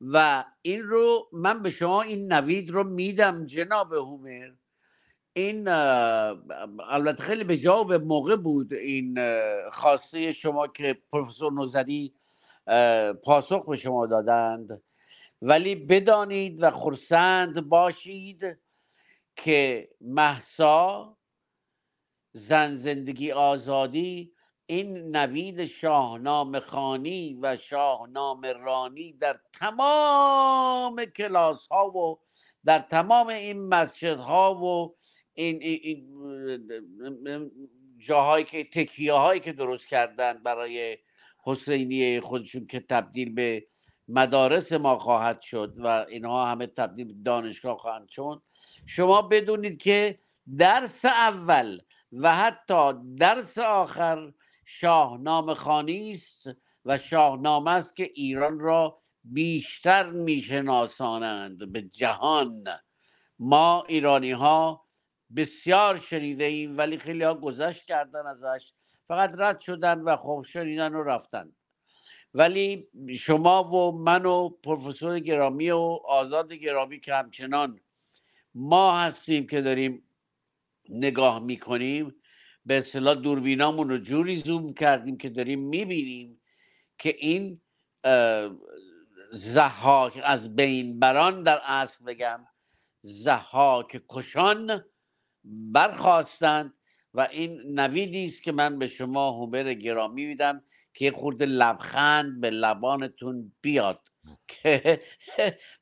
و 0.00 0.44
این 0.62 0.82
رو 0.82 1.28
من 1.32 1.62
به 1.62 1.70
شما 1.70 2.02
این 2.02 2.32
نوید 2.32 2.70
رو 2.70 2.84
میدم 2.84 3.46
جناب 3.46 3.92
هومر 3.92 4.50
این 5.32 5.68
البته 6.88 7.22
خیلی 7.22 7.44
به 7.44 7.56
جا 7.56 7.84
به 7.84 7.98
موقع 7.98 8.36
بود 8.36 8.72
این 8.72 9.18
خواسته 9.70 10.32
شما 10.32 10.68
که 10.68 10.98
پروفسور 11.12 11.52
نوزری 11.52 12.14
پاسخ 13.24 13.66
به 13.68 13.76
شما 13.76 14.06
دادند. 14.06 14.82
ولی 15.42 15.74
بدانید 15.74 16.62
و 16.62 16.70
خرسند 16.70 17.60
باشید 17.60 18.58
که 19.36 19.88
محسا 20.00 21.16
زن 22.32 22.74
زندگی 22.74 23.32
آزادی 23.32 24.32
این 24.66 25.16
نوید 25.16 25.64
شاهنامه 25.64 26.60
خانی 26.60 27.38
و 27.42 27.56
شاهنامه 27.56 28.52
رانی 28.52 29.12
در 29.12 29.40
تمام 29.52 31.04
کلاس 31.04 31.66
ها 31.66 31.90
و 31.90 32.20
در 32.64 32.78
تمام 32.78 33.26
این 33.26 33.68
مسجد 33.68 34.18
ها 34.18 34.54
و 34.54 34.96
این, 35.34 35.58
این 35.62 36.06
جاهایی 37.98 38.44
که 38.44 38.64
تکیه 38.64 39.12
هایی 39.12 39.40
که 39.40 39.52
درست 39.52 39.86
کردند 39.86 40.42
برای 40.42 40.98
حسینی 41.44 42.20
خودشون 42.20 42.66
که 42.66 42.80
تبدیل 42.80 43.34
به 43.34 43.66
مدارس 44.08 44.72
ما 44.72 44.98
خواهد 44.98 45.40
شد 45.40 45.74
و 45.78 45.86
اینها 46.08 46.46
همه 46.46 46.66
تبدیل 46.66 47.22
دانشگاه 47.22 47.78
خواهند 47.78 48.08
شد. 48.08 48.42
شما 48.86 49.22
بدونید 49.22 49.82
که 49.82 50.18
درس 50.58 51.04
اول 51.04 51.78
و 52.12 52.36
حتی 52.36 52.92
درس 53.18 53.58
آخر 53.58 54.32
شاهنامه 54.64 55.54
خانی 55.54 56.12
است 56.12 56.50
و 56.84 56.98
شاهنامه 56.98 57.70
است 57.70 57.96
که 57.96 58.10
ایران 58.14 58.60
را 58.60 58.98
بیشتر 59.24 60.10
میشناسانند 60.10 61.72
به 61.72 61.82
جهان. 61.82 62.64
ما 63.38 63.84
ایرانی 63.88 64.32
ها 64.32 64.86
بسیار 65.36 65.96
شنیده 65.96 66.44
ایم 66.44 66.78
ولی 66.78 66.98
خیلی 66.98 67.24
ها 67.24 67.34
گذشت 67.34 67.84
کردن 67.84 68.26
ازش 68.26 68.72
فقط 69.04 69.34
رد 69.38 69.60
شدن 69.60 70.00
و 70.00 70.16
خب 70.16 70.44
شنیدن 70.48 70.94
و 70.94 71.02
رفتن. 71.02 71.52
ولی 72.36 72.88
شما 73.18 73.64
و 73.64 73.92
من 74.04 74.26
و 74.26 74.48
پروفسور 74.48 75.18
گرامی 75.20 75.70
و 75.70 75.98
آزاد 76.04 76.52
گرامی 76.52 77.00
که 77.00 77.14
همچنان 77.14 77.80
ما 78.54 78.98
هستیم 78.98 79.46
که 79.46 79.60
داریم 79.62 80.02
نگاه 80.88 81.38
می‌کنیم 81.40 82.14
به 82.66 82.78
اصطلاح 82.78 83.14
دوربینامون 83.14 83.88
رو 83.88 83.98
جوری 83.98 84.36
زوم 84.36 84.74
کردیم 84.74 85.16
که 85.18 85.28
داریم 85.28 85.60
می‌بینیم 85.60 86.40
که 86.98 87.16
این 87.18 87.60
زحاک 89.32 90.20
از 90.24 90.56
بین 90.56 91.00
بران 91.00 91.42
در 91.42 91.60
اصل 91.64 92.04
بگم 92.04 92.46
زحاک 93.02 94.02
کشان 94.08 94.84
برخواستند 95.44 96.74
و 97.14 97.28
این 97.32 97.80
نویدی 97.80 98.26
است 98.26 98.42
که 98.42 98.52
من 98.52 98.78
به 98.78 98.88
شما 98.88 99.30
هومر 99.30 99.74
گرامی 99.74 100.26
میدم. 100.26 100.64
که 100.96 101.04
یه 101.04 101.10
خورده 101.10 101.46
لبخند 101.46 102.40
به 102.40 102.50
لبانتون 102.50 103.52
بیاد. 103.60 104.00
که 104.48 105.00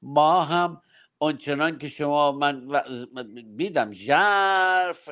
ما 0.02 0.42
هم 0.42 0.82
آنچنان 1.18 1.78
که 1.78 1.88
شما 1.88 2.32
من 2.32 2.68
بیدم 3.56 3.92
ژرف 3.92 5.08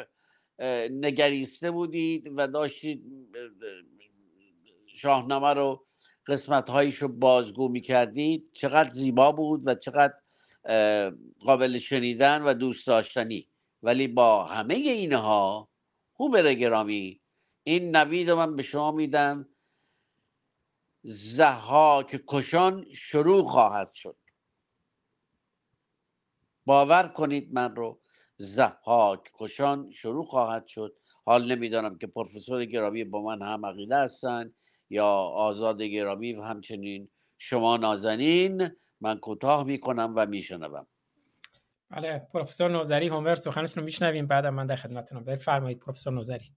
نگریسته 0.91 1.71
بودید 1.71 2.33
و 2.37 2.47
داشتید 2.47 3.03
شاهنامه 4.87 5.55
رو 5.55 5.85
قسمت 6.27 6.71
هایش 6.71 6.97
رو 6.97 7.09
بازگو 7.09 7.69
می 7.69 7.81
کردید 7.81 8.51
چقدر 8.53 8.91
زیبا 8.91 9.33
بود 9.33 9.67
و 9.67 9.75
چقدر 9.75 10.15
قابل 11.41 11.79
شنیدن 11.79 12.43
و 12.43 12.55
دوست 12.55 12.87
داشتنی. 12.87 13.49
ولی 13.83 14.09
با 14.09 14.45
همه 14.45 14.75
اینها 14.75 15.69
هومر 16.21 16.55
گرامی 16.55 17.21
این 17.65 17.97
نوید 17.97 18.31
رو 18.31 18.37
من 18.37 18.57
به 18.57 18.63
شما 18.63 18.93
میدم 18.93 19.49
زهاک 21.03 22.21
کشان 22.27 22.87
شروع 22.93 23.45
خواهد 23.45 23.93
شد. 23.93 24.17
باور 26.67 27.09
کنید 27.09 27.55
من 27.55 27.77
رو 27.77 28.01
زهاک 28.37 29.31
کشان 29.35 29.91
شروع 29.91 30.25
خواهد 30.25 30.67
شد. 30.67 30.97
حال 31.25 31.53
نمی‌دانم 31.53 31.99
که 31.99 32.07
پروفسور 32.07 32.65
گرامی 32.65 33.05
با 33.05 33.23
من 33.23 33.43
هم 33.43 33.67
عقیده 33.67 33.97
هستند 33.97 34.55
یا 34.91 35.07
آزاد 35.17 35.83
گرامی 35.83 36.33
و 36.33 36.43
همچنین 36.43 37.09
شما 37.39 37.77
نازنین. 37.77 38.71
من 39.01 39.19
کوتاه 39.19 39.65
می‌کنم 39.65 40.13
و 40.17 40.27
میشنوم. 40.27 40.87
بله 41.91 42.29
پروفسور 42.33 42.71
نوزری 42.71 43.09
هومر 43.09 43.35
سخنتون 43.35 43.81
رو 43.81 43.85
میشنویم. 43.85 44.27
بعد 44.27 44.47
من 44.47 44.67
در 44.67 44.77
خدمتتونم 44.77 45.25
بفرمایید 45.25 45.79
پروفسور 45.79 46.13
نوزری. 46.13 46.53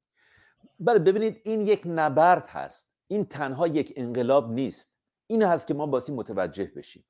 بله 0.79 0.99
ببینید 0.99 1.41
این 1.43 1.61
یک 1.61 1.81
نبرد 1.85 2.47
هست. 2.47 2.94
این 3.07 3.25
تنها 3.25 3.67
یک 3.67 3.93
انقلاب 3.95 4.51
نیست. 4.51 4.95
این 5.27 5.43
هست 5.43 5.67
که 5.67 5.73
ما 5.73 5.85
باسی 5.85 6.13
متوجه 6.13 6.71
بشیم. 6.75 7.05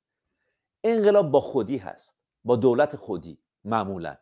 انقلاب 0.83 1.31
با 1.31 1.39
خودی 1.39 1.77
هست. 1.77 2.21
با 2.43 2.55
دولت 2.55 2.95
خودی 2.95 3.39
معمولا. 3.63 4.17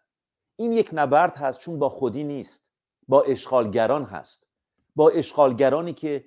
این 0.55 0.73
یک 0.73 0.89
نبرد 0.93 1.35
هست 1.35 1.59
چون 1.59 1.79
با 1.79 1.89
خودی 1.89 2.23
نیست. 2.23 2.71
با 3.07 3.21
اشغالگران 3.21 4.03
هست. 4.03 4.47
با 4.95 5.09
اشغالگرانی 5.09 5.93
که 5.93 6.25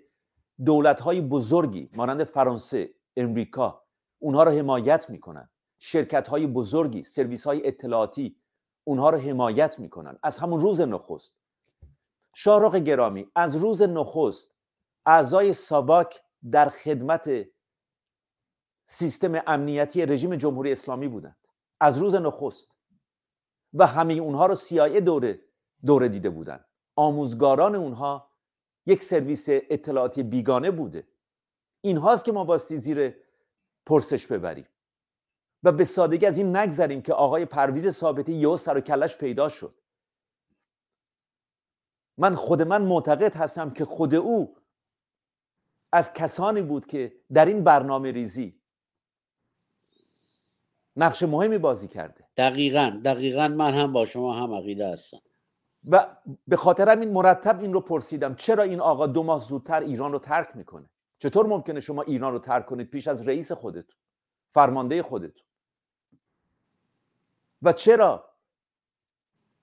دولت‌های 0.65 1.21
بزرگی 1.21 1.91
مانند 1.95 2.25
فرانسه، 2.25 2.91
امریکا 3.17 3.83
اونها 4.19 4.43
رو 4.43 4.51
حمایت 4.51 5.11
می‌کنن. 5.11 5.51
شرکت 5.79 6.29
های 6.29 6.47
بزرگی 6.47 7.03
سرویس 7.03 7.47
های 7.47 7.67
اطلاعاتی 7.67 8.37
اونها 8.85 9.11
رو 9.11 9.19
حمایت 9.19 9.79
می‌کنن. 9.79 10.19
از 10.23 10.39
همون 10.39 10.61
روز 10.61 10.81
نخست. 10.81 11.37
شاهرخ 12.35 12.75
گرامی 12.75 13.29
از 13.35 13.57
روز 13.57 13.83
نخست 13.83 14.56
اعضای 15.07 15.53
ساباک 15.53 16.23
در 16.51 16.69
خدمت 16.69 17.31
سیستم 18.87 19.43
امنیتی 19.47 20.07
رژیم 20.07 20.37
جمهوری 20.37 20.73
اسلامی 20.73 21.09
بودند. 21.09 21.49
از 21.81 21.99
روز 21.99 22.15
نخست. 22.15 22.71
و 23.75 23.87
همه 23.87 24.15
اونها 24.15 24.47
رو 24.47 24.55
سیایه 24.55 25.01
دوره 25.01 25.41
دوره 25.87 26.09
دیده 26.09 26.31
بودند. 26.31 26.65
آموزگاران 26.97 27.75
اونها 27.75 28.31
یک 28.87 29.03
سرویس 29.03 29.47
اطلاعاتی 29.49 30.23
بیگانه 30.23 30.71
بوده. 30.71 31.09
این 31.81 31.97
هاست 31.97 32.25
که 32.25 32.33
ما 32.33 32.45
باستی 32.45 32.77
زیر 32.77 33.15
پرسش 33.87 34.27
ببریم. 34.27 34.69
و 35.63 35.73
به 35.73 35.85
سادگی 35.85 36.27
از 36.27 36.39
این 36.39 36.57
نگذریم 36.57 37.03
که 37.03 37.13
آقای 37.13 37.45
پرویز 37.45 37.89
ثابتی 37.89 38.33
یهو 38.33 38.57
سر 38.57 38.77
و 38.77 38.81
کلش 38.81 39.17
پیدا 39.17 39.49
شد. 39.49 39.75
من 42.19 42.35
خود 42.35 42.63
من 42.63 42.83
معتقد 42.83 43.37
هستم 43.37 43.71
که 43.71 43.85
خود 43.85 44.15
او 44.15 44.57
از 45.93 46.13
کسانی 46.13 46.63
بود 46.63 46.87
که 46.87 47.13
در 47.33 47.47
این 47.47 47.65
برنامه 47.65 48.13
ریزی. 48.13 48.61
نقش 50.97 51.23
مهمی 51.23 51.59
بازی 51.59 51.89
کرده. 51.89 52.25
دقیقا 52.37 53.01
دقیقا 53.05 53.49
من 53.49 53.71
هم 53.71 53.93
با 53.93 54.05
شما 54.05 54.33
هم 54.33 54.55
عقیده 54.55 54.93
هستم. 54.93 55.21
و 55.91 56.17
به 56.49 56.57
خاطر 56.57 56.89
این 56.89 57.13
مرتب 57.13 57.61
این 57.61 57.73
رو 57.73 57.81
پرسیدم 57.81 58.35
چرا 58.35 58.63
این 58.63 58.81
آقا 58.81 59.07
دو 59.07 59.23
ماه 59.23 59.39
زودتر 59.39 59.81
ایران 59.81 60.13
رو 60.13 60.19
ترک 60.19 60.57
می‌کنه؟ 60.57 60.91
چطور 61.19 61.47
ممکنه 61.47 61.81
شما 61.81 62.03
ایران 62.03 62.33
رو 62.33 62.39
ترک 62.39 62.67
کنید 62.67 62.91
پیش 62.91 63.09
از 63.09 63.29
رئیس 63.29 63.53
خودتون 63.53 63.97
فرمانده 64.51 65.03
خودتون؟ 65.03 65.47
و 67.63 67.73
چرا 67.73 68.31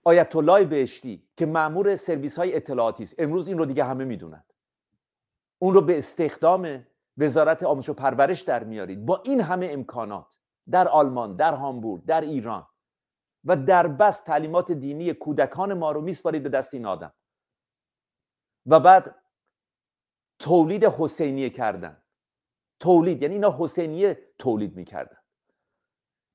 آیت 0.04 0.36
الله 0.36 0.66
بهشتی 0.66 1.28
که 1.38 1.46
مامور 1.46 1.96
سرویس 1.96 2.38
های 2.40 2.56
اطلاعاتی 2.56 3.04
است 3.04 3.16
امروز 3.18 3.48
این 3.48 3.58
رو 3.58 3.66
دیگه 3.66 3.84
همه 3.84 4.06
می‌دونند 4.06 4.53
اون 5.64 5.74
رو 5.74 5.82
به 5.82 5.98
استخدام 5.98 6.88
وزارت 7.18 7.64
آموزش 7.64 7.90
و 7.90 7.94
پرورش 7.94 8.42
در 8.42 8.64
میارید. 8.64 9.06
با 9.06 9.22
این 9.26 9.42
همه 9.42 9.68
امکانات 9.72 10.38
در 10.72 10.88
آلمان 10.88 11.36
در 11.36 11.54
هامبورگ 11.54 12.06
در 12.06 12.22
ایران 12.22 12.68
و 13.44 13.58
در 13.58 13.88
بس 13.88 14.24
تعلیمات 14.24 14.72
دینی 14.72 15.14
کودکان 15.14 15.74
ما 15.74 15.92
رو 15.92 16.02
میسپارید 16.02 16.44
به 16.44 16.50
دست 16.50 16.74
این 16.74 16.86
آدم. 16.86 17.14
و 18.66 18.80
بعد 18.80 19.16
تولید 20.40 20.86
حسینیه 20.86 21.50
کردن. 21.50 22.04
تولید 22.80 23.22
یعنی 23.22 23.34
اینا 23.36 23.56
حسینیه 23.60 24.34
تولید 24.38 24.76
می‌کردن. 24.76 25.18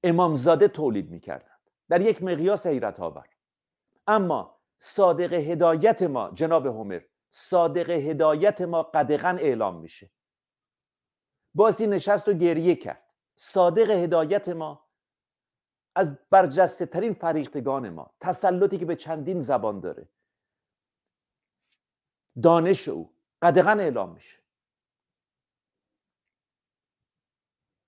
امامزاده 0.02 0.68
تولید 0.68 1.10
می‌کردن. 1.10 1.56
در 1.88 2.00
یک 2.00 2.22
مقیاس 2.22 2.66
حیرت 2.66 3.00
آور 3.00 3.28
اما 4.06 4.60
صادق 4.78 5.32
هدایت 5.32 6.02
ما 6.02 6.30
جناب 6.30 6.66
همر 6.66 7.02
صادق 7.30 7.90
هدایت 7.90 8.60
ما 8.60 8.82
قدغن 8.82 9.38
اعلام 9.38 9.80
میشه. 9.80 10.10
بازی 11.54 11.86
نشست 11.86 12.28
و 12.28 12.32
گریه 12.32 12.74
کرد. 12.74 13.04
صادق 13.36 13.90
هدایت 13.90 14.48
ما 14.48 14.88
از 15.94 16.18
برجسته 16.30 16.86
ترین 16.86 17.14
فریختگان 17.14 17.90
ما 17.90 18.14
تسلطی 18.20 18.78
که 18.78 18.84
به 18.84 18.96
چندین 18.96 19.40
زبان 19.40 19.80
داره. 19.80 20.08
دانش 22.42 22.88
او 22.88 23.14
قدغن 23.42 23.80
اعلام 23.80 24.12
میشه. 24.12 24.38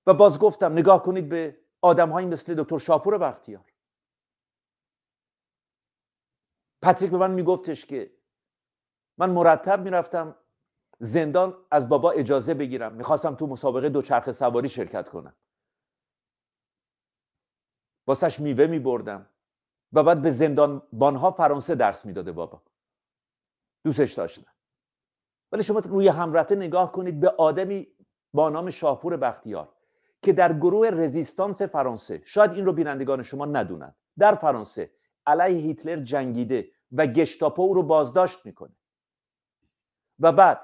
و 0.06 0.14
باز 0.14 0.38
گفتم 0.38 0.72
نگاه 0.72 1.02
کنید 1.02 1.28
به 1.28 1.60
آدم 1.80 2.24
مثل 2.24 2.62
دکتر 2.62 2.78
شاپور 2.78 3.18
بختیار. 3.18 3.72
پاتریک 6.82 7.10
به 7.10 7.18
من 7.18 7.30
میگفتش 7.30 7.86
که 7.86 8.19
من 9.18 9.30
مرتب 9.30 9.80
می‌رفتم 9.80 10.36
زندان 10.98 11.56
از 11.70 11.88
بابا 11.88 12.10
اجازه 12.10 12.54
بگیرم. 12.54 12.94
می‌خواستم 12.94 13.34
تو 13.34 13.46
مسابقه 13.46 13.88
دوچرخه 13.88 14.32
سواری 14.32 14.68
شرکت 14.68 15.08
کنم. 15.08 15.34
واسش 18.06 18.40
میوه 18.40 18.66
میبردم 18.66 19.26
و 19.92 20.02
بعد 20.02 20.22
به 20.22 20.30
زندان 20.30 20.82
بانها 20.92 21.30
فرانسه 21.30 21.74
درس 21.74 22.06
می‌داده 22.06 22.32
بابا. 22.32 22.62
دوستش 23.84 24.12
داشتم. 24.12 24.52
ولی 25.52 25.62
شما 25.62 25.78
روی 25.78 26.08
همرته 26.08 26.54
نگاه 26.54 26.92
کنید 26.92 27.20
به 27.20 27.28
آدمی 27.28 27.88
با 28.32 28.48
نام 28.48 28.70
شاپور 28.70 29.16
بختیار 29.16 29.68
که 30.22 30.32
در 30.32 30.52
گروه 30.52 30.88
رزیستانس 30.88 31.62
فرانسه 31.62 32.22
شاید 32.24 32.52
این 32.52 32.66
رو 32.66 32.72
بینندگان 32.72 33.22
شما 33.22 33.46
ندونند 33.46 33.96
در 34.18 34.34
فرانسه 34.34 34.90
علیه 35.26 35.62
هیتلر 35.62 36.02
جنگیده 36.02 36.70
و 36.92 37.06
گشتاپو 37.06 37.62
او 37.62 37.74
رو 37.74 37.82
بازداشت 37.82 38.46
می‌کنه. 38.46 38.76
و 40.20 40.32
بعد 40.32 40.60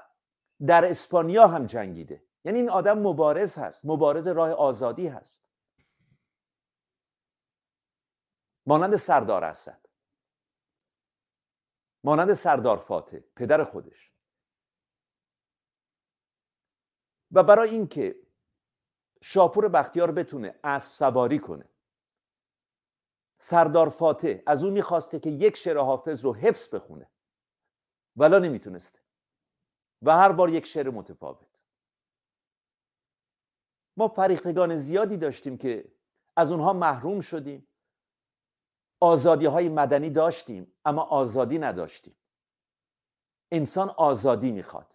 در 0.67 0.85
اسپانیا 0.85 1.47
هم 1.47 1.65
جنگیده. 1.65 2.23
یعنی 2.45 2.59
این 2.59 2.69
آدم 2.69 2.99
مبارز 2.99 3.57
هست 3.57 3.85
مبارز 3.85 4.27
راه 4.27 4.51
آزادی 4.51 5.07
هست. 5.07 5.47
مانند 8.65 8.95
سردار 8.95 9.43
اسد. 9.43 9.85
مانند 12.03 12.33
سردار 12.33 12.77
فاتح 12.77 13.19
پدر 13.35 13.63
خودش. 13.63 14.11
و 17.31 17.43
برای 17.43 17.69
اینکه 17.69 18.15
شاپور 19.21 19.67
بختیار 19.67 20.11
بتونه 20.11 20.59
اسب 20.63 20.93
سواری 20.93 21.39
کنه 21.39 21.69
سردار 23.37 23.89
فاتح 23.89 24.37
از 24.47 24.63
اون 24.63 24.73
می‌خواسته 24.73 25.19
که 25.19 25.29
یک 25.29 25.57
شعر 25.57 25.77
حافظ 25.77 26.25
رو 26.25 26.35
حفظ 26.35 26.75
بخونه. 26.75 27.09
ولا 28.15 28.39
نمی‌تونسته. 28.39 29.06
و 30.01 30.17
هر 30.17 30.31
بار 30.31 30.49
یک 30.49 30.65
شعر 30.65 30.89
متفاوت. 30.89 31.63
ما 33.97 34.07
فریختگان 34.07 34.75
زیادی 34.75 35.17
داشتیم 35.17 35.57
که 35.57 35.91
از 36.35 36.51
اونها 36.51 36.73
محروم 36.73 37.19
شدیم. 37.19 37.67
آزادی 38.99 39.45
های 39.45 39.69
مدنی 39.69 40.09
داشتیم 40.09 40.75
اما 40.85 41.01
آزادی 41.01 41.59
نداشتیم. 41.59 42.15
انسان 43.51 43.89
آزادی 43.89 44.51
می‌خواد. 44.51 44.93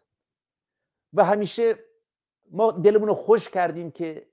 و 1.13 1.25
همیشه 1.25 1.85
ما 2.51 2.73
دلمون 2.73 3.09
رو 3.09 3.15
خوش 3.15 3.49
کردیم 3.49 3.91
که 3.91 4.33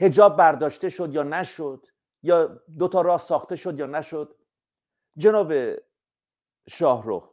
هجاب 0.00 0.36
برداشته 0.36 0.88
شد 0.88 1.14
یا 1.14 1.22
نشد 1.22 1.86
یا 2.22 2.46
دو 2.78 2.88
تا 2.88 3.00
راه 3.00 3.18
ساخته 3.18 3.56
شد 3.56 3.78
یا 3.78 3.86
نشد. 3.86 4.36
جناب 5.16 5.52
شاهرخ 6.68 7.31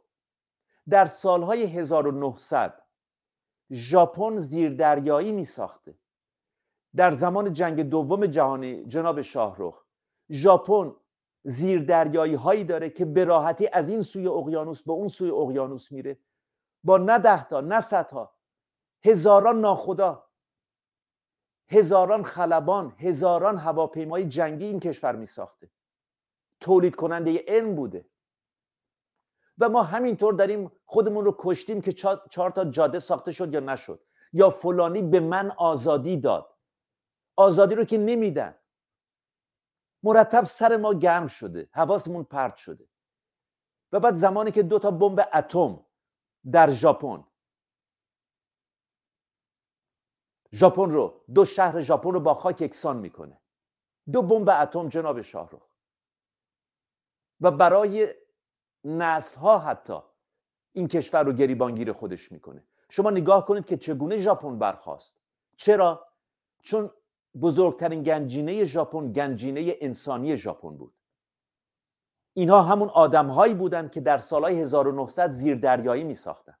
در 0.88 1.06
سالهای 1.06 1.62
1900 1.62 2.82
ژاپن 3.72 4.36
زیردریایی 4.36 5.32
می 5.32 5.44
ساخته 5.44 5.94
در 6.96 7.10
زمان 7.10 7.52
جنگ 7.52 7.82
دوم 7.82 8.26
جهانی 8.26 8.84
جناب 8.84 9.20
شاهرخ 9.20 9.84
ژاپن 10.30 10.94
زیردریایی 11.44 12.34
هایی 12.34 12.64
داره 12.64 12.90
که 12.90 13.04
به 13.04 13.24
راحتی 13.24 13.68
از 13.72 13.90
این 13.90 14.02
سوی 14.02 14.26
اقیانوس 14.26 14.82
به 14.82 14.92
اون 14.92 15.08
سوی 15.08 15.30
اقیانوس 15.30 15.92
میره. 15.92 16.18
با 16.84 16.98
نه 16.98 17.18
ده 17.18 17.48
تا 17.48 17.60
نه 17.60 17.80
صدها 17.80 18.34
هزاران 19.04 19.60
ناخدا 19.60 20.26
هزاران 21.68 22.22
خلبان 22.22 22.94
هزاران 22.98 23.58
هواپیمای 23.58 24.28
جنگی 24.28 24.64
این 24.64 24.80
کشور 24.80 25.16
می 25.16 25.26
ساخته 25.26 25.70
تولید 26.60 26.94
کننده 26.94 27.44
علم 27.48 27.74
بوده. 27.74 28.09
و 29.60 29.68
ما 29.68 29.82
همینطور 29.82 30.34
داریم 30.34 30.72
خودمون 30.86 31.24
رو 31.24 31.36
کشتیم 31.38 31.80
که 31.80 31.92
چهار 32.30 32.50
تا 32.50 32.64
جاده 32.64 32.98
ساخته 32.98 33.32
شد 33.32 33.54
یا 33.54 33.60
نشد. 33.60 34.04
یا 34.32 34.50
فلانی 34.50 35.02
به 35.02 35.20
من 35.20 35.50
آزادی 35.50 36.16
داد. 36.16 36.56
آزادی 37.36 37.74
رو 37.74 37.84
که 37.84 37.98
نمیدن. 37.98 38.54
مرتب 40.02 40.44
سر 40.44 40.76
ما 40.76 40.94
گرم 40.94 41.26
شده. 41.26 41.68
حواسمون 41.72 42.24
پرت 42.24 42.56
شده. 42.56 42.88
و 43.92 44.00
بعد 44.00 44.14
زمانی 44.14 44.50
که 44.50 44.62
دو 44.62 44.78
تا 44.78 44.90
بمب 44.90 45.28
اتم 45.34 45.86
در 46.52 46.70
ژاپن. 46.70 47.24
ژاپن 50.52 50.90
رو 50.90 51.24
دو 51.34 51.44
شهر 51.44 51.80
ژاپن 51.80 52.10
رو 52.10 52.20
با 52.20 52.34
خاک 52.34 52.60
یکسان 52.60 52.96
می‌کنه. 52.96 53.40
دو 54.12 54.22
بمب 54.22 54.48
اتم 54.48 54.88
جناب 54.88 55.20
شاهرخ. 55.20 55.62
و 57.40 57.50
برای 57.50 58.14
نسل 58.84 59.38
ها 59.38 59.58
حتی 59.58 59.98
این 60.72 60.88
کشور 60.88 61.22
رو 61.22 61.32
گریبانگیر 61.32 61.92
خودش 61.92 62.32
می‌کنه. 62.32 62.64
شما 62.88 63.10
نگاه 63.10 63.44
کنید 63.44 63.66
که 63.66 63.76
چگونه 63.76 64.16
ژاپن 64.16 64.58
برخواست 64.58 65.16
چرا؟ 65.56 66.06
چون 66.62 66.90
بزرگترین 67.40 68.02
گنجینه 68.02 68.64
ژاپن 68.64 69.12
گنجینه 69.12 69.76
انسانی 69.80 70.36
ژاپن 70.36 70.76
بود. 70.76 70.94
اینها 72.34 72.62
همون 72.62 72.88
آدمهایی 72.88 73.54
بودند 73.54 73.90
که 73.90 74.00
در 74.00 74.18
سالهای 74.18 74.60
1900 74.60 75.30
زیر 75.30 75.54
دریایی 75.54 76.04
می 76.04 76.14
ساختند 76.14 76.58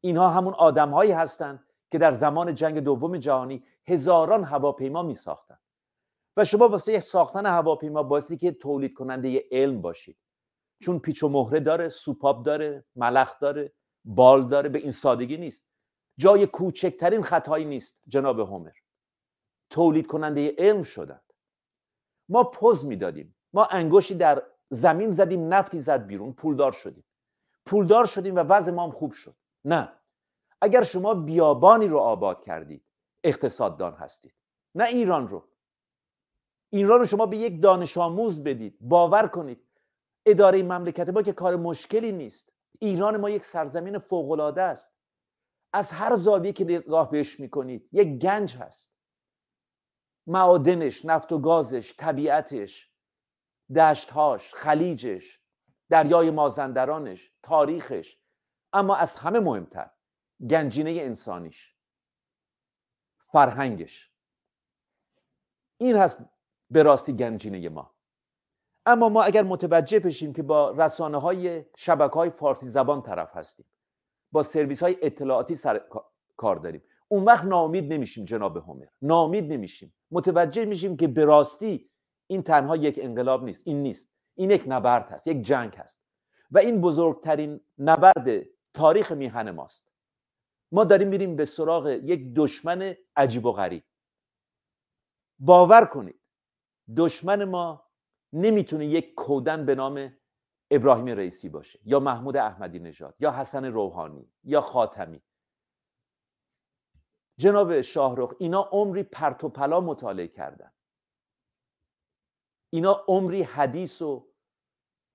اینها 0.00 0.28
همون 0.28 0.54
آدمهایی 0.54 1.12
هستند 1.12 1.64
که 1.90 1.98
در 1.98 2.12
زمان 2.12 2.54
جنگ 2.54 2.78
دوم 2.78 3.16
جهانی 3.16 3.64
هزاران 3.86 4.44
هواپیما 4.44 5.02
می 5.02 5.14
ساختند 5.14 5.60
و 6.36 6.44
شما 6.44 6.68
واسه 6.68 7.00
ساختن 7.00 7.46
هواپیما 7.46 8.02
باستی 8.02 8.36
که 8.36 8.52
تولید 8.52 8.94
کننده 8.94 9.44
علم 9.50 9.80
باشید. 9.80 10.16
چون 10.78 10.98
پیچ 10.98 11.22
و 11.22 11.28
مهره 11.28 11.60
داره 11.60 11.88
سوپاپ 11.88 12.44
داره 12.44 12.84
ملخ 12.96 13.38
داره 13.38 13.72
بال 14.04 14.48
داره 14.48 14.68
به 14.68 14.78
این 14.78 14.90
سادگی 14.90 15.36
نیست. 15.36 15.68
جای 16.18 16.46
کوچکترین 16.46 17.22
خطایی 17.22 17.64
نیست 17.64 18.00
جناب 18.08 18.40
هومر. 18.40 18.72
تولید 19.70 20.06
کننده 20.06 20.54
علم 20.58 20.82
شدند 20.82 21.32
ما 22.28 22.44
پوز 22.44 22.86
می‌دادیم. 22.86 23.36
ما 23.52 23.64
انگشتی 23.64 24.14
در 24.14 24.42
زمین 24.68 25.10
زدیم 25.10 25.54
نفتی 25.54 25.80
زد 25.80 26.06
بیرون 26.06 26.32
پولدار 26.32 26.72
شدیم. 26.72 27.04
پولدار 27.66 28.06
شدیم 28.06 28.36
و 28.36 28.38
وضع 28.38 28.72
ما 28.72 28.84
هم 28.84 28.90
خوب 28.90 29.12
شد. 29.12 29.36
نه. 29.64 29.92
اگر 30.60 30.82
شما 30.82 31.14
بیابانی 31.14 31.88
رو 31.88 31.98
آباد 31.98 32.44
کردید 32.44 32.84
اقتصاددان 33.24 33.94
هستید. 33.94 34.34
نه 34.74 34.84
ایران 34.84 35.28
رو. 35.28 35.48
ایران 36.70 36.98
رو 36.98 37.04
شما 37.04 37.26
به 37.26 37.36
یک 37.36 37.62
دانش 37.62 37.96
آموز 37.96 38.44
بدید 38.44 38.78
باور 38.80 39.28
کنید. 39.28 39.65
اداره 40.26 40.62
مملکت 40.62 41.08
ما 41.08 41.22
که 41.22 41.32
کار 41.32 41.56
مشکلی 41.56 42.12
نیست. 42.12 42.52
ایران 42.80 43.16
ما 43.16 43.30
یک 43.30 43.44
سرزمین 43.44 43.98
فوقالعاده 43.98 44.62
است. 44.62 44.96
از 45.72 45.92
هر 45.92 46.16
زاویه 46.16 46.52
که 46.52 46.64
نگاه 46.64 47.10
بهش 47.10 47.40
می‌کنید 47.40 47.88
یک 47.92 48.08
گنج 48.18 48.56
هست. 48.56 48.96
معادنش 50.26 51.04
نفت 51.04 51.32
و 51.32 51.38
گازش 51.38 51.94
طبیعتش 51.96 52.92
دشتهاش 53.76 54.54
خلیجش 54.54 55.40
دریای 55.88 56.30
مازندرانش 56.30 57.32
تاریخش. 57.42 58.18
اما 58.72 58.96
از 58.96 59.16
همه 59.16 59.40
مهمتر 59.40 59.90
گنجینه 60.50 60.90
انسانیش. 60.90 61.76
فرهنگش. 63.32 64.12
این 65.78 65.96
هست 65.96 66.18
به 66.70 66.82
راستی 66.82 67.16
گنجینه 67.16 67.68
ما. 67.68 67.95
اما 68.86 69.08
ما 69.08 69.22
اگر 69.22 69.42
متوجه 69.42 70.00
بشیم 70.00 70.32
که 70.32 70.42
با 70.42 70.70
رسانه 70.70 71.20
های 71.20 71.64
شبکه 71.76 72.14
های 72.14 72.30
فارسی 72.30 72.68
زبان 72.68 73.02
طرف 73.02 73.36
هستیم 73.36 73.66
با 74.32 74.42
سرویس 74.42 74.82
های 74.82 74.96
اطلاعاتی 75.02 75.54
سر 75.54 75.80
کار 76.36 76.56
داریم. 76.56 76.82
اون 77.08 77.24
وقت 77.24 77.44
ناامید 77.44 77.92
نمیشیم 77.92 78.24
جناب 78.24 78.56
همر 78.56 78.86
ناامید 79.02 79.52
نمیشیم. 79.52 79.94
متوجه 80.10 80.64
میشیم 80.64 80.96
که 80.96 81.08
به 81.08 81.24
راستی 81.24 81.90
این 82.26 82.42
تنها 82.42 82.76
یک 82.76 83.00
انقلاب 83.02 83.44
نیست. 83.44 83.68
این 83.68 83.82
نیست. 83.82 84.12
این 84.34 84.50
یک 84.50 84.64
نبرد 84.66 85.10
هست. 85.10 85.26
یک 85.26 85.42
جنگ 85.42 85.74
هست. 85.74 86.02
و 86.50 86.58
این 86.58 86.80
بزرگترین 86.80 87.60
نبرد 87.78 88.46
تاریخ 88.74 89.12
میهن 89.12 89.50
ماست. 89.50 89.92
ما 90.72 90.84
داریم 90.84 91.08
میریم 91.08 91.36
به 91.36 91.44
سراغ 91.44 91.86
یک 91.86 92.34
دشمن 92.34 92.94
عجیب 93.16 93.46
و 93.46 93.52
غریب. 93.52 93.84
باور 95.38 95.84
کنید. 95.84 96.20
دشمن 96.96 97.44
ما 97.44 97.85
نمی‌تونه 98.36 98.86
یک 98.86 99.14
کودن 99.14 99.66
به 99.66 99.74
نام 99.74 100.16
ابراهیم 100.70 101.06
رئیسی 101.06 101.48
باشه 101.48 101.80
یا 101.84 102.00
محمود 102.00 102.36
احمدی 102.36 102.78
نژاد 102.78 103.16
یا 103.20 103.32
حسن 103.32 103.64
روحانی 103.64 104.32
یا 104.44 104.60
خاتمی. 104.60 105.22
جناب 107.38 107.80
شاهرخ 107.80 108.34
اینا 108.38 108.62
عمری 108.62 109.02
پرت 109.02 109.44
و 109.44 109.48
پلا 109.48 109.80
مطالعه 109.80 110.28
کردن. 110.28 110.72
اینا 112.70 113.04
عمری 113.08 113.42
حدیث 113.42 114.02
و 114.02 114.28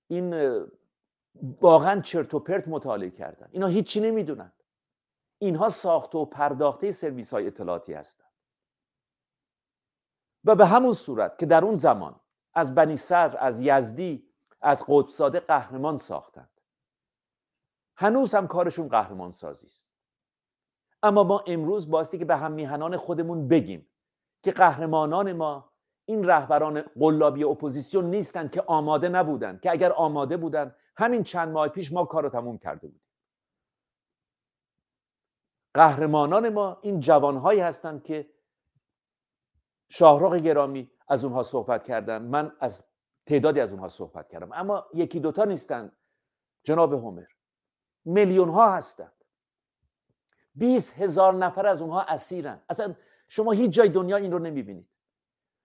این 0.08 0.34
واقعا 1.62 2.02
چرت 2.02 2.34
و 2.34 2.40
پرت 2.40 2.68
مطالعه 2.68 3.10
کردن. 3.10 3.50
اینا 3.52 3.68
هیچی 3.68 4.00
نمی‌دونن. 4.00 4.54
اینها 5.42 5.70
ساخته 5.70 6.18
و 6.18 6.26
پرداخته 6.26 6.92
سرویس 6.92 7.34
های 7.34 7.48
اطلاعاتی 7.48 7.94
هستند 7.94 8.32
و 10.44 10.56
به 10.56 10.66
همون 10.66 10.94
صورت 10.94 11.38
که 11.40 11.46
در 11.46 11.66
اون 11.66 11.76
زمان 11.76 12.21
از 12.54 12.76
بنی 12.76 12.96
صدر 12.96 13.38
از 13.40 13.62
یزدی 13.62 14.28
از 14.62 14.84
قطب 14.88 15.40
قهرمان 15.40 15.98
ساختند. 15.98 16.50
هنوز 17.96 18.36
هم 18.36 18.48
کارشون 18.48 18.88
قهرمان 18.88 19.32
سازی 19.32 19.68
است. 19.68 19.88
اما 21.04 21.24
ما 21.24 21.44
امروز 21.48 21.90
باستی 21.90 22.18
که 22.18 22.26
به 22.26 22.36
هم 22.36 22.52
میهنان 22.52 22.98
خودمون 22.98 23.48
بگیم 23.48 23.88
که 24.44 24.52
قهرمانان 24.52 25.34
ما 25.34 25.72
این 26.06 26.24
رهبران 26.24 26.82
قلابی 26.82 27.44
اپوزیسیون 27.44 28.06
نیستند 28.06 28.52
که 28.52 28.62
آماده 28.62 29.10
نبودند 29.10 29.62
که 29.62 29.72
اگر 29.72 29.92
آماده 29.92 30.38
بودند 30.38 30.76
همین 30.98 31.24
چند 31.24 31.50
ماه 31.50 31.68
پیش 31.68 31.94
ما 31.94 32.06
کار 32.06 32.24
رو 32.24 32.30
تموم 32.30 32.58
کرده 32.58 32.88
بودیم. 32.88 33.02
قهرمانان 35.74 36.50
ما 36.50 36.78
این 36.82 37.00
جوانهایی 37.00 37.60
هستند 37.60 38.04
که 38.04 38.30
شاهرخ 39.90 40.34
گرامی 40.34 40.92
از 41.08 41.26
اونها 41.26 41.44
صحبت 41.44 41.84
کردن 41.84 42.22
من 42.22 42.52
از 42.60 42.84
تعدادی 43.26 43.60
از 43.60 43.72
اونها 43.72 43.88
صحبت 43.88 44.30
کردم. 44.30 44.50
اما 44.54 44.86
یکی 44.94 45.20
دوتا 45.20 45.46
نیستن. 45.46 45.92
جناب 46.64 46.94
همر 46.94 47.26
میلیون 48.06 48.50
ها 48.50 48.76
هستند 48.76 49.14
20 50.56 51.00
هزار 51.00 51.34
نفر 51.34 51.68
از 51.68 51.82
اونها 51.82 52.02
اسیرن. 52.02 52.62
اصلا 52.70 52.96
شما 53.28 53.52
هیچ 53.52 53.72
جای 53.72 53.90
دنیا 53.90 54.18
این 54.18 54.32
رو 54.32 54.40
نمی‌بینید. 54.40 54.90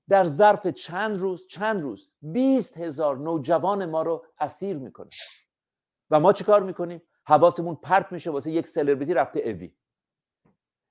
در 0.09 0.25
ظرف 0.25 0.67
چند 0.67 1.17
روز 1.17 1.47
چند 1.47 1.83
روز 1.83 2.11
20 2.23 2.79
هزار 2.79 3.17
نوجوان 3.17 3.87
ما 3.87 4.03
رو 4.03 4.25
اسیر 4.39 4.77
می‌کنه. 4.77 5.11
و 6.11 6.21
ما 6.21 6.33
چه 6.33 6.45
کار 6.45 6.63
می‌کنیم؟ 6.63 7.03
حواسمون 7.25 7.75
پرت 7.75 8.13
میشه 8.13 8.31
واسه 8.31 8.51
یک 8.51 8.67
سلبریتی 8.67 9.15
رفته 9.15 9.41
اوی. 9.41 9.75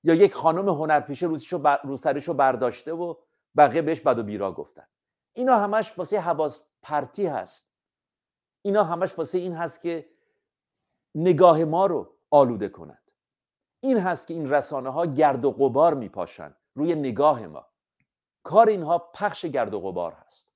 یا 0.02 0.14
یک 0.14 0.34
خانم 0.34 0.68
هنرپیشه 0.68 1.26
روسیشو 1.26 1.58
بر... 1.58 1.80
رو 2.26 2.34
برداشته 2.34 2.92
و 2.92 3.14
بقیه 3.56 3.82
بهش 3.82 4.00
بد 4.00 4.18
و 4.18 4.22
بیرا 4.22 4.52
گفتن. 4.52 4.86
اینا 5.32 5.56
همش 5.56 5.98
واسه 5.98 6.20
حواس 6.20 6.66
پرتی 6.82 7.26
هست. 7.26 7.66
اینا 8.62 8.84
همش 8.84 9.18
واسه 9.18 9.38
این 9.38 9.52
هست 9.54 9.80
که 9.80 10.08
نگاه 11.14 11.64
ما 11.64 11.86
رو 11.86 12.16
آلوده 12.30 12.68
کند 12.68 13.02
این 13.80 13.98
هست 13.98 14.26
که 14.26 14.34
این 14.34 14.50
رسانه 14.50 14.90
ها 14.90 15.06
گرد 15.06 15.44
و 15.44 15.50
غبار 15.50 15.94
میپاشن 15.94 16.56
روی 16.74 16.94
نگاه 16.94 17.46
ما. 17.46 17.66
کار 18.42 18.68
اینها 18.68 18.98
پخش 18.98 19.46
گرد 19.46 19.74
و 19.74 19.80
غبار 19.80 20.12
هست. 20.12 20.52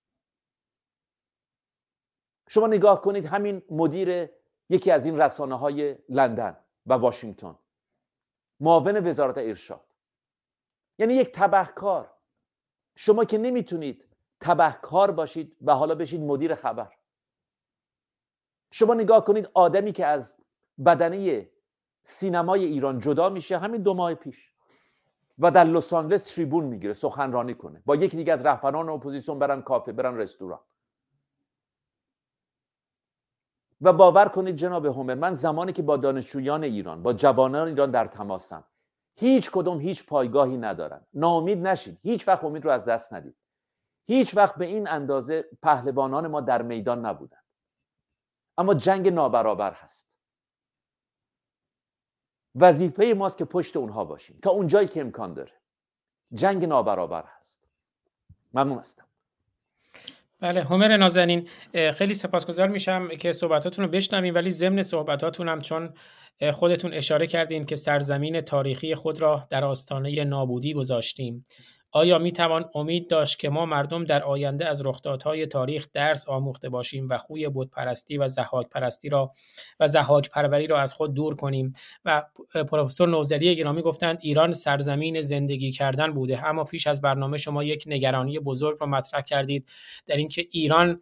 شما 2.48 2.66
نگاه 2.66 3.00
کنید 3.00 3.26
همین 3.26 3.62
مدیر 3.70 4.30
یکی 4.68 4.90
از 4.90 5.06
این 5.06 5.20
رسانه 5.20 5.58
های 5.58 5.98
لندن 6.08 6.56
و 6.86 6.92
واشنگتن. 6.92 7.58
معاون 8.60 9.06
وزارت 9.06 9.38
ارشاد. 9.38 9.84
یعنی 10.98 11.14
یک 11.14 11.32
تبهکار. 11.32 12.12
شما 13.02 13.24
که 13.24 13.38
نمی‌تونید 13.38 14.04
تبهکار 14.40 15.10
باشید 15.10 15.56
و 15.62 15.74
حالا 15.74 15.94
بشید 15.94 16.20
مدیر 16.20 16.54
خبر. 16.54 16.92
شما 18.70 18.94
نگاه 18.94 19.24
کنید 19.24 19.48
آدمی 19.54 19.92
که 19.92 20.06
از 20.06 20.36
بدنه 20.86 21.48
سینمای 22.02 22.64
ایران 22.64 22.98
جدا 22.98 23.28
میشه 23.28 23.58
همین 23.58 23.82
دو 23.82 23.94
ماه 23.94 24.14
پیش 24.14 24.52
و 25.38 25.50
در 25.50 25.64
لس 25.64 25.92
آنجلس 25.92 26.22
تریبون 26.22 26.64
می‌گیره 26.64 26.92
سخنرانی 26.92 27.54
کنه. 27.54 27.82
با 27.86 27.96
یکی 27.96 28.16
دیگه 28.16 28.32
از 28.32 28.46
رهبران 28.46 28.88
اپوزیسیون 28.88 29.38
برن 29.38 29.62
کافه 29.62 29.92
برن 29.92 30.16
رستوران. 30.16 30.60
و 33.80 33.92
باور 33.92 34.28
کنید 34.28 34.56
جناب 34.56 34.86
هومر 34.86 35.14
من 35.14 35.32
زمانی 35.32 35.72
که 35.72 35.82
با 35.82 35.96
دانشجویان 35.96 36.64
ایران 36.64 37.02
با 37.02 37.12
جوانان 37.12 37.68
ایران 37.68 37.90
در 37.90 38.06
تماسم 38.06 38.64
هیچ 39.20 39.50
کدوم 39.50 39.80
هیچ 39.80 40.06
پایگاهی 40.06 40.56
ندارن. 40.56 41.06
ناامید 41.14 41.58
نشید 41.58 41.98
هیچ 42.02 42.28
وقت 42.28 42.44
امید 42.44 42.64
رو 42.64 42.70
از 42.70 42.84
دست 42.84 43.12
ندید. 43.12 43.36
هیچ 44.06 44.36
وقت 44.36 44.56
به 44.56 44.66
این 44.66 44.88
اندازه 44.88 45.48
پهلوانان 45.62 46.26
ما 46.26 46.40
در 46.40 46.62
میدان 46.62 47.06
نبودن. 47.06 47.40
اما 48.58 48.74
جنگ 48.74 49.08
نابرابر 49.08 49.72
هست. 49.72 50.10
وظیفه 52.54 53.14
ماست 53.16 53.38
که 53.38 53.44
پشت 53.44 53.76
اونها 53.76 54.04
باشیم. 54.04 54.38
تا 54.42 54.50
اونجایی 54.50 54.88
که 54.88 55.00
امکان 55.00 55.34
داره. 55.34 55.52
جنگ 56.32 56.64
نابرابر 56.64 57.24
هست. 57.24 57.64
ممنون 58.54 58.78
هستم. 58.78 59.09
بله 60.40 60.64
همر 60.64 60.96
نازنین 60.96 61.48
خیلی 61.94 62.14
سپاسگزار 62.14 62.68
میشم 62.68 63.08
که 63.08 63.32
صحبتاتون 63.32 63.84
رو 63.84 63.90
بشنویم 63.90 64.34
ولی 64.34 64.50
ضمن 64.50 64.82
صحبتاتون 64.82 65.48
هم 65.48 65.60
چون 65.60 65.94
خودتون 66.52 66.94
اشاره 66.94 67.26
کردین 67.26 67.64
که 67.64 67.76
سرزمین 67.76 68.40
تاریخی 68.40 68.94
خود 68.94 69.22
را 69.22 69.46
در 69.50 69.64
آستانه 69.64 70.24
نابودی 70.24 70.74
گذاشتیم. 70.74 71.44
آیا 71.92 72.18
می 72.18 72.32
توان 72.32 72.70
امید 72.74 73.10
داشت 73.10 73.38
که 73.38 73.48
ما 73.48 73.66
مردم 73.66 74.04
در 74.04 74.22
آینده 74.22 74.68
از 74.68 74.86
رخدادهای 74.86 75.46
تاریخ 75.46 75.88
درس 75.92 76.28
آموخته 76.28 76.68
باشیم 76.68 77.06
و 77.10 77.18
خوی 77.18 77.48
بتپرستی 77.48 78.18
و 78.18 78.28
زحاک 78.28 78.68
پرستی 78.68 79.08
را 79.08 79.32
و 79.80 79.86
زحاک 79.86 80.30
پروری 80.30 80.66
را 80.66 80.80
از 80.80 80.94
خود 80.94 81.14
دور 81.14 81.36
کنیم؟ 81.36 81.72
و 82.04 82.22
پروفسور 82.70 83.08
نوزری 83.08 83.56
گرامی 83.56 83.82
گفتند 83.82 84.18
ایران 84.20 84.52
سرزمین 84.52 85.20
زندگی 85.20 85.72
کردن 85.72 86.12
بوده 86.12 86.46
اما 86.46 86.64
پیش 86.64 86.86
از 86.86 87.00
برنامه 87.00 87.36
شما 87.36 87.64
یک 87.64 87.84
نگرانی 87.86 88.38
بزرگ 88.38 88.76
را 88.80 88.86
مطرح 88.86 89.20
کردید 89.20 89.68
در 90.06 90.16
اینکه 90.16 90.46
ایران 90.50 91.00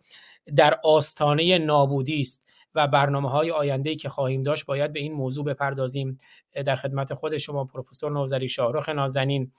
در 0.56 0.80
آستانه 0.84 1.58
نابودی 1.58 2.20
است 2.20 2.48
و 2.74 2.88
برنامه 2.88 3.30
های 3.30 3.50
آینده 3.50 3.94
که 3.94 4.08
خواهیم 4.08 4.42
داشت 4.42 4.66
باید 4.66 4.92
به 4.92 5.00
این 5.00 5.12
موضوع 5.12 5.44
بپردازیم. 5.44 6.18
در 6.64 6.76
خدمت 6.76 7.14
خود 7.14 7.36
شما 7.36 7.64
پروفسور 7.64 8.12
نوزری 8.12 8.48
شاهرخ 8.48 8.88
نازنین. 8.88 9.52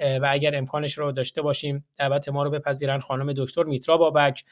و 0.00 0.28
اگر 0.30 0.56
امکانش 0.56 0.98
رو 0.98 1.12
داشته 1.12 1.42
باشیم 1.42 1.84
دعوت 1.96 2.28
ما 2.28 2.42
رو 2.42 2.50
بپذیرن 2.50 3.00
خانم 3.00 3.32
دکتر 3.32 3.62
میترا 3.62 3.96
بابک. 3.96 4.44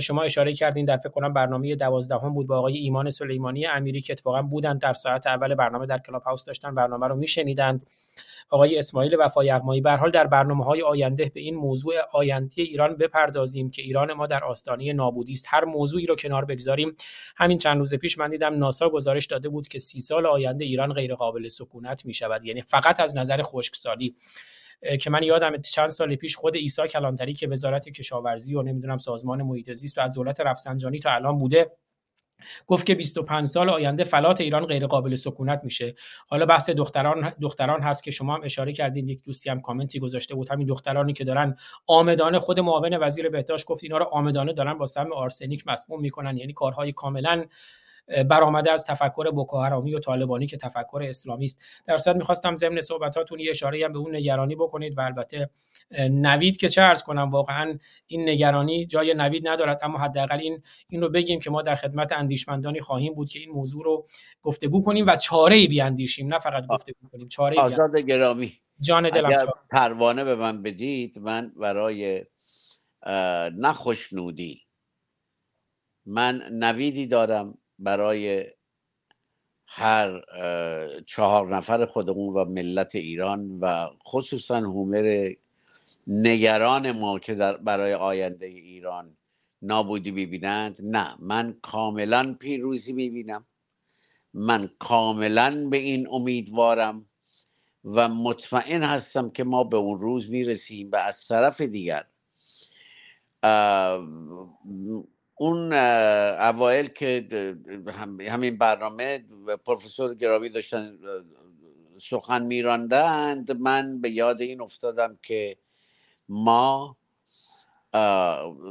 شما 0.00 0.22
اشاره 0.22 0.54
کردین 0.54 0.84
در 0.84 0.96
فکر 0.96 1.08
کنم 1.08 1.32
برنامه 1.32 1.74
دوازدهم 1.74 2.34
بود 2.34 2.46
با 2.46 2.58
آقای 2.58 2.76
ایمان 2.76 3.10
سلیمانی 3.10 3.66
امیری 3.66 4.00
که 4.00 4.12
اتفاقا 4.12 4.42
بودن 4.42 4.78
در 4.78 4.92
ساعت 4.92 5.26
اول 5.26 5.54
برنامه 5.54 5.86
در 5.86 5.98
کلاب 5.98 6.22
هاوس 6.22 6.44
داشتن 6.44 6.74
برنامه 6.74 7.08
رو 7.08 7.16
میشنیدند 7.16 7.86
آقای 8.50 8.78
اسماعیل 8.78 9.16
وفای 9.18 9.50
اقمایی 9.50 9.80
به 9.80 9.92
حال 9.92 10.10
در 10.10 10.26
برنامه 10.26 10.64
های 10.64 10.82
آینده 10.82 11.30
به 11.34 11.40
این 11.40 11.54
موضوع 11.54 11.94
آینده 12.12 12.62
ایران 12.62 12.96
بپردازیم 12.96 13.70
که 13.70 13.82
ایران 13.82 14.12
ما 14.12 14.26
در 14.26 14.44
آستانه 14.44 14.92
نابودی 14.92 15.32
است. 15.32 15.46
هر 15.48 15.64
موضوعی 15.64 16.06
رو 16.06 16.16
کنار 16.16 16.44
بگذاریم. 16.44 16.96
همین 17.36 17.58
چند 17.58 17.78
روز 17.78 17.94
پیش 17.94 18.18
من 18.18 18.30
دیدم 18.30 18.58
ناسا 18.58 18.88
گزارش 18.88 19.26
داده 19.26 19.48
بود 19.48 19.68
که 19.68 19.78
سی 19.78 20.00
سال 20.00 20.26
آینده 20.26 20.64
ایران 20.64 20.92
غیر 20.92 21.14
قابل 21.14 21.48
سکونت 21.48 22.06
می 22.06 22.14
شود 22.14 22.44
یعنی 22.44 22.62
فقط 22.62 23.00
از 23.00 23.16
نظر 23.16 23.42
خشکسالی. 23.42 24.16
که 25.00 25.10
من 25.10 25.22
یادم 25.22 25.56
چند 25.56 25.88
سال 25.88 26.16
پیش 26.16 26.36
خود 26.36 26.56
عیسی 26.56 26.88
کلانتری 26.88 27.34
که 27.34 27.48
وزارت 27.48 27.88
کشاورزی 27.88 28.54
و 28.54 28.62
نمی‌دونم 28.62 28.98
سازمان 28.98 29.42
محیط 29.42 29.72
زیست 29.72 29.98
و 29.98 30.00
از 30.00 30.14
دولت 30.14 30.40
رفسنجانی 30.40 30.98
تا 30.98 31.10
الان 31.10 31.38
بوده 31.38 31.70
گفت 32.66 32.86
که 32.86 32.94
25 32.94 33.46
سال 33.46 33.70
آینده 33.70 34.04
فلات 34.04 34.40
ایران 34.40 34.66
غیر 34.66 34.86
قابل 34.86 35.14
سکونت 35.14 35.60
میشه. 35.64 35.94
حالا 36.28 36.46
بحث 36.46 36.70
دختران 36.70 37.32
دختران 37.40 37.82
هست 37.82 38.04
که 38.04 38.10
شما 38.10 38.34
هم 38.34 38.40
اشاره 38.44 38.72
کردین 38.72 39.08
یک 39.08 39.24
دوستی 39.24 39.50
هم 39.50 39.60
کامنتی 39.60 39.98
گذاشته 39.98 40.34
بود. 40.34 40.48
همین 40.50 40.66
دخترانی 40.66 41.12
که 41.12 41.24
دارن 41.24 41.56
آمدانه 41.86 42.38
خود 42.38 42.60
معاون 42.60 42.98
وزیر 43.00 43.28
بهداشت 43.28 43.66
گفت 43.66 43.84
اینا 43.84 43.98
رو 43.98 44.04
آمدانه 44.04 44.52
دارن 44.52 44.78
با 44.78 44.86
سم 44.86 45.12
آرسنیک 45.12 45.66
مسموم 45.66 46.00
می‌کنن. 46.00 46.36
یعنی 46.36 46.52
کارهای 46.52 46.92
کاملا 46.92 47.44
برآمده 48.28 48.72
از 48.72 48.86
تفکر 48.86 49.30
بوکو 49.30 49.56
و 49.96 49.98
طالبانی 49.98 50.46
که 50.46 50.56
تفکر 50.56 51.02
اسلامی 51.08 51.44
است. 51.44 51.64
در 51.86 51.96
صورت 51.96 52.16
می‌خواستم 52.16 52.56
ضمن 52.56 52.80
صحبتاتون 52.80 53.40
یه 53.40 53.50
اشاره 53.50 53.84
هم 53.84 53.92
به 53.92 53.98
اون 53.98 54.16
نگرانی 54.16 54.54
بکنید 54.54 54.98
و 54.98 55.00
البته 55.00 55.50
نوید 56.10 56.56
که 56.56 56.68
چه 56.68 56.82
ارز 56.82 57.02
کنم 57.02 57.30
واقعا 57.30 57.78
این 58.06 58.28
نگرانی 58.28 58.86
جای 58.86 59.14
نوید 59.14 59.48
ندارد 59.48 59.78
اما 59.82 59.98
حداقل 59.98 60.38
این 60.38 60.62
این 60.88 61.00
رو 61.00 61.08
بگیم 61.08 61.40
که 61.40 61.50
ما 61.50 61.62
در 61.62 61.74
خدمت 61.74 62.12
اندیشمندانی 62.12 62.80
خواهیم 62.80 63.14
بود 63.14 63.28
که 63.28 63.38
این 63.38 63.50
موضوع 63.50 63.84
رو 63.84 64.06
گفتگو 64.42 64.82
کنیم 64.82 65.06
و 65.06 65.16
چاره 65.16 65.56
ای 65.56 65.68
بیاندیشیم 65.68 66.28
نه 66.34 66.38
فقط 66.38 66.66
گفتگو 66.66 67.08
کنیم 67.12 67.28
چاره 67.28 67.60
آزاد 67.60 67.98
گرامی. 67.98 68.52
جان 68.80 69.10
دلم 69.10 69.26
اگر 69.26 69.46
پروانه 69.70 70.24
به 70.24 70.34
من 70.34 70.62
بدید 70.62 71.18
من 71.18 71.52
برای 71.56 72.24
نخشنودی 73.58 74.62
من 76.06 76.42
نویدی 76.52 77.06
دارم 77.06 77.58
برای 77.80 78.46
هر 79.66 80.22
چهار 81.06 81.56
نفر 81.56 81.86
خودمون 81.86 82.34
و 82.34 82.44
ملت 82.44 82.94
ایران 82.94 83.58
و 83.60 83.88
خصوصا 84.08 84.56
هومر 84.60 85.32
نگران 86.06 86.92
ما 86.92 87.18
که 87.18 87.34
در 87.34 87.56
برای 87.56 87.94
آینده 87.94 88.46
ایران 88.46 89.16
نابودی 89.62 90.12
ببینند 90.12 90.76
نه 90.82 91.16
من 91.20 91.58
کاملا 91.62 92.36
پیروزی 92.40 92.92
می‌بینم. 92.92 93.46
من 94.34 94.70
کاملا 94.78 95.68
به 95.70 95.76
این 95.76 96.08
امیدوارم 96.10 97.06
و 97.84 98.08
مطمئن 98.08 98.82
هستم 98.82 99.30
که 99.30 99.44
ما 99.44 99.64
به 99.64 99.76
اون 99.76 100.00
روز 100.00 100.30
می‌رسیم 100.30 100.90
و 100.92 100.96
از 100.96 101.28
طرف 101.28 101.60
دیگر 101.60 102.06
اون 105.40 105.72
اوایل 105.72 106.86
که 106.86 107.26
همین 108.28 108.58
برنامه 108.58 109.24
پروفسور 109.66 110.14
گرامی 110.14 110.48
داشتن 110.48 110.98
سخن 112.00 112.42
میراندند 112.42 113.56
من 113.56 114.00
به 114.00 114.10
یاد 114.10 114.40
این 114.40 114.60
افتادم 114.60 115.18
که 115.22 115.56
ما 116.28 116.96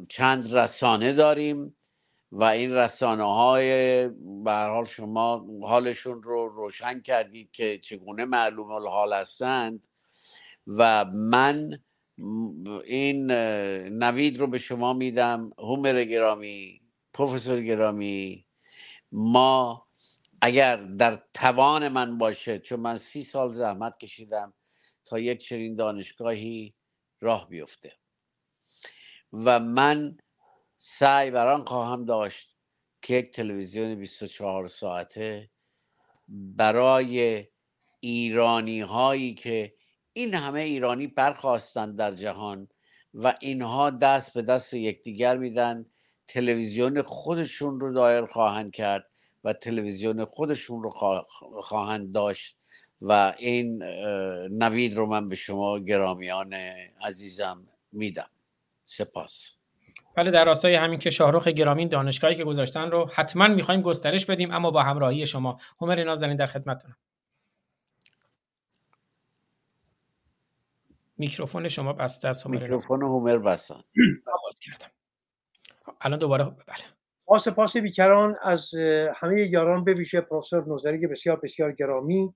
چند 0.09 0.53
رسانه 0.53 1.13
داریم 1.13 1.75
و 2.31 2.43
این 2.43 2.73
رسانه 2.73 3.23
های 3.23 4.03
حال 4.45 4.85
شما 4.85 5.45
حالشون 5.61 6.23
رو 6.23 6.49
روشن 6.49 6.99
کردید 6.99 7.51
که 7.51 7.77
چگونه 7.77 8.25
معلوم 8.25 8.71
الحال 8.71 9.13
هستند 9.13 9.83
و 10.67 11.05
من 11.05 11.79
این 12.85 13.31
نوید 14.03 14.37
رو 14.37 14.47
به 14.47 14.57
شما 14.57 14.93
میدم 14.93 15.49
هومر 15.57 16.03
گرامی 16.03 16.81
پروفسور 17.13 17.61
گرامی. 17.61 18.45
ما 19.11 19.83
اگر 20.41 20.75
در 20.75 21.23
توان 21.33 21.87
من 21.87 22.17
باشه 22.17 22.59
چون 22.59 22.79
من 22.79 22.97
سی 22.97 23.23
سال 23.23 23.49
زحمت 23.49 23.97
کشیدم 23.99 24.53
تا 25.05 25.19
یک 25.19 25.39
چنین 25.39 25.75
دانشگاهی 25.75 26.75
راه 27.21 27.49
بیفته. 27.49 27.93
و 29.33 29.59
من 29.59 30.17
سعی 30.77 31.31
بران 31.31 31.65
خواهم 31.65 32.05
داشت 32.05 32.55
که 33.01 33.15
یک 33.15 33.31
تلویزیون 33.31 33.95
24 33.95 34.67
ساعته 34.67 35.49
برای 36.29 37.47
ایرانی 37.99 38.81
هایی 38.81 39.33
که 39.33 39.75
این 40.19 40.33
همه 40.33 40.59
ایرانی 40.59 41.07
برخواستند 41.07 41.97
در 41.97 42.11
جهان 42.11 42.67
و 43.13 43.33
اینها 43.39 43.89
دست 43.89 44.33
به 44.33 44.41
دست 44.41 44.73
یکدیگر 44.73 45.37
میدن. 45.37 45.85
تلویزیون 46.27 47.01
خودشون 47.01 47.79
رو 47.79 47.93
دایر 47.93 48.25
خواهند 48.25 48.71
کرد 48.71 49.05
و 49.43 49.53
تلویزیون 49.53 50.25
خودشون 50.25 50.83
رو 50.83 50.89
خواهند 51.61 52.13
داشت 52.13 52.57
و 53.01 53.33
این 53.37 53.83
نوید 54.51 54.97
رو 54.97 55.05
من 55.05 55.29
به 55.29 55.35
شما 55.35 55.79
گرامیان 55.79 56.53
عزیزم 57.01 57.67
میدم. 57.91 58.29
سپاس. 58.85 59.51
بله 60.15 60.31
در 60.31 60.45
راستای 60.45 60.75
همین 60.75 60.99
که 60.99 61.09
شاهرخ 61.09 61.47
گرامی 61.47 61.87
دانشگاهی 61.87 62.35
که 62.35 62.43
گذاشتن 62.43 62.91
رو 62.91 63.09
حتما 63.13 63.47
می‌خوایم 63.47 63.81
گسترش 63.81 64.25
بدیم 64.25 64.51
اما 64.51 64.71
با 64.71 64.83
همراهی 64.83 65.27
شما 65.27 65.59
همر 65.81 66.03
نازنین 66.03 66.35
در 66.37 66.45
خدمتتونم. 66.45 66.95
میکروفون 71.19 71.67
شما 71.67 71.93
بسته 71.93 72.27
است 72.27 72.45
همر 72.45 72.55
میکروفون 72.55 73.01
هومر 73.01 73.37
بستن 73.37 73.81
باز 74.43 74.59
کردم. 74.59 74.91
الان 76.01 76.19
دوباره 76.19 76.43
بله. 76.43 76.85
با 77.25 77.39
سپاس 77.39 77.77
بیکران. 77.77 78.35
از 78.41 78.73
همه 79.15 79.41
یاران 79.51 79.83
به 79.83 79.93
ویژه 79.93 80.21
پروفسور 80.21 80.67
نوزری 80.67 81.07
بسیار 81.07 81.39
بسیار 81.39 81.71
گرامی. 81.71 82.35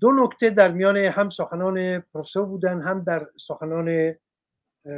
دو 0.00 0.12
نکته 0.12 0.50
در 0.50 0.72
میان 0.72 0.96
هم 0.96 1.28
سخنان 1.28 2.00
پروفسور 2.00 2.46
بودن 2.46 2.82
هم 2.82 3.04
در 3.04 3.26
سخنان 3.40 4.16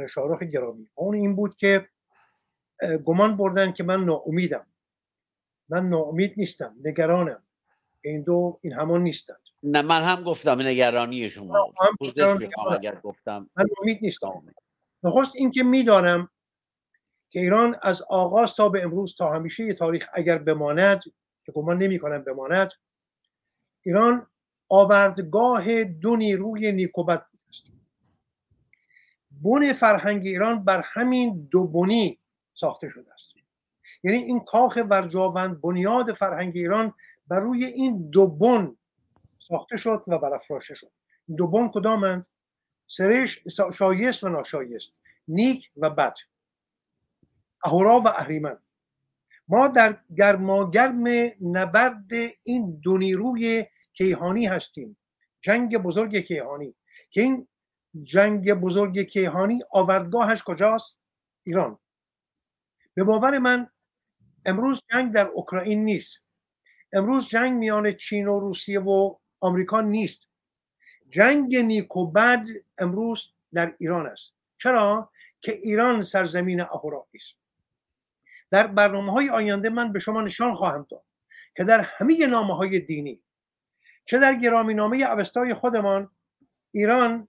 شاهرخ 0.09 0.43
گرامی. 0.43 0.89
اون 0.95 1.15
این 1.15 1.35
بود 1.35 1.55
که 1.55 1.89
گمان 3.05 3.37
بردن 3.37 3.71
که 3.71 3.83
من 3.83 4.05
ناامیدم. 4.05 4.67
من 5.69 5.89
ناامید 5.89 6.33
نیستم 6.37 6.75
نگرانم. 6.83 7.43
این 8.01 8.23
دو 8.23 8.59
این 8.61 8.73
همان 8.73 9.03
نیستند 9.03 9.44
نه 9.65 9.81
من 9.81 10.01
هم 10.01 10.23
گفتم 10.23 10.61
نگرانی 10.61 11.29
شما. 11.29 11.73
اگر 12.71 12.95
گفتم 12.95 13.49
من 13.55 13.65
ناامید 13.77 13.99
نیستم. 14.01 14.45
نخست 15.03 15.35
اینکه 15.35 15.63
می‌دانم 15.63 16.29
که 17.29 17.39
ایران 17.39 17.75
از 17.81 18.01
آغاز 18.01 18.55
تا 18.55 18.69
به 18.69 18.83
امروز 18.83 19.15
تا 19.17 19.33
همیشه 19.33 19.73
تاریخ 19.73 20.09
اگر 20.13 20.37
بماند 20.37 21.03
که 21.45 21.51
گمان 21.51 21.77
نمی 21.77 21.99
کنم 21.99 22.23
بماند 22.23 22.71
ایران 23.81 24.27
آوردگاه 24.69 25.83
دو 25.83 26.15
نیروی 26.15 26.71
نیکوبت 26.71 27.25
است. 27.49 27.63
بن 29.31 29.73
فرهنگ 29.73 30.25
ایران 30.25 30.63
بر 30.63 30.83
همین 30.93 31.47
دو 31.51 31.67
بنی 31.67 32.19
ساخته 32.53 32.89
شده 32.89 33.13
است. 33.13 33.33
یعنی 34.03 34.17
این 34.17 34.39
کاخ 34.39 34.77
برجاوند 34.77 35.61
بنیاد 35.61 36.13
فرهنگ 36.13 36.51
ایران 36.55 36.93
بر 37.27 37.39
روی 37.39 37.65
این 37.65 38.09
دو 38.09 38.27
بن 38.27 38.75
ساخته 39.47 39.77
شد 39.77 40.03
و 40.07 40.17
برافراشته 40.17 40.75
شد. 40.75 40.91
دو 41.37 41.47
بن 41.47 41.71
کدامند 41.73 42.25
سرش 42.87 43.43
شایست 43.77 44.23
و 44.23 44.29
ناشایست. 44.29 44.93
نیک 45.27 45.71
و 45.77 45.89
بد. 45.89 46.13
اهورا 47.63 47.99
و 47.99 48.07
اهریمن. 48.07 48.57
ما 49.47 49.67
در 49.67 49.97
گرماگرم 50.17 51.03
نبرد 51.41 52.11
این 52.43 52.79
دو 52.83 52.97
نیروی 52.97 53.65
کیهانی 53.93 54.45
هستیم. 54.45 54.97
جنگ 55.41 55.77
بزرگ 55.77 56.17
کیهانی. 56.17 56.75
که 57.09 57.21
این 57.21 57.47
جنگ 58.03 58.53
بزرگ 58.53 59.01
کیهانی 59.01 59.61
آوردگاهش 59.71 60.43
کجاست؟ 60.43 60.97
ایران. 61.43 61.79
به 62.93 63.03
باور 63.03 63.37
من 63.37 63.69
امروز 64.45 64.81
جنگ 64.91 65.13
در 65.13 65.27
اوکراین 65.27 65.85
نیست. 65.85 66.19
امروز 66.93 67.27
جنگ 67.27 67.53
میان 67.53 67.93
چین 67.93 68.27
و 68.27 68.39
روسیه 68.39 68.79
و 68.79 69.15
آمریکا 69.39 69.81
نیست. 69.81 70.27
جنگ 71.09 71.55
نیک 71.55 71.97
و 71.97 72.11
بد 72.11 72.47
امروز 72.77 73.27
در 73.53 73.75
ایران 73.79 74.07
است. 74.07 74.33
چرا؟ 74.57 75.11
که 75.41 75.51
ایران 75.51 76.03
سرزمین 76.03 76.61
اهورایی 76.61 77.05
است 77.13 77.35
در 78.51 78.67
برنامه 78.67 79.11
های 79.11 79.29
آینده 79.29 79.69
من 79.69 79.91
به 79.91 79.99
شما 79.99 80.21
نشان 80.21 80.55
خواهم 80.55 80.87
داد 80.89 81.03
که 81.55 81.63
در 81.63 81.81
همه 81.81 82.27
نامه 82.27 82.55
های 82.55 82.79
دینی 82.79 83.23
چه 84.05 84.19
در 84.19 84.35
گرامی 84.35 84.73
نامه 84.73 84.97
اوستای 84.97 85.53
خودمان 85.53 86.11
ایران 86.71 87.27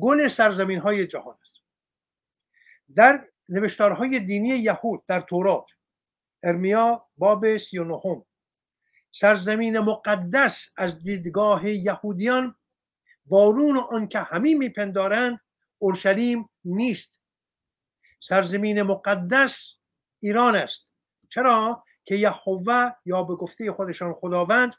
گل 0.00 0.28
سرزمین 0.28 0.78
های 0.78 1.06
جهان 1.06 1.36
است. 1.42 1.56
در 2.94 3.24
نوشتارهای 3.48 4.20
دینی 4.20 4.48
یهود 4.48 5.06
در 5.06 5.20
تورات 5.20 5.66
ارمیا 6.42 7.06
باب 7.16 7.56
39 7.56 8.24
سرزمین 9.12 9.78
مقدس 9.78 10.68
از 10.76 11.02
دیدگاه 11.02 11.68
یهودیان 11.68 12.54
بارون 13.26 13.76
آن 13.76 14.08
که 14.08 14.18
همه 14.18 14.54
میپندارند 14.54 15.40
اورشلیم 15.78 16.48
نیست. 16.64 17.20
سرزمین 18.20 18.82
مقدس 18.82 19.74
ایران 20.20 20.56
است. 20.56 20.88
چرا 21.28 21.84
که 22.04 22.14
یهوه 22.14 22.90
یا 23.04 23.22
به 23.22 23.34
گفته 23.34 23.72
خودشان 23.72 24.14
خداوند 24.14 24.74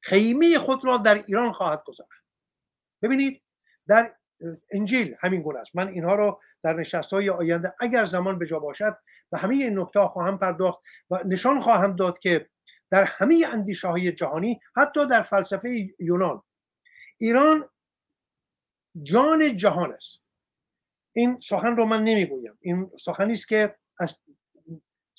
خیمه 0.00 0.58
خود 0.58 0.84
را 0.84 0.96
در 0.96 1.14
ایران 1.14 1.52
خواهد 1.52 1.82
گذاشت. 1.84 2.10
ببینید 3.02 3.42
در 3.86 4.14
انجیل 4.72 5.16
همین 5.20 5.42
گونه 5.42 5.58
است. 5.58 5.76
من 5.76 5.88
اینها 5.88 6.14
رو 6.14 6.40
در 6.62 6.72
نشست 6.72 7.12
های 7.12 7.30
آینده 7.30 7.74
اگر 7.80 8.04
زمان 8.04 8.38
به 8.38 8.46
جا 8.46 8.58
باشد 8.58 8.96
و 9.32 9.38
همه 9.38 9.54
این 9.54 9.78
نکته 9.78 10.00
خواهم 10.00 10.38
پرداخت 10.38 10.82
و 11.10 11.20
نشان 11.24 11.60
خواهم 11.60 11.96
داد 11.96 12.18
که 12.18 12.50
در 12.94 13.04
همه 13.04 13.46
اندیشه 13.52 13.88
های 13.88 14.12
جهانی 14.12 14.60
حتی 14.76 15.06
در 15.06 15.20
فلسفه 15.22 15.88
یونان. 15.98 16.42
ایران 17.18 17.68
جان 19.02 19.56
جهان 19.56 19.92
است. 19.92 20.18
این 21.12 21.40
سخن 21.40 21.76
رو 21.76 21.84
من 21.84 22.04
نمی‌گویم. 22.04 22.58
این 22.60 22.90
سخنی 23.04 23.32
است 23.32 23.48
که 23.48 23.74
از 23.98 24.16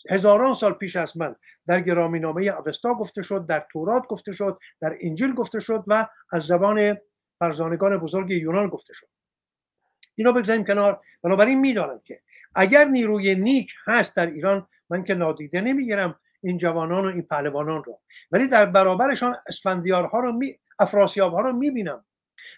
هزاران 0.10 0.53
سال 0.53 0.73
پیش 0.73 0.95
از 0.95 1.18
من 1.18 1.35
در 1.68 1.81
گرامی 1.81 2.19
نامه 2.19 2.41
اوستا 2.41 2.93
گفته 2.93 3.22
شد 3.22 3.45
در 3.45 3.68
تورات 3.72 4.07
گفته 4.07 4.31
شد 4.31 4.60
در 4.81 4.97
انجیل 5.02 5.34
گفته 5.34 5.60
شد 5.60 5.84
و 5.88 6.07
از 6.31 6.43
زبان 6.43 6.97
فرزانگان 7.39 7.97
بزرگ 7.97 8.31
یونان 8.31 8.68
گفته 8.68 8.93
شد. 8.93 9.07
اینا 10.15 10.31
بگذاریم 10.31 10.65
کنار. 10.65 11.02
بنابراین 11.22 11.60
می‌دانم 11.60 12.02
که 12.06 12.22
اگر 12.56 12.85
نیروی 12.85 13.35
نیک 13.35 13.73
هست 13.85 14.15
در 14.15 14.26
ایران 14.26 14.68
من 14.89 15.03
که 15.03 15.14
نادیده 15.14 15.61
نمی‌گیرم. 15.61 16.19
این 16.46 16.58
جوانان 16.58 17.06
و 17.06 17.08
این 17.08 17.22
پهلوانان 17.22 17.84
رو. 17.84 18.00
ولی 18.32 18.48
در 18.48 18.66
برابرشان 18.66 19.36
اسفندیارها 19.48 20.20
رو 20.20 20.32
می 20.32 20.60
افراسیاب 20.80 21.34
ها 21.34 21.42
رو 21.42 21.54
می‌بینم. 21.54 22.06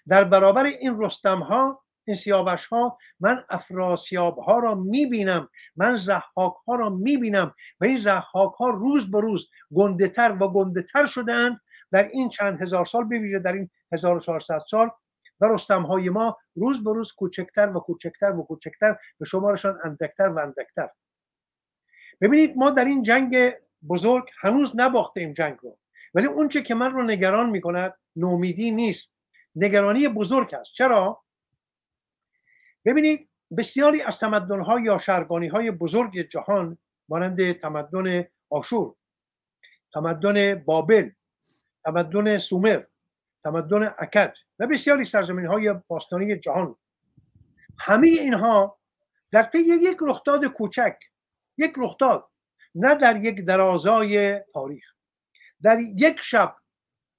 در 0.07 0.23
برابر 0.23 0.63
این 0.63 1.01
رستم 1.01 1.39
ها 1.39 1.83
این 2.05 2.15
سیاوش 2.15 2.65
ها 2.65 2.97
من 3.19 3.43
افراسیاب 3.49 4.37
ها 4.37 4.59
را 4.59 4.75
می‌بینم. 4.75 5.49
من 5.75 5.95
زحاک 5.95 6.53
ها 6.67 6.75
را 6.75 6.89
می‌بینم. 6.89 7.53
و 7.81 7.85
این 7.85 7.97
زحاک 7.97 8.53
ها 8.53 8.69
روز 8.69 9.11
به 9.11 9.21
روز 9.21 9.49
گنده 9.73 10.07
تر 10.09 10.37
و 10.41 10.47
گنده 10.47 10.81
تر 10.81 11.05
شدند 11.05 11.61
در 11.91 12.03
این 12.03 12.29
چند 12.29 12.61
هزار 12.61 12.85
سال 12.85 13.03
بویژه 13.03 13.39
در 13.39 13.53
این 13.53 13.69
1400 13.91 14.59
سال 14.69 14.89
و 15.41 15.45
رستم 15.45 15.83
های 15.83 16.09
ما 16.09 16.37
روز 16.55 16.83
به 16.83 16.93
روز 16.93 17.13
کوچکتر 17.13 17.69
و 17.69 17.79
کوچکتر 17.79 18.35
و 18.35 18.43
کوچکتر 18.43 18.97
به 19.19 19.25
شمارشان 19.25 19.79
اندکتر 19.83 20.29
و 20.29 20.39
اندکتر. 20.39 20.89
ببینید 22.21 22.57
ما 22.57 22.69
در 22.69 22.85
این 22.85 23.01
جنگ 23.01 23.53
بزرگ 23.89 24.29
هنوز 24.39 24.73
نباختیم 24.75 25.33
جنگ 25.33 25.57
رو. 25.61 25.77
ولی 26.13 26.27
اونچه 26.27 26.61
که 26.61 26.75
من 26.75 26.91
رو 26.91 27.03
نگران 27.03 27.49
می‌کند 27.49 27.93
نومیدی 28.15 28.71
نیست. 28.71 29.13
نگرانی 29.55 30.07
بزرگ 30.07 30.53
است. 30.53 30.73
چرا؟ 30.73 31.23
ببینید 32.85 33.29
بسیاری 33.57 34.01
از 34.01 34.19
تمدن 34.19 34.61
ها 34.61 34.79
یا 34.79 34.97
شرگانی 34.97 35.47
های 35.47 35.71
بزرگ 35.71 36.29
جهان 36.29 36.77
مانند 37.09 37.51
تمدن 37.51 38.25
آشور 38.49 38.95
تمدن 39.93 40.55
بابل 40.55 41.09
تمدن 41.83 42.37
سومر 42.37 42.83
تمدن 43.43 43.93
اکد 43.97 44.33
و 44.59 44.67
بسیاری 44.67 45.03
سرزمین 45.03 45.45
های 45.45 45.73
باستانی 45.87 46.35
جهان. 46.35 46.75
همه 47.79 48.07
اینها 48.07 48.79
در 49.31 49.43
طی 49.43 49.57
یک 49.59 49.97
رخداد 50.01 50.45
کوچک 50.45 50.97
یک 51.57 51.73
رخداد 51.77 52.29
نه 52.77 52.95
در 52.95 53.23
یک 53.23 53.45
درازای 53.45 54.39
تاریخ. 54.39 54.93
در 55.61 55.79
یک 55.79 56.17
شب 56.21 56.55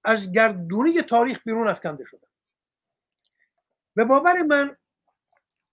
از 0.05 0.32
گردونه 0.32 1.02
تاریخ 1.02 1.43
بیرون 1.44 1.68
افکنده 1.68 2.05
شده 2.05 2.26
به 3.94 4.05
باور 4.05 4.43
من 4.43 4.76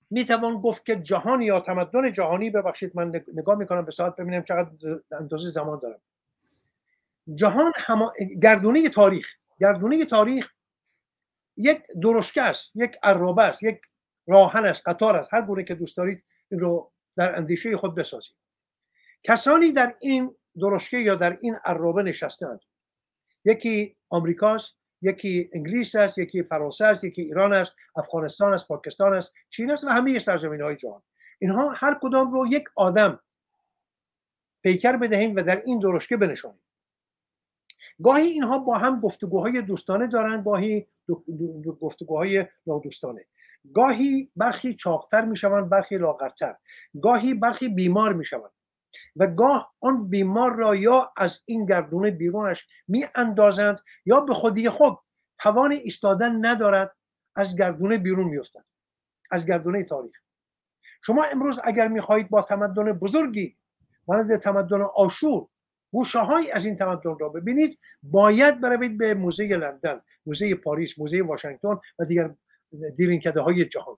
می‌توان 0.10 0.62
گفت 0.62 0.86
که 0.86 0.96
جهان 0.96 1.42
یا 1.42 1.60
تمدن 1.60 2.14
جهانی 2.14 2.50
ببخشید 2.50 2.92
من 2.96 3.24
نگاه 3.34 3.58
می‌کنم 3.58 3.86
به 3.86 3.92
ساعت 3.92 4.16
ببینم 4.16 4.44
چقدر 4.44 5.00
اندازه 5.12 5.50
زمان 5.50 5.80
دارم. 5.80 6.02
جهان 7.34 7.72
هما... 7.76 8.14
گردونه 8.42 8.90
تاریخ 8.90 9.28
گردونه 9.60 10.06
تاریخ 10.06 10.54
یک 11.58 11.84
درشکه 12.02 12.42
است 12.42 12.72
یک 12.76 12.98
عرابه 13.04 13.44
است 13.44 13.64
یک 13.64 13.82
راهن 14.28 14.66
است 14.66 14.88
قطار 14.88 15.16
است. 15.16 15.34
هر 15.34 15.42
گونه 15.42 15.64
که 15.64 15.76
دوست 15.76 15.98
دارید 15.98 16.24
این 16.52 16.60
رو 16.60 16.92
در 17.18 17.36
اندیشه 17.36 17.78
خود 17.78 17.96
بسازید. 17.96 18.36
کسانی 19.28 19.72
در 19.72 19.96
این 20.00 20.36
درشکه 20.62 20.98
یا 20.98 21.16
در 21.16 21.38
این 21.42 21.56
عرابه 21.66 22.04
نشستند. 22.04 22.60
یکی 23.46 23.96
آمریکاست 24.10 24.76
یکی 25.02 25.50
انگلیس 25.54 25.96
است 25.96 26.18
یکی 26.18 26.44
فرانسه 26.44 26.86
است 26.86 27.04
یکی 27.04 27.22
ایران 27.22 27.54
است 27.54 27.72
افغانستان 27.96 28.54
است 28.54 28.68
پاکستان 28.68 29.14
است 29.14 29.34
چین 29.50 29.72
است 29.72 29.84
و 29.84 29.88
همه 29.88 30.20
سرزمین 30.20 30.62
های 30.62 30.76
جهان. 30.76 31.02
اینها 31.40 31.74
هر 31.78 32.00
کدام 32.02 32.32
رو 32.32 32.48
یک 32.48 32.64
آدم 32.76 33.20
پیکر 34.64 34.98
بدهیم 34.98 35.36
و 35.36 35.42
در 35.42 35.62
این 35.66 35.80
درشکه 35.80 36.18
بنشانیم. 36.18 36.62
گاهی 38.04 38.28
اینها 38.28 38.60
با 38.60 38.78
هم 38.78 39.00
گفتگوهای 39.00 39.62
دوستانه 39.62 40.08
دارند 40.08 40.46
گاهی 40.46 40.88
گفتگوهای 41.82 42.46
نادوستانه. 42.68 43.26
گاهی 43.74 44.32
برخی 44.36 44.74
چاقتر 44.74 45.26
می‌شوند 45.26 45.70
برخی 45.70 45.98
لاغرتر. 45.98 46.56
گاهی 47.02 47.34
برخی 47.34 47.70
بیمار 47.70 48.14
می‌شوند. 48.14 48.52
و 49.16 49.28
گاه 49.28 49.74
آن 49.82 50.10
بیمار 50.10 50.56
را 50.56 50.76
یا 50.76 51.12
از 51.18 51.42
این 51.46 51.66
گردونه 51.66 52.12
بیرونش 52.12 52.68
می 52.88 53.06
اندازند 53.16 53.80
یا 54.06 54.20
به 54.20 54.34
خودی 54.34 54.70
خود 54.70 54.98
توان 55.40 55.72
ایستادن 55.72 56.46
ندارد 56.46 56.96
از 57.36 57.56
گردونه 57.56 57.98
بیرون 57.98 58.28
میفتند 58.28 58.66
از 59.32 59.46
گردونه 59.46 59.84
تاریخ. 59.84 60.16
شما 61.02 61.24
امروز 61.24 61.60
اگر 61.64 61.88
می‌خواهید 61.88 62.30
با 62.30 62.42
تمدن 62.42 62.92
بزرگی 62.92 63.58
مانند 64.08 64.38
تمدن 64.38 64.82
آشور 64.82 65.48
گوشه 65.92 66.20
از 66.54 66.66
این 66.66 66.76
تمدن 66.76 67.16
را 67.20 67.30
ببینید 67.30 67.80
باید 68.04 68.62
بروید 68.62 68.98
به 68.98 69.14
موزه 69.14 69.48
لندن 69.48 70.02
موزه 70.26 70.56
پاریس 70.56 71.00
موزه 71.00 71.22
واشنگتن 71.22 71.80
و 72.00 72.06
دیگر 72.06 72.36
دیرینکده 72.98 73.42
های 73.42 73.66
جهان. 73.66 73.98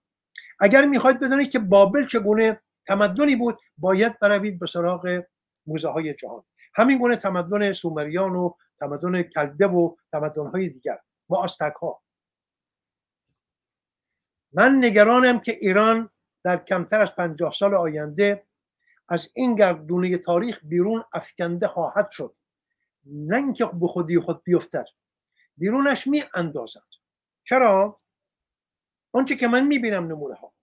اگر 0.59 0.85
می‌خواید 0.85 1.19
بدانید 1.19 1.49
که 1.51 1.59
بابل 1.59 2.05
چگونه 2.05 2.61
تمدنی 2.87 3.35
بود 3.35 3.59
باید 3.77 4.19
بروید 4.19 4.59
به 4.59 4.67
سراغ 4.67 5.23
موزه 5.65 5.89
های 5.89 6.13
جهان. 6.13 6.43
همین 6.75 6.97
گونه 6.97 7.15
تمدن 7.15 7.71
سومریان 7.71 8.35
و 8.35 8.53
تمدن 8.79 9.23
کلده 9.23 9.67
و 9.67 9.95
تمدن 10.11 10.47
های 10.47 10.69
دیگر. 10.69 10.99
با 11.27 11.43
آستک 11.43 11.73
ها 11.81 12.01
من 14.53 14.77
نگرانم 14.77 15.39
که 15.39 15.51
ایران 15.51 16.09
در 16.43 16.57
کمتر 16.57 17.01
از 17.01 17.15
پنجاه 17.15 17.53
سال 17.53 17.75
آینده 17.75 18.43
از 19.09 19.29
این 19.33 19.55
گردونه 19.55 20.17
تاریخ 20.17 20.59
بیرون 20.63 21.03
افکنده 21.13 21.67
خواهد 21.67 22.11
شد. 22.11 22.35
نه 23.05 23.37
اینکه 23.37 23.65
به 23.65 23.87
خودی 23.87 24.19
خود 24.19 24.43
بیفتد. 24.43 24.85
بیرونش 25.57 26.07
می 26.07 26.23
اندازد 26.33 26.87
چرا؟ 27.43 28.01
آنچه 29.11 29.35
که 29.35 29.47
من 29.47 29.67
می‌بینم 29.67 30.07
نمونه 30.07 30.35
ها 30.35 30.53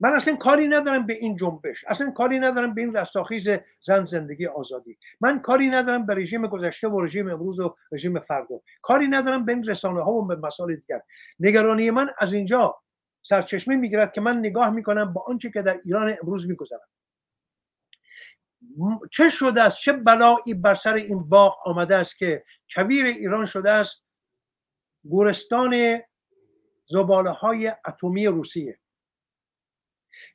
من 0.00 0.14
اصلا 0.14 0.36
کاری 0.36 0.66
ندارم 0.66 1.06
به 1.06 1.12
این 1.12 1.36
جنبش. 1.36 1.84
اصلا 1.88 2.10
کاری 2.10 2.38
ندارم 2.38 2.74
به 2.74 2.80
این 2.80 2.96
رستاخیز 2.96 3.48
زن 3.80 4.04
زندگی 4.04 4.46
آزادی. 4.46 4.98
من 5.20 5.40
کاری 5.40 5.68
ندارم 5.68 6.06
به 6.06 6.14
رژیم 6.14 6.46
گذشته 6.46 6.88
و 6.88 7.00
رژیم 7.00 7.30
امروز 7.30 7.58
و 7.58 7.74
رژیم 7.92 8.20
فردا. 8.20 8.60
کاری 8.82 9.08
ندارم 9.08 9.44
به 9.44 9.52
این 9.52 9.64
رسانه 9.64 10.02
ها 10.02 10.12
و 10.12 10.26
به 10.26 10.36
مسائل 10.36 10.76
دیگر. 10.76 11.02
نگرانی 11.40 11.90
من 11.90 12.10
از 12.18 12.32
اینجا 12.32 12.80
سرچشمه 13.22 13.76
می‌گیرد 13.76 14.12
که 14.12 14.20
من 14.20 14.38
نگاه 14.38 14.70
می‌کنم 14.70 15.12
با 15.12 15.24
آنچه 15.28 15.50
که 15.50 15.62
در 15.62 15.76
ایران 15.84 16.14
امروز 16.22 16.48
میگذرد 16.48 16.88
چه 19.10 19.28
شده 19.28 19.62
است؟ 19.62 19.78
چه 19.78 19.92
بلایی 19.92 20.54
بر 20.54 20.74
سر 20.74 20.94
این 20.94 21.28
باغ 21.28 21.58
آمده 21.64 21.96
است 21.96 22.18
که 22.18 22.44
کویر 22.74 23.06
ایران 23.06 23.44
شده 23.44 23.70
است؟ 23.70 24.04
گورستان 25.04 26.00
زباله 26.88 27.30
های 27.30 27.72
اتمی 27.88 28.26
روسیه. 28.26 28.78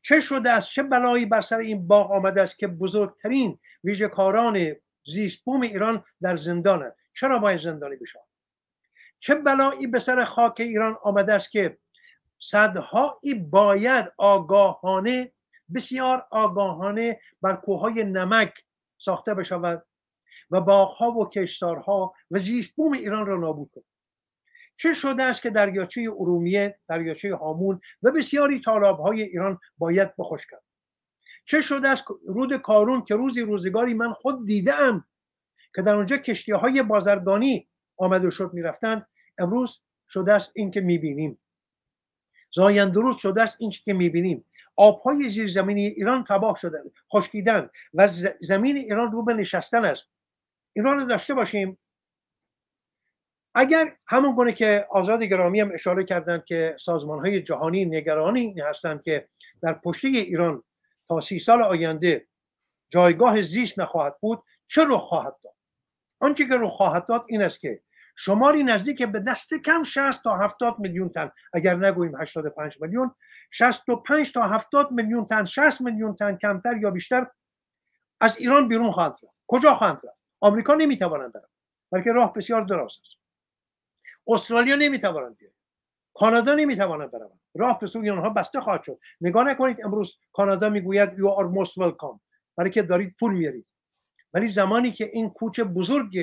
چه 0.07 0.19
شده 0.19 0.49
است 0.49 0.69
چه 0.69 0.83
بلایی 0.83 1.25
بر 1.25 1.41
سر 1.41 1.57
این 1.57 1.87
باغ 1.87 2.11
آمده 2.11 2.41
است 2.41 2.59
که 2.59 2.67
بزرگترین 2.67 3.59
ویژهکاران 3.83 4.75
زیست 5.05 5.43
بوم 5.43 5.61
ایران 5.61 6.03
در 6.21 6.35
زندانند 6.35 6.95
چرا 7.13 7.39
باید 7.39 7.59
زندانی 7.59 7.95
بشن 7.95 8.19
چه 9.19 9.35
بلایی 9.35 9.87
به 9.87 9.99
سر 9.99 10.25
خاک 10.25 10.59
ایران 10.59 10.97
آمده 11.03 11.33
است 11.33 11.51
که 11.51 11.77
صدهایی 12.39 13.33
باید 13.33 14.05
آگاهانه 14.17 15.31
بسیار 15.75 16.27
آگاهانه 16.31 17.19
بر 17.41 17.55
کوههای 17.55 18.03
نمک 18.03 18.53
ساخته 18.97 19.33
بشود 19.33 19.85
و 20.51 20.61
باغها 20.61 21.11
و 21.11 21.29
کشتارها 21.29 22.13
و 22.31 22.39
زیست 22.39 22.75
بوم 22.75 22.93
ایران 22.93 23.25
را 23.25 23.35
نابود 23.35 23.71
کند. 23.73 23.94
چه 24.75 24.93
شده 24.93 25.23
است 25.23 25.41
که 25.41 25.49
دریاچه 25.49 26.01
ارومیه 26.01 26.79
دریاچه 26.87 27.35
هامون 27.35 27.79
و 28.03 28.11
بسیاری 28.11 28.59
تالاب 28.59 28.99
های 28.99 29.21
ایران 29.21 29.59
باید 29.77 30.15
بخشکند 30.17 30.61
چه 31.43 31.61
شده 31.61 31.89
است 31.89 32.05
رود 32.27 32.57
کارون 32.57 33.05
که 33.05 33.15
روزی 33.15 33.41
روزگاری 33.41 33.93
من 33.93 34.13
خود 34.13 34.45
دیدم 34.45 35.05
که 35.75 35.81
در 35.81 35.95
اونجا 35.95 36.17
کشتی 36.17 36.51
های 36.51 36.83
بازرگانی 36.83 37.67
آمده 37.97 38.29
شد 38.29 38.49
می‌رفتن 38.53 39.05
امروز 39.37 39.81
شده 40.09 40.33
است 40.33 40.51
این 40.55 40.71
که 40.71 40.81
می‌بینیم. 40.81 41.39
زایندروز 42.53 43.17
شده 43.17 43.41
است 43.41 43.57
این 43.59 43.69
که 43.69 43.93
می‌بینیم. 43.93 44.45
آبهای 44.75 45.27
زیرزمینی 45.27 45.85
ایران 45.85 46.23
تباه 46.23 46.55
شدن 46.55 46.83
خشکیدن 47.13 47.69
و 47.93 48.07
زمین 48.41 48.77
ایران 48.77 49.11
رو 49.11 49.23
به 49.23 49.33
نشستن 49.33 49.85
است. 49.85 50.05
ایران 50.73 50.99
رو 50.99 51.05
داشته 51.05 51.33
باشیم. 51.33 51.77
اگر 53.55 53.95
همون 54.07 54.35
گونه 54.35 54.53
که 54.53 54.87
آزاد 54.89 55.23
گرامی 55.23 55.59
هم 55.59 55.71
اشاره 55.73 56.03
کردند 56.03 56.45
که 56.45 56.75
سازمان 56.79 57.19
های 57.19 57.41
جهانی 57.41 57.85
نگرانی 57.85 58.59
هستند 58.59 59.03
که 59.03 59.27
در 59.61 59.73
پشته 59.73 60.07
ایران 60.07 60.63
تا 61.07 61.21
سی 61.21 61.39
سال 61.39 61.61
آینده 61.61 62.27
جایگاه 62.89 63.41
زیست 63.41 63.79
نخواهد 63.79 64.15
بود 64.19 64.43
چه 64.67 64.83
رو 64.83 64.97
خواهد 64.97 65.35
داد؟ 65.43 65.53
آنچه 66.19 66.47
که 66.47 66.55
رو 66.55 66.69
خواهد 66.69 67.07
داد 67.07 67.25
این 67.27 67.41
است 67.41 67.59
که 67.59 67.81
شماری 68.15 68.63
نزدیک 68.63 69.03
به 69.03 69.19
دست 69.19 69.53
کم 69.53 69.83
60 69.83 70.23
تا 70.23 70.37
70 70.37 70.79
میلیون 70.79 71.09
تن 71.09 71.31
اگر 71.53 71.75
نگوییم 71.75 72.21
85 72.21 72.81
میلیون 72.81 73.15
65 73.51 74.33
تا 74.33 74.47
70 74.47 74.91
میلیون 74.91 75.25
تن 75.25 75.45
60 75.45 75.81
میلیون 75.81 76.15
تن 76.15 76.37
کمتر 76.37 76.77
یا 76.77 76.91
بیشتر 76.91 77.27
از 78.21 78.37
ایران 78.37 78.67
بیرون 78.67 78.91
خواهند 78.91 79.11
رفت. 79.11 79.35
کجا 79.47 79.75
خواهند 79.75 79.95
رفت؟ 79.95 80.17
آمریکا 80.39 80.75
نمی‌توانند 80.75 81.33
برن 81.33 81.43
بلکه 81.91 82.11
راه 82.11 82.33
بسیار 82.33 82.61
دراز 82.61 82.97
است. 83.01 83.24
استرالیا 84.27 84.75
نمی‌توانند 84.75 85.37
بیاید. 85.37 85.55
کانادا 86.13 86.53
نمی‌توانند 86.53 87.11
بروند 87.11 87.39
راه 87.55 87.79
به 87.79 87.87
سوی 87.87 88.09
آنها 88.09 88.29
بسته 88.29 88.61
خواهد 88.61 88.83
شد. 88.83 88.99
نگاه 89.21 89.43
نکنید 89.43 89.85
امروز 89.85 90.17
کانادا 90.33 90.69
می‌گوید 90.69 91.09
you 91.09 91.37
are 91.39 91.57
most 91.57 91.83
welcome. 91.83 92.19
برای 92.57 92.69
که 92.69 92.81
دارید 92.81 93.15
پول 93.19 93.33
میارید 93.33 93.73
ولی 94.33 94.47
زمانی 94.47 94.91
که 94.91 95.09
این 95.13 95.29
کوچه 95.29 95.63
بزرگ 95.63 96.19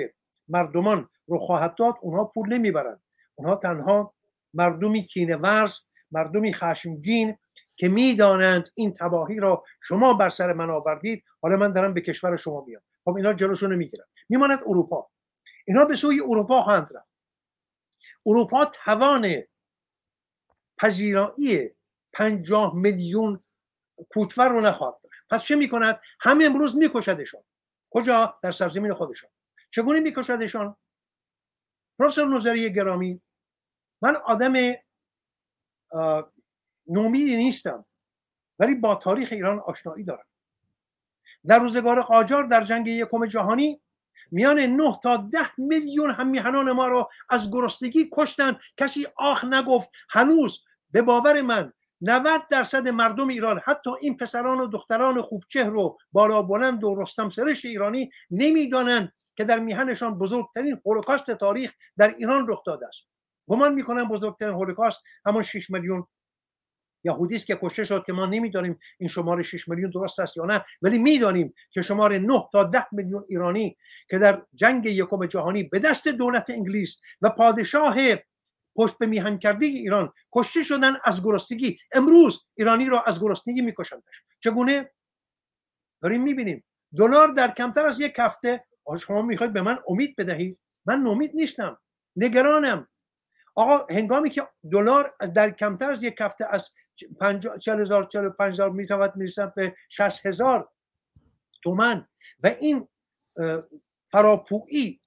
مردمان 0.49 1.09
رو 1.27 1.39
خواهد 1.39 1.74
داد 1.74 1.95
اونها 2.01 2.24
پول 2.24 2.53
نمی‌برند. 2.53 3.03
اونها 3.35 3.57
تنها 3.57 4.15
مردمی 4.55 5.03
کینه 5.03 5.37
ورز 5.37 5.79
مردمی 6.11 6.55
خشمگین 6.55 7.37
که 7.77 7.89
می‌دانند 7.89 8.69
این 8.74 8.93
تباهی 8.93 9.37
را 9.37 9.65
شما 9.83 10.15
بر 10.15 10.31
سر 10.31 10.53
من 10.53 10.70
آوردید 10.70 11.24
حالا 11.43 11.57
من 11.57 11.73
دارم 11.73 11.95
به 11.95 12.01
کشور 12.01 12.37
شما 12.37 12.65
میام 12.66 12.83
خب 13.05 13.16
اینا 13.16 13.33
جلوشون 13.33 13.74
می‌گیرن. 13.74 14.05
میماند 14.29 14.59
اروپا. 14.66 15.09
اینا 15.66 15.85
به 15.85 15.95
سوی 15.95 16.20
اروپا 16.20 16.62
خواهند 16.62 16.89
رفت. 16.95 17.12
اروپا 18.27 18.65
توان 18.65 19.43
پذیرایی 20.78 21.70
پنجاه 22.12 22.74
میلیون 22.74 23.44
کوچور 24.11 24.49
رو 24.49 24.61
نخواهد 24.61 25.01
داشت. 25.03 25.20
پس 25.31 25.43
چه 25.43 25.57
می‌کند؟ 25.57 26.01
همه 26.20 26.44
امروز 26.44 26.77
میکشدشان. 26.77 27.43
کجا؟ 27.90 28.39
در 28.43 28.53
سرزمین 28.53 28.94
خودشان. 28.94 29.31
چگونه 29.70 30.01
میکشدشان؟ 30.01 30.77
پروفسور 31.99 32.28
نظری 32.28 32.73
گرامی 32.73 33.23
من 34.03 34.16
آدم 34.16 34.55
نومیدی 36.86 37.36
نیستم 37.36 37.86
ولی 38.59 38.74
با 38.74 38.94
تاریخ 38.94 39.28
ایران 39.32 39.59
آشنایی 39.59 40.05
دارم. 40.05 40.27
در 41.47 41.59
روزگار 41.59 42.03
قاجار 42.03 42.44
در 42.44 42.65
جنگ 42.65 42.89
یکم 42.89 43.27
جهانی 43.27 43.81
میان 44.33 44.61
9 44.61 44.99
تا 45.03 45.17
10 45.17 45.39
میلیون 45.59 46.11
هم 46.11 46.29
میهنان 46.29 46.73
ما 46.73 46.87
رو 46.89 47.09
از 47.31 47.51
گرسنگی 47.51 48.09
کشتن. 48.13 48.59
کسی 48.77 49.07
آخ 49.17 49.45
نگفت 49.45 49.91
هنوز 50.11 50.61
به 50.91 51.03
باور 51.03 51.43
من 51.43 51.73
90 52.01 52.49
درصد 52.51 52.89
مردم 52.89 53.29
ایران 53.29 53.61
حتی 53.65 53.91
این 54.01 54.17
پسران 54.17 54.61
و 54.61 54.67
دختران 54.67 55.23
خوبچهر 55.23 55.77
و 55.77 55.99
بالا 56.13 56.43
بلند 56.43 56.85
و 56.85 56.95
رستم 56.95 57.29
سرشت 57.29 57.65
ایرانی 57.65 58.11
نمی‌دانند 58.31 59.13
که 59.37 59.45
در 59.45 59.59
میهنشان 59.59 60.19
بزرگترین 60.19 60.81
هولوکاست 60.87 61.31
تاریخ 61.31 61.73
در 61.97 62.15
ایران 62.19 62.47
رخ 62.49 62.63
داده 62.67 62.87
است. 62.87 63.07
گمان 63.49 63.75
می‌کنم 63.75 64.09
بزرگترین 64.09 64.55
هولوکاست 64.55 65.01
همان 65.27 65.43
6 65.43 65.71
میلیون 65.71 66.07
یهودی 67.05 67.37
است 67.37 67.47
که 67.47 67.59
کشته 67.62 67.85
شد 67.85 68.05
که 68.07 68.12
ما 68.12 68.27
نمی‌دانیم 68.27 68.79
این 68.99 69.09
شمار 69.09 69.43
6 69.43 69.69
میلیون 69.69 69.91
درست 69.91 70.20
است 70.20 70.37
یا 70.37 70.45
نه 70.45 70.65
ولی 70.83 70.99
می‌دانیم 70.99 71.55
که 71.70 71.83
شمار 71.83 72.19
9 72.19 72.49
تا 72.53 72.65
10 72.65 72.87
میلیون 72.93 73.24
ایرانی 73.29 73.77
که 74.09 74.19
در 74.19 74.43
جنگ 74.55 74.87
یکم 74.87 75.27
جهانی 75.27 75.62
به 75.62 75.79
دست 75.79 76.09
دولت 76.09 76.51
انگلیس 76.51 77.01
و 77.23 77.31
پادشاه 77.31 77.97
پشت 78.77 78.99
به 78.99 79.07
میهن 79.07 79.39
کرده 79.39 79.66
ایران 79.66 80.12
کشته 80.33 80.62
شدن 80.62 80.97
از 81.05 81.24
گرسنگی. 81.24 81.79
امروز 81.93 82.41
ایرانی 82.55 82.87
را 82.87 83.03
از 83.03 83.20
گرسنگی 83.20 83.62
میکشندش. 83.62 84.23
چگونه؟ 84.41 84.91
داریم 86.03 86.23
می‌بینیم. 86.23 86.65
دلار 86.97 87.29
در 87.29 87.51
کمتر 87.51 87.87
از 87.87 88.01
یک 88.01 88.15
هفته 88.19 88.65
شما 89.01 89.23
می‌خواید 89.23 89.53
به 89.53 89.62
من 89.62 89.79
امید 89.89 90.16
بدهید؟ 90.16 90.59
من 90.87 91.07
امید 91.07 91.31
نیستم. 91.35 91.79
نگرانم. 92.16 92.89
آقا 93.55 93.87
هنگامی 93.95 94.31
که 94.31 94.43
دلار 94.73 95.15
در 95.35 95.51
کمتر 95.51 95.91
از 95.91 96.03
یک 96.03 96.20
هفته 96.20 96.47
از 96.51 96.70
40 97.59 97.81
هزار 97.81 98.05
45 98.05 98.53
هزار 98.53 98.70
می‌تواند 98.70 99.16
می‌رسن 99.16 99.53
به 99.57 99.77
60 99.89 100.27
هزار 100.27 100.69
تومن 101.62 102.09
و 102.43 102.47
این 102.61 102.89
فراپویی 104.12 105.01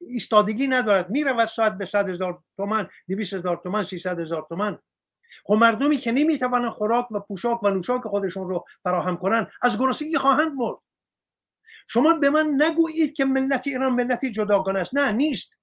ایستادگی 0.00 0.66
ندارد. 0.66 1.10
می‌رود 1.10 1.44
ساعت 1.44 1.78
به 1.78 1.84
صد 1.84 2.08
هزار 2.08 2.42
تومن 2.56 2.88
دویست 3.08 3.32
هزار 3.34 3.56
تومن 3.56 3.82
سیصد 3.82 4.20
هزار 4.20 4.46
تومن 4.48 4.78
خب 5.44 5.54
مردمی 5.54 5.96
که 5.96 6.12
نمی‌توانند 6.12 6.70
خوراک 6.70 7.12
و 7.12 7.20
پوشاک 7.20 7.62
و 7.62 7.70
نوشاک 7.70 8.02
خودشون 8.02 8.48
رو 8.48 8.64
فراهم 8.82 9.16
کنند 9.16 9.50
از 9.62 9.78
گرسنگی 9.78 10.18
خواهند 10.18 10.52
مرد. 10.52 10.78
شما 11.88 12.14
به 12.14 12.30
من 12.30 12.62
نگویید 12.62 13.12
که 13.12 13.24
ملت 13.24 13.66
ایران 13.66 13.92
ملتی 13.92 14.30
جداگانه 14.30 14.78
است. 14.78 14.94
نه 14.94 15.12
نیست. 15.12 15.57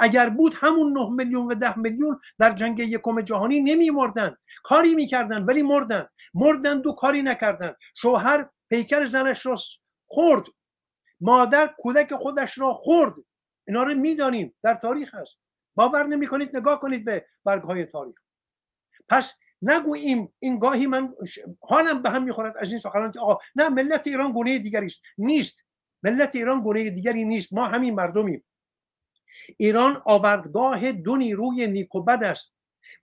اگر 0.00 0.30
بود 0.30 0.54
همون 0.56 0.92
9 0.92 1.10
میلیون 1.10 1.46
و 1.46 1.54
10 1.54 1.78
میلیون 1.78 2.20
در 2.38 2.52
جنگ 2.52 2.78
یکم 2.78 3.20
جهانی 3.20 3.60
نمی 3.60 3.90
مردن 3.90 4.36
کاری 4.62 4.94
می‌کردن 4.94 5.42
ولی 5.42 5.62
مردن. 5.62 6.06
مردن 6.34 6.80
دو 6.80 6.92
کاری 6.92 7.22
نکردن. 7.22 7.74
شوهر 7.96 8.48
پیکر 8.70 9.04
زنش 9.04 9.46
را 9.46 9.56
خورد. 10.06 10.44
مادر 11.20 11.74
کودک 11.78 12.14
خودش 12.14 12.58
را 12.58 12.74
خورد. 12.74 13.14
اینا 13.68 13.82
رو 13.82 13.94
می‌دانیم. 13.94 14.54
در 14.62 14.74
تاریخ 14.74 15.14
هست. 15.14 15.36
باور 15.74 16.06
نمی 16.06 16.26
کنید 16.26 16.56
نگاه 16.56 16.80
کنید 16.80 17.04
به 17.04 17.26
برگ 17.44 17.62
های 17.62 17.84
تاریخ. 17.84 18.16
پس 19.08 19.34
نگوییم 19.62 20.32
این 20.38 20.58
گاهی 20.58 20.86
من 20.86 21.14
حالم 21.60 22.02
به 22.02 22.10
هم 22.10 22.22
می‌خورد. 22.22 22.56
از 22.56 22.70
این 22.70 22.78
سخنان 22.78 23.12
که 23.12 23.20
آقا 23.20 23.38
نه 23.56 23.68
ملت 23.68 24.06
ایران 24.06 24.32
گونه 24.32 24.58
دیگری 24.58 24.86
است. 24.86 25.00
نیست. 25.18 25.64
ملت 26.02 26.36
ایران 26.36 26.60
گونه 26.60 26.90
دیگری 26.90 27.24
نیست. 27.24 27.52
ما 27.52 27.66
همین 27.66 27.94
مردمیم. 27.94 28.44
ایران 29.56 30.02
آوردگاه 30.04 30.92
دو 30.92 31.16
نیروی 31.16 31.66
نیک 31.66 31.94
و 31.94 32.04
بد 32.04 32.24
است 32.24 32.54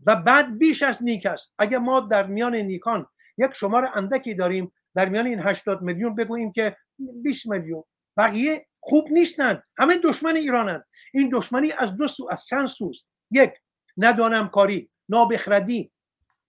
و 0.05 0.15
بد 0.15 0.57
بیش 0.57 0.83
از 0.83 1.03
نیک 1.03 1.25
است. 1.25 1.53
اگر 1.57 1.77
ما 1.77 1.99
در 1.99 2.27
میان 2.27 2.55
نیکان 2.55 3.07
یک 3.37 3.53
شمار 3.53 3.91
اندکی 3.95 4.33
داریم 4.33 4.71
در 4.95 5.09
میان 5.09 5.27
این 5.27 5.39
80 5.39 5.81
میلیون 5.81 6.15
بگوییم 6.15 6.51
که 6.51 6.77
20 7.23 7.47
میلیون. 7.47 7.83
بقیه 8.17 8.67
خوب 8.79 9.11
نیستند. 9.11 9.63
همه 9.77 9.97
دشمن 9.97 10.35
ایرانند. 10.35 10.83
این 11.13 11.29
دشمنی 11.33 11.71
از 11.71 11.95
دو 11.95 12.07
سو 12.07 12.27
از 12.31 12.45
چند 12.45 12.67
سوست؟ 12.67 13.05
یک 13.31 13.51
ندانم 13.97 14.47
کاری 14.47 14.89
نابخردی. 15.09 15.91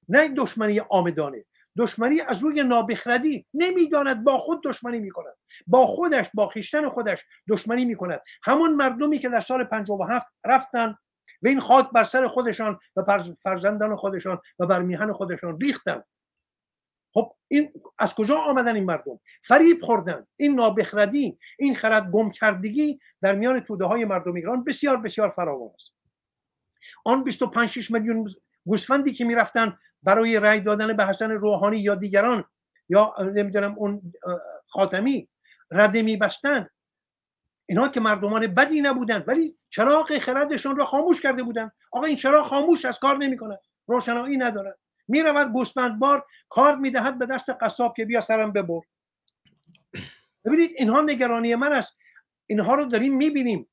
نه 0.09 0.29
دشمنی 0.29 0.81
آمدانه. 0.81 1.45
دشمنی 1.79 2.21
از 2.21 2.39
روی 2.39 2.65
نابخردی 2.65 3.47
نمی‌داند 3.55 4.25
با 4.25 4.39
خود 4.39 4.63
دشمنی 4.65 4.99
می‌کند. 4.99 5.35
با 5.67 5.87
خودش 5.87 6.31
با 6.35 6.49
خیشتن 6.49 6.89
خودش 6.89 7.25
دشمنی 7.49 7.85
می‌کند. 7.85 8.21
همون 8.43 8.75
مردمی 8.75 9.19
که 9.19 9.29
در 9.29 9.41
سال 9.41 9.65
57 9.65 10.27
رفتن 10.45 10.99
و 11.43 11.49
این 11.49 11.61
خاک 11.61 11.91
بر 11.91 12.05
سر 12.05 12.29
خودشان 12.29 12.79
و 12.97 13.23
فرزندان 13.43 13.97
خودشان 13.97 14.41
و 14.59 14.67
بر 14.67 14.83
میهن 14.83 15.13
خودشان 15.13 15.61
ریختن. 15.61 16.03
خب 17.15 17.33
این 17.49 17.73
از 17.99 18.15
کجا 18.15 18.37
آمدن 18.37 18.75
این 18.75 18.85
مردم؟ 18.85 19.21
فریب 19.43 19.83
خوردن. 19.83 20.27
این 20.37 20.55
نابخردی 20.55 21.39
این 21.59 21.75
خرد 21.75 22.11
گم 22.11 22.31
کردگی 22.31 22.99
در 23.23 23.35
میان 23.35 23.61
توده 23.61 23.85
های 23.85 24.05
مردم 24.05 24.35
ایران 24.35 24.65
بسیار 24.65 24.97
بسیار 24.97 25.29
فراوان 25.29 25.71
است. 25.75 25.93
آن 27.05 27.25
25 27.25 27.69
6 27.69 27.91
میلیون 27.91 28.35
گوسفندی 28.69 29.13
که 29.13 29.25
می‌رفتن 29.25 29.79
برای 30.03 30.41
رأی 30.41 30.61
دادن 30.61 30.97
به 30.97 31.07
حسن 31.07 31.31
روحانی 31.31 31.79
یا 31.79 31.95
دیگران 31.95 32.45
یا 32.89 33.15
نمی‌دونم 33.21 33.75
اون 33.79 34.13
خاتمی 34.67 35.29
رده 35.71 36.03
میبستن. 36.03 36.69
اینا 37.67 37.89
که 37.89 38.01
مردمان 38.01 38.47
بدی 38.47 38.81
نبودن 38.81 39.25
ولی 39.27 39.59
چراغ 39.71 40.19
خردشون 40.19 40.77
را 40.77 40.85
خاموش 40.85 41.21
کرده 41.21 41.43
بودن. 41.43 41.71
آقا 41.93 42.07
این 42.07 42.17
چراغ 42.17 42.47
خاموش 42.47 42.85
از 42.85 42.99
کار 42.99 43.17
نمی‌کنه. 43.17 43.59
روشنایی 43.87 44.37
نداره. 44.37 44.79
می‌رود 45.09 45.53
گوسفندبار 45.53 46.27
کار 46.49 46.77
می‌دهد 46.77 47.19
به 47.19 47.27
دست 47.27 47.51
قصاب 47.61 47.97
که 47.97 48.05
بیا 48.05 48.21
سرم 48.21 48.53
ببر. 48.53 48.81
ببینید 50.45 50.71
اینها 50.77 51.01
نگرانی 51.01 51.55
من 51.55 51.73
است. 51.73 51.97
اینها 52.47 52.75
رو 52.75 52.85
داریم 52.85 53.17
می‌بینیم. 53.17 53.69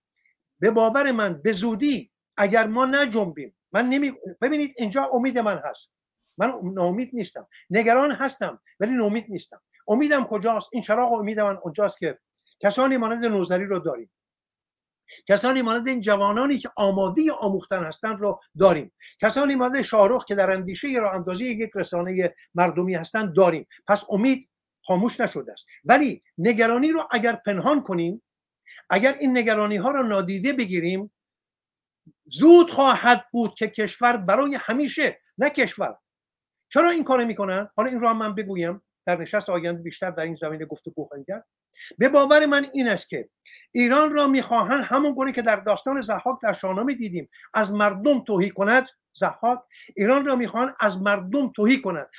به 0.60 0.72
باور 0.72 1.12
من 1.12 1.42
به 1.42 1.54
زودی 1.54 2.12
اگر 2.38 2.68
ما 2.68 2.86
نجنبیم 2.86 3.56
من 3.76 3.86
نمی 3.86 4.14
ببینید 4.42 4.74
اینجا 4.78 5.10
امید 5.14 5.40
من 5.40 5.62
هست. 5.66 5.90
من 6.38 6.54
ناامید 6.64 7.10
نیستم. 7.14 7.48
نگران 7.70 8.12
هستم 8.12 8.62
ولی 8.80 8.94
ناامید 8.94 9.26
نیستم. 9.30 9.62
امیدم 9.88 10.24
کجاست؟ 10.24 10.70
این 10.72 10.82
چراغ 10.84 11.14
امید 11.14 11.40
من 11.40 11.58
اونجاست 11.58 11.98
که 11.98 12.20
کسانی 12.60 12.98
مانند 12.98 13.26
نوزری 13.26 13.66
رو 13.66 13.80
داریم. 13.80 14.12
کسانی 15.28 15.62
مانند 15.62 15.88
این 15.88 16.02
جوانانی 16.02 16.58
که 16.58 16.70
آماده 16.76 17.32
آموختن 17.40 17.84
هستند 17.84 18.20
رو 18.20 18.42
داریم. 18.60 18.92
کسانی 19.22 19.56
مانند 19.56 19.82
شاهرخ 19.82 20.26
که 20.26 20.36
در 20.36 20.50
اندیشه 20.50 20.88
را 20.88 21.12
اندازی 21.12 21.46
یک 21.46 21.72
رسانه 21.76 22.36
مردمی 22.56 22.94
هستند 22.96 23.36
داریم. 23.36 23.68
پس 23.88 24.04
امید 24.10 24.50
خاموش 24.88 25.20
نشده 25.20 25.52
است. 25.52 25.66
ولی 25.86 26.24
نگرانی 26.38 26.92
رو 26.92 27.08
اگر 27.12 27.36
پنهان 27.46 27.84
کنیم 27.84 28.22
اگر 28.90 29.18
این 29.20 29.38
نگرانی 29.38 29.78
ها 29.78 29.92
را 29.92 30.02
نادیده 30.02 30.54
بگیریم 30.54 31.12
زود 32.26 32.72
خواهد 32.72 33.26
بود 33.32 33.56
که 33.56 33.68
کشور 33.68 34.18
برای 34.18 34.58
همیشه 34.62 35.22
نه 35.38 35.50
کشور. 35.50 35.98
چرا 36.70 36.90
این 36.90 37.04
کار 37.04 37.26
می‌کنن؟ 37.26 37.70
حالا 37.76 37.90
این 37.90 38.04
هم 38.04 38.18
من 38.18 38.36
بگویم. 38.36 38.82
در 39.06 39.22
نشست 39.22 39.50
آینده 39.50 39.82
بیشتر 39.82 40.12
در 40.12 40.24
این 40.24 40.36
زمینه 40.36 40.66
گفتگو 40.66 41.06
خواهیم 41.06 41.26
کرد. 41.28 41.46
به 41.98 42.10
باور 42.10 42.46
من 42.46 42.68
این 42.74 42.88
است 42.88 43.10
که 43.10 43.30
ایران 43.72 44.14
را 44.14 44.28
می‌خواهند 44.28 44.84
همون 44.84 45.14
گونه 45.14 45.32
که 45.32 45.42
در 45.42 45.56
داستان 45.56 46.02
زحاک 46.02 46.42
در 46.42 46.54
شاهنامه 46.54 46.96
دیدیم. 46.96 47.30
از 47.54 47.74
مردم 47.74 48.24
توهی 48.24 48.50
کند 48.50 48.88
زحاک. 49.14 49.60
ایران 49.96 50.26
را 50.26 50.36
می‌خواهند 50.36 50.74
از 50.80 51.02
مردم 51.02 51.52
توهی 51.56 51.82
کند. 51.82 52.10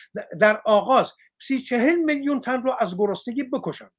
در 0.40 0.60
آغاز 0.64 1.12
سی 1.40 1.60
چهل 1.60 1.94
میلیون 1.94 2.40
تن 2.40 2.62
را 2.62 2.76
از 2.76 2.96
گرسنگی 2.98 3.42
بکشند. 3.42 3.92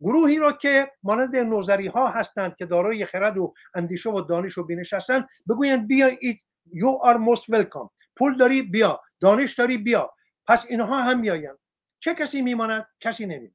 گروهی 0.00 0.36
را 0.36 0.52
که 0.52 0.92
مانند 1.02 1.36
نوزری 1.36 1.86
ها 1.86 2.08
هستند 2.08 2.56
که 2.56 2.66
دارای 2.66 3.06
خرد 3.06 3.38
و 3.38 3.54
اندیشه 3.74 4.10
و 4.10 4.20
دانش 4.20 4.58
و 4.58 4.64
بینش 4.64 4.92
هستند 4.92 5.28
بگویند 5.48 5.86
بیایید 5.86 6.44
you 6.68 7.08
are 7.08 7.18
most 7.18 7.54
welcome. 7.54 7.88
پول 8.16 8.36
داری 8.36 8.62
بیا. 8.62 9.00
دانش 9.20 9.54
داری 9.54 9.78
بیا. 9.78 10.14
پس 10.46 10.66
اینها 10.68 11.02
هم 11.02 11.20
میآیند. 11.20 11.58
چه 12.00 12.14
کسی 12.14 12.42
میماند؟ 12.42 12.86
کسی 13.00 13.26
نمی 13.26 13.54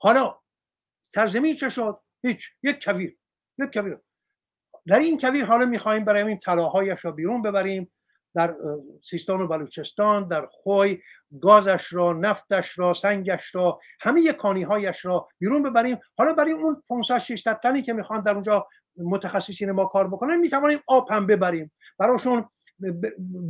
حالا 0.00 0.40
سرزمین 1.02 1.54
چه 1.54 1.68
شد؟ 1.68 2.00
هیچ. 2.22 2.50
یک 2.62 2.84
کویر. 2.84 3.18
یک 3.58 3.72
کویر. 3.72 3.98
در 4.86 4.98
این 4.98 5.18
کویر 5.18 5.44
حالا 5.44 5.66
می‌خواهیم 5.66 6.04
برای 6.04 6.22
این 6.22 6.38
طلاهایش 6.38 7.04
را 7.04 7.12
بیرون 7.12 7.42
ببریم. 7.42 7.92
در 8.34 8.56
سیستان 9.02 9.40
و 9.40 9.46
بلوچستان 9.46 10.28
در 10.28 10.46
خوی 10.46 11.02
گازش 11.42 11.92
را 11.92 12.12
نفتش 12.12 12.78
را 12.78 12.94
سنگش 12.94 13.54
را 13.54 13.80
همه 14.00 14.32
کانی 14.32 14.62
هایش 14.62 15.04
را 15.04 15.28
بیرون 15.38 15.62
ببریم. 15.62 15.98
حالا 16.18 16.32
برای 16.32 16.52
اون 16.52 16.82
500 16.88 17.18
600 17.18 17.60
تنی 17.60 17.82
که 17.82 17.92
می‌خوان 17.92 18.22
در 18.22 18.32
اونجا 18.32 18.66
متخصصین 18.96 19.70
ما 19.70 19.84
کار 19.84 20.08
بکنن 20.08 20.36
می‌توانیم 20.36 20.80
آب 20.88 21.10
هم 21.10 21.26
ببریم. 21.26 21.72
براشون 21.98 22.48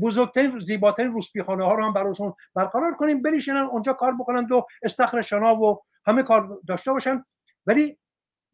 بزرگترین 0.02 0.58
زیباترین 0.58 1.12
روسپیخانه 1.12 1.64
ها 1.64 1.74
رو 1.74 1.84
هم 1.84 1.92
براشون 1.92 2.34
برقرار 2.54 2.94
کنیم 2.94 3.22
بریشنن 3.22 3.56
اونجا 3.56 3.92
کار 3.92 4.14
بکنن 4.20 4.46
و 4.46 4.62
استخر 4.82 5.22
شنا 5.22 5.56
و 5.56 5.82
همه 6.06 6.22
کار 6.22 6.58
داشته 6.68 6.92
باشن. 6.92 7.24
ولی 7.66 7.98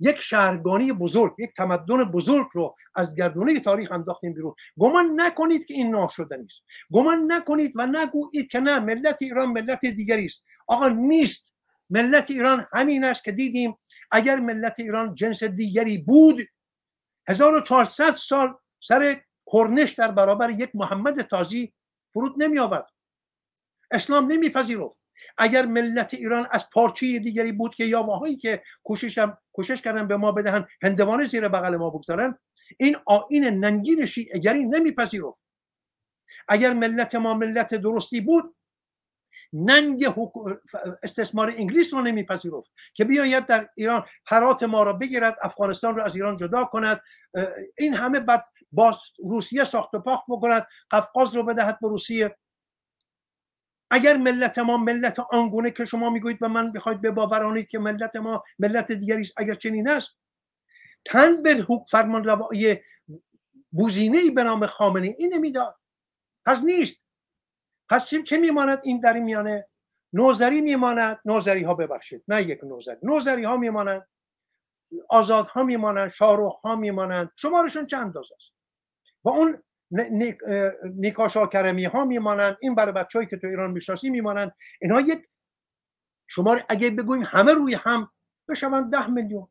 یک 0.00 0.20
شهرگانی 0.20 0.92
بزرگ 0.92 1.34
یک 1.38 1.50
تمدن 1.56 2.04
بزرگ 2.04 2.46
رو 2.52 2.76
از 2.94 3.16
گردونه 3.16 3.60
تاریخ 3.60 3.92
انداختیم 3.92 4.34
بیرون. 4.34 4.54
گمان 4.78 5.20
نکنید 5.20 5.66
که 5.66 5.74
این 5.74 5.90
ناشدنی 5.90 6.44
است 6.44 6.62
گمان 6.92 7.32
نکنید 7.32 7.72
و 7.76 7.86
نگویید 7.86 8.48
که 8.48 8.60
نه 8.60 8.78
ملت 8.78 9.22
ایران 9.22 9.48
ملت 9.48 9.86
دیگری 9.86 10.24
است. 10.24 10.44
آقا 10.66 10.88
نیست. 10.88 11.54
ملت 11.90 12.30
ایران 12.30 12.66
همین 12.72 13.04
است 13.04 13.24
که 13.24 13.32
دیدیم 13.32 13.78
اگر 14.10 14.36
ملت 14.36 14.80
ایران 14.80 15.14
جنس 15.14 15.44
دیگری 15.44 15.98
بود 15.98 16.36
1400 17.28 18.10
سال 18.10 18.54
سر 18.80 19.22
کرنش 19.52 19.92
در 19.92 20.10
برابر 20.10 20.50
یک 20.50 20.70
محمد 20.74 21.22
تازی 21.22 21.72
فرود 22.12 22.42
نمی 22.42 22.58
آورد 22.58 22.86
اسلام 23.90 24.32
نمیپذیرفت. 24.32 24.96
اگر 25.38 25.66
ملت 25.66 26.14
ایران 26.14 26.48
از 26.50 26.70
پارچه 26.70 27.18
دیگری 27.18 27.52
بود 27.52 27.74
که 27.74 27.84
یاواهایی 27.84 28.36
که 28.36 28.62
کوششم 28.82 29.38
کوشش 29.52 29.82
کردن 29.82 30.08
به 30.08 30.16
ما 30.16 30.32
بدهن 30.32 30.66
هندوانه 30.82 31.24
زیر 31.24 31.48
بغل 31.48 31.76
ما 31.76 31.90
بگذارن 31.90 32.38
این 32.78 32.96
آین 33.06 33.44
ننگین 33.44 34.06
شیعگری 34.06 34.64
نمیپذیرفت. 34.64 35.44
اگر 36.48 36.72
ملت 36.72 37.14
ما 37.14 37.34
ملت 37.34 37.74
درستی 37.74 38.20
بود 38.20 38.56
ننگ 39.52 40.14
استثمار 41.02 41.54
انگلیس 41.58 41.94
رو 41.94 42.00
نمیپذیرفت 42.00 42.70
که 42.94 43.04
بیاید 43.04 43.46
در 43.46 43.68
ایران 43.76 44.04
حرات 44.26 44.62
ما 44.62 44.82
را 44.82 44.92
بگیرد 44.92 45.36
افغانستان 45.42 45.96
رو 45.96 46.02
از 46.02 46.16
ایران 46.16 46.36
جدا 46.36 46.64
کند 46.64 47.00
این 47.78 47.94
همه 47.94 48.20
بعد 48.20 48.44
با 48.72 48.96
روسیه 49.24 49.64
ساخت 49.64 49.94
و 49.94 49.98
پاخت 49.98 50.24
بکند 50.28 50.66
قفقاز 50.90 51.36
رو 51.36 51.42
بدهد 51.42 51.78
به 51.80 51.88
روسیه. 51.88 52.36
اگر 53.90 54.16
ملت 54.16 54.58
ما 54.58 54.76
ملت 54.76 55.18
آنگونه 55.18 55.70
که 55.70 55.84
شما 55.84 56.10
می‌گویید 56.10 56.38
به 56.38 56.48
من 56.48 56.72
بخواید 56.72 57.00
بباورانید 57.00 57.70
که 57.70 57.78
ملت 57.78 58.16
ما 58.16 58.44
ملت 58.58 58.92
دیگری 58.92 59.28
اگر 59.36 59.54
چنین 59.54 59.88
است 59.88 60.10
تن 61.04 61.42
به 61.42 61.66
فرمان 61.90 62.24
روایی 62.24 62.80
بوزینه 63.72 64.30
به 64.30 64.42
نام 64.42 64.66
خامنه 64.66 65.14
این 65.18 65.34
نمی‌داد. 65.34 65.76
پس 66.46 66.64
نیست. 66.64 67.04
پس 67.88 68.04
چه 68.04 68.36
میماند 68.36 68.80
این 68.84 69.00
در 69.00 69.18
میانه؟ 69.18 69.68
نوزری 70.12 70.60
میماند. 70.60 71.20
نوزری 71.24 71.62
ها 71.62 71.74
ببخشید. 71.74 72.24
نه 72.28 72.42
یک 72.42 72.64
نوزری 72.64 72.96
نوزری 73.02 73.44
ها 73.44 73.56
میمانند. 73.56 74.06
آزاد 75.08 75.46
ها 75.46 75.62
میمانند. 75.62 76.10
شاروخ 76.10 76.60
ها 76.60 76.76
میمانند. 76.76 77.30
شمارشون 77.36 77.86
چند 77.86 78.02
اندازه 78.02 78.34
است؟ 78.34 78.52
و 79.24 79.28
اون 79.28 79.62
نیکا 80.94 81.28
شاکرمی 81.28 81.84
ها 81.84 82.04
میمانند. 82.04 82.56
این 82.60 82.74
برای 82.74 82.92
بچه‌ای 82.92 83.26
که 83.26 83.36
تو 83.36 83.46
ایران 83.46 83.70
می‌شناسی 83.70 84.10
میمانند. 84.10 84.52
اینها 84.80 85.00
یک 85.00 85.28
شمار 86.28 86.64
اگه 86.68 86.90
بگوییم 86.90 87.24
همه 87.28 87.52
روی 87.52 87.74
هم 87.74 88.10
بشوند 88.48 88.92
ده 88.92 89.10
میلیون. 89.10 89.48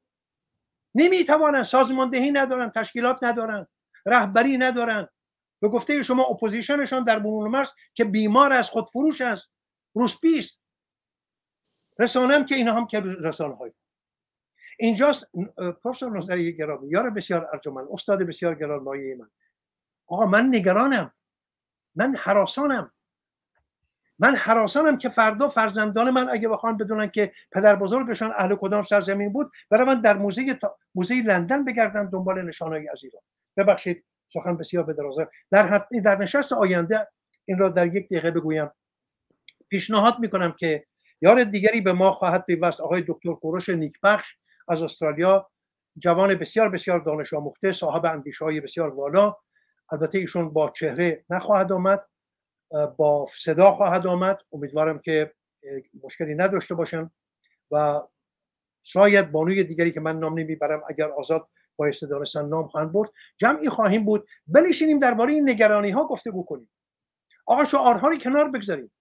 نمی‌توانند 0.95 1.64
سازماندهی 1.64 2.32
ندارن 2.32 2.70
تشکیلات 2.70 3.24
ندارن 3.24 3.68
رهبری 4.06 4.57
ندارن 4.57 5.07
به 5.61 5.70
گفته 5.70 6.03
شما 6.03 6.24
اپوزیشنشان 6.24 7.03
در 7.03 7.20
برون 7.20 7.52
مرز 7.52 7.72
که 7.94 8.06
بیمار 8.06 8.53
از 8.53 8.70
خودفروش 8.70 9.22
است 9.22 9.52
روسپیست 9.94 10.60
رسانم 11.99 12.45
که 12.45 12.56
اینا 12.56 12.74
هم 12.74 12.88
که 12.88 12.99
رسانه 12.99 13.56
های 13.56 13.72
اینجاست 14.80 15.26
پروفسور 15.84 16.18
نظری 16.18 16.57
گرامی. 16.57 16.90
یار 16.90 17.10
بسیار 17.10 17.49
ارجمند 17.53 17.88
استاد 17.91 18.24
بسیار 18.24 18.56
گرانمایه 18.56 19.16
من. 19.16 19.30
آقا 20.10 20.26
من 20.26 20.48
نگرانم. 20.48 21.11
من 21.95 22.15
حراسانم. 22.15 22.91
من 24.19 24.36
حراسانم 24.36 24.98
که 24.98 25.10
فردا 25.10 25.48
فرزندان 25.48 26.10
من 26.10 26.30
اگه 26.30 26.49
بخوان 26.49 26.77
بدونن 26.77 27.10
که 27.10 27.34
پدر 27.52 27.76
بزرگشان 27.76 28.31
اهل 28.36 28.56
کدام 28.56 28.81
سرزمین 28.81 29.34
بود 29.34 29.52
من 29.72 30.02
در 30.02 30.18
موزه 30.18 30.53
تا... 30.53 30.77
موزه 30.95 31.22
لندن 31.22 31.65
بگردن 31.65 32.10
دنبال 32.10 32.41
نشانهایی 32.41 32.90
از 32.90 33.03
ایران 33.03 33.22
ببخشید 33.57 34.06
سخن 34.34 34.57
بسیار 34.57 34.84
به 34.84 34.94
درازه. 34.94 35.27
در 35.52 35.81
در 36.03 36.18
نشست 36.18 36.53
آینده 36.53 37.07
این 37.45 37.57
را 37.57 37.69
در 37.69 37.95
یک 37.95 38.06
دقیقه 38.06 38.31
بگویم. 38.31 38.69
پیشنهاد 39.69 40.19
می‌کنم 40.19 40.52
که 40.52 40.86
یار 41.22 41.44
دیگری 41.44 41.81
به 41.81 41.94
ما 41.94 42.11
خواهد 42.11 42.45
پیوست. 42.45 42.81
آقای 42.81 43.03
دکتر 43.07 43.34
کوروش 43.34 43.69
نیکبخش 43.69 44.36
از 44.68 44.81
استرالیا 44.81 45.49
جوان 45.98 46.36
بسیار 46.36 46.69
بسیار 46.69 46.99
دانش 46.99 47.34
آموخته 47.34 47.72
صاحب 47.72 48.06
اندیشه 48.06 48.45
های 48.45 48.61
بسیار 48.61 48.90
والا. 48.90 49.36
البته 49.91 50.18
ایشون 50.18 50.49
با 50.49 50.70
چهره 50.70 51.26
نخواهد 51.30 51.72
آمد 51.72 52.06
با 52.98 53.26
صدا 53.38 53.72
خواهد 53.72 54.07
آمد. 54.07 54.40
امیدوارم 54.52 54.99
که 54.99 55.34
مشکلی 56.03 56.36
نداشته 56.36 56.76
باشم 56.76 57.11
و 57.72 58.02
شاید 58.84 59.32
بانوی 59.32 59.64
دیگری 59.64 59.91
که 59.91 59.99
من 59.99 60.20
نام 60.20 60.40
نمی‌برم 60.40 60.84
اگر 60.90 61.11
آزاد 61.11 61.48
بایسته 61.76 62.07
دانستن 62.07 62.45
نام 62.45 62.68
خواهند 62.68 62.91
برد 62.91 63.10
جمعی 63.38 63.70
خواهیم 63.70 64.06
بود 64.06 64.28
بنشینیم 64.48 64.99
درباره 64.99 65.34
این 65.34 65.49
نگرانی 65.49 65.91
ها 65.91 66.07
گفتگو 66.07 66.44
کنیم 66.44 66.70
آقا 67.45 67.66
شعارها 67.66 68.07
رو 68.07 68.18
کنار 68.18 68.49
بگذاریم. 68.49 68.91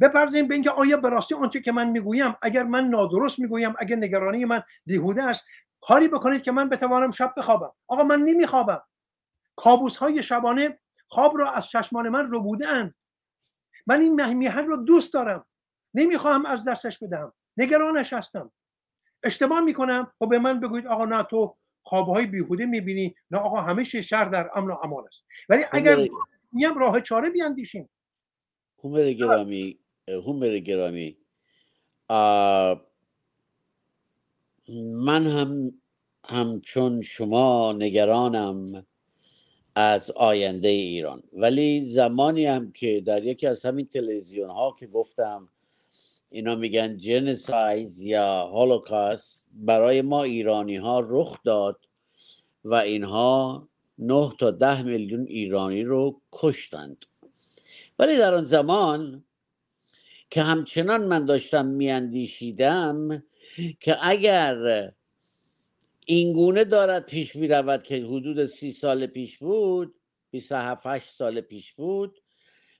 بپرزیم 0.00 0.48
به 0.48 0.54
اینکه 0.54 0.70
آیا 0.70 0.96
به 0.96 1.08
راستی 1.08 1.34
آنچه 1.34 1.60
که 1.60 1.72
من 1.72 1.90
می‌گویم 1.90 2.36
اگر 2.42 2.62
من 2.62 2.84
نادرست 2.84 3.38
می‌گویم 3.38 3.74
اگر 3.78 3.96
نگرانی 3.96 4.44
من 4.44 4.62
بیهوده 4.86 5.22
است 5.22 5.44
کاری 5.80 6.08
بکنید 6.08 6.42
که 6.42 6.52
من 6.52 6.68
بتوانم 6.68 7.10
شب 7.10 7.34
بخوابم. 7.36 7.72
آقا 7.88 8.04
من 8.04 8.20
نمیخوابم. 8.20 8.82
کابوس 9.56 9.96
های 9.96 10.22
شبانه 10.22 10.78
خواب 11.08 11.38
را 11.38 11.52
از 11.52 11.66
چشمان 11.66 12.08
من 12.08 12.28
رو 12.28 12.40
بودن 12.40 12.94
من 13.86 14.00
این 14.00 14.34
میهن 14.34 14.66
رو 14.66 14.76
دوست 14.76 15.14
دارم. 15.14 15.46
نمی‌خواهم 15.94 16.46
از 16.46 16.68
دستش 16.68 16.98
بدهم. 16.98 17.32
نگرانش 17.56 18.12
هستم. 18.12 18.52
اشتباه 19.22 19.60
می‌کنم. 19.60 20.12
و 20.20 20.24
خب 20.24 20.30
به 20.30 20.38
من 20.38 20.60
بگویید 20.60 20.86
آقا 20.86 21.04
نه 21.04 21.22
تو 21.22 21.56
خوابهای 21.82 22.26
بیهوده 22.26 22.66
می‌بینی. 22.66 23.14
نه 23.30 23.38
آقا 23.38 23.60
همه 23.60 23.84
شهر 23.84 24.24
در 24.24 24.50
امن 24.54 24.70
و 24.70 24.76
امان 24.82 25.06
است. 25.06 25.24
ولی 25.48 25.64
اگر 25.72 26.08
میم 26.52 26.78
راه 26.78 27.00
چاره 27.00 27.30
بیاندیشیم. 27.30 27.88
هومر 28.84 29.12
گرامی 29.12 29.78
هومر 30.08 30.58
گرامی. 30.58 31.18
من 35.06 35.26
هم 35.26 35.72
همچون 36.24 37.02
شما 37.02 37.72
نگرانم. 37.72 38.86
از 39.76 40.10
آینده 40.10 40.68
ایران. 40.68 41.22
ولی 41.32 41.88
زمانی 41.88 42.46
هم 42.46 42.72
که 42.72 43.00
در 43.06 43.24
یکی 43.24 43.46
از 43.46 43.64
همین 43.64 43.86
تلویزیون 43.86 44.50
ها 44.50 44.76
که 44.80 44.86
گفتم 44.86 45.48
اینا 46.30 46.54
میگن 46.54 46.96
جنسایز 46.96 48.00
یا 48.00 48.46
هولوکاست 48.46 49.44
برای 49.52 50.02
ما 50.02 50.22
ایرانی 50.22 50.76
ها 50.76 51.00
رخ 51.08 51.38
داد 51.44 51.78
و 52.64 52.74
اینها 52.74 53.68
نه 53.98 54.32
تا 54.38 54.50
ده 54.50 54.82
میلیون 54.82 55.26
ایرانی 55.28 55.82
رو 55.82 56.20
کشتند. 56.32 57.06
ولی 57.98 58.16
در 58.16 58.34
آن 58.34 58.44
زمان 58.44 59.24
که 60.30 60.42
همچنان 60.42 61.04
من 61.04 61.24
داشتم 61.24 61.66
میاندیشیدم 61.66 63.22
که 63.80 63.96
اگر 64.00 64.92
اینگونه 66.08 66.64
دارد 66.64 67.06
پیش 67.06 67.36
می 67.36 67.48
رود 67.48 67.82
که 67.82 67.96
حدود 67.96 68.46
سی 68.46 68.72
سال 68.72 69.06
پیش 69.06 69.38
بود 69.38 69.94
27 70.30 71.14
سال 71.14 71.40
پیش 71.40 71.72
بود. 71.72 72.22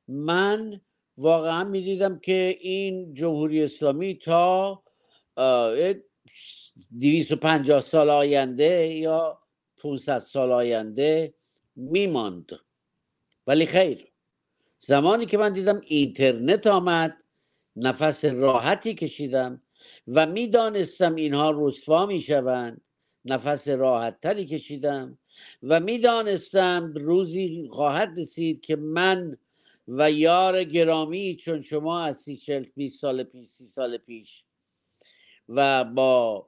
من 0.08 0.80
واقعا 1.16 1.64
می 1.64 1.80
دیدم 1.80 2.18
که 2.18 2.58
این 2.60 3.14
جمهوری 3.14 3.62
اسلامی 3.62 4.14
تا 4.14 4.82
250 7.00 7.80
سال 7.80 8.10
آینده 8.10 8.86
یا 8.86 9.38
500 9.76 10.18
سال 10.18 10.52
آینده 10.52 11.34
میماند. 11.76 12.46
ولی 13.46 13.66
خیر 13.66 14.12
زمانی 14.78 15.26
که 15.26 15.38
من 15.38 15.52
دیدم 15.52 15.80
اینترنت 15.86 16.66
آمد 16.66 17.16
نفس 17.76 18.24
راحتی 18.24 18.94
کشیدم 18.94 19.62
و 20.08 20.26
می‌دانستم 20.26 21.14
اینها 21.14 21.54
رسوا 21.56 22.06
می‌شوند. 22.06 22.80
نفس 23.26 23.68
راحت 23.68 24.20
تری 24.20 24.44
کشیدم 24.44 25.18
و 25.62 25.80
می‌دانستم 25.80 26.92
روزی 26.96 27.68
خواهد 27.72 28.18
رسید 28.18 28.60
که 28.60 28.76
من 28.76 29.38
و 29.88 30.10
یار 30.10 30.64
گرامی 30.64 31.36
چون 31.36 31.60
شما 31.60 32.00
از 32.00 32.16
سی 32.16 32.36
چل 32.36 32.64
سال 32.88 33.22
پیش 33.22 33.48
سی 33.48 33.64
سال 33.64 33.98
پیش 33.98 34.44
و 35.48 35.84
با 35.84 36.46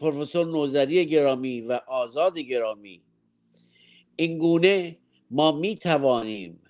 پروفسور 0.00 0.46
نوزری 0.46 1.06
گرامی 1.06 1.60
و 1.60 1.80
آزاد 1.86 2.38
گرامی 2.38 3.02
اینگونه 4.16 4.98
ما 5.30 5.52
می 5.52 5.76
توانیم 5.76 6.60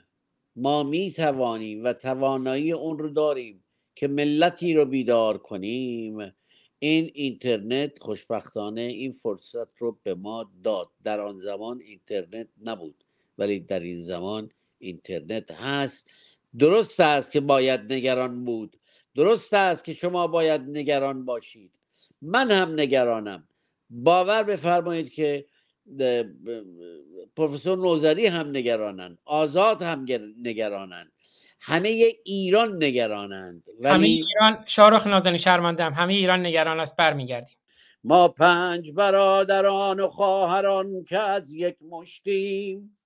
ما 0.56 0.82
می 0.82 1.12
توانیم 1.12 1.84
و 1.84 1.92
توانایی 1.92 2.72
اون 2.72 2.98
رو 2.98 3.08
داریم 3.08 3.64
که 3.94 4.08
ملتی 4.08 4.74
رو 4.74 4.84
بیدار 4.84 5.38
کنیم. 5.38 6.32
این 6.78 7.10
اینترنت 7.14 7.98
خوشبختانه 7.98 8.80
این 8.80 9.12
فرصت 9.12 9.78
رو 9.78 9.98
به 10.02 10.14
ما 10.14 10.52
داد. 10.64 10.90
در 11.04 11.20
آن 11.20 11.38
زمان 11.38 11.80
اینترنت 11.80 12.48
نبود 12.62 13.04
ولی 13.38 13.60
در 13.60 13.80
این 13.80 14.00
زمان 14.00 14.50
اینترنت 14.78 15.50
هست. 15.50 16.10
درست 16.58 17.00
است 17.00 17.30
که 17.30 17.40
باید 17.40 17.92
نگران 17.92 18.44
بود. 18.44 18.80
درست 19.14 19.54
است 19.54 19.84
که 19.84 19.94
شما 19.94 20.26
باید 20.26 20.60
نگران 20.60 21.24
باشید. 21.24 21.72
من 22.22 22.50
هم 22.50 22.80
نگرانم. 22.80 23.48
باور 23.90 24.42
بفرمایید 24.42 25.12
که 25.12 25.46
پروفسور 27.36 27.78
نوزری 27.78 28.26
هم 28.26 28.48
نگرانند 28.48 29.18
آزاد 29.24 29.82
هم 29.82 30.06
نگرانند 30.42 31.12
همه 31.60 32.04
ایران 32.24 32.84
نگرانند 32.84 33.64
ولی 33.80 33.94
همه 33.94 34.06
ایران 34.06 34.64
شارخ 34.66 35.06
نازنین 35.06 35.36
شرمندم 35.36 35.92
همه 35.92 36.14
ایران 36.14 36.46
نگران 36.46 36.80
است 36.80 36.96
برمیگردیم. 36.96 37.56
ما 38.04 38.28
پنج 38.28 38.92
برادران 38.92 40.00
و 40.00 40.08
خواهران 40.08 41.04
که 41.04 41.18
از 41.18 41.54
یک 41.54 41.76
مشتیم. 41.90 42.98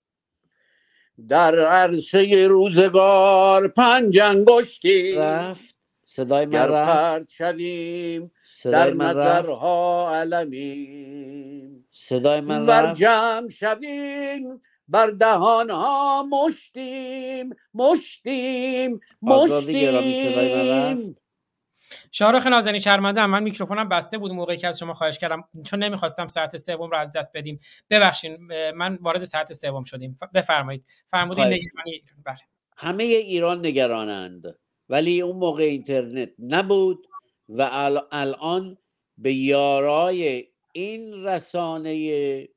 در 1.29 1.59
عرصه 1.59 2.47
روزگار 2.49 3.69
پنج 3.69 4.19
انگشتیم. 4.19 5.21
رفت. 5.21 5.77
صدای 6.05 6.47
من 6.47 6.69
رفت. 6.69 7.31
شویم 7.31 8.31
در 8.65 8.95
نظرها 8.95 10.11
علمیم. 10.15 11.87
صدای 11.91 12.41
من 12.41 12.67
رفت. 12.67 13.01
جمع 13.01 13.49
شویم 13.49 14.63
بر 14.93 15.07
دهان 15.07 15.71
ها 15.71 16.23
مشتیم 16.23 17.51
مشتیم 17.75 19.01
مشتیم. 19.23 21.15
شارخ 22.13 22.47
نازنی 22.47 22.81
شرمنده 22.81 23.27
من 23.27 23.43
میکروفونم 23.43 23.89
بسته 23.89 24.19
بود 24.19 24.33
موقعی 24.33 24.57
که 24.57 24.69
از 24.69 24.79
شما 24.79 24.93
خواهش 24.93 25.19
کردم. 25.19 25.45
چون 25.65 25.83
نمی‌خواستم 25.83 26.29
ساعت 26.29 26.57
سوم 26.57 26.91
رو 26.91 26.97
از 26.97 27.13
دست 27.13 27.31
بدیم 27.35 27.59
ببخشید 27.91 28.41
من 28.75 28.99
وارد 29.01 29.25
ساعت 29.25 29.53
سوم 29.53 29.85
شدیم. 29.85 30.19
بفرمایید. 30.35 30.85
فرمودید 31.11 31.45
بله. 32.25 32.37
همه 32.77 33.05
ایران 33.05 33.67
نگرانند. 33.67 34.59
ولی 34.89 35.21
اون 35.21 35.37
موقع 35.37 35.63
اینترنت 35.63 36.31
نبود 36.39 37.07
و 37.49 37.69
الان 38.13 38.79
به 39.19 39.33
یارای 39.33 40.49
این 40.73 41.25
رسانه 41.25 42.49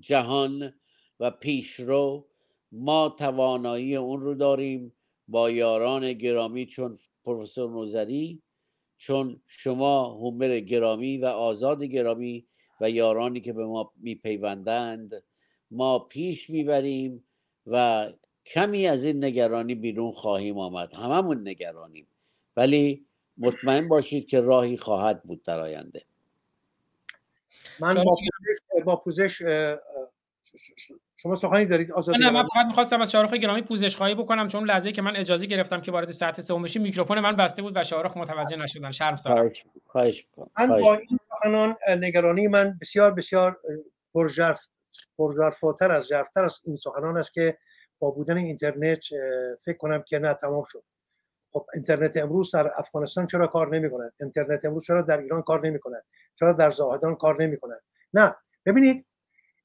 جهان 0.00 0.77
و 1.20 1.30
پیشرو 1.30 2.26
ما 2.72 3.08
توانایی 3.18 3.96
اون 3.96 4.20
رو 4.20 4.34
داریم 4.34 4.92
با 5.28 5.50
یاران 5.50 6.12
گرامی 6.12 6.66
چون 6.66 6.96
پروفسور 7.24 7.70
نوزری 7.70 8.42
چون 8.96 9.40
شما 9.46 10.04
هومر 10.04 10.60
گرامی 10.60 11.18
و 11.18 11.26
آزاد 11.26 11.82
گرامی 11.82 12.46
و 12.80 12.90
یارانی 12.90 13.40
که 13.40 13.52
به 13.52 13.66
ما 13.66 13.92
میپیوندند 13.96 15.22
ما 15.70 15.98
پیش 15.98 16.50
می‌بریم 16.50 17.24
و 17.66 18.06
کمی 18.46 18.86
از 18.86 19.04
این 19.04 19.24
نگرانی 19.24 19.74
بیرون 19.74 20.12
خواهیم 20.12 20.58
آمد. 20.58 20.94
هممون 20.94 21.48
نگرانیم. 21.48 22.06
ولی 22.56 23.06
مطمئن 23.38 23.88
باشید 23.88 24.26
که 24.26 24.40
راهی 24.40 24.76
خواهد 24.76 25.22
بود 25.22 25.42
در 25.42 25.60
آینده. 25.60 26.02
من 27.80 27.94
با 27.94 28.14
پوزش, 28.14 28.84
با 28.84 28.96
پوزش 28.96 29.42
شما 31.16 31.34
سخنی 31.34 31.66
دارید 31.66 31.92
آزاد 31.92 32.16
نه 32.16 32.30
من 32.30 32.44
فقط 32.54 32.66
می‌خواستم 32.66 33.00
از 33.00 33.12
شاروخ 33.12 33.32
گرامی 33.32 33.62
پوزش 33.62 33.96
خواهی 33.96 34.14
بکنم 34.14 34.48
چون 34.48 34.64
لحظه 34.64 34.92
که 34.92 35.02
من 35.02 35.16
اجازه 35.16 35.46
گرفتم 35.46 35.80
که 35.80 35.92
وارد 35.92 36.10
ساعت 36.10 36.40
سوم 36.40 36.62
بشی 36.62 36.78
میکروفون 36.78 37.20
من 37.20 37.36
بسته 37.36 37.62
بود 37.62 37.76
و 37.76 37.84
شاروخ 37.84 38.16
متوجه 38.16 38.56
نشدن. 38.56 38.90
شرم 38.90 39.16
سارم 39.16 39.50
خواهش 39.86 40.26
من 40.58 40.68
با 40.68 40.94
این 40.94 41.18
سخنان 41.30 41.76
نگرانی 41.88 42.48
من 42.48 42.78
بسیار 42.80 43.14
بسیار 43.14 43.60
پرژرف 44.14 44.66
پرژرفاتر 45.18 45.90
از 45.90 46.06
ژرفتر 46.06 46.44
از 46.44 46.60
این 46.64 46.76
سخنان 46.76 47.16
است 47.16 47.32
که 47.32 47.58
با 47.98 48.10
بودن 48.10 48.36
اینترنت 48.36 49.04
فکر 49.64 49.76
کنم 49.76 50.02
که 50.02 50.18
نه 50.18 50.34
تمام 50.34 50.64
شد. 50.66 50.82
خب 51.52 51.66
اینترنت 51.74 52.16
امروز 52.16 52.50
در 52.54 52.72
افغانستان 52.74 53.26
چرا 53.26 53.46
کار 53.46 53.76
نمی‌کنه 53.76 54.12
اینترنت 54.20 54.64
امروز 54.64 54.86
چرا 54.86 55.02
در 55.02 55.18
ایران 55.18 55.42
کار 55.42 55.66
نمی‌کنه 55.66 56.02
چرا 56.38 56.52
در 56.52 56.70
زاهدان 56.70 57.14
کار 57.14 57.42
نمی‌کنه 57.42 57.74
نه 58.14 58.36
ببینید 58.66 59.06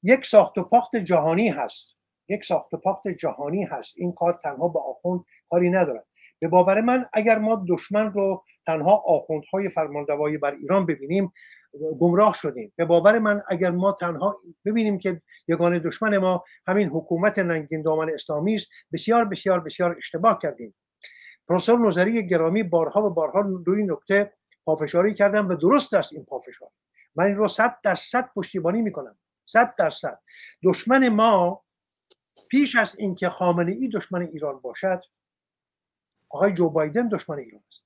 یک 0.06 0.26
ساخت 0.26 0.58
و 0.58 0.62
پاخت 0.62 0.96
جهانی 0.96 1.48
هست. 1.48 1.96
یک 2.28 2.44
ساخت 2.44 2.74
و 2.74 2.76
پاخت 2.76 3.08
جهانی 3.08 3.64
هست. 3.64 3.94
این 3.96 4.12
کار 4.12 4.38
تنها 4.42 4.68
به 4.68 4.80
آخوند 4.80 5.24
کاری 5.50 5.70
ندارد. 5.70 6.06
به 6.40 6.48
باور 6.48 6.80
من 6.80 7.06
اگر 7.12 7.38
ما 7.38 7.64
دشمن 7.68 8.12
رو 8.12 8.44
تنها 8.66 9.02
آخوندهای 9.06 9.68
فرماندوایی 9.68 10.38
بر 10.38 10.54
ایران 10.54 10.86
ببینیم 10.86 11.32
گمراه 12.00 12.34
شدیم. 12.34 12.72
به 12.76 12.84
باور 12.84 13.18
من 13.18 13.42
اگر 13.48 13.70
ما 13.70 13.92
تنها 13.92 14.38
ببینیم 14.64 14.98
که 14.98 15.22
یگانه 15.48 15.78
دشمن 15.78 16.16
ما 16.16 16.44
همین 16.66 16.88
حکومت 16.88 17.38
ننگین 17.38 17.82
دامن 17.82 18.10
اسلامی 18.14 18.54
است 18.54 18.68
بسیار 18.92 19.24
بسیار 19.24 19.60
بسیار 19.60 19.96
اشتباه 19.98 20.38
کردیم. 20.42 20.74
پروفسور 21.48 21.86
نظری 21.86 22.26
گرامی 22.26 22.62
بارها 22.62 23.06
و 23.06 23.10
بارها 23.10 23.40
روی 23.40 23.86
نکته 23.86 24.32
پافشاری 24.64 25.14
کردم 25.14 25.48
و 25.48 25.54
درست 25.54 25.94
است 25.94 26.12
این 26.12 26.24
پافشاری. 26.24 26.72
من 27.16 27.24
این 27.26 27.36
رو 27.36 27.48
صد 27.48 27.76
در 27.84 27.94
صد 27.94 28.30
پشتیبانی 28.36 28.82
می‌کنم. 28.82 29.18
صد 29.46 29.74
درصد. 29.78 30.20
دشمن 30.64 31.08
ما 31.08 31.64
پیش 32.50 32.76
از 32.76 32.96
اینکه 32.98 33.28
خامنه 33.28 33.72
ای 33.72 33.88
دشمن 33.88 34.22
ایران 34.22 34.60
باشد 34.60 35.00
آقای 36.28 36.52
جو 36.52 36.70
بایدن 36.70 37.08
دشمن 37.08 37.38
ایران 37.38 37.62
است. 37.68 37.84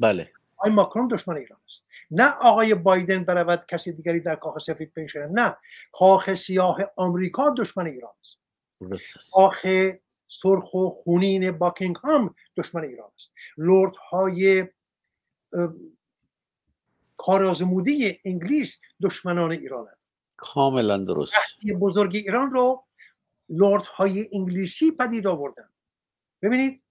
بله. 0.00 0.32
آقای 0.56 0.72
ماکرون 0.72 1.08
دشمن 1.08 1.36
ایران 1.36 1.58
است. 1.66 1.82
نه 2.10 2.32
آقای 2.42 2.74
بایدن 2.74 3.24
برود 3.24 3.66
کسی 3.66 3.92
دیگری 3.92 4.20
در 4.20 4.36
کاخ 4.36 4.58
سفید 4.58 4.94
بنشیند 4.94 5.38
نه. 5.38 5.56
کاخ 5.92 6.34
سیاه 6.34 6.78
آمریکا 6.96 7.54
دشمن 7.58 7.86
ایران 7.86 8.12
است. 8.20 8.38
کاخ 9.32 9.66
سرخ 10.28 10.74
و 10.74 10.90
خونین 10.90 11.50
باکینگهام 11.50 12.34
دشمن 12.56 12.84
ایران 12.84 13.10
است. 13.14 13.32
لورد 13.56 13.96
های 13.96 14.68
کارازمودی 17.16 18.20
انگلیس 18.24 18.80
دشمنان 19.02 19.52
ایران 19.52 19.88
است 19.88 20.03
کاملا 20.52 20.96
درست. 20.96 21.34
بزرگ 21.80 22.16
ایران 22.16 22.50
رو 22.50 22.84
لورد 23.48 23.86
های 23.86 24.28
انگلیسی 24.32 24.90
پدید 24.90 25.26
آوردن. 25.26 25.68
ببینید 26.42 26.82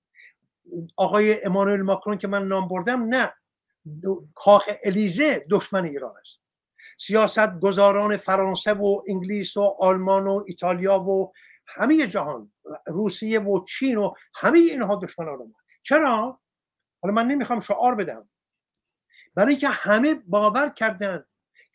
آقای 0.98 1.44
امانوئل 1.44 1.82
ماکرون 1.82 2.18
که 2.18 2.28
من 2.28 2.48
نام 2.48 2.68
بردم 2.68 3.04
نه 3.04 3.34
کاخ 4.36 4.70
الیزه 4.84 5.46
دشمن 5.50 5.86
ایران 5.86 6.18
است. 6.18 6.40
سیاست 6.98 7.60
گذاران 7.60 8.18
فرانسه 8.18 8.74
و 8.74 9.02
انگلیس 9.08 9.58
و 9.58 9.76
آلمان 9.80 10.28
و 10.28 10.44
ایتالیا 10.48 11.00
و 11.00 11.34
همه 11.68 12.08
جهان 12.08 12.52
روسیه 12.86 13.40
و 13.40 13.66
چین 13.66 13.98
و 13.98 14.14
همه 14.36 14.60
اینها 14.60 14.96
دشمنان 14.96 15.38
ما. 15.38 15.56
چرا؟ 15.82 16.40
حالا 17.02 17.14
من 17.14 17.28
نمی‌خوام 17.28 17.60
شعار 17.60 17.96
بدم. 17.96 18.30
برای 19.36 19.56
که 19.56 19.68
همه 19.68 20.16
باور 20.28 20.70
کردن 20.70 21.26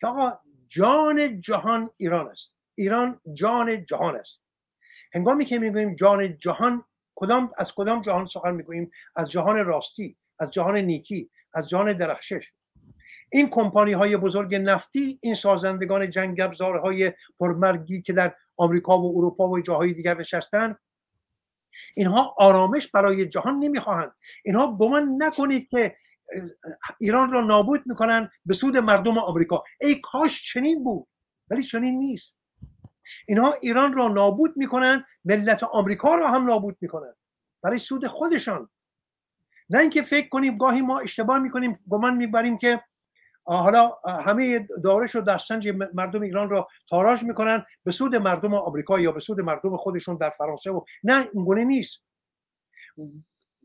که 0.01 0.07
آقا 0.07 0.39
جان 0.69 1.40
جهان 1.40 1.90
ایران 1.97 2.28
است. 2.28 2.55
ایران 2.74 3.20
جان 3.32 3.85
جهان 3.85 4.16
است. 4.16 4.40
هنگامی 5.15 5.45
که 5.45 5.59
می‌گوییم 5.59 5.95
جان 5.95 6.39
جهان 6.39 6.85
کدام 7.15 7.51
از 7.59 7.74
کدام 7.74 8.01
جهان 8.01 8.27
سخن 8.27 8.55
می‌گوییم؟ 8.55 8.90
از 9.16 9.31
جهان 9.31 9.65
راستی 9.65 10.16
از 10.40 10.51
جهان 10.51 10.77
نیکی 10.77 11.31
از 11.55 11.69
جهان 11.69 11.93
درخشش. 11.93 12.53
این 13.32 13.49
کمپانی 13.51 13.93
های 13.93 14.16
بزرگ 14.16 14.55
نفتی 14.55 15.19
این 15.23 15.35
سازندگان 15.35 16.09
جنگ 16.11 16.40
های 16.61 17.12
پرمرگی 17.40 18.03
که 18.03 18.12
در 18.12 18.35
آمریکا 18.57 18.99
و 18.99 19.19
اروپا 19.19 19.49
و 19.49 19.61
جاهای 19.61 19.93
دیگر 19.93 20.19
نشستن 20.19 20.77
اینها 21.97 22.35
آرامش 22.39 22.89
برای 22.89 23.27
جهان 23.27 23.59
نمی‌خواهند. 23.59 24.12
اینها 24.45 24.77
گمان 24.77 25.16
نکنید 25.19 25.69
که 25.69 25.97
ایران 27.01 27.33
را 27.33 27.41
نابود 27.41 27.83
می‌کنن 27.87 28.31
به 28.47 28.55
سود 28.55 28.77
مردم 28.77 29.19
آمریکا. 29.19 29.63
ای 29.81 30.01
کاش 30.01 30.53
چنین 30.53 30.85
بود 30.85 31.09
ولی 31.51 31.63
چنین 31.63 31.99
نیست. 31.99 32.37
اینها 33.29 33.53
ایران 33.53 33.93
را 33.93 34.09
نابود 34.09 34.57
می‌کنن 34.57 35.05
ملت 35.25 35.63
آمریکا 35.63 36.15
را 36.15 36.31
هم 36.31 36.47
نابود 36.47 36.77
می‌کنن. 36.81 37.15
برای 37.63 37.79
سود 37.79 38.07
خودشان. 38.07 38.69
نه 39.71 39.79
اینکه 39.79 40.03
فکر 40.03 40.29
کنیم 40.29 40.57
گاهی 40.57 40.81
ما 40.81 41.01
اشتباه 41.01 41.39
می‌کنیم 41.39 41.79
گمان 41.89 42.17
می‌بریم 42.17 42.59
که 42.59 42.81
حالا 43.45 43.93
همه 44.05 44.67
دارش 44.85 45.17
و 45.17 45.21
دستنج 45.21 45.69
مردم 45.95 46.23
ایران 46.23 46.51
را 46.51 46.69
تاراج 46.89 47.23
می‌کنن 47.23 47.65
به 47.85 47.93
سود 47.93 48.17
مردم 48.17 48.55
آمریکا 48.55 49.01
یا 49.01 49.13
به 49.13 49.21
سود 49.21 49.41
مردم 49.41 49.77
خودشون 49.77 50.17
در 50.17 50.31
فرانسه 50.31 50.71
و 50.71 50.81
نه 51.05 51.29
اینگونه 51.35 51.65
نیست. 51.65 52.05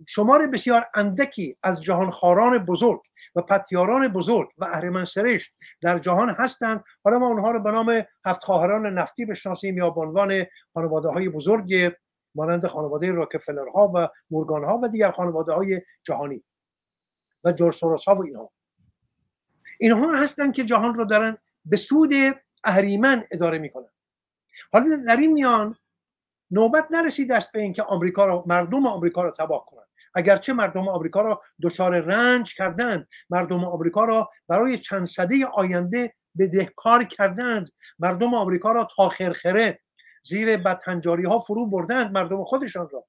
شمار 0.07 0.47
بسیار 0.47 0.85
اندکی 0.95 1.57
از 1.63 1.83
جهانخواران 1.83 2.57
بزرگ 2.57 3.01
و 3.35 3.41
پتیاران 3.41 4.07
بزرگ 4.07 4.49
و 4.57 4.65
اهرمن 4.65 5.05
سرشت 5.05 5.53
در 5.81 5.99
جهان 5.99 6.29
هستند. 6.29 6.83
حالا 7.03 7.19
ما 7.19 7.27
اونها 7.27 7.51
رو 7.51 7.59
به 7.63 7.71
نام 7.71 8.03
هفت 8.25 8.43
خواهران 8.43 8.85
نفتی 8.85 9.25
بشناسیم 9.25 9.77
یا 9.77 9.89
به 9.89 10.01
عنوان 10.01 10.45
خانواده 10.73 11.09
های 11.09 11.29
بزرگ 11.29 11.95
مانند 12.35 12.67
خانواده 12.67 13.11
راکفلر 13.11 13.67
ها 13.67 13.91
و 13.95 14.07
مورگان 14.31 14.63
ها 14.63 14.79
و 14.83 14.87
دیگر 14.87 15.11
خانواده 15.11 15.53
های 15.53 15.81
جهانی 16.03 16.43
و 17.43 17.51
جورج 17.51 17.83
ها 17.83 18.15
و 18.15 18.21
اینها. 18.25 18.51
اینها 19.79 20.15
هستند 20.23 20.53
که 20.53 20.63
جهان 20.63 20.95
رو 20.95 21.05
دارن 21.05 21.37
به 21.65 21.77
سود 21.77 22.13
اهریمن 22.63 23.23
اداره 23.31 23.57
می‌کنن. 23.57 23.89
حالا 24.71 25.03
در 25.07 25.17
این 25.17 25.33
میان 25.33 25.75
نوبت 26.51 26.87
نرسید 26.91 27.31
است 27.31 27.51
به 27.51 27.59
اینکه 27.59 27.83
آمریکا 27.83 28.25
رو 28.25 28.43
مردم 28.47 28.87
آمریکا 28.87 29.23
رو 29.23 29.31
تباه 29.31 29.65
کنند 29.65 29.82
اگرچه 30.15 30.53
مردم 30.53 30.87
آمریکا 30.87 31.21
را 31.21 31.41
دچار 31.63 32.01
رنج 32.01 32.55
کردند 32.55 33.07
مردم 33.29 33.63
آمریکا 33.65 34.05
را 34.05 34.29
برای 34.47 34.77
چند 34.77 35.05
سده 35.05 35.45
آینده 35.45 36.13
بدهکار 36.39 37.03
کردند. 37.03 37.69
مردم 37.99 38.33
آمریکا 38.33 38.71
را 38.71 38.87
تا 38.95 39.09
خرخره 39.09 39.79
زیر 40.25 40.57
بدهنجاری 40.57 41.25
ها 41.25 41.39
فرو 41.39 41.69
بردند 41.69 42.11
مردم 42.11 42.43
خودشان 42.43 42.89
را. 42.91 43.05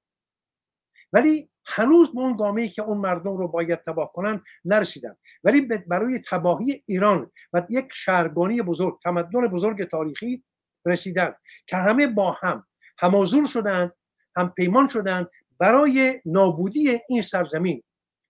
ولی 1.12 1.50
هنوز 1.64 2.14
به 2.14 2.20
اون 2.20 2.36
گامه 2.36 2.68
که 2.68 2.82
اون 2.82 2.98
مردم 2.98 3.36
رو 3.36 3.48
باید 3.48 3.82
تباه 3.82 4.12
کنند 4.12 4.42
نرسیدن 4.64 5.16
ولی 5.44 5.68
برای 5.86 6.20
تباهی 6.30 6.82
ایران 6.86 7.30
و 7.52 7.62
یک 7.70 7.88
شهرگانی 7.94 8.62
بزرگ 8.62 8.98
تمدن 9.02 9.48
بزرگ 9.48 9.84
تاریخی 9.84 10.44
رسیدن 10.86 11.34
که 11.66 11.76
همه 11.76 12.06
با 12.06 12.32
هم 12.32 12.66
همازور 12.98 13.46
شدند 13.46 13.92
هم 14.36 14.50
پیمان 14.50 14.86
شدند 14.86 15.28
برای 15.58 16.20
نابودی 16.24 17.00
این 17.08 17.22
سرزمین. 17.22 17.82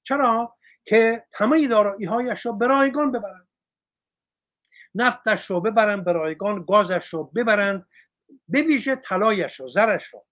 چرا؟ 0.02 0.56
که 0.84 1.26
همه 1.32 1.68
دارایی 1.68 2.04
هایش 2.04 2.46
را 2.46 2.52
به 2.52 2.66
رایگان 2.66 3.12
ببرند 3.12 3.48
نفتش 4.94 5.50
رو 5.50 5.60
ببرن 5.60 6.04
به 6.04 6.12
رایگان 6.12 6.64
گازش 6.68 7.08
رو 7.08 7.24
ببرن 7.24 7.86
به 8.48 8.62
ویژه 8.62 8.96
طلایش 8.96 9.60
رو 9.60 9.68
زرش 9.68 10.04
رو. 10.04 10.24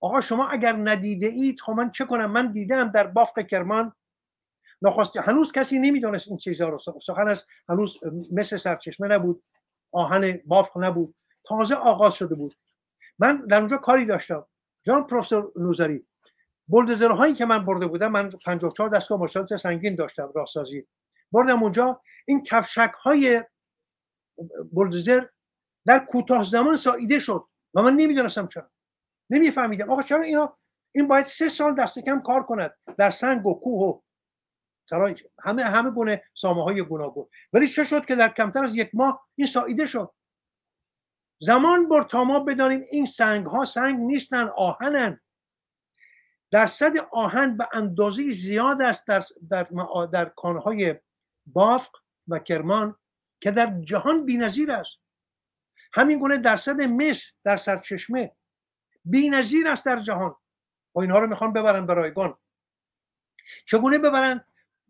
آقا 0.00 0.20
شما 0.20 0.48
اگر 0.48 0.72
ندیده 0.72 1.26
اید 1.26 1.60
خب 1.60 1.72
من 1.72 1.90
چه 1.90 2.04
کنم؟ 2.04 2.30
من 2.30 2.52
دیدم 2.52 2.90
در 2.90 3.06
بافق 3.06 3.46
کرمان. 3.46 3.92
نخواست 4.82 5.16
هنوز 5.16 5.52
کسی 5.52 5.78
نمی‌دونست 5.78 6.28
این 6.28 6.36
چیزها 6.36 6.68
رو. 6.68 6.78
سخن 6.78 7.28
است 7.28 7.46
هنوز 7.68 7.98
مثل 8.32 8.56
سرچشمه 8.56 9.08
نبود. 9.08 9.42
آهن 9.92 10.40
بافق 10.46 10.84
نبود. 10.84 11.14
تازه 11.44 11.74
آغاز 11.74 12.14
شده 12.14 12.34
بود. 12.34 12.56
من 13.18 13.46
در 13.46 13.58
اونجا 13.58 13.76
کاری 13.76 14.06
داشتم. 14.06 14.46
جان 14.82 15.06
پروفسور 15.06 15.52
نوزری 15.56 16.06
هایی 17.00 17.34
که 17.34 17.44
من 17.44 17.64
برده 17.64 17.86
بودم 17.86 18.12
من 18.12 18.30
54 18.30 18.88
دستگاه 18.88 19.18
ماشینات 19.18 19.56
سنگین 19.56 19.94
داشتم 19.94 20.32
راهسازی. 20.34 20.86
بردم 21.32 21.62
اونجا 21.62 22.02
این 22.26 22.42
کفشک 22.42 22.90
های 23.02 23.44
بولدوزر 24.72 25.26
در 25.86 25.98
کوتاه 25.98 26.44
زمان 26.44 26.76
ساییده 26.76 27.18
شد 27.18 27.44
و 27.74 27.82
من 27.82 27.94
نمی‌دونستم 27.94 28.46
چرا. 28.46 28.70
نمیفهمیدم. 29.30 29.90
آقا 29.90 30.02
چرا 30.02 30.22
اینا 30.22 30.58
این 30.94 31.08
باید 31.08 31.24
سه 31.24 31.48
سال 31.48 31.74
دست 31.74 31.98
کم 31.98 32.20
کار 32.20 32.42
کند 32.42 32.76
در 32.98 33.10
سنگ 33.10 33.46
و 33.46 33.60
کوه 33.60 33.82
و 33.82 34.00
همه 35.42 35.62
همه 35.64 35.90
گونه 35.90 36.22
سامه 36.34 36.64
های 36.64 36.82
گوناگون. 36.82 37.28
ولی 37.52 37.68
چه 37.68 37.84
شد 37.84 38.06
که 38.06 38.14
در 38.14 38.28
کمتر 38.28 38.64
از 38.64 38.76
یک 38.76 38.90
ماه 38.94 39.26
این 39.36 39.46
ساییده 39.46 39.86
شد. 39.86 40.12
زمان 41.40 41.88
بر 41.88 42.02
تا 42.02 42.24
ما 42.24 42.40
بدانیم 42.40 42.84
این 42.90 43.06
سنگ 43.06 43.46
ها 43.46 43.64
سنگ 43.64 43.98
نیستن 44.00 44.48
آهنن. 44.56 45.20
درصد 46.50 46.92
آهن 47.12 47.56
به 47.56 47.68
اندازه 47.72 48.30
زیاد 48.30 48.82
است 48.82 49.06
در, 49.06 49.22
در, 49.50 49.66
در 50.12 50.24
کانهای 50.24 50.94
بافق 51.46 51.96
و 52.28 52.38
کرمان 52.38 52.96
که 53.40 53.50
در 53.50 53.80
جهان 53.80 54.26
بینظیر 54.26 54.72
است. 54.72 54.98
همین 55.92 56.18
گونه 56.18 56.38
درصد 56.38 56.82
مس 56.82 57.32
در 57.44 57.56
سرچشمه 57.56 58.36
بینظیر 59.04 59.68
است 59.68 59.84
در 59.84 59.98
جهان. 59.98 60.36
و 60.94 61.00
اینها 61.00 61.18
رو 61.18 61.26
می‌خوان 61.26 61.52
ببرن 61.52 61.86
به 61.86 61.94
رایگان. 61.94 62.38
چگونه 63.66 63.98
ببرن؟ 63.98 64.44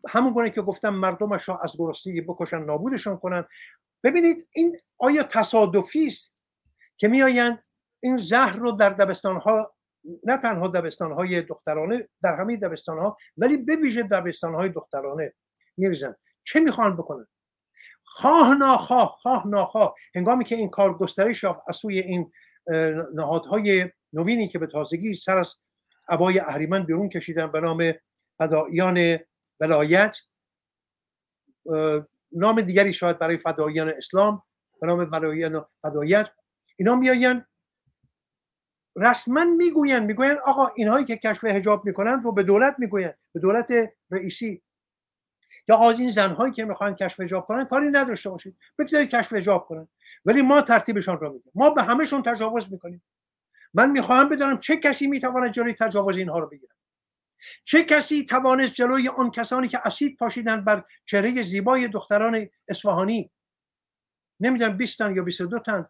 همون 0.09 0.33
گونه 0.33 0.49
که 0.49 0.61
گفتم 0.61 0.89
مردمش 0.89 1.49
را 1.49 1.57
از 1.57 1.75
گرسنگی 1.77 2.21
بکشن 2.21 2.63
نابودشان 2.63 3.17
کنن. 3.17 3.45
ببینید 4.03 4.47
این 4.51 4.77
آیا 4.97 5.23
تصادفی 5.23 6.07
است 6.07 6.33
که 6.97 7.07
میآیند 7.07 7.63
این 7.99 8.17
زهر 8.17 8.55
رو 8.55 8.71
در 8.71 8.89
دبستان 8.89 9.35
ها 9.35 9.75
نه 10.23 10.37
تنها 10.37 10.67
دبستان 10.67 11.11
های 11.11 11.41
دخترانه 11.41 12.09
در 12.23 12.35
همه 12.35 12.57
دبستان 12.57 12.99
ها 12.99 13.17
ولی 13.37 13.57
به 13.57 13.75
ویژه 13.75 14.03
دبستان 14.03 14.55
های 14.55 14.69
دخترانه. 14.69 15.33
میریزن 15.77 16.15
چه 16.43 16.59
می‌خوان 16.59 16.97
بکنن؟ 16.97 17.27
خواه 18.03 18.53
ناخواه 18.55 19.17
خواه 19.21 19.47
ناخواه. 19.47 19.95
هنگامی 20.15 20.43
که 20.43 20.55
این 20.55 20.69
کار 20.69 20.97
گسترش 20.97 21.43
یافت 21.43 21.61
از 21.67 21.75
سوی 21.75 21.99
این 21.99 22.31
نهادهای 23.13 23.89
نوینی 24.13 24.47
که 24.47 24.59
به 24.59 24.67
تازگی 24.67 25.13
سر 25.13 25.37
از 25.37 25.55
عبای 26.09 26.39
اهریمن 26.39 26.83
بیرون 26.83 27.09
کشیدن 27.09 27.51
به 27.51 27.59
نام 27.59 27.93
فداییان 28.37 29.19
ولایت 29.59 30.17
نام 32.31 32.61
دیگری 32.61 32.93
شاید 32.93 33.19
برای 33.19 33.37
فداییان 33.37 33.89
اسلام 33.89 34.43
به 34.81 34.87
نام 34.87 34.99
ولایت 35.11 35.51
فدایت. 35.81 36.29
اینا 36.77 36.95
میآیند 36.95 37.47
رسما 38.95 39.43
می‌گویند 39.43 40.03
می‌گویند 40.03 40.37
آقا 40.45 40.67
اینهایی 40.75 41.05
که 41.05 41.17
کشف 41.17 41.43
حجاب 41.43 41.85
می‌کنند 41.85 42.23
رو 42.23 42.31
به 42.31 42.43
دولت 42.43 42.75
می‌گویند 42.77 43.17
به 43.33 43.39
دولت 43.39 43.71
رئیسی. 44.11 44.61
یا 45.67 45.75
آقا 45.75 45.89
این 45.89 46.09
زنهایی 46.09 46.53
که 46.53 46.65
می‌خوان 46.65 46.95
کشف 46.95 47.19
حجاب 47.19 47.45
کنن 47.45 47.65
کاری 47.65 47.89
نداشته 47.89 48.29
باشید 48.29 48.57
بگذارید 48.79 49.09
کشف 49.09 49.33
حجاب 49.33 49.65
کنن. 49.65 49.87
ولی 50.25 50.41
ما 50.41 50.61
ترتیبشان 50.61 51.19
رو 51.19 51.33
میدیم. 51.33 51.51
ما 51.55 51.69
به 51.69 51.83
همهشون 51.83 52.23
تجاوز 52.23 52.71
می‌کنیم. 52.71 53.03
من 53.73 53.91
می‌خواهم 53.91 54.29
بدانم 54.29 54.57
چه 54.57 54.77
کسی 54.77 55.07
می‌تواند 55.07 55.51
جلوی 55.51 55.73
تجاوز 55.73 56.17
اینها 56.17 56.39
رو 56.39 56.47
بگیرد؟ 56.47 56.75
چه 57.63 57.83
کسی 57.83 58.25
توانست 58.25 58.73
جلوی 58.73 59.07
آن 59.07 59.31
کسانی 59.31 59.67
که 59.67 59.79
اسید 59.87 60.17
پاشیدن 60.17 60.63
بر 60.63 60.83
چهره 61.05 61.43
زیبای 61.43 61.87
دختران 61.87 62.47
اصفهانی 62.67 63.31
نمی‌دونم 64.39 64.77
20 64.77 64.97
تن 64.97 65.15
یا 65.15 65.23
22 65.23 65.59
تن 65.59 65.85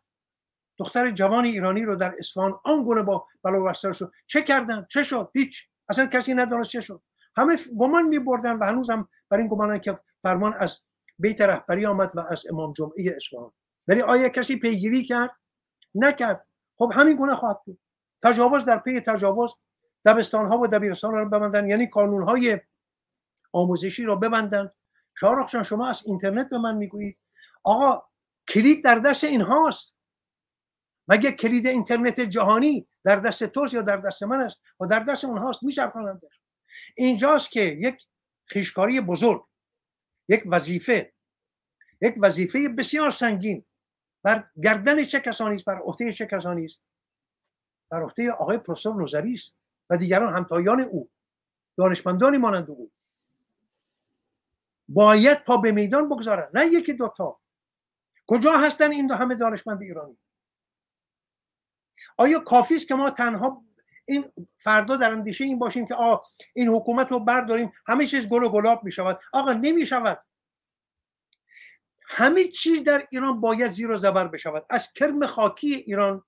دختر 0.82 1.12
جوان 1.12 1.46
ایرانی 1.46 1.82
رو 1.82 1.96
در 1.96 2.16
اصفهان 2.20 2.60
آنگونه 2.66 3.04
با 3.04 3.28
بلا 3.44 3.74
شد. 3.74 4.12
چه 4.28 4.42
کردن؟ 4.42 4.86
چه 4.90 5.04
شد؟ 5.04 5.32
هیچ. 5.34 5.68
اصلا 5.90 6.06
کسی 6.06 6.34
ندانست 6.34 6.72
چه 6.72 6.82
شد. 6.82 7.02
همه 7.38 7.58
گمان 7.78 8.08
می 8.08 8.20
بردن 8.20 8.58
و 8.58 8.66
هنوزم 8.66 9.10
بر 9.30 9.38
این 9.38 9.48
گمانن 9.48 9.80
که 9.80 10.00
فرمان 10.24 10.54
از 10.60 10.82
بیت 11.20 11.42
رهبری 11.42 11.86
آمد 11.86 12.12
و 12.16 12.20
از 12.20 12.46
امام 12.50 12.74
جمعه 12.74 13.16
اصفهان. 13.16 13.52
ولی 13.88 14.02
آیا 14.02 14.30
کسی 14.30 14.56
پیگیری 14.56 15.06
کرد؟ 15.06 15.32
نکرد. 15.96 16.48
خب 16.78 16.92
همین 16.96 17.16
گونه 17.16 17.36
خواهد 17.36 17.58
بود. 17.66 17.80
تجاوز 18.24 18.66
در 18.66 18.78
پی 18.78 19.00
تجاوز 19.00 19.52
دبستان 20.06 20.48
ها 20.48 20.58
و 20.58 20.68
دبیرستان 20.68 21.14
رو 21.14 21.30
ببندن. 21.30 21.68
یعنی 21.68 21.88
قانون 21.88 22.24
های 22.24 22.60
آموزشی 23.54 24.04
رو 24.04 24.16
ببندن. 24.16 24.72
شارخ 25.18 25.64
شما 25.64 25.90
از 25.90 26.04
اینترنت 26.06 26.50
به 26.50 26.58
من 26.58 26.78
می‌گویید. 26.78 27.22
آقا 27.64 28.04
کلید 28.48 28.84
در 28.84 28.96
دست 28.96 29.24
اینهاست. 29.24 30.01
مگه 31.12 31.32
کلید 31.32 31.68
اینترنت 31.68 32.20
جهانی 32.20 32.88
در 33.04 33.16
دست 33.16 33.44
توست 33.44 33.74
یا 33.74 33.82
در 33.82 33.98
دست 33.98 34.24
من 34.24 34.40
است 34.40 34.62
و 34.80 34.86
در 34.86 35.00
دست 35.00 35.26
اونهاست 35.26 35.64
میچرخانندش 35.64 36.42
اینجاست 36.98 37.52
که 37.52 37.62
یک 37.62 38.04
خیشکاری 38.46 39.02
بزرگ 39.02 39.46
یک 40.30 40.44
وظیفه 40.46 41.14
یک 42.02 42.16
وظیفه 42.22 42.70
بسیار 42.70 43.12
سنگین 43.12 43.66
بر 44.24 44.50
گردن 44.64 45.04
چه 45.04 45.20
کسانی 45.20 45.56
است؟ 45.56 45.66
بر 45.66 45.80
عهده 45.80 46.12
چه 46.12 46.26
کسانی 46.26 46.66
است؟ 46.66 46.80
بر 47.90 48.04
عهده 48.04 48.32
آقای 48.32 48.58
پروفسور 48.58 48.96
نوزری 48.96 49.34
است 49.34 49.56
و 49.90 49.98
دیگران 49.98 50.34
همتایان 50.34 50.82
او 50.82 51.10
دانشمندانی 51.78 52.38
مانند 52.38 52.70
او. 52.70 52.92
باید 54.90 55.44
پا 55.44 55.58
به 55.58 55.72
میدان 55.72 56.10
بگذارن. 56.10 56.50
نه 56.54 56.66
یکی 56.66 56.94
دوتا. 56.94 57.40
کجا 58.28 58.58
هستن 58.58 58.92
این 58.92 59.08
دو 59.08 59.16
همه 59.16 59.36
دانشمند 59.36 59.82
ایرانی؟ 59.82 60.18
آیا 62.18 62.40
کافی 62.40 62.76
است 62.76 62.88
که 62.88 62.96
ما 62.96 63.10
تنها 63.10 63.66
این 64.06 64.26
فردا 64.58 64.98
در 64.98 65.12
اندیشه 65.12 65.44
این 65.44 65.60
باشیم 65.60 65.88
که 65.88 65.96
آ 65.96 66.18
این 66.54 66.70
حکومت 66.70 67.12
رو 67.12 67.20
برداریم 67.20 67.72
همه 67.88 68.06
چیز 68.06 68.28
گل 68.30 68.44
و 68.44 68.50
گلاب 68.50 68.84
می 68.84 68.92
شود 68.92 69.20
آقا 69.34 69.54
نمی 69.54 69.86
شود 69.86 70.20
همه 72.14 72.44
چیز 72.48 72.84
در 72.84 73.06
ایران 73.12 73.42
باید 73.42 73.72
زیر 73.72 73.92
و 73.92 73.98
زبر 73.98 74.28
بشود. 74.28 74.66
از 74.70 74.94
کرم 74.94 75.26
خاکی 75.26 75.76
ایران 75.76 76.24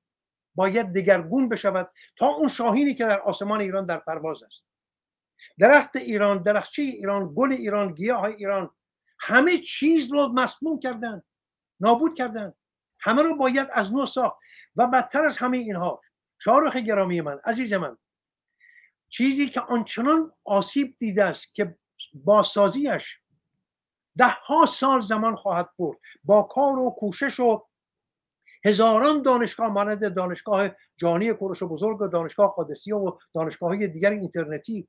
باید 0.56 0.94
دگرگون 0.94 1.50
بشود 1.50 1.92
تا 2.18 2.28
اون 2.28 2.48
شاهینی 2.48 2.96
که 2.96 3.04
در 3.06 3.20
آسمان 3.20 3.62
ایران 3.62 3.86
در 3.86 3.98
پرواز 3.98 4.44
است. 4.44 4.66
درخت 5.60 5.96
ایران 5.96 6.42
درخچه 6.42 6.82
ایران 6.82 7.34
گل 7.36 7.54
ایران 7.54 7.94
گیاه 7.94 8.24
ایران 8.24 8.70
همه 9.20 9.58
چیز 9.58 10.12
رو 10.12 10.28
مسموم 10.28 10.80
کردن 10.80 11.24
نابود 11.80 12.18
کردن. 12.18 12.54
همه 13.04 13.22
رو 13.22 13.36
باید 13.36 13.68
از 13.74 13.94
نو 13.94 14.06
ساخت. 14.06 14.38
و 14.76 14.88
بدتر 14.88 15.26
از 15.26 15.38
همه 15.38 15.58
اینها 15.58 16.02
شارخ 16.40 16.76
گرامی 16.76 17.22
من 17.22 17.38
عزیز 17.46 17.74
من 17.74 17.98
چیزی 19.08 19.50
که 19.50 19.62
آنچنان 19.62 20.32
آسیب 20.46 20.96
دیده 21.00 21.24
است 21.24 21.56
که 21.56 21.78
بازسازیش 22.14 23.20
ده 24.18 24.28
ها 24.46 24.66
سال 24.66 25.02
زمان 25.02 25.36
خواهد 25.36 25.70
برد. 25.80 25.98
با 26.24 26.44
کار 26.44 26.80
و 26.80 26.90
کوشش 26.90 27.40
و 27.40 27.66
هزاران 28.66 29.22
دانشگاه 29.22 29.68
مانند 29.68 30.14
دانشگاه 30.14 30.70
جانی 30.98 31.34
کوروش 31.34 31.64
بزرگ 31.64 32.02
و 32.02 32.08
دانشگاه 32.08 32.54
قادسیه 32.56 32.96
و 32.96 33.18
دانشگاه 33.34 33.70
های 33.70 33.88
دیگر 33.88 34.12
اینترنتی. 34.12 34.88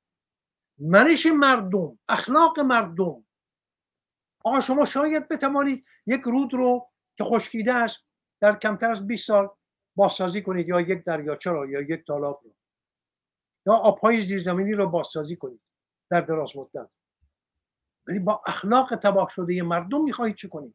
منش 0.79 1.27
مردم 1.27 1.99
اخلاق 2.09 2.61
مردم. 2.61 3.25
آقا 4.45 4.61
شما 4.61 4.85
شاید 4.85 5.29
بتوانید 5.29 5.85
یک 6.07 6.21
رود 6.21 6.55
رو 6.55 6.91
که 7.17 7.25
خشکیده 7.25 7.75
است 7.75 8.04
در 8.45 8.59
کمتر 8.59 8.91
از 8.91 9.07
20 9.07 9.27
سال 9.27 9.49
بازسازی 9.97 10.43
کنید 10.43 10.69
یا 10.69 10.81
یک 10.81 11.05
دریاچه 11.05 11.51
رو 11.51 11.71
یا 11.71 11.81
یک 11.81 12.07
تالاب 12.07 12.41
رو. 12.45 12.55
یا 13.67 13.75
آبهای 13.75 14.21
زیرزمینی 14.21 14.73
رو 14.73 14.89
بازسازی 14.89 15.37
کنید 15.37 15.61
در 16.11 16.21
دراز 16.21 16.57
مدت. 16.57 16.89
ولی 18.07 18.19
با 18.19 18.43
اخلاق 18.47 18.97
تباه 18.97 19.29
شده 19.31 19.63
مردم 19.63 20.03
می‌خواهید 20.03 20.37
چه 20.37 20.49
کنید؟ 20.49 20.75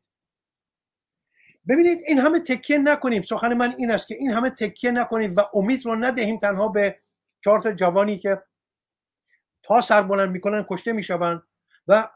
ببینید 1.67 1.99
این 2.07 2.19
همه 2.19 2.39
تکیه 2.39 2.77
نکنیم. 2.77 3.21
سخن 3.21 3.53
من 3.53 3.75
این 3.77 3.91
است 3.91 4.07
که 4.07 4.15
این 4.15 4.31
همه 4.31 4.49
تکیه 4.49 4.91
نکنیم 4.91 5.33
و 5.35 5.41
امید 5.53 5.85
رو 5.85 5.95
ندهیم 5.95 6.39
تنها 6.39 6.67
به 6.67 6.99
چهار 7.43 7.73
جوانی 7.73 8.17
که 8.17 8.43
تا 9.63 9.81
سر 9.81 10.01
بلند 10.01 10.31
می‌کنن 10.31 10.65
کشته 10.69 10.93
می‌شوند. 10.93 11.43
و 11.87 12.09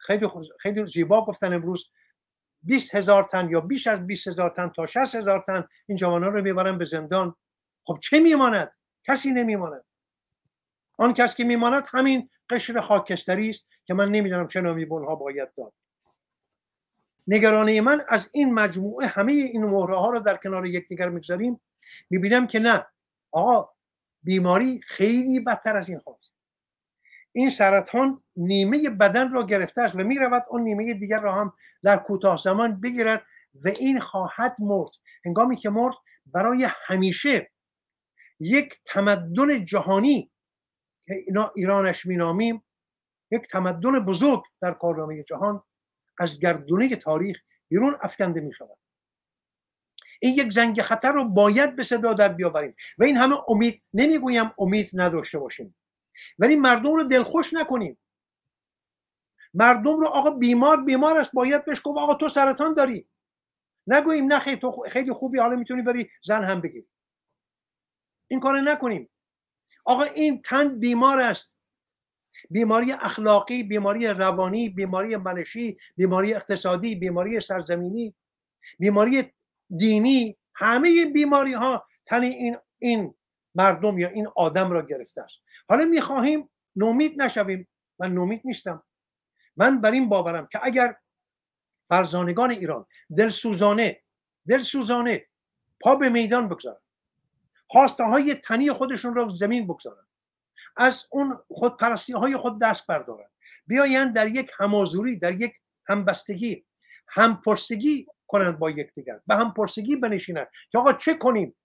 خیلی 0.00 0.26
خیلی 0.60 0.86
زیبا 0.86 1.24
گفتن 1.24 1.52
امروز 1.52 1.90
20 2.68 2.94
هزار 2.94 3.24
تن 3.24 3.50
یا 3.50 3.60
بیش 3.60 3.86
از 3.86 4.06
20 4.06 4.28
هزار 4.28 4.50
تن 4.50 4.68
تا 4.68 4.86
60 4.86 5.14
هزار 5.14 5.44
تن 5.46 5.64
این 5.86 5.96
جوانان 5.96 6.32
رو 6.32 6.42
می‌برن 6.42 6.78
به 6.78 6.84
زندان. 6.84 7.34
خب 7.84 7.98
چه 8.02 8.20
میماند؟ 8.20 8.72
کسی 9.04 9.30
نمیماند. 9.30 9.84
آن 10.98 11.14
کس 11.14 11.34
که 11.34 11.44
میماند 11.44 11.88
همین 11.92 12.30
قشر 12.50 12.80
خاکستری 12.80 13.50
است 13.50 13.64
که 13.84 13.94
من 13.94 14.08
نمی‌دونم 14.08 14.46
چه 14.46 14.60
نامی 14.60 14.84
ها 14.84 15.14
باید 15.14 15.54
داد. 15.54 15.72
نگرانی 17.26 17.80
من 17.80 18.02
از 18.08 18.30
این 18.32 18.54
مجموعه 18.54 19.06
همه 19.06 19.32
این 19.32 19.64
مهره 19.64 19.96
ها 19.96 20.10
رو 20.10 20.20
در 20.20 20.36
کنار 20.36 20.66
یکدیگر 20.66 21.08
می‌گذاریم. 21.08 21.60
می‌بینم 22.10 22.46
که 22.46 22.58
نه. 22.58 22.86
آقا 23.30 23.70
بیماری 24.22 24.80
خیلی 24.86 25.40
بدتر 25.40 25.76
از 25.76 25.88
این 25.88 26.00
هاست 26.06 26.37
این 27.38 27.50
سرطان 27.50 28.22
نیمه 28.36 28.90
بدن 28.90 29.30
را 29.30 29.46
گرفته 29.46 29.82
است 29.82 29.94
و 29.94 29.98
می 29.98 30.18
رود 30.18 30.44
اون 30.50 30.62
نیمه 30.62 30.94
دیگر 30.94 31.20
را 31.20 31.34
هم 31.34 31.52
در 31.82 31.96
کوتاه 31.96 32.36
زمان 32.36 32.80
بگیرد 32.80 33.22
و 33.64 33.68
این 33.68 34.00
خواهد 34.00 34.56
مرد. 34.60 34.90
هنگامی 35.24 35.56
که 35.56 35.70
مرد 35.70 35.94
برای 36.26 36.68
همیشه 36.86 37.50
یک 38.40 38.74
تمدن 38.84 39.64
جهانی 39.64 40.30
که 41.06 41.14
اینا 41.26 41.52
ایرانش 41.56 42.06
مینامیم 42.06 42.64
یک 43.30 43.42
تمدن 43.50 44.04
بزرگ 44.04 44.42
در 44.60 44.72
کارنامه 44.72 45.22
جهان 45.22 45.62
از 46.18 46.40
گردونه 46.40 46.96
تاریخ 46.96 47.40
بیرون 47.68 47.96
افکنده 48.02 48.40
می 48.40 48.52
شود 48.52 48.78
این 50.20 50.34
یک 50.34 50.52
زنگ 50.52 50.82
خطر 50.82 51.12
رو 51.12 51.24
باید 51.24 51.76
به 51.76 51.82
صدا 51.82 52.12
در 52.12 52.28
بیاوریم. 52.28 52.74
و 52.98 53.04
این 53.04 53.16
همه 53.16 53.36
امید 53.48 53.82
نمی‌گویم 53.94 54.50
امید 54.58 54.90
نداشته 54.94 55.38
باشیم. 55.38 55.74
ولی 56.38 56.56
مردم 56.56 56.92
رو 56.92 57.04
دلخوش 57.04 57.54
نکنیم. 57.54 57.98
مردم 59.54 60.00
رو 60.00 60.06
آقا 60.06 60.30
بیمار 60.30 60.84
بیمار 60.84 61.18
است. 61.18 61.32
باید 61.32 61.64
بهش 61.64 61.80
گفت 61.84 61.98
آقا 61.98 62.14
تو 62.14 62.28
سرطان 62.28 62.74
داری. 62.74 63.08
نگوییم 63.86 64.32
نه 64.32 64.38
خیلی 64.38 64.56
تو 64.56 64.70
خیلی 64.70 65.12
خوبی. 65.12 65.38
حالا 65.38 65.56
می‌تونی 65.56 65.82
بری 65.82 66.10
زن 66.24 66.44
هم 66.44 66.60
بگیری. 66.60 66.88
این 68.28 68.40
کار 68.40 68.60
نکنیم. 68.60 69.10
آقا 69.84 70.02
این 70.02 70.42
تن 70.42 70.78
بیمار 70.78 71.20
است. 71.20 71.52
بیماری 72.50 72.92
اخلاقی 72.92 73.62
بیماری 73.62 74.06
روانی 74.06 74.68
بیماری 74.68 75.16
منشی 75.16 75.78
بیماری 75.96 76.34
اقتصادی 76.34 76.94
بیماری 76.96 77.40
سرزمینی 77.40 78.14
بیماری 78.78 79.32
دینی 79.76 80.38
همه 80.54 81.06
بیماری 81.06 81.54
ها 81.54 81.86
تن 82.06 82.22
این 82.22 82.56
این 82.78 83.14
مردم 83.54 83.98
یا 83.98 84.08
این 84.08 84.28
آدم 84.36 84.70
را 84.70 84.82
گرفته 84.86 85.22
است. 85.22 85.38
حالا 85.68 85.84
می‌خواهیم 85.84 86.50
نومید 86.76 87.22
نشویم. 87.22 87.68
من 87.98 88.12
نومید 88.12 88.42
نیستم. 88.44 88.82
من 89.56 89.80
بر 89.80 89.90
این 89.90 90.08
باورم 90.08 90.48
که 90.52 90.58
اگر 90.62 90.96
فرزانگان 91.88 92.50
ایران 92.50 92.86
دلسوزانه 93.16 94.02
دلسوزانه 94.48 95.26
پا 95.80 95.96
به 95.96 96.08
میدان 96.08 96.48
بگذارن 96.48 96.80
خواسته 97.66 98.04
های 98.04 98.34
تنی 98.34 98.72
خودشون 98.72 99.14
را 99.14 99.28
زمین 99.28 99.66
بگذارن 99.66 100.06
از 100.76 101.06
اون 101.10 101.38
خودپرستی 101.50 102.12
های 102.12 102.36
خود 102.36 102.60
دست 102.60 102.86
بردارن 102.86 103.28
بیاین 103.66 104.12
در 104.12 104.26
یک 104.26 104.50
همازوری 104.58 105.16
در 105.16 105.34
یک 105.34 105.52
همبستگی 105.88 106.64
همپرسگی 107.08 108.06
کنند 108.26 108.58
با 108.58 108.70
یکدیگر 108.70 109.20
به 109.26 109.34
همپرسگی 109.34 109.96
بنشینند 109.96 110.48
که 110.70 110.78
آقا 110.78 110.92
چه 110.92 111.14
کنیم؟ 111.14 111.56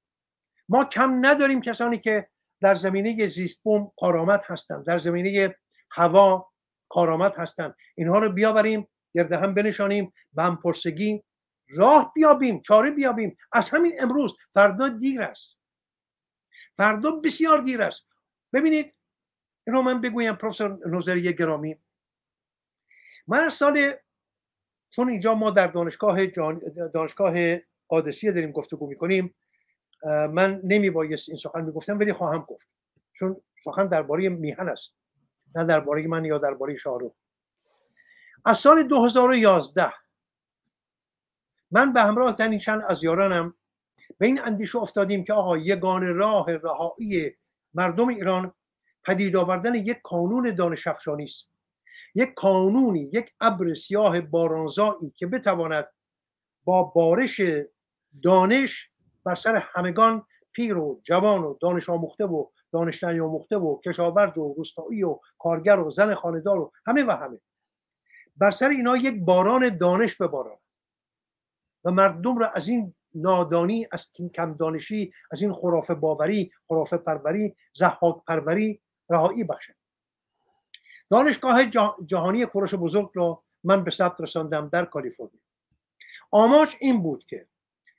ما 0.69 0.85
کم 0.85 1.25
نداریم 1.25 1.61
کسانی 1.61 1.99
که 1.99 2.29
در 2.63 2.75
زمینه 2.75 3.27
زیست 3.27 3.63
بوم 3.63 3.91
کارآمد 3.99 4.43
هستند 4.47 4.85
در 4.85 4.97
زمینه 4.97 5.55
هوا 5.91 6.51
کارآمد 6.89 7.35
هستند 7.37 7.75
اینها 7.95 8.19
رو 8.19 8.29
بیاوریم 8.33 8.87
گرد 9.15 9.31
هم 9.31 9.53
بنشانیم 9.53 10.13
به 10.33 10.43
همپرسگی 10.43 11.23
راه 11.69 12.11
بیابیم 12.15 12.61
چاره 12.61 12.91
بیابیم. 12.91 13.37
از 13.51 13.69
همین 13.69 13.93
امروز 14.01 14.37
فردا 14.53 14.89
دیر 14.89 15.21
است. 15.21 15.59
فردا 16.77 17.11
بسیار 17.11 17.61
دیر 17.61 17.81
است. 17.81 18.07
ببینید 18.53 18.97
اینو 19.67 19.81
من 19.81 20.01
بگویم 20.01 20.35
پروفسور 20.35 20.79
نوزری 20.87 21.33
گرامی. 21.33 21.75
من 23.27 23.39
از 23.39 23.53
سال 23.53 23.91
چون 24.89 25.09
اینجا 25.09 25.35
ما 25.35 25.51
در 25.51 25.67
دانشگاه 25.67 26.27
جان... 26.27 26.61
دانشگاه 26.93 27.35
قادسیه 27.87 28.31
داریم 28.31 28.51
گفتگو 28.51 28.87
می‌کنیم 28.87 29.35
من 30.05 30.61
نمی 30.63 30.89
بایست 30.89 31.29
این 31.29 31.37
سخن 31.37 31.65
می‌گفتم 31.65 31.99
ولی 31.99 32.13
خواهم 32.13 32.45
گفت. 32.47 32.67
چون 33.13 33.41
سخن 33.63 33.87
درباره 33.87 34.29
میهن 34.29 34.69
است 34.69 34.95
نه 35.55 35.63
درباره 35.63 36.07
من 36.07 36.25
یا 36.25 36.37
درباره 36.37 36.75
شاهرخ. 36.75 37.11
از 38.45 38.57
سال 38.57 38.83
2011 38.83 39.93
من 41.71 41.93
به 41.93 42.01
همراه 42.01 42.35
تنین 42.35 42.59
چند 42.59 42.81
از 42.87 43.03
یارانم 43.03 43.53
به 44.17 44.25
این 44.25 44.41
اندیشه 44.41 44.77
افتادیم 44.77 45.23
که 45.23 45.33
آقا 45.33 45.57
یگان 45.57 46.15
راه 46.15 46.45
رهایی 46.51 47.31
مردم 47.73 48.07
ایران 48.07 48.53
پدید 49.03 49.35
آوردن 49.35 49.75
یک 49.75 49.99
قانون 50.03 50.55
دانش 50.55 50.87
افشانی 50.87 51.23
است. 51.23 51.47
یک 52.15 52.33
قانونی 52.35 53.09
یک 53.13 53.33
ابر 53.41 53.73
سیاه 53.73 54.21
بارانزایی 54.21 55.13
که 55.15 55.27
بتواند 55.27 55.85
با 56.63 56.83
بارش 56.83 57.41
دانش 58.23 58.89
بر 59.25 59.35
سر 59.35 59.55
همگان 59.55 60.25
پیر 60.51 60.77
و 60.77 60.99
جوان 61.03 61.43
و 61.43 61.57
دانش 61.61 61.89
آموخته 61.89 62.25
و 62.25 62.45
دانش 62.71 63.03
نیاموخته 63.03 63.57
و 63.57 63.79
کشاورز 63.79 64.37
و 64.37 64.53
روستایی 64.57 65.03
و 65.03 65.19
کارگر 65.39 65.79
و 65.79 65.91
زن 65.91 66.15
خاندار 66.15 66.59
و 66.59 66.71
همه 66.87 67.03
و 67.03 67.11
همه. 67.11 67.39
بر 68.37 68.51
سر 68.51 68.69
اینا 68.69 68.97
یک 68.97 69.25
باران 69.25 69.77
دانش 69.77 70.15
بباران 70.15 70.57
و 71.85 71.91
مردم 71.91 72.37
را 72.37 72.49
از 72.49 72.67
این 72.67 72.93
نادانی 73.15 73.87
از 73.91 74.07
این 74.13 74.29
کم 74.29 74.53
دانشی 74.53 75.13
از 75.31 75.41
این 75.41 75.53
خرافه 75.53 75.93
باوری 75.93 76.51
خرافه 76.67 76.97
پروری 76.97 77.55
زحاک 77.75 78.25
پروری 78.27 78.81
رهایی 79.09 79.43
بخشد 79.43 79.73
دانشگاه 81.09 81.65
جهانی 82.05 82.45
کوروش 82.45 82.73
بزرگ 82.75 83.09
را 83.13 83.43
من 83.63 83.83
به 83.83 83.91
ثبت 83.91 84.21
رساندم 84.21 84.69
در 84.69 84.85
کالیفرنیا. 84.85 85.41
آماج 86.31 86.75
این 86.79 87.03
بود 87.03 87.23
که 87.23 87.47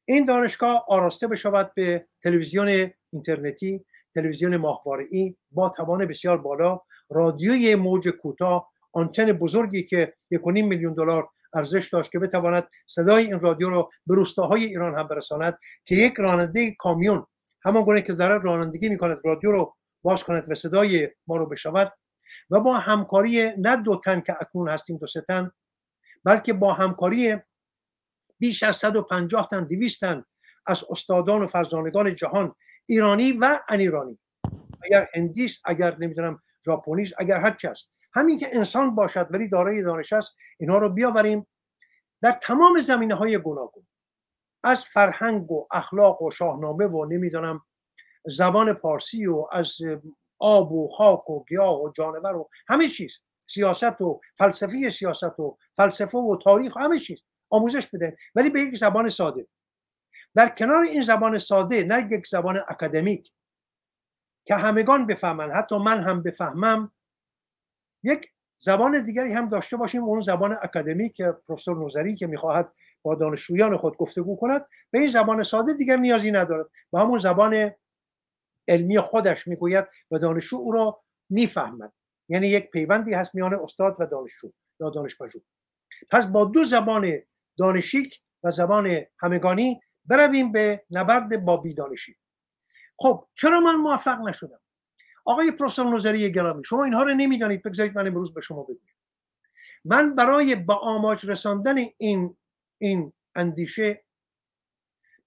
این 0.04 0.24
دانشگاه 0.24 0.84
آراسته 0.88 1.26
بشود 1.26 1.72
به 1.74 2.06
تلویزیون 2.22 2.90
اینترنتی 3.12 3.84
تلویزیون 4.14 4.56
ماهواره‌ای 4.56 5.36
با 5.50 5.68
توان 5.68 6.06
بسیار 6.06 6.38
بالا. 6.38 6.80
رادیوی 7.10 7.74
موج 7.74 8.08
کوتاه 8.08 8.70
آنتن 8.92 9.32
بزرگی 9.32 9.82
که 9.82 10.14
یک 10.30 10.40
میلیون 10.46 10.94
دلار 10.94 11.28
ارزش 11.54 11.88
داشت 11.88 12.12
که 12.12 12.18
بتواند 12.18 12.68
صدای 12.86 13.24
این 13.24 13.40
رادیو 13.40 13.70
رو 13.70 13.90
به 14.06 14.14
روستاهای 14.14 14.64
ایران 14.64 14.98
هم 14.98 15.08
برساند 15.08 15.58
که 15.84 15.94
یک 15.94 16.14
راننده 16.18 16.74
کامیون 16.78 17.26
همان 17.64 17.84
گونه 17.84 18.02
که 18.02 18.12
دارد 18.12 18.44
رانندگی 18.44 18.88
می‌کند 18.88 19.20
رادیو 19.24 19.52
رو 19.52 19.76
باز 20.02 20.24
کند 20.24 20.50
و 20.50 20.54
صدای 20.54 21.08
ما 21.26 21.36
رو 21.36 21.46
بشود 21.46 21.92
و 22.50 22.60
با 22.60 22.74
همکاری 22.78 23.52
نه 23.58 23.76
دو 23.76 24.00
تن 24.04 24.20
که 24.20 24.34
اکنون 24.40 24.68
هستیم 24.68 24.96
دو 24.96 25.06
سه 25.06 25.20
تن 25.20 25.50
بلکه 26.24 26.52
با 26.52 26.72
همکاری 26.72 27.36
بیش 28.44 28.62
از 28.62 28.76
150 28.76 29.48
تن 29.48 29.64
200 29.64 30.00
تن 30.00 30.24
از 30.66 30.84
استادان 30.90 31.42
و 31.42 31.46
فرزانگان 31.46 32.14
جهان 32.14 32.54
ایرانی 32.86 33.32
و 33.32 33.58
ان 33.68 33.80
ایرانی 33.80 34.18
اگر 34.84 35.08
هندیست 35.14 35.62
اگر 35.64 35.96
نمی‌دونم 35.98 36.42
ژاپنی 36.64 37.04
اگر 37.18 37.40
هر 37.40 37.50
کس. 37.50 37.84
همین 38.14 38.38
که 38.38 38.56
انسان 38.56 38.94
باشد 38.94 39.26
ولی 39.30 39.48
دارای 39.48 39.82
دانش 39.82 40.12
است 40.12 40.36
اینها 40.58 40.78
رو 40.78 40.88
بیاوریم 40.88 41.46
در 42.22 42.32
تمام 42.32 42.80
زمینه 42.80 43.14
های 43.14 43.38
گوناگون. 43.38 43.86
از 44.64 44.84
فرهنگ 44.84 45.50
و 45.50 45.66
اخلاق 45.72 46.22
و 46.22 46.30
شاهنامه 46.30 46.86
و 46.86 47.04
نمی‌دانم 47.04 47.60
زبان 48.24 48.72
پارسی 48.72 49.26
و 49.26 49.46
از 49.52 49.72
آب 50.38 50.72
و 50.72 50.88
خاک 50.88 51.30
و 51.30 51.44
گیاه 51.48 51.80
و 51.80 51.92
جانور 51.92 52.36
و 52.36 52.48
همه 52.68 52.88
چیز. 52.88 53.18
سیاست 53.46 54.00
و 54.00 54.20
فلسفی 54.38 54.90
سیاست 54.90 55.40
و 55.40 55.58
فلسفه 55.76 56.18
و 56.18 56.38
تاریخ 56.44 56.76
و 56.76 56.80
همه 56.80 56.98
چیز. 56.98 57.18
آموزش 57.50 57.86
بده 57.86 58.16
ولی 58.34 58.50
به 58.50 58.60
یک 58.60 58.76
زبان 58.76 59.08
ساده. 59.08 59.46
در 60.34 60.48
کنار 60.48 60.82
این 60.82 61.02
زبان 61.02 61.38
ساده 61.38 61.84
نه 61.84 62.08
یک 62.10 62.26
زبان 62.26 62.60
اکادمیک. 62.68 63.32
که 64.44 64.54
همگان 64.54 65.06
بفهمن 65.06 65.50
حتی 65.50 65.78
من 65.78 66.00
هم 66.00 66.22
بفهمم 66.22 66.92
یک 68.02 68.30
زبان 68.58 69.02
دیگری 69.02 69.32
هم 69.32 69.48
داشته 69.48 69.76
باشیم 69.76 70.04
اون 70.04 70.20
زبان 70.20 70.56
اکادمیک 70.62 71.12
که 71.12 71.34
پروفسور 71.48 71.76
نوزری 71.76 72.14
که 72.14 72.26
می‌خواهد 72.26 72.72
با 73.02 73.14
دانشجویان 73.14 73.76
خود 73.76 73.96
گفتگو 73.96 74.36
کند 74.36 74.66
به 74.90 74.98
این 74.98 75.08
زبان 75.08 75.42
ساده 75.42 75.74
دیگر 75.74 75.96
نیازی 75.96 76.30
ندارد. 76.30 76.66
و 76.92 76.98
همون 76.98 77.18
زبان 77.18 77.70
علمی 78.68 78.98
خودش 78.98 79.48
می‌گوید 79.48 79.84
و 80.10 80.18
دانشجو 80.18 80.56
او 80.56 80.72
را 80.72 81.00
می‌فهمد. 81.30 81.92
یعنی 82.28 82.48
یک 82.48 82.70
پیوندی 82.70 83.14
هست 83.14 83.34
میان 83.34 83.54
استاد 83.54 83.96
و 83.98 84.06
دانشجو 84.06 84.50
یا 84.80 84.90
دانش 84.90 85.16
پس 86.10 86.26
با 86.26 86.44
دو 86.44 86.64
زبان 86.64 87.12
دانشیک 87.58 88.20
و 88.44 88.50
زبان 88.50 89.00
همگانی 89.20 89.80
برویم 90.04 90.52
به 90.52 90.84
نبرد 90.90 91.44
با 91.44 91.56
بیدانشی 91.56 92.16
خب 92.98 93.28
چرا 93.34 93.60
من 93.60 93.74
موفق 93.74 94.20
نشدم؟ 94.20 94.60
آقای 95.24 95.50
پروفسور 95.50 95.86
نوزری 95.86 96.32
گرامی 96.32 96.64
شما 96.64 96.84
اینها 96.84 97.02
رو 97.02 97.14
نمی‌دانید. 97.14 97.62
بگذارید 97.62 97.98
من 97.98 98.06
امروز 98.06 98.34
به 98.34 98.40
شما 98.40 98.62
بگویم. 98.62 98.94
من 99.84 100.14
برای 100.14 100.54
با 100.54 100.74
آماج 100.74 101.30
رساندن 101.30 101.76
این 101.98 102.36
این 102.78 103.12
اندیشه 103.34 104.04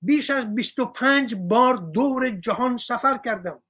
بیش 0.02 0.30
از 0.30 0.56
25 0.56 1.36
بار 1.36 1.76
دور 1.76 2.30
جهان 2.30 2.78
سفر 2.78 3.18
کردم. 3.18 3.64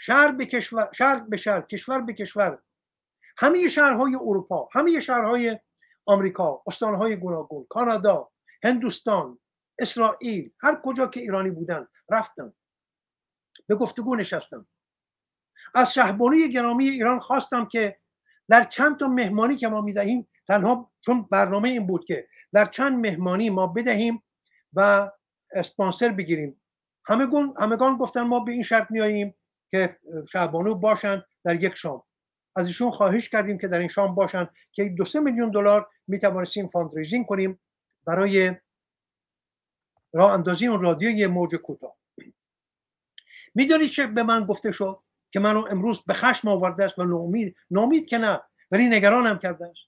شهر 0.00 0.32
به 0.32 0.46
کشور 0.46 0.88
شهر 0.94 1.20
به 1.20 1.36
شهر 1.36 1.60
کشور 1.60 2.00
به 2.00 2.12
کشور. 2.12 2.58
همه 3.36 3.68
شهرهای 3.68 4.14
اروپا 4.14 4.68
همه 4.72 5.00
شهرهای 5.00 5.58
آمریکا 6.06 6.62
استانهای 6.66 7.16
گوناگون 7.16 7.66
کانادا 7.68 8.30
هندوستان 8.64 9.38
اسرائیل 9.78 10.52
هر 10.60 10.80
کجا 10.84 11.06
که 11.06 11.20
ایرانی 11.20 11.50
بودن 11.50 11.86
رفتم. 12.10 12.54
به 13.66 13.74
گفتگو 13.74 14.16
نشستم. 14.16 14.66
از 15.74 15.94
شهبانوی 15.94 16.48
گرامی 16.48 16.88
ایران 16.88 17.18
خواستم 17.18 17.64
که 17.64 17.98
در 18.48 18.64
چند 18.64 18.98
تا 18.98 19.08
مهمانی 19.08 19.56
که 19.56 19.68
ما 19.68 19.80
می‌دهیم 19.80 20.28
تنها 20.48 20.92
چون 21.00 21.28
برنامه 21.30 21.68
این 21.68 21.86
بود 21.86 22.04
که 22.04 22.28
در 22.52 22.64
چند 22.64 23.06
مهمانی 23.06 23.50
ما 23.50 23.66
بدهیم 23.66 24.22
و 24.72 25.10
اسپانسر 25.52 26.08
بگیریم. 26.08 26.62
همگان 27.04 27.54
همگان 27.58 27.96
گفتن 27.96 28.22
ما 28.22 28.40
به 28.40 28.52
این 28.52 28.62
شرط 28.62 28.90
میاییم 28.90 29.34
که 29.70 29.98
شهبانو 30.28 30.74
باشن 30.74 31.22
در 31.44 31.62
یک 31.62 31.74
شام. 31.74 32.02
از 32.56 32.66
ایشون 32.66 32.90
خواهش 32.90 33.28
کردیم 33.28 33.58
که 33.58 33.68
در 33.68 33.78
این 33.78 33.88
شام 33.88 34.14
باشن 34.14 34.48
که 34.72 34.84
دو 34.84 35.04
سه 35.04 35.20
میلیون 35.20 35.50
دلار 35.50 35.88
می 36.08 36.18
توانستیم 36.18 36.66
fundraising 36.66 37.26
کنیم 37.26 37.60
برای 38.04 38.56
راه 40.12 40.32
اندازی 40.32 40.66
اون 40.66 40.80
رادیو 40.80 41.30
موج 41.30 41.54
کوتاه. 41.54 41.96
می‌دونید 43.54 43.90
چه 43.90 44.06
به 44.06 44.22
من 44.22 44.44
گفته 44.44 44.72
شد؟ 44.72 45.02
که 45.30 45.40
منو 45.40 45.64
امروز 45.70 46.02
به 46.02 46.14
خشم 46.14 46.48
آورده 46.48 46.84
است 46.84 46.98
و 46.98 47.04
نومید 47.04 47.56
نومید 47.70 48.06
که 48.06 48.18
نه 48.18 48.40
ولی 48.70 48.88
نگرانم 48.88 49.38
کرده 49.38 49.66
است. 49.66 49.80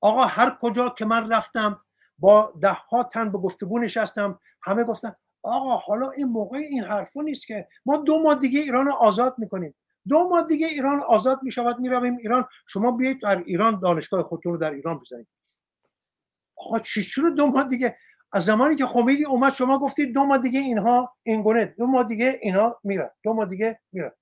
آقا 0.00 0.24
هر 0.24 0.58
کجا 0.60 0.88
که 0.88 1.04
من 1.04 1.32
رفتم 1.32 1.84
با 2.18 2.52
ده 2.60 2.72
ها 2.72 3.04
تن 3.04 3.32
به 3.32 3.38
گفتگو 3.38 3.78
نشستم 3.78 4.40
همه 4.62 4.84
گفتن 4.84 5.14
آقا 5.42 5.76
حالا 5.76 6.10
این 6.10 6.26
موقع 6.26 6.58
این 6.58 6.84
حرفا 6.84 7.22
نیست 7.22 7.46
که 7.46 7.68
ما 7.86 7.96
دو 7.96 8.22
ماه 8.22 8.34
دیگه 8.34 8.60
ایران 8.60 8.86
رو 8.86 8.92
آزاد 8.92 9.34
می‌کنیم. 9.38 9.74
دو 10.08 10.28
ماه 10.28 10.46
دیگه 10.46 10.66
ایران 10.66 11.00
آزاد 11.00 11.42
می‌شود 11.42 11.78
می‌رویم 11.78 12.16
ایران. 12.16 12.48
شما 12.66 12.90
بیایید 12.90 13.20
در 13.22 13.38
ایران 13.38 13.80
دانشگاه 13.80 14.22
خودتون 14.22 14.52
رو 14.52 14.58
در 14.58 14.70
ایران 14.70 14.98
بزنید. 14.98 15.28
آقا 16.56 16.78
چی 16.78 17.02
چرا 17.02 17.30
دو 17.30 17.46
ماه 17.46 17.68
دیگه؟ 17.68 17.98
از 18.32 18.44
زمانی 18.44 18.76
که 18.76 18.86
خمینی 18.86 19.24
اومد 19.24 19.52
شما 19.52 19.78
گفتید 19.78 20.14
دو 20.14 20.24
ماه 20.24 20.38
دیگه 20.38 20.60
اینها 20.60 21.16
این 21.22 21.42
گونه 21.42 21.64
دو 21.64 21.86
ماه 21.86 22.04
دیگه 22.04 22.38
اینها 22.42 22.80
میرن 22.84 23.10
دو 23.22 23.32
ماه 23.32 23.48
دیگه 23.48 23.80
میرن. 23.92 24.12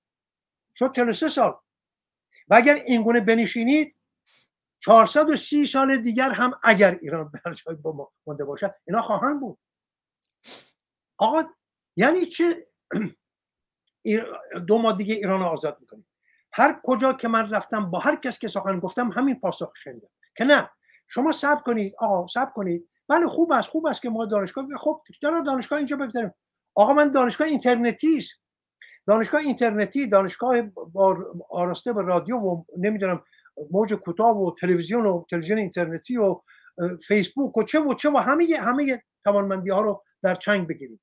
شد 0.75 0.91
43 0.91 1.29
سال. 1.29 1.59
و 2.47 2.55
اگر 2.55 2.73
این 2.73 3.03
گونه 3.03 3.21
بنشینید 3.21 3.95
430 4.79 5.65
سال 5.65 5.97
دیگر 5.97 6.31
هم 6.31 6.51
اگر 6.63 6.99
ایران 7.01 7.31
بر 7.45 7.53
جای 7.53 7.77
مونده 8.27 8.45
باشد 8.45 8.75
اینا 8.87 9.01
خواهند 9.01 9.39
بود. 9.39 9.59
آقا 11.17 11.43
یعنی 11.97 12.25
چه؟ 12.25 12.55
دو 14.67 14.77
ماه 14.77 14.97
دیگه 14.97 15.15
ایران 15.15 15.39
رو 15.39 15.45
آزاد 15.45 15.77
می‌کنیم. 15.79 16.07
هر 16.53 16.79
کجا 16.83 17.13
که 17.13 17.27
من 17.27 17.49
رفتم 17.49 17.91
با 17.91 17.99
هر 17.99 18.15
کس 18.15 18.39
که 18.39 18.47
سخن 18.47 18.79
گفتم 18.79 19.11
همین 19.11 19.39
پاسخ 19.39 19.73
شنیدم. 19.75 20.09
که 20.37 20.43
نه 20.43 20.69
شما 21.07 21.31
صبر 21.31 21.61
کنید. 21.61 21.95
آقا 21.99 22.27
صبر 22.27 22.51
کنید. 22.51 22.89
بله 23.07 23.27
خوب 23.27 23.51
است 23.51 23.69
خوب 23.69 23.85
است 23.85 24.01
که 24.01 24.09
ما 24.09 24.25
دانشگاه 24.25 24.65
خب 24.77 25.01
چرا 25.21 25.39
دانشگاه 25.39 25.77
اینجا 25.77 25.97
بگذاریم. 25.97 26.33
آقا 26.75 26.93
من 26.93 27.11
دانشگاه 27.11 27.47
اینترنتی 27.47 28.17
است. 28.17 28.33
دانشگاه 29.07 29.41
اینترنتی 29.41 30.07
دانشگاه 30.07 30.61
با 30.61 31.17
آراسته 31.49 31.93
به 31.93 32.01
رادیو 32.01 32.37
و 32.37 32.63
نمی‌دونم 32.77 33.23
موج 33.71 33.93
کوتاه 33.93 34.37
و 34.37 34.55
تلویزیون 34.61 35.05
و 35.05 35.23
تلویزیون 35.29 35.59
اینترنتی 35.59 36.17
و 36.17 36.41
فیسبوک 37.07 37.57
و 37.57 37.63
چه 37.63 37.79
و 37.79 37.93
چه 37.93 38.09
و 38.09 38.17
همه 38.17 38.45
همه 38.59 39.03
توانمندی 39.23 39.69
ها 39.69 39.81
رو 39.81 40.03
در 40.23 40.35
چنگ 40.35 40.67
بگیریم. 40.67 41.01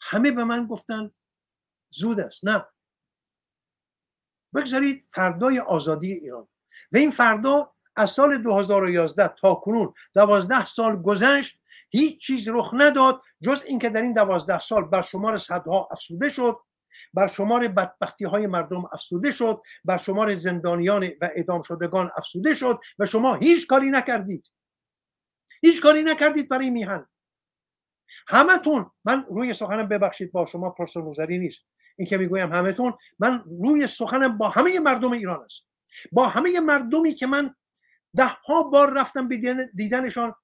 همه 0.00 0.30
به 0.30 0.44
من 0.44 0.66
گفتن 0.66 1.10
زود 1.90 2.20
است. 2.20 2.40
نه. 2.42 2.64
بگذارید 4.54 5.06
فردای 5.10 5.58
آزادی 5.58 6.12
ایران. 6.12 6.48
و 6.92 6.96
این 6.96 7.10
فردا 7.10 7.72
از 7.96 8.10
سال 8.10 8.42
2011 8.42 9.28
تا 9.28 9.54
کنون 9.54 9.94
دوازده 10.14 10.64
سال 10.64 11.02
گذشت 11.02 11.60
هیچ 11.90 12.26
چیز 12.26 12.48
رخ 12.48 12.70
نداد 12.74 13.22
جز 13.42 13.62
اینکه 13.66 13.90
در 13.90 14.02
این 14.02 14.12
دوازده 14.12 14.58
سال 14.58 14.84
بر 14.84 15.02
شمار 15.02 15.38
صدها 15.38 15.88
افسوده 15.90 16.28
شد 16.28 16.56
بر 17.14 17.26
شمار 17.26 17.68
بدبختی 17.68 18.24
های 18.24 18.46
مردم 18.46 18.84
افسوده 18.92 19.32
شد 19.32 19.62
بر 19.84 19.96
شمار 19.96 20.34
زندانیان 20.34 21.04
و 21.20 21.24
اعدام 21.36 21.62
شدگان 21.62 22.10
افسوده 22.16 22.54
شد 22.54 22.80
و 22.98 23.06
شما 23.06 23.34
هیچ 23.34 23.66
کاری 23.66 23.90
نکردید. 23.90 24.50
هیچ 25.62 25.82
کاری 25.82 26.02
نکردید 26.02 26.48
برای 26.48 26.70
میهن. 26.70 27.06
همتون 28.28 28.90
من 29.04 29.26
روی 29.30 29.54
سخنم 29.54 29.88
ببخشید 29.88 30.32
با 30.32 30.46
شما 30.46 30.70
پرسر 30.70 31.00
نظری 31.00 31.38
نیست. 31.38 31.60
این 31.96 32.08
که 32.08 32.18
می‌گویم 32.18 32.52
همتون 32.52 32.94
من 33.18 33.44
روی 33.60 33.86
سخنم 33.86 34.38
با 34.38 34.48
همه 34.48 34.80
مردم 34.80 35.12
ایران 35.12 35.44
است. 35.44 35.66
با 36.12 36.28
همه 36.28 36.60
مردمی 36.60 37.14
که 37.14 37.26
من 37.26 37.54
ده 38.16 38.28
ها 38.28 38.62
بار 38.62 39.00
رفتم 39.00 39.28
به 39.28 39.68
دیدنشان 39.74 40.34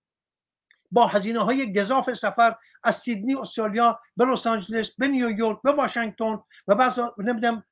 با 0.90 1.06
هزینه 1.06 1.40
های 1.40 1.72
گذاف 1.72 2.12
سفر 2.12 2.54
از 2.84 2.96
سیدنی 2.96 3.34
استرالیا 3.34 4.00
به 4.16 4.24
لس 4.24 4.46
آنجلس 4.46 4.90
به 4.98 5.08
نیویورک 5.08 5.62
به 5.62 5.72
واشنگتن 5.72 6.38
و 6.68 6.74
بعض 6.74 6.98
نمی‌دونم 7.18 7.64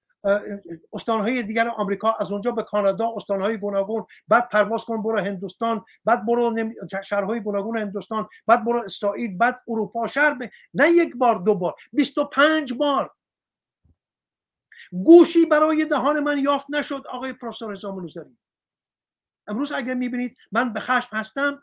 استانهای 0.92 1.42
دیگر 1.42 1.68
آمریکا 1.68 2.12
از 2.20 2.32
اونجا 2.32 2.50
به 2.50 2.62
کانادا 2.62 3.12
استانهای 3.16 3.56
گوناگون 3.56 4.06
بعد 4.28 4.48
پرواز 4.48 4.84
کن 4.84 5.02
برو 5.02 5.18
هندوستان 5.18 5.84
بعد 6.04 6.26
برو 6.26 6.72
شهرهای 7.04 7.40
گوناگون 7.40 7.76
هندوستان 7.76 8.28
بعد 8.46 8.64
برو 8.64 8.82
اسرائیل 8.84 9.38
بعد 9.38 9.58
اروپا 9.68 10.06
شهر 10.06 10.38
نه 10.74 10.90
یک 10.90 11.16
بار 11.16 11.38
دو 11.38 11.54
بار 11.54 11.74
25 11.92 12.72
بار 12.72 13.10
گوشی 15.04 15.46
برای 15.46 15.84
دهان 15.84 16.20
من 16.20 16.38
یافت 16.38 16.66
نشد 16.70 17.06
آقای 17.06 17.32
پروفسور 17.32 17.72
رضا 17.72 17.96
امروز 19.46 19.72
اگر 19.72 19.94
می‌بینید 19.94 20.36
من 20.52 20.72
به 20.72 20.80
خشم 20.80 21.16
هستم 21.16 21.62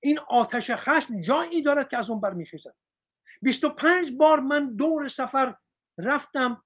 این 0.00 0.18
آتش 0.18 0.70
خشم 0.70 1.20
جایی 1.20 1.62
دارد 1.62 1.88
که 1.88 1.98
از 1.98 2.10
اون 2.10 2.20
برمیخیزد 2.20 2.74
25 3.42 4.12
بار 4.12 4.40
من 4.40 4.76
دور 4.76 5.08
سفر 5.08 5.56
رفتم 5.98 6.62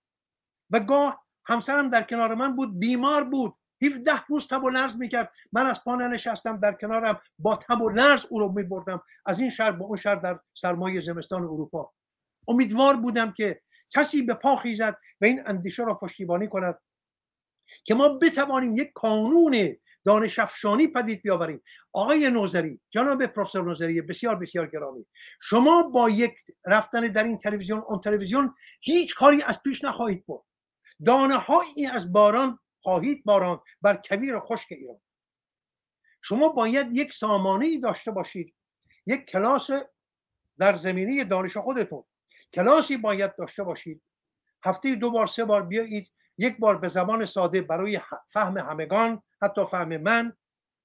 و 0.70 0.80
گاه 0.80 1.26
همسرم 1.44 1.90
در 1.90 2.02
کنار 2.02 2.34
من 2.34 2.56
بود 2.56 2.78
بیمار 2.78 3.24
بود. 3.24 3.54
17 3.82 4.24
روز 4.28 4.46
تب 4.46 4.64
و 4.64 4.70
لرز 4.70 4.96
می‌کرد. 4.96 5.32
من 5.52 5.66
از 5.66 5.84
پا 5.84 5.96
نشستم 5.96 6.60
در 6.60 6.72
کنارم 6.72 7.20
با 7.38 7.56
تب 7.56 7.82
و 7.82 7.90
لرز 7.90 8.26
او 8.30 8.40
رو 8.40 8.52
میبردم. 8.52 9.02
از 9.26 9.40
این 9.40 9.50
شهر 9.50 9.70
به 9.70 9.84
اون 9.84 9.96
شهر 9.96 10.14
در 10.14 10.40
سرمایه 10.54 11.00
زمستان 11.00 11.42
اروپا. 11.42 11.92
امیدوار 12.48 12.96
بودم 12.96 13.32
که 13.32 13.62
کسی 13.90 14.22
به 14.22 14.34
پا 14.34 14.56
خیزد 14.56 14.96
و 15.20 15.24
این 15.24 15.42
اندیشه 15.46 15.84
را 15.84 15.94
پشتیبانی 15.94 16.48
کند 16.48 16.78
که 17.84 17.94
ما 17.94 18.08
بتوانیم 18.08 18.74
یک 18.74 18.92
کانون 18.94 19.76
دانش 20.06 20.38
افشانی 20.38 20.86
پدید 20.86 21.22
بیاوریم. 21.22 21.62
آقای 21.92 22.30
نوزری 22.30 22.80
جناب 22.90 23.26
پروفسور 23.26 23.64
نوزری 23.64 24.00
بسیار 24.00 24.36
بسیار 24.36 24.66
گرامی 24.66 25.06
شما 25.42 25.82
با 25.82 26.10
یک 26.10 26.34
رفتن 26.66 27.00
در 27.00 27.24
این 27.24 27.38
تلویزیون 27.38 27.78
اون 27.88 28.00
تلویزیون 28.00 28.54
هیچ 28.80 29.14
کاری 29.14 29.42
از 29.42 29.62
پیش 29.62 29.84
نخواهید 29.84 30.26
برد. 30.26 30.42
دانه 31.06 31.36
هایی 31.36 31.86
از 31.86 32.12
باران 32.12 32.58
خواهید 32.80 33.24
باران 33.24 33.60
بر 33.82 34.00
کویر 34.08 34.38
خشک 34.40 34.68
ایران. 34.70 35.00
شما 36.22 36.48
باید 36.48 36.96
یک 36.96 37.12
سامانه 37.12 37.66
ای 37.66 37.78
داشته 37.78 38.10
باشید 38.10 38.54
یک 39.06 39.24
کلاس 39.24 39.70
در 40.58 40.76
زمینه 40.76 41.24
دانش 41.24 41.56
خودتون. 41.56 42.04
کلاسی 42.56 42.96
باید 42.96 43.34
داشته 43.34 43.62
باشید. 43.62 44.02
هفته 44.64 44.94
دو 44.94 45.10
بار 45.10 45.26
سه 45.26 45.44
بار 45.44 45.62
بیایید. 45.62 46.12
یک 46.38 46.58
بار 46.58 46.78
به 46.78 46.88
زبان 46.88 47.24
ساده 47.24 47.62
برای 47.62 48.00
فهم 48.28 48.56
همگان 48.56 49.22
حتی 49.42 49.64
فهم 49.64 49.96
من 49.96 50.36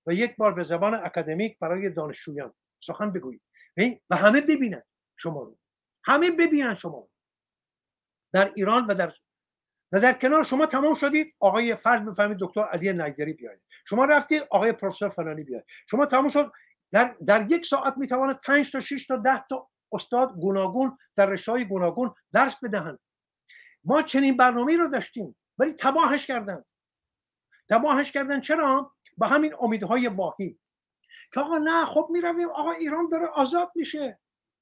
و 0.07 0.13
یک 0.13 0.35
بار 0.35 0.53
به 0.53 0.63
زبان 0.63 0.93
اکادمیک 0.93 1.59
برای 1.59 1.89
دانشجویان. 1.89 2.53
سخن 2.79 3.11
بگویید. 3.11 3.41
و 4.09 4.15
همه 4.15 4.41
ببینن 4.41 4.83
شما 5.17 5.43
رو. 5.43 5.57
همه 6.03 6.31
ببینن 6.31 6.75
شما 6.75 6.97
رو. 6.97 7.09
در 8.33 8.51
ایران 8.55 8.85
و 8.85 8.93
در 8.93 9.13
و 9.91 9.99
در 9.99 10.13
کنار 10.13 10.43
شما 10.43 10.65
تمام 10.65 10.93
شدید. 10.93 11.35
آقای 11.39 11.75
فرض 11.75 12.01
بفهمید 12.01 12.37
دکتر 12.41 12.61
علی 12.61 12.93
نگری 12.93 13.33
بیاید. 13.33 13.61
شما 13.85 14.05
رفتید 14.05 14.43
آقای 14.49 14.71
پروفسور 14.71 15.09
فلانی 15.09 15.43
بیاید. 15.43 15.65
شما 15.89 16.05
تمام 16.05 16.29
شد. 16.29 16.51
در, 16.91 17.15
در 17.27 17.51
یک 17.51 17.65
ساعت 17.65 17.93
می‌تواند 17.97 18.39
5 18.39 18.71
تا 18.71 18.79
6 18.79 19.07
تا 19.07 19.15
10 19.17 19.43
تا 19.49 19.69
استاد 19.91 20.33
گوناگون 20.33 20.97
در 21.15 21.25
رشته 21.25 21.63
گوناگون 21.63 22.13
درس 22.33 22.55
بدهند. 22.63 22.99
ما 23.83 24.01
چنین 24.01 24.37
برنامه 24.37 24.77
رو 24.77 24.87
داشتیم 24.87 25.35
ولی 25.57 25.73
تباهش 25.73 26.25
کردن 26.25 26.63
تباهش 27.69 28.11
کردن 28.11 28.41
چرا؟ 28.41 28.95
با 29.17 29.27
همین 29.27 29.53
امیدهای 29.61 30.07
واهی. 30.07 30.59
که 31.33 31.39
آقا 31.39 31.57
نه 31.57 31.85
خب 31.85 32.07
می‌رویم. 32.11 32.49
آقا 32.49 32.71
ایران 32.71 33.09
داره 33.09 33.27
آزاد 33.27 33.71
میشه. 33.75 34.19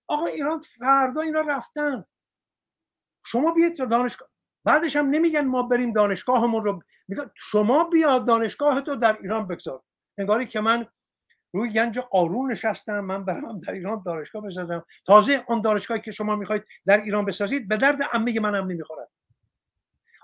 آقا 0.07 0.25
ایران 0.25 0.61
فردا 0.61 1.21
اینا 1.21 1.41
رفتن. 1.41 2.05
شما 3.25 3.51
بیاید 3.51 3.89
دانشگاه. 3.89 4.29
بعدش 4.63 4.95
هم 4.95 5.09
نمیگن 5.09 5.45
ما 5.45 5.63
بریم 5.63 5.93
دانشگاهمون 5.93 6.63
رو. 6.63 6.79
میگن 7.07 7.31
شما 7.35 7.83
بیا 7.83 8.19
دانشگاه 8.19 8.81
تو 8.81 8.95
در 8.95 9.17
ایران 9.21 9.47
بگذار. 9.47 9.83
انگاری 10.17 10.45
که 10.45 10.61
من 10.61 10.87
روی 11.53 11.69
گنج 11.69 11.99
قارون 11.99 12.51
نشستم 12.51 12.99
من 12.99 13.25
برم 13.25 13.59
در 13.59 13.73
ایران 13.73 14.03
دانشگاه 14.05 14.41
بسازم. 14.41 14.85
تازه 15.05 15.43
آن 15.47 15.61
دانشگاهی 15.61 16.01
که 16.01 16.11
شما 16.11 16.35
می‌خواید 16.35 16.63
در 16.85 17.01
ایران 17.01 17.25
بسازید 17.25 17.67
به 17.67 17.77
درد 17.77 18.03
عمه 18.13 18.39
منم 18.39 18.67
نمی‌خورد. 18.67 19.09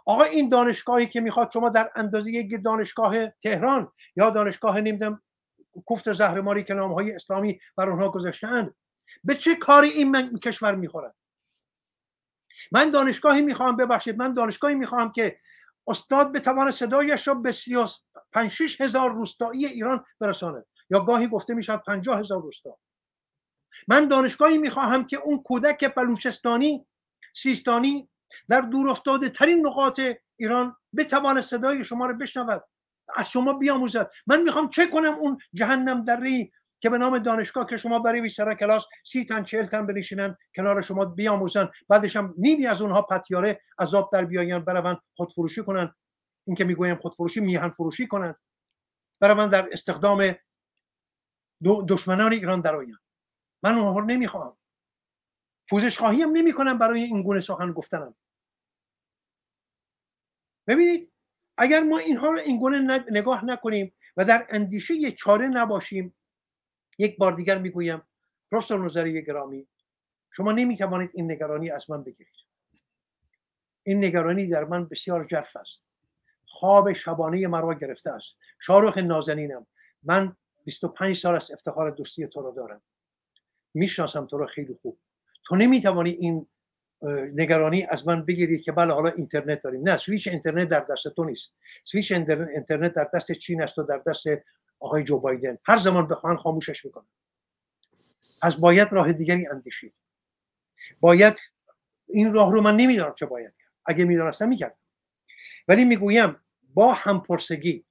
آقا 0.06 0.24
این 0.24 0.50
دانشگاهی 0.50 1.08
که 1.08 1.22
می‌خواد 1.22 1.52
شما 1.52 1.70
در 1.70 1.90
اندازه 1.96 2.32
یک 2.32 2.64
دانشگاه 2.64 3.30
تهران 3.30 3.92
یا 4.16 4.30
دانشگاه 4.30 4.82
نمی‌دونم 4.82 5.22
کوفت 5.86 6.14
زهرماری 6.14 6.64
که 6.64 6.74
نام 6.74 6.94
های 6.94 7.12
اسلامی 7.12 7.60
بر 7.78 7.90
اونها 7.90 8.10
گذاشتن 8.10 8.74
به 9.24 9.36
چه 9.36 9.56
کاری 9.56 9.90
این 9.90 10.12
من 10.12 10.38
کشور 10.38 10.76
می‌خورد؟ 10.76 11.16
من 12.72 12.90
دانشگاهی 12.90 13.42
می‌خوام 13.42 13.76
ببخشید 13.76 14.18
من 14.18 14.34
دانشگاهی 14.34 14.76
می‌خوام 14.76 15.12
که 15.12 15.40
استاد 15.88 16.32
بتواند 16.32 16.74
صدایش 16.74 17.28
را 17.28 17.34
به 17.34 17.54
5 18.32 18.62
هزار 18.80 19.14
روستایی 19.14 19.66
ایران 19.66 20.04
برساند. 20.20 20.66
یا 20.90 21.00
گاهی 21.00 21.28
گفته 21.28 21.54
می‌شد 21.54 21.78
50 21.78 22.20
هزار 22.20 22.42
روستا 22.42 22.78
من 23.88 24.08
دانشگاهی 24.08 24.58
می‌خواهم 24.58 25.08
که 25.08 25.18
اون 25.18 25.44
کودک 25.44 25.96
بلوچستانی 25.96 26.86
سیستانی 27.34 28.10
در 28.50 28.62
دور 28.62 28.90
افتاده 28.90 29.30
ترین 29.30 29.68
نقاط 29.68 30.02
ایران 30.36 30.76
بتواند 30.98 31.44
صدای 31.44 31.84
شما 31.84 32.06
رو 32.06 32.18
بشنود 32.18 32.64
از 33.16 33.30
شما 33.30 33.54
بیاموزد. 33.54 34.12
من 34.28 34.42
می‌خوام 34.42 34.70
چه 34.70 34.88
کنم 34.88 35.14
اون 35.14 35.38
جهنم 35.54 36.06
دری 36.06 36.52
که 36.80 36.90
به 36.90 36.98
نام 36.98 37.20
دانشگاه 37.20 37.66
که 37.66 37.78
شما 37.78 38.00
برای 38.00 38.30
سر 38.30 38.54
کلاس 38.54 38.86
سی 39.06 39.26
تن 39.26 39.44
چهل 39.44 39.66
تن 39.66 39.86
بنشینن 39.86 40.38
کنار 40.56 40.82
شما 40.82 41.06
بیاموزن. 41.06 41.70
بعدش 41.90 42.16
هم 42.16 42.34
نیمی 42.38 42.68
از 42.68 42.82
اونها 42.82 43.02
پتیاره 43.02 43.62
عذاب 43.80 44.10
در 44.14 44.26
بیاین 44.26 44.60
برون 44.60 44.98
خودفروشی 45.16 45.64
کنن. 45.64 45.96
اینکه 46.48 46.64
می‌گویم 46.64 46.96
خودفروشی 46.96 47.40
میهن 47.40 47.70
فروشی 47.70 48.08
کنند 48.08 48.36
برای 49.20 49.36
من 49.36 49.50
در 49.50 49.70
استخدام 49.72 50.36
دشمنان 51.64 52.32
ایران 52.32 52.62
درآیند 52.62 53.00
من 53.64 53.76
اونها 53.76 54.00
رو 54.00 54.06
نمی‌خواهم 54.06 54.58
پوزش 55.70 55.98
خواهی 55.98 56.22
هم 56.22 56.32
نمی 56.32 56.54
کنم 56.54 56.78
برای 56.78 57.04
این 57.04 57.24
گونه 57.24 57.42
سخن 57.42 57.72
گفتنم. 57.72 58.16
ببینید 60.68 61.12
اگر 61.58 61.84
ما 61.84 61.98
اینها 61.98 62.30
رو 62.30 62.38
این 62.38 62.60
گونه 62.60 63.04
نگاه 63.12 63.46
نکنیم 63.46 63.94
و 64.18 64.26
در 64.26 64.46
اندیشه 64.50 65.12
چاره 65.12 65.48
نباشیم 65.48 66.16
یک 66.98 67.18
بار 67.18 67.32
دیگر 67.32 67.58
می‌گویم 67.58 68.02
پروفسور 68.52 68.86
نظری 68.86 69.26
گرامی 69.26 69.68
شما 70.32 70.52
نمی‌توانید 70.52 71.12
این 71.14 71.32
نگرانی 71.32 71.72
از 71.72 71.90
من 71.90 72.04
بگیرید. 72.04 72.36
این 73.84 74.06
نگرانی 74.06 74.48
در 74.48 74.64
من 74.64 74.86
بسیار 74.86 75.24
جرف 75.24 75.56
است. 75.56 75.82
خواب 76.46 76.94
شبانه 76.94 77.48
مرا 77.48 77.74
گرفته 77.74 78.12
است. 78.12 78.36
شارخ 78.60 78.98
نازنینم. 78.98 79.68
من 80.04 80.36
25 80.66 81.16
سال 81.16 81.36
از 81.36 81.52
افتخار 81.52 81.92
دوستی 81.92 82.28
تو 82.28 82.42
را 82.42 82.52
دارم. 82.52 82.82
می‌شناسم 83.74 84.26
تو 84.26 84.38
را 84.38 84.46
خیلی 84.46 84.78
خوب. 84.82 84.98
تو 85.44 85.56
نمی‌توانی 85.56 86.10
این 86.10 86.48
نگرانی 87.34 87.84
از 87.84 88.08
من 88.08 88.26
بگیری 88.26 88.60
که 88.60 88.72
بله 88.72 88.94
حالا 88.94 89.10
اینترنت 89.10 89.64
داریم. 89.64 89.90
نه 89.90 89.98
سویچ 89.98 90.28
اینترنت 90.28 90.68
در 90.68 90.80
دست 90.80 91.08
تو 91.08 91.24
نیست. 91.24 91.54
سویچ 91.84 92.12
اینترنت 92.12 92.94
در 92.94 93.10
دست 93.14 93.32
چین 93.32 93.62
است 93.62 93.80
و 93.80 93.84
در 93.84 93.98
دست 93.98 94.26
آقای 94.80 95.04
جو 95.04 95.20
بایدن. 95.20 95.58
هر 95.66 95.78
زمان 95.78 96.08
بخوان 96.08 96.38
خاموشش 96.38 96.86
می‌کنن 96.86 97.08
از 98.42 98.62
باید 98.62 98.88
راه 98.92 99.14
دیگری 99.14 99.48
اندیشید. 99.48 99.94
باید 101.00 101.34
این 102.08 102.34
راه 102.34 102.52
رو 102.52 102.62
من 102.62 102.76
نمی‌دانم 102.76 103.14
چه 103.14 103.26
باید 103.26 103.58
کرد. 103.58 103.72
اگه 103.86 104.06
می‌دانستم 104.06 104.48
می‌کردم. 104.48 104.78
ولی 105.68 105.86
می‌گویم 105.86 106.36
با 106.74 106.94
همپرسگی 106.94 107.86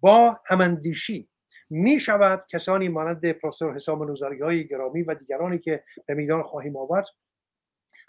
با 0.00 0.40
هماندیشی 0.46 1.28
می 1.76 2.00
شود 2.00 2.46
کسانی 2.50 2.88
مانند 2.88 3.30
پروفسور 3.30 3.74
حسام 3.74 4.02
نوزاری 4.02 4.40
های 4.40 4.68
گرامی 4.68 5.02
و 5.02 5.14
دیگرانی 5.14 5.58
که 5.58 5.84
به 6.06 6.14
میدان 6.14 6.42
خواهیم 6.42 6.76
آورد 6.76 7.06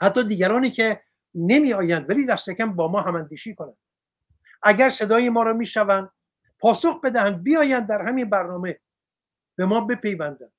حتی 0.02 0.24
دیگرانی 0.24 0.69
که 0.69 1.02
نمی 1.35 1.74
آیند 1.74 2.10
ولی 2.10 2.26
دست 2.26 2.50
کم 2.50 2.76
با 2.76 2.88
ما 2.88 3.02
هم 3.02 3.16
اندیشی 3.16 3.56
کنند. 3.56 3.77
اگر 4.64 4.90
صدای 4.90 5.30
ما 5.30 5.44
را 5.44 5.53
می‌شوند 5.53 6.10
پاسخ 6.60 7.02
بدهند 7.02 7.44
بیایند 7.44 7.90
در 7.90 8.02
همین 8.02 8.30
برنامه 8.30 8.80
به 9.56 9.66
ما 9.66 9.82
بپیوندند. 9.82 10.53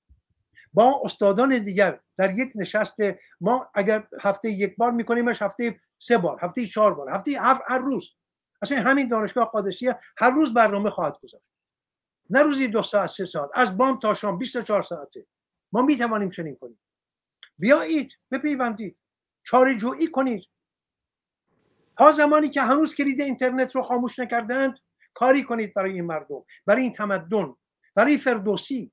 با 0.72 1.02
استادان 1.04 1.58
دیگر 1.58 2.00
در 2.18 2.30
یک 2.30 2.52
نشست 2.54 2.96
ما 3.40 3.66
اگر 3.74 4.08
هفته 4.20 4.50
یک 4.50 4.76
بار 4.76 4.90
میکنیمش 4.90 5.42
هفته 5.42 5.80
سه 5.98 6.18
بار 6.18 6.38
هفته 6.42 6.66
چهار 6.66 6.94
بار 6.94 7.10
هفته 7.10 7.30
هفت 7.30 7.60
هر 7.66 7.78
روز. 7.78 8.10
اصلا 8.62 8.82
همین 8.82 9.08
دانشگاه 9.08 9.50
قادسیه 9.50 9.98
هر 10.18 10.30
روز 10.30 10.54
برنامه 10.54 10.90
خواهد 10.90 11.18
گذاشت. 11.22 11.55
نه 12.30 12.42
روزی 12.42 12.68
دو 12.68 12.82
ساعت 12.82 13.10
سه 13.10 13.26
ساعت. 13.26 13.50
از 13.54 13.76
بام 13.76 13.98
تا 13.98 14.14
شام 14.14 14.38
24 14.38 14.82
ساعته. 14.82 15.26
ما 15.72 15.82
می 15.82 15.96
توانیم 15.96 16.30
چنین 16.30 16.56
کنیم. 16.56 16.80
بیایید 17.58 18.12
بپیوندید. 18.32 18.98
چاره 19.42 19.74
جویی 19.74 20.10
کنید. 20.10 20.44
تا 21.98 22.12
زمانی 22.12 22.48
که 22.48 22.62
هنوز 22.62 22.94
کلید 22.94 23.20
اینترنت 23.20 23.74
رو 23.74 23.82
خاموش 23.82 24.18
نکردند 24.18 24.78
کاری 25.14 25.42
کنید 25.42 25.74
برای 25.74 25.92
این 25.92 26.04
مردم 26.04 26.44
برای 26.66 26.82
این 26.82 26.92
تمدن 26.92 27.54
برای 27.94 28.16
فردوسی. 28.16 28.92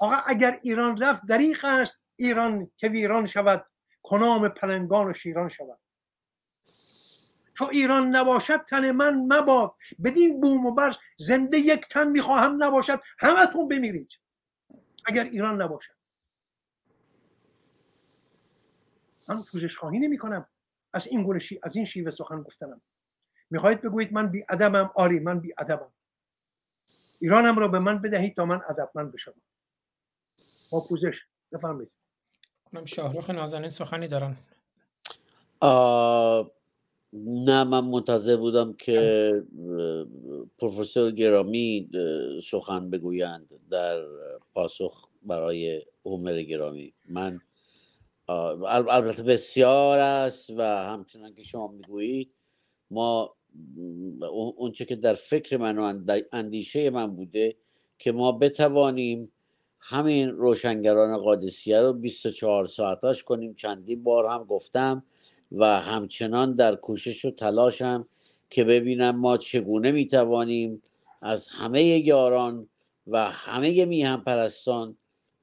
آقا 0.00 0.16
اگر 0.26 0.58
ایران 0.62 1.02
رفت 1.02 1.26
دریق 1.26 1.64
است. 1.64 2.00
ایران 2.16 2.70
که 2.76 2.88
ویران 2.88 3.26
شود 3.26 3.66
کنام 4.02 4.48
پلنگان 4.48 5.10
و 5.10 5.14
شیران 5.14 5.48
شود. 5.48 5.78
تو 7.58 7.64
ایران 7.64 8.16
نباشد 8.16 8.64
تن 8.64 8.90
من 8.90 9.14
مباد. 9.14 9.74
بدین 10.04 10.40
بوم 10.40 10.66
و 10.66 10.74
برش 10.74 10.98
زنده 11.16 11.58
یک 11.58 11.80
تن 11.80 12.08
می‌خواهم 12.08 12.64
نباشد. 12.64 13.00
همتون 13.18 13.68
بمیرید. 13.68 14.18
اگر 15.04 15.24
ایران 15.24 15.62
نباشد. 15.62 15.92
من 19.28 19.42
پوزش 19.52 19.76
خواهی 19.76 19.98
نمی 19.98 20.18
کنم 20.18 20.46
از 20.92 21.06
این 21.06 21.22
گونه 21.22 21.40
از 21.62 21.76
این 21.76 21.84
شیوه 21.84 22.10
سخن 22.10 22.42
گفتنم. 22.42 22.80
می‌خواهید 23.50 23.80
بگویید 23.80 24.12
من 24.12 24.30
بی 24.30 24.44
ادبم. 24.48 24.90
آری 24.94 25.18
من 25.18 25.40
بی 25.40 25.54
ادبم. 25.58 25.92
ایرانم 27.20 27.58
را 27.58 27.68
به 27.68 27.78
من 27.78 28.02
بدهید 28.02 28.36
تا 28.36 28.44
من 28.44 28.60
ادبمند 28.68 29.12
بشم. 29.12 29.34
با 30.72 30.80
پوزش 30.88 31.26
بفرمایید. 31.52 31.96
کنم 32.72 32.84
شاهرخ 32.84 33.30
نازنین 33.30 33.68
سخنی 33.68 34.08
دارن. 34.08 34.36
نه 37.12 37.64
من 37.64 37.80
منتظر 37.80 38.36
بودم 38.36 38.72
که 38.72 39.42
پروفسور 40.58 41.10
گرامی 41.10 41.90
سخن 42.50 42.90
بگویند 42.90 43.48
در 43.70 44.02
پاسخ 44.54 45.08
برای 45.22 45.82
عمر 46.04 46.42
گرامی. 46.42 46.94
من 47.08 47.40
البته 48.68 49.22
بسیار 49.22 49.98
است 49.98 50.50
و 50.50 50.62
همچنان 50.62 51.34
که 51.34 51.42
شما 51.42 51.68
می‌گویید 51.68 52.34
ما 52.90 53.36
اونچه 54.56 54.84
که 54.84 54.96
در 54.96 55.14
فکر 55.14 55.56
من 55.56 55.78
و 55.78 56.20
اندیشه 56.32 56.90
من 56.90 57.16
بوده 57.16 57.56
که 57.98 58.12
ما 58.12 58.32
بتوانیم 58.32 59.32
همین 59.80 60.28
روشنگران 60.28 61.18
قادسیه 61.18 61.80
رو 61.80 61.92
24 61.92 62.66
ساعتاش 62.66 63.24
کنیم. 63.24 63.54
چندین 63.54 64.02
بار 64.02 64.26
هم 64.26 64.44
گفتم 64.44 65.04
و 65.52 65.64
همچنان 65.80 66.54
در 66.54 66.76
کوشش 66.76 67.24
و 67.24 67.30
تلاشم 67.30 68.08
که 68.50 68.64
ببینم 68.64 69.16
ما 69.16 69.36
چگونه 69.36 69.92
می‌توانیم 69.92 70.82
از 71.22 71.48
همه 71.48 71.82
یاران 71.82 72.68
و 73.06 73.30
همه 73.30 73.84
میهم 73.84 74.20
پرستان 74.20 74.96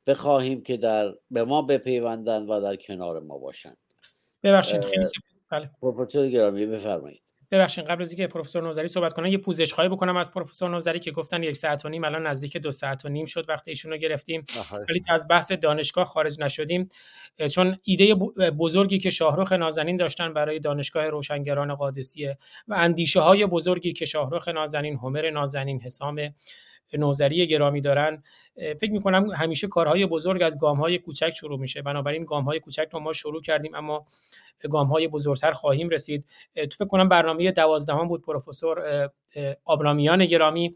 بخواهیم 0.08 0.62
که 0.62 0.78
در 0.78 1.16
به 1.32 1.44
ما 1.44 1.62
بپیوندن 1.62 2.46
و 2.46 2.62
در 2.62 2.76
کنار 2.76 3.20
ما 3.20 3.38
باشند. 3.38 3.78
ببخشید 4.44 4.86
خیلی 4.86 5.06
بله. 5.52 6.30
گرامی 6.30 6.66
بفرمایید. 6.66 7.25
ببخشید 7.56 7.86
قبل 7.86 8.02
از 8.02 8.12
اینکه 8.12 8.28
پروفسور 8.28 8.64
نوزری 8.64 8.88
صحبت 8.88 9.14
کنن 9.14 9.28
یه 9.28 9.38
پوزش 9.38 9.74
خواهی 9.74 9.90
بکنم 9.90 10.18
از 10.18 10.34
پروفسور 10.34 10.70
نوزری 10.70 11.00
که 11.00 11.12
گفتن 11.12 11.44
یک 11.44 11.58
ساعت 11.58 11.86
و 11.86 11.90
نیم 11.90 12.04
الان 12.04 12.28
نزدیک 12.28 12.58
دو 12.58 12.72
ساعت 12.72 13.06
و 13.06 13.10
نیم 13.10 13.26
شد 13.26 13.50
وقتی 13.50 13.72
ایشون 13.72 13.92
رو 13.92 13.98
گرفتیم 13.98 14.46
ولی 14.90 15.00
تا 15.00 15.14
از 15.14 15.28
بحث 15.30 15.52
دانشگاه 15.52 16.06
خارج 16.06 16.40
نشدیم. 16.40 16.90
چون 17.52 17.78
ایده 17.84 18.16
بزرگی 18.60 19.00
که 19.00 19.10
شاهرخ 19.10 19.52
نازنین 19.52 19.98
داشتن 19.98 20.34
برای 20.34 20.60
دانشگاه 20.60 21.10
روشنگران 21.10 21.76
قادسیه 21.76 22.38
و 22.68 22.74
اندیشه 22.74 23.20
های 23.20 23.46
بزرگی 23.46 23.94
که 23.94 24.06
شاهرخ 24.06 24.48
نازنین 24.48 25.00
همر 25.04 25.30
نازنین 25.30 25.82
حسام 25.82 26.34
نوزری 26.94 27.48
گرامی 27.48 27.82
دارن 27.82 28.24
فکر 28.56 28.92
می‌کنم 28.92 29.30
همیشه 29.30 29.68
کارهای 29.68 30.06
بزرگ 30.06 30.42
از 30.42 30.60
گام 30.60 30.78
های 30.78 30.98
کوچک 31.00 31.30
شروع 31.30 31.60
میشه. 31.60 31.82
بنابراین 31.82 32.26
گام 32.26 32.44
های 32.44 32.60
کوچک 32.60 32.88
رو 32.92 33.00
ما 33.00 33.14
شروع 33.14 33.42
کردیم 33.42 33.76
اما 33.76 34.06
گام 34.70 34.88
های 34.88 35.08
بزرگتر 35.08 35.52
خواهیم 35.52 35.90
رسید. 35.90 36.26
تو 36.56 36.76
فکر 36.78 36.88
کنم 36.88 37.10
برنامه 37.10 37.52
دوازدهم 37.52 38.08
بود 38.08 38.22
پروفسور 38.22 39.10
آبرامیان 39.66 40.26
گرامی 40.26 40.76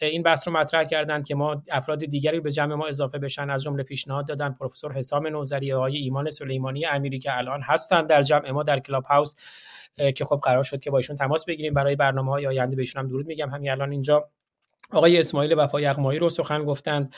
این 0.00 0.22
بحث 0.22 0.48
رو 0.48 0.54
مطرح 0.54 0.84
کردند 0.84 1.26
که 1.26 1.34
ما 1.34 1.62
افراد 1.70 2.04
دیگری 2.04 2.40
به 2.40 2.52
جمع 2.52 2.74
ما 2.74 2.86
اضافه 2.86 3.18
بشن. 3.18 3.50
از 3.50 3.62
جمله 3.62 3.82
پیشنهاد 3.82 4.26
دادن 4.26 4.52
پروفسور 4.52 4.92
حسام 4.92 5.26
نوزری 5.26 5.72
آقای 5.72 5.96
ایمان 5.96 6.30
سلیمانی 6.30 6.86
امیری 6.86 7.18
که 7.18 7.38
الان 7.38 7.62
هستند 7.62 8.08
در 8.08 8.22
جمع 8.22 8.50
ما 8.50 8.62
در 8.62 8.78
کلاب 8.78 9.04
هاوس 9.04 9.34
که 10.16 10.24
خب 10.24 10.40
قرار 10.44 10.62
شد 10.62 10.80
که 10.80 10.90
با 10.90 10.96
ایشون 10.96 11.16
تماس 11.16 11.44
بگیریم. 11.44 11.74
برای 11.74 11.96
برنامه 11.96 12.30
های 12.30 12.46
آینده 12.46 12.76
بهشون 12.76 13.02
هم 13.02 13.08
درود 13.08 13.26
میگم. 13.26 13.50
همین 13.50 13.70
الان 13.70 13.92
اینجا 13.92 14.30
آقای 14.92 15.18
اسماعیل 15.18 15.54
وفا 15.58 15.80
یغمایی 15.80 16.18
رو 16.18 16.28
سخن 16.28 16.64
گفتند 16.64 17.14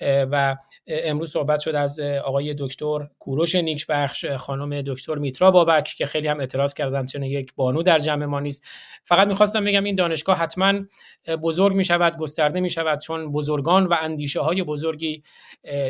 و 0.00 0.56
امروز 0.86 1.32
صحبت 1.32 1.60
شد 1.60 1.74
از 1.74 2.00
آقای 2.00 2.54
دکتر 2.58 3.08
کوروش 3.18 3.54
نیکبخش 3.54 4.26
خانم 4.26 4.82
دکتر 4.82 5.14
میترا 5.14 5.50
بابک 5.50 5.84
که 5.84 6.06
خیلی 6.06 6.28
هم 6.28 6.40
اعتراض 6.40 6.74
کردن 6.74 7.06
چون 7.06 7.22
یک 7.22 7.54
بانو 7.54 7.82
در 7.82 7.98
جمع 7.98 8.24
ما 8.24 8.40
نیست. 8.40 8.64
فقط 9.04 9.28
می‌خواستم 9.28 9.64
بگم 9.64 9.84
این 9.84 9.94
دانشگاه 9.94 10.38
حتما 10.38 10.72
بزرگ 11.42 11.76
می 11.76 11.84
شود 11.84 12.16
گسترده 12.16 12.60
می 12.60 12.70
شود 12.70 13.00
چون 13.00 13.32
بزرگان 13.32 13.86
و 13.86 13.96
اندیشه 14.00 14.40
های 14.40 14.62
بزرگی 14.62 15.22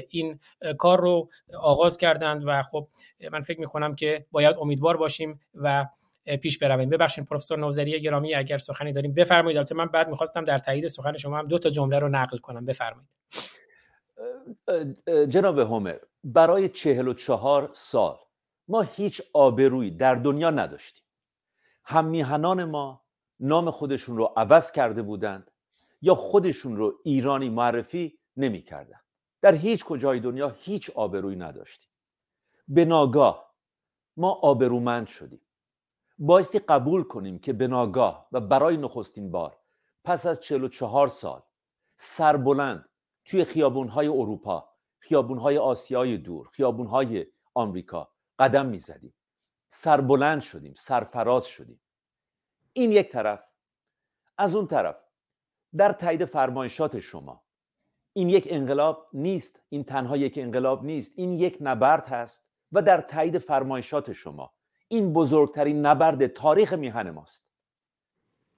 این 0.09 0.41
کار 0.79 1.01
رو 1.01 1.29
آغاز 1.59 1.99
کردند 1.99 2.43
و 2.47 2.63
خب 2.63 2.89
من 3.33 3.43
فکر 3.43 3.61
می 3.61 3.67
کنم 3.67 3.95
که 3.95 4.27
باید 4.31 4.57
امیدوار 4.61 4.97
باشیم 4.97 5.41
و 5.55 5.87
پیش 6.43 6.59
برویم. 6.59 6.91
ببخشید 6.91 7.25
پروفسور 7.25 7.59
نوزری 7.59 8.01
گرامی 8.01 8.35
اگر 8.35 8.59
سخنی 8.59 8.93
داریم. 8.93 9.15
بفرمایید. 9.15 9.57
البته 9.57 9.75
من 9.75 9.87
بعد 9.87 10.09
می‌خواستم 10.09 10.45
در 10.45 10.59
تایید 10.59 10.89
سخن 10.89 11.17
شما 11.17 11.39
هم 11.39 11.49
دو 11.49 11.59
تا 11.59 11.71
جمله 11.71 11.99
رو 11.99 12.09
نقل 12.09 12.39
کنم. 12.39 12.65
بفرمایید. 12.65 13.09
جناب 15.29 15.59
همر 15.59 15.99
برای 16.25 16.69
چهل 16.69 17.09
و 17.09 17.15
چهار 17.15 17.71
سال 17.73 18.17
ما 18.69 18.83
هیچ 18.83 19.23
آبرویی 19.33 19.91
در 19.91 20.15
دنیا 20.15 20.51
نداشتیم. 20.51 21.05
هم 21.85 22.05
میهنان 22.05 22.65
ما 22.65 23.05
نام 23.41 23.71
خودشون 23.71 24.17
رو 24.17 24.33
عوض 24.37 24.73
کرده 24.73 25.03
بودند 25.03 25.51
یا 26.03 26.15
خودشون 26.15 26.77
رو 26.77 27.01
ایرانی 27.05 27.49
معرفی 27.49 28.19
نمی 28.37 28.65
در 29.43 29.55
هیچ 29.55 29.85
کجای 29.85 30.21
دنیا 30.21 30.49
هیچ 30.49 30.91
آبرویی 30.91 31.37
نداشتیم. 31.37 31.91
به 32.69 32.85
ناگاه 32.85 33.55
ما 34.17 34.31
آبرومند 34.31 35.07
شدیم. 35.07 35.41
بایستی 36.19 36.59
قبول 36.59 37.03
کنیم 37.03 37.39
که 37.39 37.53
به 37.53 37.67
ناگاه 37.67 38.29
و 38.33 38.41
برای 38.41 38.77
نخستین 38.77 39.31
بار 39.31 39.59
پس 40.05 40.27
از 40.27 40.41
44 40.41 41.09
سال 41.09 41.43
سربلند 41.97 42.89
توی 43.25 43.45
خیابونهای 43.45 44.09
اروپا 44.09 44.71
خیابونهای 44.99 45.59
آسیای 45.59 46.17
دور 46.17 46.49
خیابونهای 46.53 47.27
آمریکا 47.55 48.11
قدم 48.39 48.67
می‌زدیم. 48.67 49.15
سربلند 49.69 50.41
شدیم 50.41 50.75
سرفراز 50.77 51.47
شدیم. 51.47 51.81
این 52.73 52.93
یک 52.93 53.09
طرف. 53.09 53.45
از 54.39 54.57
اون 54.57 54.67
طرف 54.67 54.97
در 55.77 55.93
تایید 55.93 56.25
فرمایشات 56.25 56.99
شما 56.99 57.45
این 58.13 58.29
یک 58.29 58.49
انقلاب 58.51 59.09
نیست 59.13 59.61
این 59.69 59.85
تنها 59.85 60.17
یک 60.17 60.39
انقلاب 60.39 60.85
نیست 60.85 61.13
این 61.17 61.33
یک 61.33 61.59
نبرد 61.61 62.07
هست 62.07 62.49
و 62.73 62.83
در 62.83 63.01
تایید 63.01 63.39
فرمایشات 63.39 64.13
شما 64.13 64.55
این 64.89 65.13
بزرگترین 65.13 65.87
نبرد 65.87 66.27
تاریخ 66.27 66.73
میهن 66.73 67.11
ماست. 67.11 67.51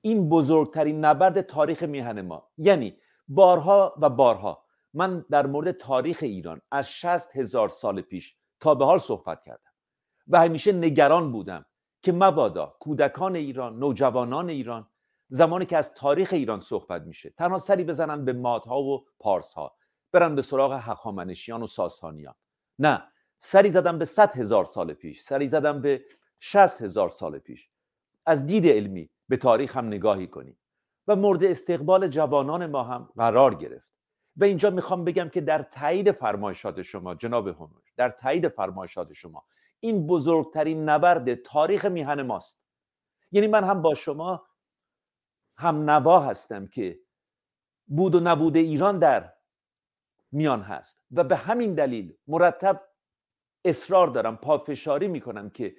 این 0.00 0.28
بزرگترین 0.28 1.05
نبرد 1.05 1.40
تاریخ 1.40 1.82
میهن 1.82 2.20
ما. 2.20 2.48
یعنی 2.58 2.98
بارها 3.28 3.94
و 4.00 4.10
بارها 4.10 4.64
من 4.94 5.24
در 5.30 5.46
مورد 5.46 5.70
تاریخ 5.70 6.18
ایران 6.22 6.60
از 6.70 6.90
شست 6.90 7.36
هزار 7.36 7.68
سال 7.68 8.00
پیش 8.00 8.36
تا 8.60 8.74
به 8.74 8.84
حال 8.84 8.98
صحبت 8.98 9.42
کردم 9.42 9.70
و 10.28 10.40
همیشه 10.40 10.72
نگران 10.72 11.32
بودم 11.32 11.66
که 12.02 12.12
مبادا 12.12 12.76
کودکان 12.80 13.36
ایران 13.36 13.78
نوجوانان 13.78 14.48
ایران 14.48 14.90
زمانی 15.28 15.66
که 15.66 15.76
از 15.76 15.94
تاریخ 15.94 16.32
ایران 16.32 16.60
صحبت 16.60 17.02
میشه 17.02 17.30
تنها 17.30 17.58
سری 17.58 17.84
بزنن 17.84 18.24
به 18.24 18.32
مادها 18.32 18.82
و 18.82 19.06
پارسها 19.18 19.76
برن 20.12 20.34
به 20.34 20.42
سراغ 20.42 20.72
هخامنشیان 20.72 21.62
و 21.62 21.66
ساسانیان. 21.66 22.34
نه 22.78 23.02
سری 23.39 23.70
زدم 23.70 23.98
به 23.98 24.05
صد 24.05 24.32
هزار 24.32 24.65
سال 24.65 24.92
پیش 24.92 25.23
سری 25.23 25.48
زدم 25.48 25.82
به 25.82 26.05
شست 26.40 26.82
هزار 26.82 27.10
سال 27.10 27.39
پیش. 27.39 27.68
از 28.26 28.47
دید 28.47 28.66
علمی 28.66 29.10
به 29.28 29.36
تاریخ 29.36 29.76
هم 29.76 29.86
نگاهی 29.86 30.26
کنیم 30.26 30.58
و 31.08 31.16
مورد 31.16 31.44
استقبال 31.44 32.08
جوانان 32.08 32.66
ما 32.66 32.82
هم 32.82 33.08
قرار 33.16 33.55
گرفت. 33.55 33.89
و 34.36 34.44
اینجا 34.44 34.70
می‌خوام 34.70 35.05
بگم 35.05 35.28
که 35.28 35.40
در 35.40 35.62
تایید 35.62 36.12
فرمایشات 36.12 36.82
شما 36.82 37.15
جناب 37.15 37.48
همر 37.48 37.68
در 37.97 38.10
تایید 38.10 38.48
فرمایشات 38.48 39.12
شما 39.12 39.44
این 39.81 40.06
بزرگترین 40.06 40.89
نبرد 40.89 41.34
تاریخ 41.34 41.84
میهن 41.84 42.23
ماست. 42.23 42.60
یعنی 43.32 43.47
من 43.47 43.65
هم 43.65 43.82
با 43.82 43.94
شما 43.94 44.47
هم 45.56 45.90
نوا 45.90 46.20
هستم 46.20 46.66
که 46.66 47.00
بود 47.86 48.15
و 48.15 48.20
نبود 48.20 48.56
ایران 48.56 48.98
در 48.98 49.32
میان 50.32 50.62
هست. 50.62 51.05
و 51.10 51.24
به 51.24 51.36
همین 51.36 51.74
دلیل 51.74 52.16
مرتب 52.26 52.82
اصرار 53.68 54.08
دارم 54.08 54.36
پافشاری 54.36 55.08
می‌کنم 55.08 55.50
که 55.50 55.76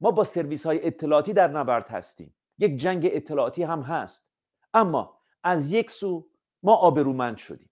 ما 0.00 0.10
با 0.10 0.24
سرویس 0.24 0.66
های 0.66 0.86
اطلاعاتی 0.86 1.32
در 1.32 1.48
نبرد 1.48 1.88
هستیم. 1.88 2.34
یک 2.58 2.76
جنگ 2.76 3.08
اطلاعاتی 3.12 3.62
هم 3.62 3.82
هست. 3.82 4.30
اما 4.74 5.20
از 5.42 5.72
یک 5.72 5.90
سو 5.90 6.28
ما 6.62 6.74
آبرومند 6.74 7.36
شدیم. 7.36 7.70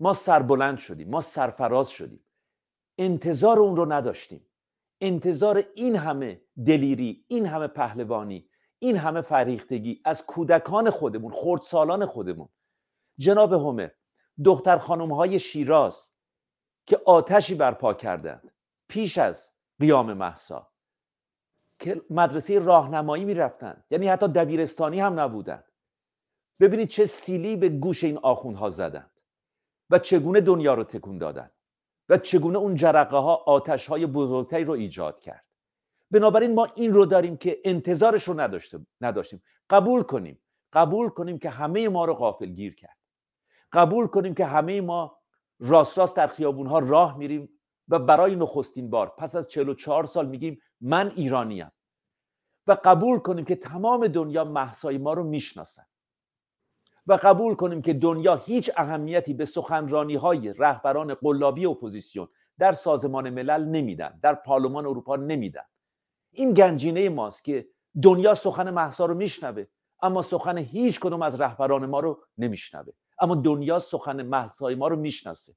ما 0.00 0.12
سربلند 0.12 0.78
شدیم. 0.78 1.10
ما 1.10 1.20
سرفراز 1.20 1.90
شدیم. 1.90 2.24
انتظار 2.98 3.58
اون 3.58 3.76
رو 3.76 3.92
نداشتیم. 3.92 4.46
انتظار 5.00 5.64
این 5.74 5.96
همه 5.96 6.42
دلیری 6.66 7.24
این 7.28 7.46
همه 7.46 7.66
پهلوانی 7.66 8.48
این 8.78 8.96
همه 8.96 9.20
فریختگی 9.20 10.00
از 10.04 10.26
کودکان 10.26 10.90
خودمون 10.90 11.32
خردسالان 11.32 12.06
خودمون. 12.06 12.48
جناب 13.18 13.52
همه 13.52 13.94
دختر 14.44 14.78
خانم 14.78 15.12
های 15.12 15.38
شیراز 15.38 16.12
که 16.86 17.00
آتشی 17.06 17.54
برپا 17.54 17.94
کردند. 17.94 18.51
پیش 18.92 19.18
از 19.18 19.52
قیام 19.80 20.12
محسا 20.12 20.68
که 21.78 22.02
مدرسه 22.10 22.58
راهنمایی 22.58 23.24
می‌رفتند 23.24 23.84
یعنی 23.90 24.08
حتی 24.08 24.28
دبیرستانی 24.28 25.00
هم 25.00 25.20
نبودند 25.20 25.64
ببینید 26.60 26.88
چه 26.88 27.06
سیلی 27.06 27.56
به 27.56 27.68
گوش 27.68 28.04
این 28.04 28.18
آخوندها 28.18 28.68
زدند 28.68 29.10
و 29.90 29.98
چگونه 29.98 30.40
دنیا 30.40 30.74
رو 30.74 30.84
تکون 30.84 31.18
دادند 31.18 31.52
و 32.08 32.18
چگونه 32.18 32.58
اون 32.58 32.74
جرقه 32.74 33.16
ها 33.16 33.34
آتش 33.34 33.86
های 33.86 34.06
بزرگتری 34.06 34.64
رو 34.64 34.72
ایجاد 34.72 35.20
کرد. 35.20 35.44
بنابراین 36.10 36.54
ما 36.54 36.68
این 36.74 36.94
رو 36.94 37.06
داریم 37.06 37.36
که 37.36 37.60
انتظارش 37.64 38.28
رو 38.28 38.40
نداشته 38.40 38.86
نداشتیم. 39.00 39.42
قبول 39.70 40.02
کنیم. 40.02 40.40
قبول 40.72 41.08
کنیم 41.08 41.38
که 41.38 41.50
همه 41.50 41.88
ما 41.88 42.04
رو 42.04 42.14
غافل 42.14 42.46
گیر 42.46 42.74
کرد. 42.74 42.96
قبول 43.72 44.06
کنیم 44.06 44.34
که 44.34 44.46
همه 44.46 44.80
ما 44.80 45.18
راست 45.60 45.98
راست 45.98 46.16
در 46.16 46.26
خیابون 46.26 46.66
ها 46.66 46.78
راه 46.78 47.18
میریم. 47.18 47.48
و 47.92 47.98
برای 47.98 48.36
نخستین 48.36 48.90
بار. 48.90 49.08
پس 49.18 49.36
از 49.36 49.48
44 49.48 50.04
سال 50.04 50.26
میگیم 50.26 50.60
من 50.80 51.12
ایرانیم. 51.16 51.72
و 52.66 52.76
قبول 52.84 53.18
کنیم 53.18 53.44
که 53.44 53.56
تمام 53.56 54.06
دنیا 54.06 54.44
مهسای 54.44 54.98
ما 54.98 55.12
رو 55.12 55.24
می‌شناسن. 55.24 55.82
و 57.06 57.18
قبول 57.22 57.54
کنیم 57.54 57.82
که 57.82 57.92
دنیا 57.92 58.34
هیچ 58.34 58.70
اهمیتی 58.76 59.34
به 59.34 59.44
سخنرانی 59.44 60.14
های 60.14 60.52
رهبران 60.52 61.14
قلابی 61.14 61.66
اپوزیسیون 61.66 62.28
در 62.58 62.72
سازمان 62.72 63.30
ملل 63.30 63.64
نمیدن 63.64 64.18
در 64.22 64.34
پارلمان 64.34 64.86
اروپا 64.86 65.16
نمیدن. 65.16 65.64
این 66.30 66.54
گنجینه 66.54 67.08
ماست 67.08 67.44
که 67.44 67.68
دنیا 68.02 68.34
سخن 68.34 68.70
محسا 68.70 69.06
رو 69.06 69.14
میشنوه 69.14 69.64
اما 70.02 70.22
سخن 70.22 70.58
هیچ 70.58 71.00
کدوم 71.00 71.22
از 71.22 71.40
رهبران 71.40 71.86
ما 71.86 72.00
رو 72.00 72.22
نمیشنوه. 72.38 72.92
اما 73.20 73.34
دنیا 73.34 73.78
سخن 73.78 74.22
محسای 74.22 74.74
ما 74.74 74.88
رو 74.88 74.96
می‌شناسه. 74.96 75.54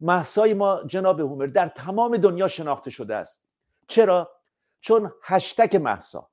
محسای 0.00 0.54
ما 0.54 0.82
جناب 0.86 1.20
هومر 1.20 1.46
در 1.46 1.68
تمام 1.68 2.16
دنیا 2.16 2.48
شناخته 2.48 2.90
شده 2.90 3.16
است. 3.16 3.42
چرا؟ 3.88 4.30
چون 4.80 5.12
هشتک 5.22 5.74
محسا 5.74 6.30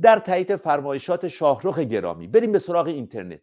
در 0.00 0.18
تایید 0.18 0.56
فرمایشات 0.56 1.28
شاهرخ 1.28 1.78
گرامی. 1.78 2.28
بریم 2.28 2.52
به 2.52 2.58
سراغ 2.58 2.86
اینترنت. 2.86 3.40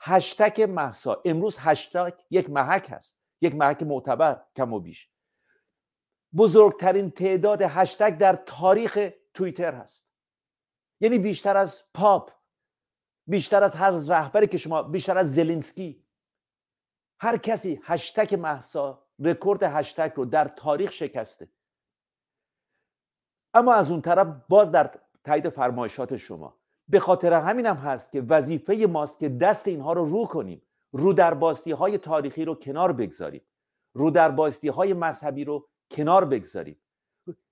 هشتک 0.00 0.60
محسا 0.60 1.22
امروز 1.24 1.56
هشتگ 1.60 2.12
یک 2.30 2.50
محک 2.50 2.86
هست. 2.90 3.20
یک 3.40 3.54
محک 3.54 3.82
معتبر 3.82 4.42
کم 4.56 4.72
و 4.72 4.80
بیش. 4.80 5.10
بزرگترین 6.36 7.10
تعداد 7.10 7.62
هشتگ 7.62 8.18
در 8.18 8.36
تاریخ 8.46 9.10
توییتر 9.34 9.74
هست. 9.74 10.08
یعنی 11.00 11.18
بیشتر 11.18 11.56
از 11.56 11.82
پاپ 11.94 12.30
بیشتر 13.26 13.62
از 13.64 13.74
هر 13.76 13.90
رهبری 13.90 14.46
که 14.46 14.56
شما 14.56 14.82
بیشتر 14.82 15.18
از 15.18 15.34
زلنسکی 15.34 16.01
هر 17.22 17.36
کسی 17.36 17.80
هشتگ 17.82 18.34
محسا 18.34 19.02
رکورد 19.18 19.62
هشتگ 19.62 20.12
رو 20.14 20.24
در 20.24 20.48
تاریخ 20.48 20.92
شکسته. 20.92 21.48
اما 23.54 23.74
از 23.74 23.90
اون 23.90 24.02
طرف 24.02 24.26
باز 24.48 24.70
در 24.70 24.90
تایید 25.24 25.48
فرمایشات 25.48 26.16
شما 26.16 26.58
به 26.88 27.00
خاطر 27.00 27.32
همین 27.32 27.66
هم 27.66 27.76
هست 27.76 28.12
که 28.12 28.20
وظیفه 28.20 28.86
ماست 28.90 29.18
که 29.18 29.28
دست 29.28 29.68
اینها 29.68 29.92
رو 29.92 30.04
رو 30.04 30.26
کنیم 30.26 30.62
رو 30.92 31.12
در 31.12 31.34
های 31.78 31.98
تاریخی 31.98 32.44
رو 32.44 32.54
کنار 32.54 32.92
بگذاریم 32.92 33.42
رو 33.94 34.10
در 34.10 34.36
های 34.74 34.94
مذهبی 34.94 35.44
رو 35.44 35.68
کنار 35.90 36.24
بگذاریم. 36.24 36.76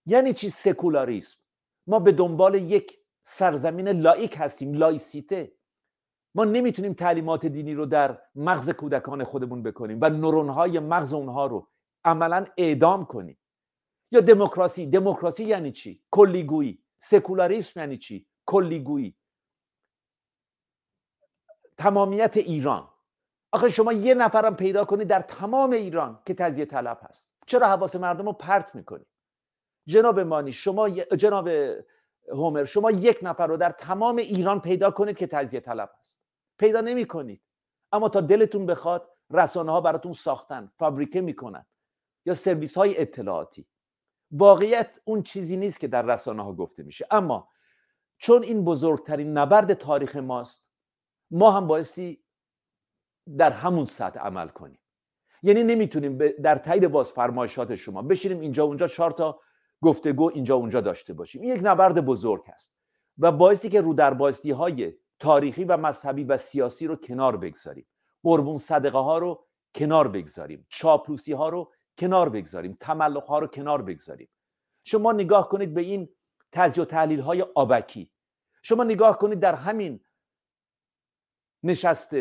یعنی 0.06 0.32
چی؟ 0.32 0.50
سکولاریسم. 0.50 1.38
ما 1.86 1.98
به 1.98 2.12
دنبال 2.12 2.54
یک 2.54 2.98
سرزمین 3.22 3.88
لائیک 3.88 4.36
هستیم 4.38 4.74
لائیسیته. 4.74 5.52
ما 6.34 6.44
نمی‌تونیم 6.44 6.94
تعلیمات 6.94 7.46
دینی 7.46 7.74
رو 7.74 7.86
در 7.86 8.18
مغز 8.34 8.70
کودکان 8.70 9.24
خودمون 9.24 9.62
بکنیم 9.62 9.98
و 10.00 10.08
نورونهای 10.08 10.78
مغز 10.78 11.14
اونها 11.14 11.46
رو 11.46 11.68
عملا 12.04 12.46
اعدام 12.56 13.06
کنیم. 13.06 13.38
یا 14.10 14.20
دموکراسی 14.20 14.86
دموکراسی 14.86 15.44
یعنی 15.44 15.72
چی؟ 15.72 16.02
کلیگویی. 16.10 16.82
سکولاریسم 16.98 17.80
یعنی 17.80 17.98
چی؟ 17.98 18.26
کلیگویی. 18.46 19.16
تمامیت 21.76 22.36
ایران. 22.36 22.88
آخه 23.52 23.68
شما 23.68 23.92
یه 23.92 24.14
نفرم 24.14 24.56
پیدا 24.56 24.84
کنید 24.84 25.08
در 25.08 25.20
تمام 25.20 25.70
ایران 25.70 26.18
که 26.26 26.34
تزیه 26.34 26.64
طلب 26.64 26.98
هست. 27.02 27.32
چرا 27.46 27.66
حواس 27.66 27.96
مردم 27.96 28.26
رو 28.26 28.32
پرت 28.32 28.74
می‌کنید 28.74 29.06
جناب 29.86 30.20
مانی 30.20 30.52
شما 30.52 30.90
جناب 30.90 31.48
هومر 32.28 32.64
شما 32.64 32.90
یک 32.90 33.18
نفر 33.22 33.46
رو 33.46 33.56
در 33.56 33.70
تمام 33.70 34.16
ایران 34.16 34.60
پیدا 34.60 34.90
کنید 34.90 35.18
که 35.18 35.26
تزیه 35.26 35.60
طلب 35.60 35.90
هست. 35.98 36.19
پیدا 36.60 36.80
نمی 36.80 37.04
کنید 37.04 37.42
اما 37.92 38.08
تا 38.08 38.20
دلتون 38.20 38.66
بخواد 38.66 39.10
رسانه 39.30 39.72
ها 39.72 39.80
براتون 39.80 40.12
ساختن 40.12 40.72
فابریکه 40.78 41.20
می‌کنن 41.20 41.66
یا 42.26 42.34
سرویس 42.34 42.78
های 42.78 43.00
اطلاعاتی. 43.00 43.66
واقعیت 44.30 45.00
اون 45.04 45.22
چیزی 45.22 45.56
نیست 45.56 45.80
که 45.80 45.88
در 45.88 46.02
رسانه 46.02 46.42
ها 46.42 46.52
گفته 46.52 46.82
میشه. 46.82 47.06
اما 47.10 47.48
چون 48.18 48.42
این 48.42 48.64
بزرگترین 48.64 49.38
نبرد 49.38 49.74
تاریخ 49.74 50.16
ماست 50.16 50.66
ما 51.30 51.50
هم 51.50 51.66
بایستی 51.66 52.24
در 53.38 53.50
همون 53.50 53.86
سطح 53.86 54.20
عمل 54.20 54.48
کنیم. 54.48 54.78
یعنی 55.42 55.64
نمی‌تونیم 55.64 56.18
در 56.18 56.58
تایید 56.58 56.88
باز 56.88 57.12
فرمایشات 57.12 57.74
شما 57.74 58.02
بشینیم 58.02 58.40
اینجا 58.40 58.64
اونجا 58.64 58.88
چهار 58.88 59.10
تا 59.10 59.40
گفتگو 59.82 60.30
اینجا 60.34 60.54
اونجا 60.54 60.80
داشته 60.80 61.12
باشیم. 61.12 61.42
این 61.42 61.56
یک 61.56 61.60
نبرد 61.64 62.04
بزرگ 62.04 62.44
هست 62.46 62.76
و 63.18 63.32
بایستی 63.32 63.68
که 63.68 63.80
رو 63.80 63.94
در 63.94 64.14
بایستی 64.14 64.50
های 64.50 64.94
تاریخی 65.20 65.64
و 65.64 65.76
مذهبی 65.76 66.24
و 66.24 66.36
سیاسی 66.36 66.86
رو 66.86 66.96
کنار 66.96 67.36
بگذاریم. 67.36 67.86
قربون 68.22 68.56
صدقه 68.56 68.98
ها 68.98 69.18
رو 69.18 69.46
کنار 69.74 70.08
بگذاریم. 70.08 70.66
چاپلوسی 70.68 71.32
ها 71.32 71.48
رو 71.48 71.72
کنار 71.98 72.28
بگذاریم. 72.28 72.76
تملق 72.80 73.24
ها 73.24 73.38
رو 73.38 73.46
کنار 73.46 73.82
بگذاریم. 73.82 74.28
شما 74.84 75.12
نگاه 75.12 75.48
کنید 75.48 75.74
به 75.74 75.80
این 75.80 76.08
تجزیه 76.52 76.82
و 76.82 76.86
تحلیل 76.86 77.20
های 77.20 77.42
آبکی. 77.42 78.10
شما 78.62 78.84
نگاه 78.84 79.18
کنید 79.18 79.40
در 79.40 79.54
همین 79.54 80.00
نشست 81.62 82.14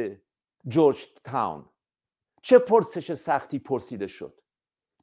جورج 0.67 1.07
تاون. 1.23 1.69
چه 2.41 2.59
پرسش 2.59 3.13
سختی 3.13 3.59
پرسیده 3.59 4.07
شد. 4.07 4.41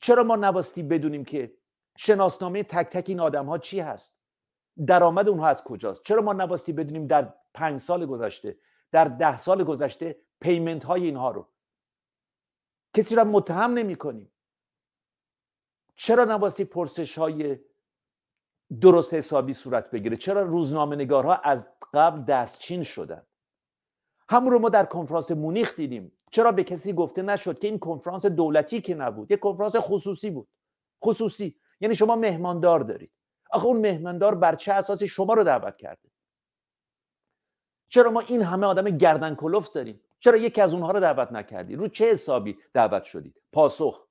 چرا 0.00 0.22
ما 0.22 0.36
نباستی 0.36 0.82
بدونیم 0.82 1.24
که 1.24 1.56
شناسنامه 1.96 2.62
تک 2.62 2.86
تک 2.86 3.04
این 3.08 3.20
آدم 3.20 3.46
ها 3.46 3.58
چی 3.58 3.80
هست؟ 3.80 4.18
درآمد 4.86 5.28
اونها 5.28 5.46
از 5.48 5.64
کجاست؟ 5.64 6.02
چرا 6.02 6.22
ما 6.22 6.32
نباستی 6.32 6.72
بدونیم 6.72 7.06
در 7.06 7.34
پنج 7.56 7.80
سال 7.80 8.06
گذشته 8.06 8.58
در 8.92 9.04
ده 9.04 9.36
سال 9.36 9.64
گذشته 9.64 10.16
پیمنت 10.40 10.84
های 10.84 11.04
اینها 11.04 11.30
رو. 11.30 11.48
کسی 12.94 13.14
را 13.14 13.24
متهم 13.24 13.70
نمی 13.70 13.96
کنیم 13.96 14.32
چرا 15.96 16.24
نباستی 16.24 16.64
پرسش 16.64 17.18
های 17.18 17.58
درست 18.80 19.14
حسابی 19.14 19.52
صورت 19.52 19.90
بگیره؟ 19.90 20.16
چرا 20.16 20.42
روزنامه 20.42 20.96
نگارها 20.96 21.34
از 21.34 21.68
قبل 21.94 22.22
دستچین 22.22 22.82
شدن؟ 22.82 23.26
همون 24.28 24.52
رو 24.52 24.58
ما 24.58 24.68
در 24.68 24.84
کنفرانس 24.84 25.30
مونیخ 25.30 25.76
دیدیم. 25.76 26.12
چرا 26.30 26.52
به 26.52 26.64
کسی 26.64 26.92
گفته 26.92 27.22
نشد 27.22 27.58
که 27.58 27.68
این 27.68 27.78
کنفرانس 27.78 28.26
دولتی 28.26 28.80
که 28.80 28.94
نبود 28.94 29.30
یک 29.30 29.40
کنفرانس 29.40 29.76
خصوصی 29.76 30.30
بود. 30.30 30.48
خصوصی. 31.04 31.56
یعنی 31.80 31.94
شما 31.94 32.16
مهماندار 32.16 32.80
دارید. 32.80 33.12
آخه 33.50 33.66
اون 33.66 33.80
مهماندار 33.80 34.34
بر 34.34 34.54
چه 34.54 34.72
اساسی 34.72 35.08
شما 35.08 35.34
رو 35.34 35.44
دعوت 35.44 35.76
کرده؟ 35.76 36.08
چرا 37.88 38.10
ما 38.10 38.20
این 38.20 38.42
همه 38.42 38.66
آدم 38.66 38.84
گردن 38.84 39.34
کلفت 39.34 39.74
داریم؟ 39.74 40.00
چرا 40.18 40.36
یکی 40.36 40.60
از 40.60 40.74
اونها 40.74 40.90
رو 40.90 41.00
دعوت 41.00 41.32
نکردی؟ 41.32 41.76
رو 41.76 41.88
چه 41.88 42.10
حسابی 42.10 42.58
دعوت 42.72 43.04
شدید؟ 43.04 43.42
پاسخ. 43.52 44.06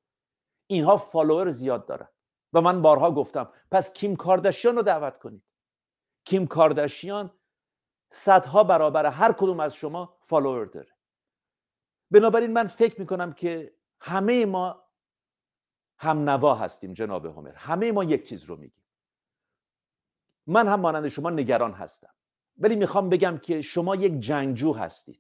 اینها 0.68 0.98
فالوور 0.98 1.50
زیاد 1.50 1.86
دارن. 1.86 2.08
و 2.54 2.62
من 2.62 2.82
بارها 2.82 3.12
گفتم 3.12 3.54
پس 3.72 3.94
کیم 3.94 4.16
کارداشیان 4.16 4.76
رو 4.76 4.82
دعوت 4.82 5.18
کنید. 5.20 5.44
کیم 6.26 6.48
کارداشیان 6.48 7.32
صدها 8.12 8.64
برابر 8.64 9.06
هر 9.06 9.32
کدوم 9.32 9.60
از 9.60 9.76
شما 9.76 10.18
فالوور 10.22 10.66
داره. 10.66 10.92
بنابراین 12.12 12.54
من 12.54 12.68
فکر 12.68 13.00
می‌کنم 13.00 13.34
که 13.34 13.76
همه 14.00 14.46
ما 14.46 14.84
هم 15.98 16.30
نوا 16.30 16.56
هستیم 16.56 16.94
جناب 16.94 17.26
هومر 17.26 17.52
همه 17.52 17.92
ما 17.92 18.04
یک 18.04 18.28
چیز 18.28 18.44
رو 18.44 18.56
میگیم. 18.56 18.84
من 20.48 20.68
هم 20.68 20.80
مانند 20.80 21.08
شما 21.08 21.30
نگران 21.30 21.72
هستم. 21.72 22.14
ولی 22.58 22.76
می‌خوام 22.76 23.10
بگم 23.10 23.38
که 23.38 23.62
شما 23.62 23.96
یک 23.96 24.20
جنگجو 24.20 24.74
هستید. 24.74 25.20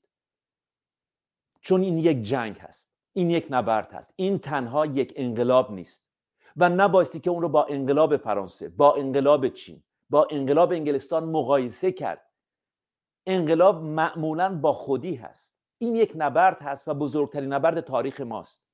چون 1.62 1.82
این 1.82 1.98
یک 1.98 2.24
جنگ 2.24 2.58
هست 2.58 2.92
این 3.14 3.30
یک 3.30 3.48
نبرد 3.50 3.94
هست 3.94 4.14
این 4.16 4.40
تنها 4.40 4.86
یک 4.86 5.14
انقلاب 5.16 5.72
نیست. 5.72 6.06
و 6.58 6.70
نبایستی 6.70 7.20
که 7.20 7.30
اون 7.30 7.42
رو 7.42 7.50
با 7.50 7.66
انقلاب 7.66 8.18
فرانسه 8.18 8.70
با 8.70 8.96
انقلاب 8.96 9.48
چین 9.48 9.84
با 10.10 10.28
انقلاب 10.32 10.72
انگلستان 10.72 11.24
مقایسه 11.24 11.92
کرد. 11.92 12.32
انقلاب 13.26 13.84
معمولا 13.84 14.56
با 14.56 14.74
خودی 14.74 15.16
هست. 15.16 15.58
این 15.78 15.96
یک 15.96 16.14
نبرد 16.16 16.62
هست 16.62 16.88
و 16.88 16.94
بزرگترین 16.94 17.54
نبرد 17.54 17.80
تاریخ 17.80 18.22
ماست. 18.22 18.66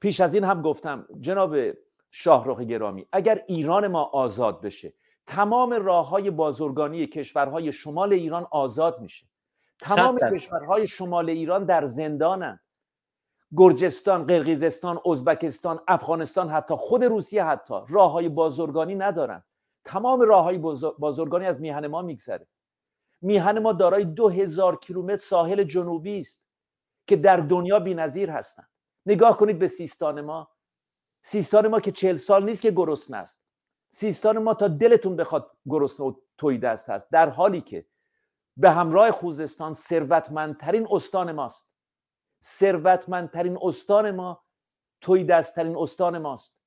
پیش 0.00 0.20
از 0.20 0.34
این 0.34 0.44
هم 0.44 0.62
گفتم 0.62 1.08
جناب 1.20 1.56
شاهرخ 2.10 2.60
گرامی 2.60 3.06
اگر 3.12 3.44
ایران 3.46 3.88
ما 3.88 4.02
آزاد 4.02 4.60
بشه 4.60 4.92
تمام 5.26 5.72
راه 5.72 6.08
های 6.08 6.30
بازرگانی 6.30 7.06
کشورهای 7.06 7.72
شمال 7.72 8.12
ایران 8.12 8.46
آزاد 8.50 9.00
میشه. 9.00 9.26
تمام 9.78 10.18
کشورهای 10.32 10.86
شمال 10.86 11.30
ایران 11.30 11.64
در 11.64 11.86
زندانن. 11.86 12.60
گرجستان، 13.56 14.26
قرقیزستان، 14.26 15.00
ازبکستان، 15.06 15.80
افغانستان 15.88 16.48
حتی 16.48 16.74
خود 16.74 17.04
روسیه 17.04 17.44
حتی 17.44 17.74
راه 17.88 18.10
های 18.12 18.28
بازرگانی 18.28 18.94
ندارن. 18.94 19.44
تمام 19.84 20.20
راه 20.20 20.44
های 20.44 20.58
بازرگانی 20.98 21.46
از 21.46 21.60
میهن 21.60 21.86
ما 21.86 22.02
میگذره. 22.02 22.46
میهن 23.20 23.58
ما 23.58 23.72
دارای 23.72 24.04
دو 24.04 24.28
هزار 24.28 24.76
کیلومتر 24.76 25.24
ساحل 25.24 25.62
جنوبی 25.62 26.18
است 26.18 26.46
که 27.06 27.16
در 27.16 27.36
دنیا 27.36 27.78
بی‌نظیر 27.78 28.30
هستند 28.30 28.68
نگاه 29.06 29.36
کنید 29.36 29.58
به 29.58 29.66
سیستان 29.66 30.20
ما. 30.20 30.48
سیستان 31.22 31.68
ما 31.68 31.80
که 31.80 31.92
چهل 31.92 32.16
سال 32.16 32.44
نیست 32.44 32.62
که 32.62 32.70
گرسنه 32.70 33.16
است. 33.16 33.41
سیستان 33.94 34.38
ما 34.38 34.54
تا 34.54 34.68
دلتون 34.68 35.16
بخواد 35.16 35.50
گرسنه 35.66 36.06
و 36.06 36.14
توی 36.38 36.58
دست 36.58 36.90
هست. 36.90 37.10
در 37.10 37.28
حالی 37.28 37.60
که 37.60 37.86
به 38.56 38.70
همراه 38.70 39.10
خوزستان 39.10 39.74
ثروتمندترین 39.74 40.86
استان 40.90 41.32
ماست. 41.32 41.72
ثروتمندترین 42.44 43.58
استان 43.62 44.10
ما 44.10 44.44
توی 45.00 45.24
دستترین 45.24 45.76
استان 45.76 46.18
ماست. 46.18 46.62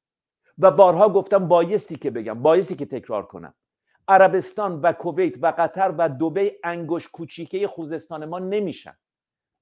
و 0.58 0.72
بارها 0.72 1.10
گفتم 1.10 1.48
بایستی 1.48 1.95
که 1.95 2.12
بگم 2.12 2.42
بایستی 2.42 2.76
که 2.76 2.86
تکرار 2.86 3.26
کنم. 3.26 3.54
عربستان 4.08 4.82
و 4.82 4.94
کویت 4.94 5.34
و 5.42 5.54
قطر 5.58 5.95
و 5.98 6.10
دبی 6.10 6.52
انگوش 6.64 7.08
کوچیکه 7.08 7.68
خوزستان 7.68 8.26
ما 8.26 8.40
نمیشن. 8.40 8.98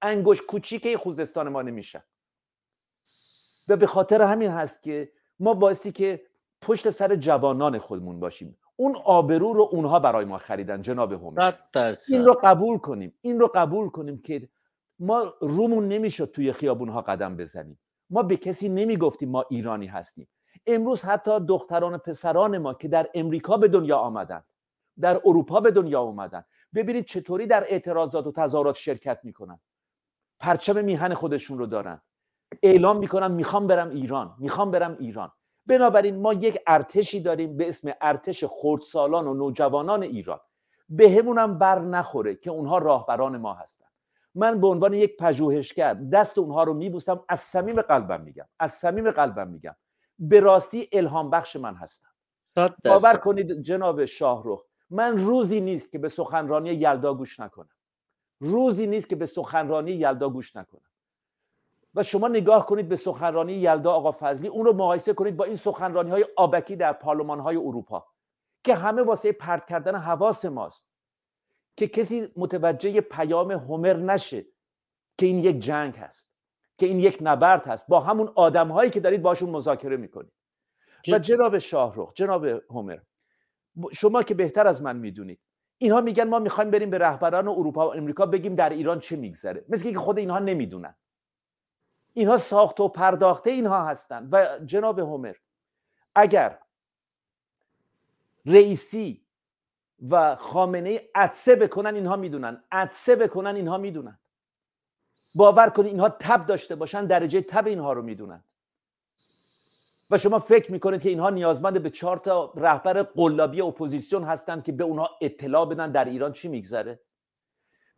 انگوش 0.01 0.41
کوچیکه 0.41 0.97
خوزستان 0.97 1.49
ما 1.49 1.61
نمیشن. 1.61 2.03
و 3.69 3.75
به 3.75 3.87
خاطر 3.87 4.21
همین 4.21 4.51
هست 4.51 4.83
که 4.83 5.11
ما 5.39 5.53
بایستی 5.53 5.91
که 5.91 6.32
پشت 6.63 6.89
سر 6.89 7.15
جوانان 7.15 7.77
خودمون 7.77 8.19
باشیم. 8.19 8.57
اون 8.75 8.95
آبرو 8.95 9.53
رو 9.53 9.69
اونها 9.71 9.99
برای 9.99 10.25
ما 10.25 10.37
خریدن 10.37 10.81
جناب 10.81 11.13
هم 11.13 11.53
این 12.09 12.25
رو 12.25 12.39
قبول 12.43 12.77
کنیم. 12.77 13.13
این 13.21 13.39
رو 13.39 13.51
قبول 13.55 13.89
کنیم 13.89 14.21
که 14.21 14.49
ما 14.99 15.33
رومون 15.41 15.87
نمی‌شد 15.87 16.31
توی 16.31 16.51
خیابونها 16.51 17.01
قدم 17.01 17.37
بزنیم. 17.37 17.79
ما 18.09 18.23
به 18.23 18.37
کسی 18.37 18.69
نمی‌گفتیم 18.69 19.29
ما 19.29 19.45
ایرانی 19.49 19.87
هستیم. 19.87 20.27
امروز 20.67 21.03
حتی 21.03 21.39
دختران 21.39 21.97
پسران 21.97 22.57
ما 22.57 22.73
که 22.73 22.87
در 22.87 23.09
امریکا 23.13 23.57
به 23.57 23.67
دنیا 23.67 23.97
آمدن 23.97 24.43
در 24.99 25.21
اروپا 25.25 25.59
به 25.59 25.71
دنیا 25.71 26.01
آمدن 26.01 26.45
ببینید 26.75 27.05
چطوری 27.05 27.47
در 27.47 27.63
اعتراضات 27.67 28.27
و 28.27 28.31
تظاهرات 28.31 28.75
شرکت 28.75 29.19
می‌کنن. 29.23 29.59
پرچم 30.39 30.85
میهن 30.85 31.13
خودشون 31.13 31.57
رو 31.57 31.65
دارن. 31.65 32.01
اعلام 32.63 32.97
می‌کنن 32.97 33.31
می‌خوام 33.31 33.67
برم 33.67 33.89
ایران 33.89 34.35
می‌خوام 34.39 34.71
برم 34.71 34.97
ایران. 34.99 35.31
بنابراین 35.65 36.21
ما 36.21 36.33
یک 36.33 36.59
ارتشی 36.67 37.19
داریم 37.19 37.57
به 37.57 37.67
اسم 37.67 37.91
ارتش 38.01 38.43
خردسالان 38.43 39.27
و 39.27 39.33
نوجوانان 39.33 40.03
ایران. 40.03 40.39
به 40.89 41.11
همونم 41.11 41.57
بر 41.57 41.79
نخوره 41.79 42.35
که 42.35 42.51
اونها 42.51 42.77
راهبران 42.77 43.37
ما 43.37 43.53
هستن. 43.53 43.85
من 44.35 44.61
به 44.61 44.67
عنوان 44.67 44.93
یک 44.93 45.17
پژوهشگر 45.17 45.93
دست 45.93 46.37
اونها 46.37 46.63
رو 46.63 46.73
میبوسم 46.73 47.23
از 47.29 47.39
صمیم 47.39 47.81
قلبم 47.81 48.21
میگم 48.21 48.45
از 48.59 48.71
صمیم 48.71 49.11
قلبم 49.11 49.47
میگم. 49.47 49.75
به 50.19 50.39
راستی 50.39 50.89
الهام 50.91 51.29
بخش 51.29 51.55
من 51.55 51.75
هستم. 51.75 52.09
باور 52.85 53.17
کنید 53.17 53.61
جناب 53.61 54.05
شاهرخ 54.05 54.63
من 54.89 55.17
روزی 55.17 55.61
نیست 55.61 55.91
که 55.91 55.99
به 55.99 56.09
سخنرانی 56.09 56.69
یلدا 56.69 57.13
گوش 57.13 57.39
نکنم. 57.39 57.69
روزی 58.39 58.87
نیست 58.87 59.09
که 59.09 59.15
به 59.15 59.25
سخنرانی 59.25 59.91
یلدا 59.91 60.29
گوش 60.29 60.55
نکنم. 60.55 60.92
و 61.95 62.03
شما 62.03 62.27
نگاه 62.27 62.65
کنید 62.65 62.89
به 62.89 62.95
سخنرانی 62.95 63.53
یلدا 63.53 63.91
آقا 63.91 64.11
فضلی 64.19 64.47
اون 64.47 64.65
رو 64.65 64.73
مقایسه 64.73 65.13
کنید 65.13 65.37
با 65.37 65.45
این 65.45 65.55
سخنرانی 65.55 66.11
های 66.11 66.25
آبکی 66.37 66.75
در 66.75 66.93
پارلمان 66.93 67.39
های 67.39 67.55
اروپا 67.55 68.05
که 68.63 68.75
همه 68.75 69.01
واسه 69.01 69.31
پرت 69.31 69.65
کردن 69.65 69.95
حواس 69.95 70.45
ماست 70.45 70.93
که 71.77 71.87
کسی 71.87 72.27
متوجه 72.37 73.01
پیام 73.01 73.51
هومر 73.51 73.93
نشه 73.93 74.45
که 75.17 75.25
این 75.25 75.39
یک 75.39 75.59
جنگ 75.59 75.95
هست 75.95 76.33
که 76.77 76.85
این 76.85 76.99
یک 76.99 77.17
نبرد 77.21 77.67
هست. 77.67 77.87
با 77.87 77.99
همون 77.99 78.31
آدم 78.35 78.67
هایی 78.71 78.91
که 78.91 78.99
دارید 78.99 79.21
باشون 79.21 79.49
مذاکره 79.49 79.97
می‌کنید. 79.97 80.33
و 81.11 81.19
جناب 81.19 81.57
شاهرخ 81.57 82.13
جناب 82.13 82.45
هومر 82.45 82.99
شما 83.91 84.23
که 84.23 84.33
بهتر 84.33 84.67
از 84.67 84.81
من 84.81 84.97
می‌دونید 84.97 85.39
اینها 85.77 86.01
میگن 86.01 86.23
ما 86.23 86.39
می‌خوایم 86.39 86.71
بریم 86.71 86.89
به 86.89 86.97
رهبران 86.97 87.47
اروپا 87.47 87.89
و 87.89 87.93
امریکا 87.95 88.25
بگیم 88.25 88.55
در 88.55 88.69
ایران 88.69 88.99
چه 88.99 89.15
میگذره 89.15 89.65
مثل 89.69 89.91
که 89.91 89.99
خود 89.99 90.17
اینها 90.17 90.39
نمی‌دونن. 90.39 90.95
اینها 92.13 92.37
ساخت 92.37 92.79
و 92.79 92.87
پرداخته 92.87 93.49
اینها 93.49 93.85
هستند 93.85 94.29
و 94.31 94.59
جناب 94.65 94.99
هومر 94.99 95.35
اگر 96.15 96.59
رئیسی 98.45 99.25
و 100.09 100.35
خامنه 100.35 101.01
عدسه 101.15 101.55
بکنن 101.55 101.95
اینها 101.95 102.15
می‌دونن. 102.15 102.63
عدسه 102.71 103.15
بکنن 103.15 103.55
اینها 103.55 103.77
می‌دونن. 103.77 104.19
باور 105.35 105.69
کنید 105.69 105.87
اینها 105.87 106.09
تب 106.09 106.45
داشته 106.45 106.75
باشن 106.75 107.05
درجه 107.05 107.41
تب 107.41 107.67
اینها 107.67 107.93
رو 107.93 108.01
می‌دونن. 108.01 108.43
و 110.11 110.17
شما 110.17 110.39
فکر 110.39 110.71
می‌کنید 110.71 111.01
که 111.01 111.09
اینها 111.09 111.29
نیازمند 111.29 111.83
به 111.83 111.89
چهار 111.89 112.17
تا 112.17 112.53
رهبر 112.55 113.03
قلابی 113.03 113.61
اپوزیسیون 113.61 114.23
هستند 114.23 114.63
که 114.63 114.71
به 114.71 114.83
اونها 114.83 115.09
اطلاع 115.21 115.65
بدن 115.65 115.91
در 115.91 116.05
ایران 116.05 116.33
چی 116.33 116.47
میگذره؟ 116.47 116.99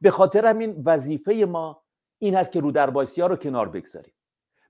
به 0.01 0.11
خاطر 0.11 0.45
همین 0.45 0.83
وظیفه 0.85 1.33
ما 1.33 1.84
این 2.19 2.35
هست 2.35 2.51
که 2.51 2.59
رو 2.59 2.71
در 2.71 2.85
رو 3.17 3.35
کنار 3.35 3.69
بگذاریم. 3.69 4.13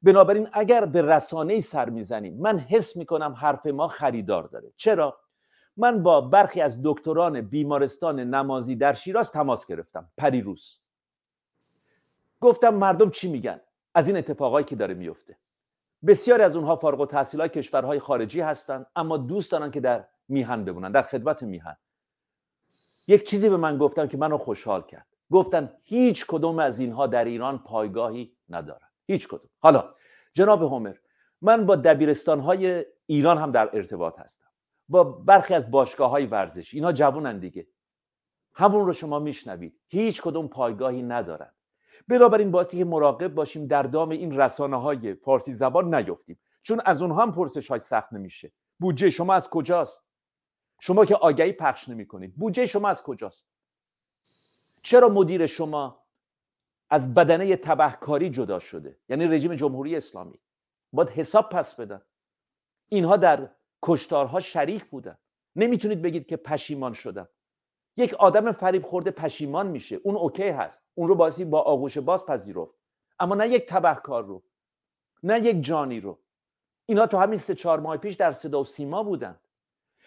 بنابراین 0.01 0.49
اگر 0.53 0.85
به 0.85 1.01
رسانه 1.01 1.59
سر 1.59 1.89
می‌زنیم 1.89 2.37
من 2.37 2.59
حس 2.59 2.97
می‌کنم 2.97 3.33
حرف 3.33 3.65
ما 3.65 3.87
خریدار 3.87 4.43
داره. 4.43 4.71
چرا؟ 4.75 5.17
من 5.77 6.03
با 6.03 6.21
برخی 6.21 6.61
از 6.61 6.79
دکتران 6.83 7.41
بیمارستان 7.41 8.19
نمازی 8.19 8.75
در 8.75 8.93
شیراز 8.93 9.31
تماس 9.31 9.67
گرفتم. 9.67 10.09
پریروز. 10.17 10.79
گفتم 12.41 12.73
مردم 12.73 13.09
چی 13.09 13.31
میگن؟ 13.31 13.61
از 13.93 14.07
این 14.07 14.17
اتفاقایی 14.17 14.65
که 14.65 14.75
داره 14.75 14.93
میفته 14.93 15.37
بسیاری 16.07 16.43
از 16.43 16.55
اونها 16.55 16.75
فارغ 16.75 16.99
و 16.99 17.39
های 17.39 17.49
کشورهای 17.49 17.99
خارجی 17.99 18.41
هستند 18.41 18.85
اما 18.95 19.17
دوست 19.17 19.51
دارن 19.51 19.71
که 19.71 19.79
در 19.79 20.07
میهن 20.27 20.65
بمونن 20.65 20.91
در 20.91 21.01
خدمت 21.01 21.43
میهن. 21.43 21.77
یک 23.07 23.27
چیزی 23.27 23.49
به 23.49 23.57
من 23.57 23.77
گفتن 23.77 24.07
که 24.07 24.17
منو 24.17 24.37
خوشحال 24.37 24.81
کرد. 24.81 25.14
گفتن 25.31 25.73
هیچ 25.83 26.25
کدوم 26.27 26.59
از 26.59 26.79
اینها 26.79 27.07
در 27.07 27.25
ایران 27.25 27.57
پایگاهی 27.57 28.37
ندارن. 28.49 28.87
هیچ 29.07 29.27
کدوم. 29.27 29.49
حالا 29.59 29.95
جناب 30.33 30.63
همر 30.63 30.95
من 31.41 31.65
با 31.65 31.75
دبیرستان 31.75 32.39
های 32.39 32.85
ایران 33.05 33.37
هم 33.37 33.51
در 33.51 33.69
ارتباط 33.73 34.19
هستم. 34.19 34.47
با 34.89 35.03
برخی 35.03 35.53
از 35.53 35.71
باشگاه 35.71 36.09
های 36.09 36.25
ورزش 36.25 36.73
اینا 36.73 36.91
جوونن 36.91 37.39
دیگه. 37.39 37.67
همون 38.53 38.85
رو 38.85 38.93
شما 38.93 39.19
میشنوید. 39.19 39.79
هیچ 39.87 40.21
کدوم 40.21 40.47
پایگاهی 40.47 41.03
ندارن. 41.03 41.51
بنابراین 42.07 42.51
باستی 42.51 42.77
که 42.77 42.85
مراقب 42.85 43.33
باشیم 43.33 43.67
در 43.67 43.83
دام 43.83 44.09
این 44.09 44.37
رسانه 44.37 44.81
های 44.81 45.13
فارسی 45.13 45.53
زبان 45.53 45.95
نیفتیم. 45.95 46.39
چون 46.61 46.81
از 46.85 47.01
اونها 47.01 47.21
هم 47.21 47.31
پرسش 47.31 47.67
های 47.69 47.79
سخت 47.79 48.13
نمیشه 48.13 48.51
بودجه 48.79 49.09
شما 49.09 49.33
از 49.33 49.49
کجاست؟ 49.49 50.05
شما 50.79 51.05
که 51.05 51.15
آگهی 51.15 51.53
پخش 51.53 51.89
نمی 51.89 52.07
کنید 52.07 52.35
بودجه 52.35 52.65
شما 52.65 52.89
از 52.89 53.03
کجاست؟ 53.03 53.45
چرا 54.85 55.09
مدیر 55.09 55.45
شما 55.45 56.05
از 56.89 57.13
بدنه 57.13 57.55
تبهکاری 57.55 58.29
جدا 58.29 58.59
شده؟ 58.59 58.99
یعنی 59.09 59.27
رژیم 59.27 59.55
جمهوری 59.55 59.95
اسلامی. 59.95 60.39
باید 60.93 61.09
حساب 61.09 61.49
پس 61.49 61.75
بدن. 61.75 62.01
اینها 62.87 63.17
در 63.17 63.49
کشتارها 63.83 64.39
شریک 64.39 64.85
بودن. 64.85 65.17
نمی‌تونید 65.55 66.01
بگید 66.01 66.27
که 66.27 66.37
پشیمان 66.37 66.93
شدن. 66.93 67.27
یک 67.97 68.13
آدم 68.13 68.51
فریب 68.51 68.83
خورده 68.83 69.11
پشیمان 69.11 69.67
میشه. 69.67 69.95
اون 69.95 70.15
اوکی 70.15 70.49
هست. 70.49 70.83
اون 70.95 71.07
رو 71.07 71.15
بازی 71.15 71.45
با 71.45 71.61
آغوش 71.61 71.97
باز 71.97 72.25
پذیرفت. 72.25 72.73
اما 73.19 73.35
نه 73.35 73.47
یک 73.47 73.65
تبهکار 73.65 74.23
رو 74.25 74.43
نه 75.23 75.39
یک 75.39 75.63
جانی 75.63 75.99
رو. 75.99 76.19
اینا 76.85 77.07
تو 77.07 77.17
همین 77.17 77.39
سه 77.39 77.55
چهار 77.55 77.79
ماه 77.79 77.97
پیش 77.97 78.15
در 78.15 78.31
صدا 78.31 78.61
و 78.61 78.63
سیما 78.63 79.03
بودن. 79.03 79.39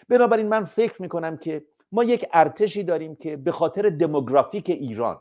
بنابراین 0.08 0.48
من 0.48 0.64
فکر 0.64 1.02
می‌کنم 1.02 1.36
که 1.36 1.66
ما 1.92 2.04
یک 2.04 2.26
ارتشی 2.32 2.82
داریم 2.82 3.16
که 3.16 3.36
به 3.36 3.52
خاطر 3.52 3.82
دموگرافیک 3.82 4.70
ایران 4.70 5.20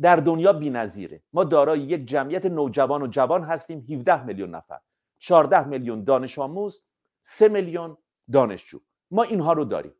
در 0.00 0.16
دنیا 0.16 0.52
بی‌نظیره. 0.52 1.22
ما 1.32 1.44
دارای 1.44 1.80
یک 1.80 2.06
جمعیت 2.06 2.46
نوجوان 2.46 3.02
و 3.02 3.06
جوان 3.06 3.44
هستیم 3.44 3.86
17 3.90 4.24
میلیون 4.24 4.54
نفر. 4.54 4.78
14 5.18 5.64
میلیون 5.64 6.04
دانش 6.04 6.38
آموز 6.38 6.82
3 7.22 7.48
میلیون 7.48 7.96
دانشجو. 8.32 8.80
ما 9.10 9.22
اینها 9.22 9.52
رو 9.52 9.64
داریم. 9.64 9.92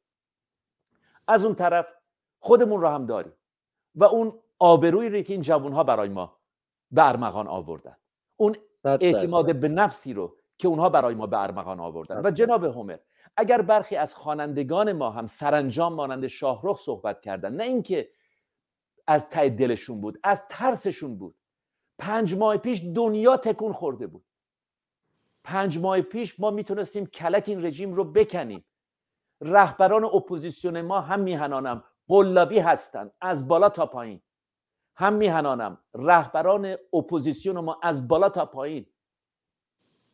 از 1.28 1.44
اون 1.44 1.55
طرف 1.55 1.86
خودمون 2.39 2.81
رو 2.81 2.89
هم 2.89 3.07
داریم 3.07 3.33
و 3.94 4.05
اون 4.05 4.33
آبرویی 4.59 5.10
رو 5.10 5.20
که 5.20 5.33
این 5.33 5.43
جوان 5.43 5.73
ها 5.73 5.85
برای 5.85 6.09
ما 6.09 6.36
به 6.91 7.09
ارمغان 7.09 7.47
آوردن. 7.47 7.97
اون 8.36 8.57
اعتماد 8.85 9.60
به 9.60 9.68
نفسی 9.68 10.12
رو 10.12 10.36
که 10.59 10.68
اونها 10.68 10.89
برای 10.89 11.15
ما 11.15 11.26
به 11.26 11.43
ارمغان 11.43 11.81
آوردن. 11.81 12.20
و 12.25 12.31
جناب 12.31 12.65
همر 12.65 12.99
اگر 13.36 13.62
برخی 13.62 13.97
از 13.97 14.15
خوانندگان 14.15 14.92
ما 14.92 15.10
هم 15.10 15.26
سرانجام 15.26 15.94
مانند 15.94 16.26
شاهرخ 16.26 16.81
صحبت 16.81 17.20
کردن 17.20 17.52
نه 17.52 17.65
اینکه 17.65 18.10
از 19.06 19.28
ته 19.28 19.48
دلشون 19.48 20.00
بود 20.00 20.20
از 20.24 20.48
ترسشون 20.48 21.18
بود. 21.18 21.34
پنج 21.98 22.36
ماه 22.36 22.56
پیش 22.56 22.82
دنیا 22.94 23.36
تکون 23.36 23.73
خورده 23.73 24.06
بود. 24.06 24.24
پنج 25.44 25.78
ماه 25.78 26.00
پیش 26.00 26.40
ما 26.40 26.50
می‌تونستیم 26.50 27.06
کلک 27.06 27.44
این 27.48 27.65
رژیم 27.65 27.92
رو 27.92 28.05
بکنیم. 28.05 28.65
رهبران 29.40 30.05
اپوزیسیون 30.05 30.81
ما 30.81 31.00
هم 31.00 31.20
میهنانم 31.20 31.84
قلابی 32.08 32.58
هستند 32.58 33.12
از 33.20 33.48
بالا 33.48 33.68
تا 33.68 33.86
پایین. 33.86 34.23
هم 34.97 35.12
میهنانم 35.12 35.78
رهبران 35.94 36.76
اپوزیسیون 36.92 37.60
ما 37.60 37.81
از 37.82 38.08
بالا 38.08 38.28
تا 38.28 38.47
پایین. 38.47 38.86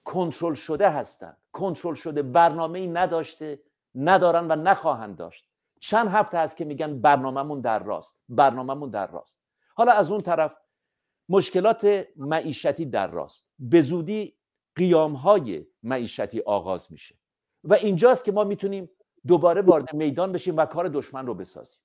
کنترل 0.05 0.55
شده 0.55 0.91
هستند. 0.91 1.37
کنترل 1.53 1.95
شده 1.95 2.23
برنامه 2.23 2.79
ای 2.79 2.87
نداشته 2.87 3.63
ندارن 3.95 4.51
و 4.51 4.57
نخواهند 4.57 5.17
داشت. 5.17 5.49
چند 5.81 6.09
هفته 6.09 6.39
هست 6.39 6.57
که 6.57 6.65
میگن 6.65 7.01
برنامهمون 7.01 7.61
در 7.61 7.79
راست 7.79 8.21
برنامهمون 8.29 8.91
در 8.91 9.07
راست. 9.07 9.41
حالا 9.75 9.93
از 9.93 10.13
اون 10.13 10.21
طرف 10.21 10.57
مشکلات 11.29 12.07
معیشتی 12.17 12.85
در 12.85 13.07
راست. 13.07 13.49
به 13.59 13.81
زودی 13.81 14.37
قیام 14.77 15.13
های 15.13 15.67
معیشتی 15.83 16.41
آغاز 16.41 16.93
میشه. 16.93 17.15
و 17.65 17.75
اینجاست 17.75 18.25
که 18.25 18.33
ما 18.33 18.45
می‌تونیم 18.45 18.91
دوباره 19.27 19.63
وارد 19.63 19.95
میدان 19.95 20.33
بشیم 20.33 20.57
و 20.57 20.67
کار 20.67 20.89
دشمن 20.89 21.27
رو 21.27 21.35
بسازیم. 21.35 21.83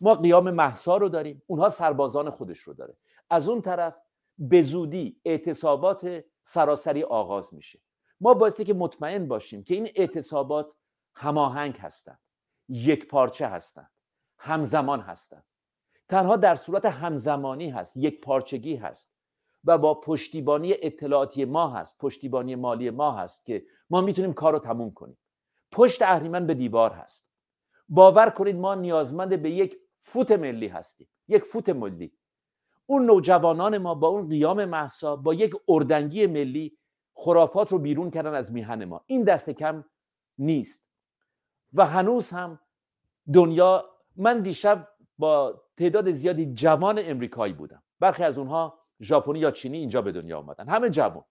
ما 0.00 0.14
قیام 0.14 0.50
محسا 0.50 0.96
رو 0.96 1.08
داریم. 1.08 1.42
اونها 1.46 1.68
سربازان 1.68 2.30
خودش 2.30 2.58
رو 2.58 2.74
داره. 2.74 2.96
از 3.30 3.48
اون 3.48 3.60
طرف 3.60 3.94
به 4.38 4.62
زودی 4.62 5.20
اعتصابات 5.24 6.24
سراسری 6.44 7.02
آغاز 7.02 7.54
میشه. 7.54 7.80
ما 8.20 8.34
بایستی 8.34 8.64
که 8.64 8.74
مطمئن 8.74 9.28
باشیم 9.28 9.64
که 9.64 9.74
این 9.74 9.88
اعتصابات 9.94 10.74
هماهنگ 11.14 11.76
هستند 11.76 12.20
یک 12.68 13.08
پارچه 13.08 13.46
هستند 13.46 13.90
همزمان 14.38 15.00
هستند. 15.00 15.44
تنها 16.08 16.36
در 16.36 16.54
صورت 16.54 16.84
همزمانی 16.84 17.70
هست 17.70 17.96
یک 17.96 18.20
پارچگی 18.20 18.76
هست 18.76 19.14
و 19.64 19.78
با 19.78 19.94
پشتیبانی 19.94 20.74
اطلاعاتی 20.82 21.44
ما 21.44 21.68
هست 21.68 21.98
پشتیبانی 21.98 22.54
مالی 22.54 22.90
ما 22.90 23.12
هست 23.12 23.46
که 23.46 23.66
ما 23.90 24.00
می‌تونیم 24.00 24.32
کار 24.32 24.52
رو 24.52 24.58
تموم 24.58 24.92
کنیم. 24.92 25.18
پشت 25.72 26.02
اهریمن 26.02 26.46
به 26.46 26.54
دیوار 26.54 26.92
هست. 26.92 27.30
باور 27.88 28.30
کنید 28.30 28.56
ما 28.56 28.74
نیازمند 28.74 29.42
به 29.42 29.50
یک 29.50 29.76
فوت 30.00 30.32
ملی 30.32 30.68
هستیم 30.68 31.08
یک 31.28 31.44
فوت 31.44 31.68
ملی. 31.68 32.12
اون 32.86 33.06
نوجوانان 33.06 33.78
ما 33.78 33.94
با 33.94 34.08
اون 34.08 34.28
قیام 34.28 34.64
محسا 34.64 35.16
با 35.16 35.34
یک 35.34 35.52
اردنگی 35.68 36.26
ملی 36.26 36.78
خرافات 37.14 37.72
رو 37.72 37.78
بیرون 37.78 38.10
کردن 38.10 38.34
از 38.34 38.52
میهن 38.52 38.84
ما. 38.84 39.04
این 39.06 39.24
دست 39.24 39.50
کم 39.50 39.84
نیست. 40.38 40.84
و 41.72 41.86
هنوز 41.86 42.30
هم 42.30 42.60
دنیا 43.32 43.84
من 44.16 44.40
دیشب 44.40 44.88
با 45.18 45.62
تعداد 45.76 46.10
زیادی 46.10 46.54
جوان 46.54 46.98
امریکایی 47.02 47.52
بودم. 47.52 47.82
برخی 48.00 48.22
از 48.22 48.38
اونها 48.38 48.78
ژاپنی 49.00 49.38
یا 49.38 49.50
چینی 49.50 49.78
اینجا 49.78 50.02
به 50.02 50.12
دنیا 50.12 50.38
آمدن. 50.38 50.68
همه 50.68 50.90
جوان. 50.90 51.24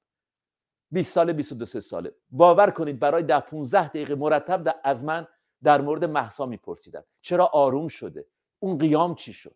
20 0.91 1.13
ساله 1.13 1.33
22 1.33 1.65
ساله. 1.65 2.15
باور 2.29 2.69
کنید 2.69 2.99
برای 2.99 3.23
ده 3.23 3.39
15 3.39 3.87
دقیقه 3.87 4.15
مرتب 4.15 4.75
از 4.83 5.05
من 5.05 5.27
در 5.63 5.81
مورد 5.81 6.05
محسا 6.05 6.45
میپرسیدن. 6.45 7.03
چرا 7.21 7.45
آروم 7.45 7.87
شده؟ 7.87 8.25
اون 8.59 8.77
قیام 8.77 9.15
چی 9.15 9.33
شد؟ 9.33 9.55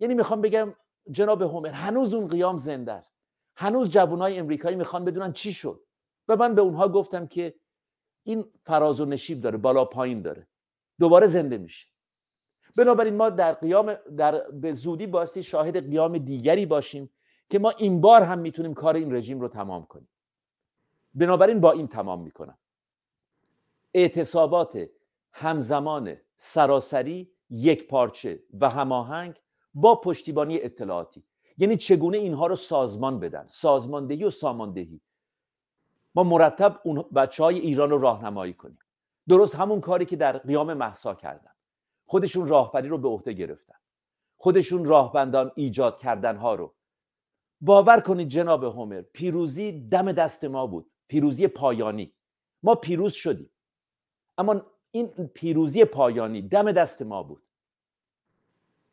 یعنی 0.00 0.14
می‌خوام 0.14 0.40
بگم 0.40 0.74
جناب 1.10 1.42
هومر 1.42 1.68
هنوز 1.68 2.14
اون 2.14 2.28
قیام 2.28 2.56
زنده 2.56 2.92
است. 2.92 3.16
هنوز 3.56 3.90
جوانای 3.90 4.38
امریکایی 4.38 4.76
می‌خوان 4.76 5.04
بدونن 5.04 5.32
چی 5.32 5.52
شد. 5.52 5.80
و 6.28 6.36
من 6.36 6.54
به 6.54 6.62
اونها 6.62 6.88
گفتم 6.88 7.26
که 7.26 7.54
این 8.22 8.44
فراز 8.62 9.00
و 9.00 9.04
نشیب 9.04 9.40
داره 9.40 9.58
بالا 9.58 9.84
پایین 9.84 10.22
داره. 10.22 10.46
دوباره 10.98 11.26
زنده 11.26 11.58
میشه. 11.58 11.88
بنابراین 12.78 13.16
ما 13.16 13.30
در 13.30 13.52
قیام 13.52 13.94
در 13.94 14.50
به 14.50 14.72
زودی 14.72 15.06
باستی 15.06 15.42
شاهد 15.42 15.90
قیام 15.90 16.18
دیگری 16.18 16.66
باشیم 16.66 17.10
که 17.50 17.58
ما 17.58 17.70
این 17.70 18.00
بار 18.00 18.22
هم 18.22 18.38
می‌تونیم 18.38 18.74
کار 18.74 18.94
این 18.94 19.14
رژیم 19.14 19.40
رو 19.40 19.48
تمام 19.48 19.86
کنیم. 19.86 20.08
بنابراین 21.14 21.60
با 21.60 21.72
این 21.72 21.88
تمام 21.88 22.22
می‌کنم. 22.22 22.58
اعتصابات 23.94 24.86
همزمان 25.32 26.16
سراسری 26.36 27.32
یک 27.50 27.88
پارچه 27.88 28.42
و 28.60 28.70
هماهنگ 28.70 29.40
با 29.74 29.94
پشتیبانی 29.94 30.60
اطلاعاتی. 30.60 31.22
یعنی 31.58 31.76
چگونه 31.76 32.18
اینها 32.18 32.46
رو 32.46 32.56
سازمان 32.56 33.20
بدن؟ 33.20 33.44
سازماندهی 33.46 34.24
و 34.24 34.30
ساماندهی. 34.30 35.00
ما 36.14 36.22
مرتب 36.22 36.80
اون 36.84 37.04
بچه 37.14 37.44
های 37.44 37.58
ایران 37.58 37.90
رو 37.90 37.98
راهنمایی 37.98 38.52
کنیم. 38.52 38.78
درست 39.28 39.54
همون 39.54 39.80
کاری 39.80 40.04
که 40.04 40.16
در 40.16 40.38
قیام 40.38 40.74
محسا 40.74 41.14
کردن. 41.14 41.50
خودشون 42.06 42.48
راهبری 42.48 42.88
رو 42.88 42.98
به 42.98 43.08
عهده 43.08 43.32
گرفتن. 43.32 43.74
خودشون 44.36 44.84
راهبندان 44.84 45.52
ایجاد 45.54 45.98
کردن 45.98 46.36
ها 46.36 46.54
رو. 46.54 46.74
باور 47.60 48.00
کنید 48.00 48.28
جناب 48.28 48.64
هومر 48.64 49.02
پیروزی 49.02 49.88
دم 49.88 50.12
دست 50.12 50.44
ما 50.44 50.66
بود. 50.66 50.90
پیروزی 51.08 51.48
پایانی. 51.48 52.14
ما 52.62 52.74
پیروز 52.74 53.12
شدیم. 53.12 53.50
اما 54.38 54.62
این 54.90 55.06
پیروزی 55.34 55.84
پایانی 55.84 56.42
دم 56.42 56.72
دست 56.72 57.02
ما 57.02 57.22
بود. 57.22 57.42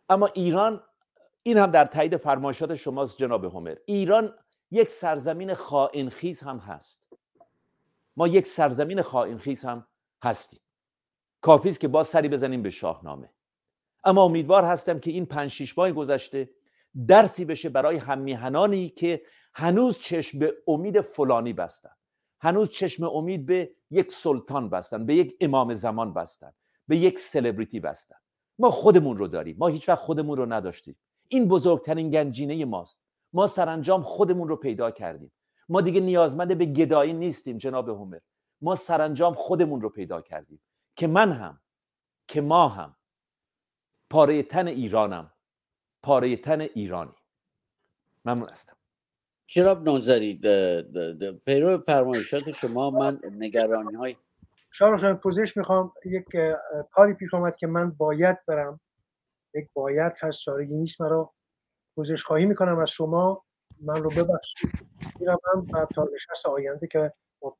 اما 0.09 0.27
ایران 0.27 0.83
این 1.43 1.57
هم 1.57 1.71
در 1.71 1.85
تایید 1.85 2.17
فرمایشات 2.17 2.75
شماست 2.75 3.17
جناب 3.17 3.45
هومر. 3.45 3.75
ایران 3.85 4.33
یک 4.71 4.89
سرزمین 4.89 5.53
خائنخیز 5.53 6.41
هم 6.41 6.57
هست. 6.57 7.05
ما 8.17 8.27
یک 8.27 8.47
سرزمین 8.47 9.01
خائنخیز 9.01 9.65
هم 9.65 9.87
هستیم. 10.23 10.59
کافی 11.41 11.69
است 11.69 11.79
که 11.79 11.87
باز 11.87 12.07
سری 12.07 12.29
بزنیم 12.29 12.61
به 12.61 12.69
شاهنامه. 12.69 13.29
اما 14.03 14.23
امیدوار 14.23 14.63
هستم 14.63 14.99
که 14.99 15.11
این 15.11 15.25
پنج 15.25 15.51
شیش 15.51 15.77
ماه 15.77 15.91
گذشته 15.91 16.49
درسی 17.07 17.45
بشه 17.45 17.69
برای 17.69 17.97
همیهنانی 17.97 18.89
که 18.89 19.21
هنوز 19.53 19.97
چشم 19.97 20.39
به 20.39 20.57
امید 20.67 21.01
فلانی 21.01 21.53
بستن. 21.53 21.91
هنوز 22.39 22.69
چشم 22.69 23.03
امید 23.03 23.45
به 23.45 23.71
یک 23.89 24.11
سلطان 24.11 24.69
بستن 24.69 25.05
به 25.05 25.15
یک 25.15 25.37
امام 25.41 25.73
زمان 25.73 26.13
بستن 26.13 26.53
به 26.87 26.97
یک 26.97 27.19
سلبریتی 27.19 27.79
بستن. 27.79 28.15
ما 28.61 28.71
خودمون 28.71 29.17
رو 29.17 29.27
داریم. 29.27 29.55
ما 29.59 29.67
هیچ 29.67 29.89
وقت 29.89 29.99
خودمون 29.99 30.37
رو 30.37 30.53
نداشتیم. 30.53 30.95
این 31.27 31.47
بزرگترین 31.47 32.09
گنجینه 32.09 32.65
ماست. 32.65 33.01
ما 33.33 33.47
سرانجام 33.47 34.03
خودمون 34.03 34.47
رو 34.47 34.55
پیدا 34.55 34.91
کردیم. 34.91 35.31
ما 35.69 35.81
دیگه 35.81 36.01
نیازمند 36.01 36.57
به 36.57 36.65
گدایی 36.65 37.13
نیستیم 37.13 37.57
جناب 37.57 37.89
هومر. 37.89 38.19
ما 38.61 38.75
سرانجام 38.75 39.33
خودمون 39.33 39.81
رو 39.81 39.89
پیدا 39.89 40.21
کردیم. 40.21 40.61
که 40.95 41.07
من 41.07 41.31
هم 41.31 41.61
که 42.27 42.41
ما 42.41 42.67
هم. 42.67 42.95
پاره 44.09 44.43
تن 44.43 44.67
ایرانم. 44.67 45.31
پاره 46.03 46.37
تن 46.37 46.61
ایرانی. 46.61 47.15
ممنون 48.25 48.49
هستم. 48.49 48.77
جناب 49.47 49.83
نوزری 49.89 50.39
پیرو 51.45 51.77
فرمایشات 51.77 52.51
شما 52.51 52.89
من 52.89 53.19
نگرانی 53.31 53.95
های 53.95 54.15
شاروخ 54.71 55.03
پوزش 55.03 55.57
می‌خوام. 55.57 55.93
یک 56.05 56.25
کاری 56.91 57.13
پیش 57.13 57.33
آمد 57.33 57.55
که 57.55 57.67
من 57.67 57.91
باید 57.91 58.37
برم. 58.47 58.79
یک 59.53 59.67
باید 59.73 60.13
هست 60.19 60.39
چارگی 60.39 60.75
نیست 60.75 61.01
مرا. 61.01 61.33
پوزش 61.95 62.23
خواهی 62.23 62.45
می‌کنم 62.45 62.79
از 62.79 62.89
شما. 62.89 63.43
من 63.81 64.03
رو 64.03 64.09
ببخشید. 64.09 64.71
میرم 65.19 65.37
و 65.73 65.85
تا 65.95 66.07
نشست 66.13 66.45
آینده 66.45 66.87
که 66.87 67.13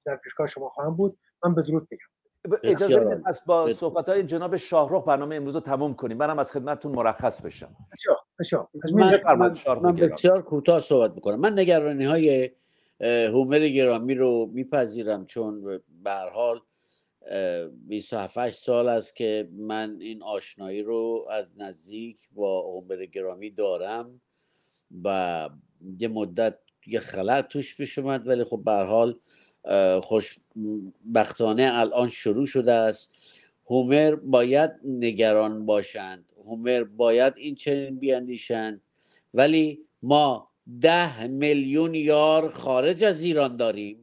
در 0.05 0.15
پیشگاه 0.15 0.47
شما 0.47 0.69
خواهم 0.69 0.95
بود 0.95 1.19
من 1.45 1.55
به 1.55 1.61
درود 1.61 1.87
میگم 1.91 2.05
اجازه 2.63 2.99
بدید 2.99 3.23
از 3.25 3.41
با 3.45 3.73
صحبت 3.73 4.09
های 4.09 4.23
جناب 4.23 4.55
شاهرخ 4.55 5.07
برنامه 5.07 5.35
امروز 5.35 5.55
رو 5.55 5.61
تموم 5.61 5.93
کنیم. 5.93 6.17
برم 6.17 6.39
از 6.39 6.51
خدمتتون 6.51 6.91
مرخص 6.91 7.41
بشم. 7.41 7.75
بسیار 8.39 8.67
من, 8.93 9.55
من 9.81 9.95
بسیار 9.95 10.41
کوتاه 10.41 10.79
صحبت 10.79 11.11
می‌کنم. 11.11 11.39
من 11.39 11.59
نگرانی 11.59 12.05
های 12.05 12.51
هومر 13.01 13.59
گرامی 13.59 14.15
رو 14.15 14.49
میپذیرم 14.53 15.25
چون 15.25 15.81
به 16.03 16.11
حال 16.33 16.61
27 17.87 18.49
سال 18.49 18.89
است 18.89 19.15
که 19.15 19.49
من 19.51 19.97
این 20.01 20.23
آشنایی 20.23 20.81
رو 20.81 21.27
از 21.31 21.51
نزدیک 21.57 22.19
با 22.31 22.61
هومر 22.61 23.05
گرامی 23.05 23.49
دارم 23.49 24.21
و 25.03 25.49
یه 25.99 26.07
مدت 26.07 26.57
یه 26.87 26.99
خلط 26.99 27.47
توش 27.47 27.75
پیش 27.75 27.97
اومد 27.97 28.27
ولی 28.27 28.43
خب 28.43 28.61
به 28.65 28.71
حال 28.71 29.19
خوشبختانه 30.01 31.69
الان 31.73 32.09
شروع 32.09 32.45
شده 32.45 32.71
است. 32.71 33.11
هومر 33.65 34.15
باید 34.15 34.71
نگران 34.83 35.65
باشند. 35.65 36.31
هومر 36.45 36.83
باید 36.83 37.33
این 37.37 37.55
چنین 37.55 37.99
بیاندیشند 37.99 38.81
ولی 39.33 39.79
ما 40.03 40.51
ده 40.81 41.27
میلیون 41.27 41.95
یار 41.95 42.49
خارج 42.49 43.03
از 43.03 43.21
ایران 43.23 43.57
داریم. 43.57 44.00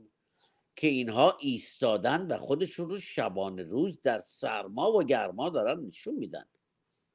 که 0.79 0.87
اینها 0.87 1.37
ایستادن 1.41 2.27
و 2.27 2.39
خودشون 2.39 2.89
رو 2.89 2.99
شبانه 2.99 3.63
روز 3.63 4.03
در 4.03 4.19
سرما 4.19 4.93
و 4.93 5.03
گرما 5.03 5.49
دارن 5.49 5.81
نشون 5.81 6.15
میدن. 6.15 6.45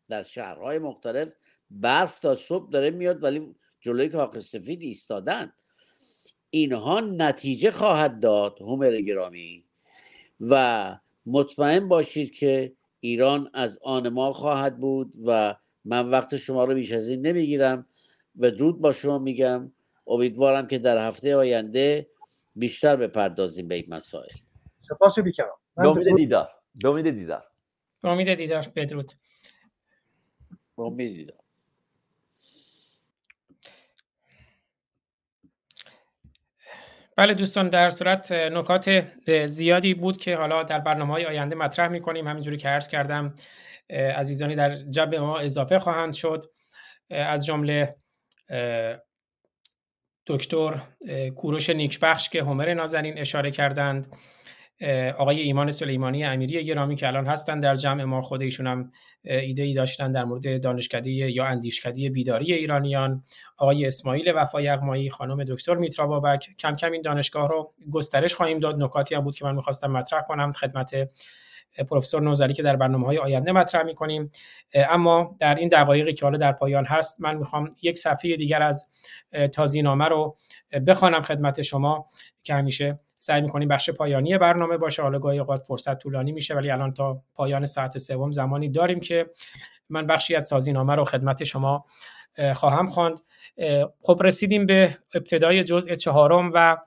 در 0.09 0.23
شهرهای 0.23 0.79
مختلف 0.79 1.27
برف 1.71 2.19
تا 2.19 2.35
صبح 2.35 2.69
داره 2.69 2.91
میاد 2.91 3.23
ولی 3.23 3.55
جلوی 3.81 4.09
کاخ 4.09 4.39
سفید 4.39 4.81
ایستادند 4.81 5.53
اینها 6.49 6.99
نتیجه 6.99 7.71
خواهد 7.71 8.19
داد 8.19 8.61
هومر 8.61 9.01
گرامی. 9.01 9.65
و 10.39 10.95
مطمئن 11.25 11.87
باشید 11.87 12.33
که 12.33 12.73
ایران 12.99 13.49
از 13.53 13.79
آن 13.81 14.09
ما 14.09 14.33
خواهد 14.33 14.79
بود 14.79 15.13
و 15.25 15.55
من 15.85 16.09
وقت 16.09 16.35
شما 16.35 16.63
رو 16.63 16.73
بیش 16.73 16.91
از 16.91 17.09
این 17.09 17.27
نمی‌گیرم. 17.27 17.87
به 18.35 18.51
درود 18.51 18.81
با 18.81 18.93
شما 18.93 19.19
میگم. 19.19 19.71
امیدوارم 20.07 20.67
که 20.67 20.77
در 20.77 21.07
هفته 21.07 21.35
آینده 21.35 22.12
بیشتر 22.55 22.95
بپردازیم 22.95 23.67
به 23.67 23.75
این 23.75 23.85
مسائل. 23.87 24.29
سپاس 24.81 25.19
بیکرام. 25.19 25.57
به 25.75 25.87
امید 25.87 26.15
دیدار. 26.15 26.49
به 26.75 26.89
امید 26.89 27.09
دیدار. 27.09 27.43
به 28.01 28.09
امید 28.09 28.33
دیدار 28.33 28.65
بدرود. 28.75 29.11
به 30.77 30.83
امید 30.83 31.13
دیدار. 31.13 31.37
بله 37.17 37.33
دوستان 37.33 37.69
در 37.69 37.89
صورت 37.89 38.31
نکات 38.31 39.07
زیادی 39.45 39.93
بود 39.93 40.17
که 40.17 40.35
حالا 40.35 40.63
در 40.63 40.79
برنامه 40.79 41.13
های 41.13 41.25
آینده 41.25 41.55
مطرح 41.55 41.87
می 41.87 42.01
کنیم 42.01 42.27
همینجوری 42.27 42.57
که 42.57 42.69
عرض 42.69 42.87
کردم 42.87 43.35
عزیزانی 43.89 44.55
در 44.55 44.75
جب 44.75 45.15
ما 45.15 45.39
اضافه 45.39 45.79
خواهند 45.79 46.13
شد. 46.13 46.43
از 47.09 47.45
جمله 47.45 47.95
دکتر 50.27 50.81
کوروش 51.35 51.69
نیکبخش 51.69 52.29
که 52.29 52.43
همر 52.43 52.73
نازنین 52.73 53.17
اشاره 53.17 53.51
کردند 53.51 54.07
آقای 55.17 55.39
ایمان 55.39 55.71
سلیمانی 55.71 56.23
امیری 56.23 56.65
گرامی 56.65 56.95
که 56.95 57.07
الان 57.07 57.27
هستن 57.27 57.59
در 57.59 57.75
جمع 57.75 58.03
ما 58.03 58.21
خود 58.21 58.41
ایشون 58.41 58.67
هم 58.67 58.91
ایده 59.23 59.63
ای 59.63 59.73
داشتن 59.73 60.11
در 60.11 60.23
مورد 60.23 60.63
دانشکده 60.63 61.09
یا 61.11 61.45
اندیشکده 61.45 62.09
بیداری 62.09 62.53
ایرانیان. 62.53 63.23
آقای 63.57 63.85
اسماعیل 63.85 64.31
وفای 64.35 64.67
اقمایی 64.67 65.09
خانم 65.09 65.43
دکتر 65.43 65.75
میترا 65.75 66.07
بابک 66.07 66.49
کم 66.59 66.75
کم 66.75 66.91
این 66.91 67.01
دانشگاه 67.01 67.49
رو 67.49 67.73
گسترش 67.91 68.35
خواهیم 68.35 68.59
داد. 68.59 68.83
نکاتی 68.83 69.15
هم 69.15 69.21
بود 69.21 69.35
که 69.35 69.45
من 69.45 69.55
می‌خواستم 69.55 69.91
مطرح 69.91 70.21
کنم. 70.21 70.51
خدمت 70.51 71.09
پروفسور 71.89 72.21
نوزری 72.21 72.53
که 72.53 72.63
در 72.63 72.75
برنامه 72.75 73.05
های 73.05 73.17
آینده 73.17 73.51
مطرح 73.51 73.83
می‌کنیم. 73.83 74.31
اما 74.73 75.35
در 75.39 75.55
این 75.55 75.69
دقایقی 75.69 76.13
که 76.13 76.25
حالا 76.25 76.37
در 76.37 76.51
پایان 76.51 76.85
هست 76.85 77.21
من 77.21 77.37
می‌خوام 77.37 77.69
یک 77.81 77.97
صفحه 77.97 78.35
دیگر 78.35 78.61
از 78.61 78.91
تازینامه 79.53 80.05
رو 80.05 80.37
بخوانم 80.87 81.21
خدمت 81.21 81.61
شما 81.61 82.09
که 82.43 82.53
همیشه 82.53 82.99
سعی 83.19 83.41
می‌کنیم 83.41 83.67
بخش 83.67 83.89
پایانی 83.89 84.37
برنامه 84.37 84.77
باشه. 84.77 85.01
حالا 85.01 85.19
گاهی 85.19 85.39
اوقات 85.39 85.63
فرصت 85.63 85.97
طولانی 85.97 86.31
میشه 86.31 86.55
ولی 86.55 86.71
الان 86.71 86.93
تا 86.93 87.21
پایان 87.35 87.65
ساعت 87.65 87.97
سوم 87.97 88.31
زمانی 88.31 88.69
داریم 88.69 88.99
که 88.99 89.29
من 89.89 90.07
بخشی 90.07 90.35
از 90.35 90.49
تازینامه 90.49 90.95
رو 90.95 91.05
خدمت 91.05 91.43
شما 91.43 91.85
خواهم 92.53 92.87
خواند. 92.87 93.19
خب 94.01 94.21
رسیدیم 94.23 94.65
به 94.65 94.97
ابتدای 95.13 95.63
جزء 95.63 95.95
چهارم 95.95 96.51
و 96.53 96.77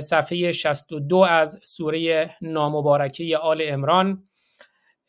صفحه 0.00 0.52
62 0.52 1.16
از 1.16 1.60
سوره 1.64 2.36
نامبارکه 2.40 3.38
آل 3.38 3.62
امران 3.66 4.28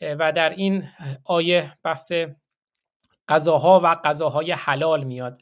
و 0.01 0.32
در 0.32 0.49
این 0.49 0.90
آیه 1.25 1.77
بحث 1.83 2.11
غذاها 3.30 3.82
و 3.83 3.95
غذاهای 3.95 4.51
حلال 4.51 5.03
میاد. 5.03 5.41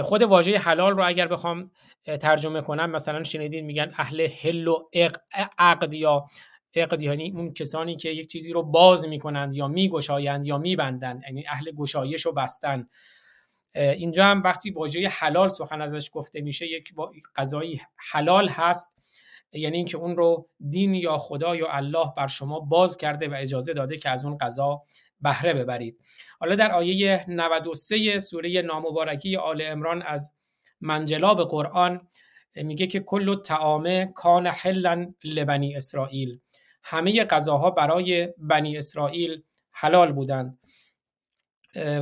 خود 0.00 0.22
واژه 0.22 0.58
حلال 0.58 0.92
رو 0.92 1.06
اگر 1.06 1.28
بخوام 1.28 1.70
ترجمه 2.20 2.60
کنم 2.60 2.90
مثلا 2.90 3.22
شنیدین 3.22 3.64
میگن 3.64 3.92
اهل 3.98 4.26
حل 4.26 4.68
و 4.68 4.88
عقد 5.58 5.94
یا 5.94 6.26
عقد 6.76 7.02
یعنی 7.02 7.30
اون 7.30 7.54
کسانی 7.54 7.96
که 7.96 8.08
یک 8.08 8.26
چیزی 8.26 8.52
رو 8.52 8.62
باز 8.62 9.08
می‌کنند 9.08 9.54
یا 9.54 9.68
میگشایند 9.68 10.46
یا 10.46 10.58
میبندند 10.58 11.22
یعنی 11.22 11.44
اهل 11.48 11.72
گشایش 11.72 12.26
و 12.26 12.32
بستن. 12.32 12.88
اینجا 13.74 14.24
هم 14.24 14.42
وقتی 14.42 14.70
واژه 14.70 15.08
حلال 15.08 15.48
سخن 15.48 15.80
ازش 15.80 16.10
گفته 16.12 16.40
میشه 16.40 16.66
یک 16.66 16.94
غذایی 17.36 17.80
حلال 17.96 18.48
هست. 18.48 18.98
یعنی 19.52 19.76
اینکه 19.76 19.96
اون 19.96 20.16
رو 20.16 20.48
دین 20.70 20.94
یا 20.94 21.18
خدا 21.18 21.56
یا 21.56 21.68
الله 21.70 22.12
بر 22.16 22.26
شما 22.26 22.60
باز 22.60 22.96
کرده 22.96 23.28
و 23.28 23.34
اجازه 23.34 23.72
داده 23.72 23.96
که 23.96 24.10
از 24.10 24.24
اون 24.24 24.38
غذا 24.38 24.82
بهره 25.20 25.54
ببرید. 25.54 26.00
حالا 26.40 26.54
در 26.54 26.72
آیه 26.72 27.24
93 27.28 28.18
سوره 28.18 28.62
نامبارکی 28.62 29.36
آل 29.36 29.62
امران 29.66 30.02
از 30.02 30.34
منجلاب 30.80 31.48
قرآن 31.48 32.08
میگه 32.54 32.86
که 32.86 33.00
کل 33.00 33.42
تعامه 33.42 34.12
کان 34.14 34.46
حلا 34.46 35.12
لبنی 35.24 35.76
اسرائیل. 35.76 36.40
همه 36.84 37.24
غذاها 37.24 37.70
برای 37.70 38.28
بنی 38.38 38.76
اسرائیل 38.78 39.42
حلال 39.70 40.12
بودند. 40.12 40.58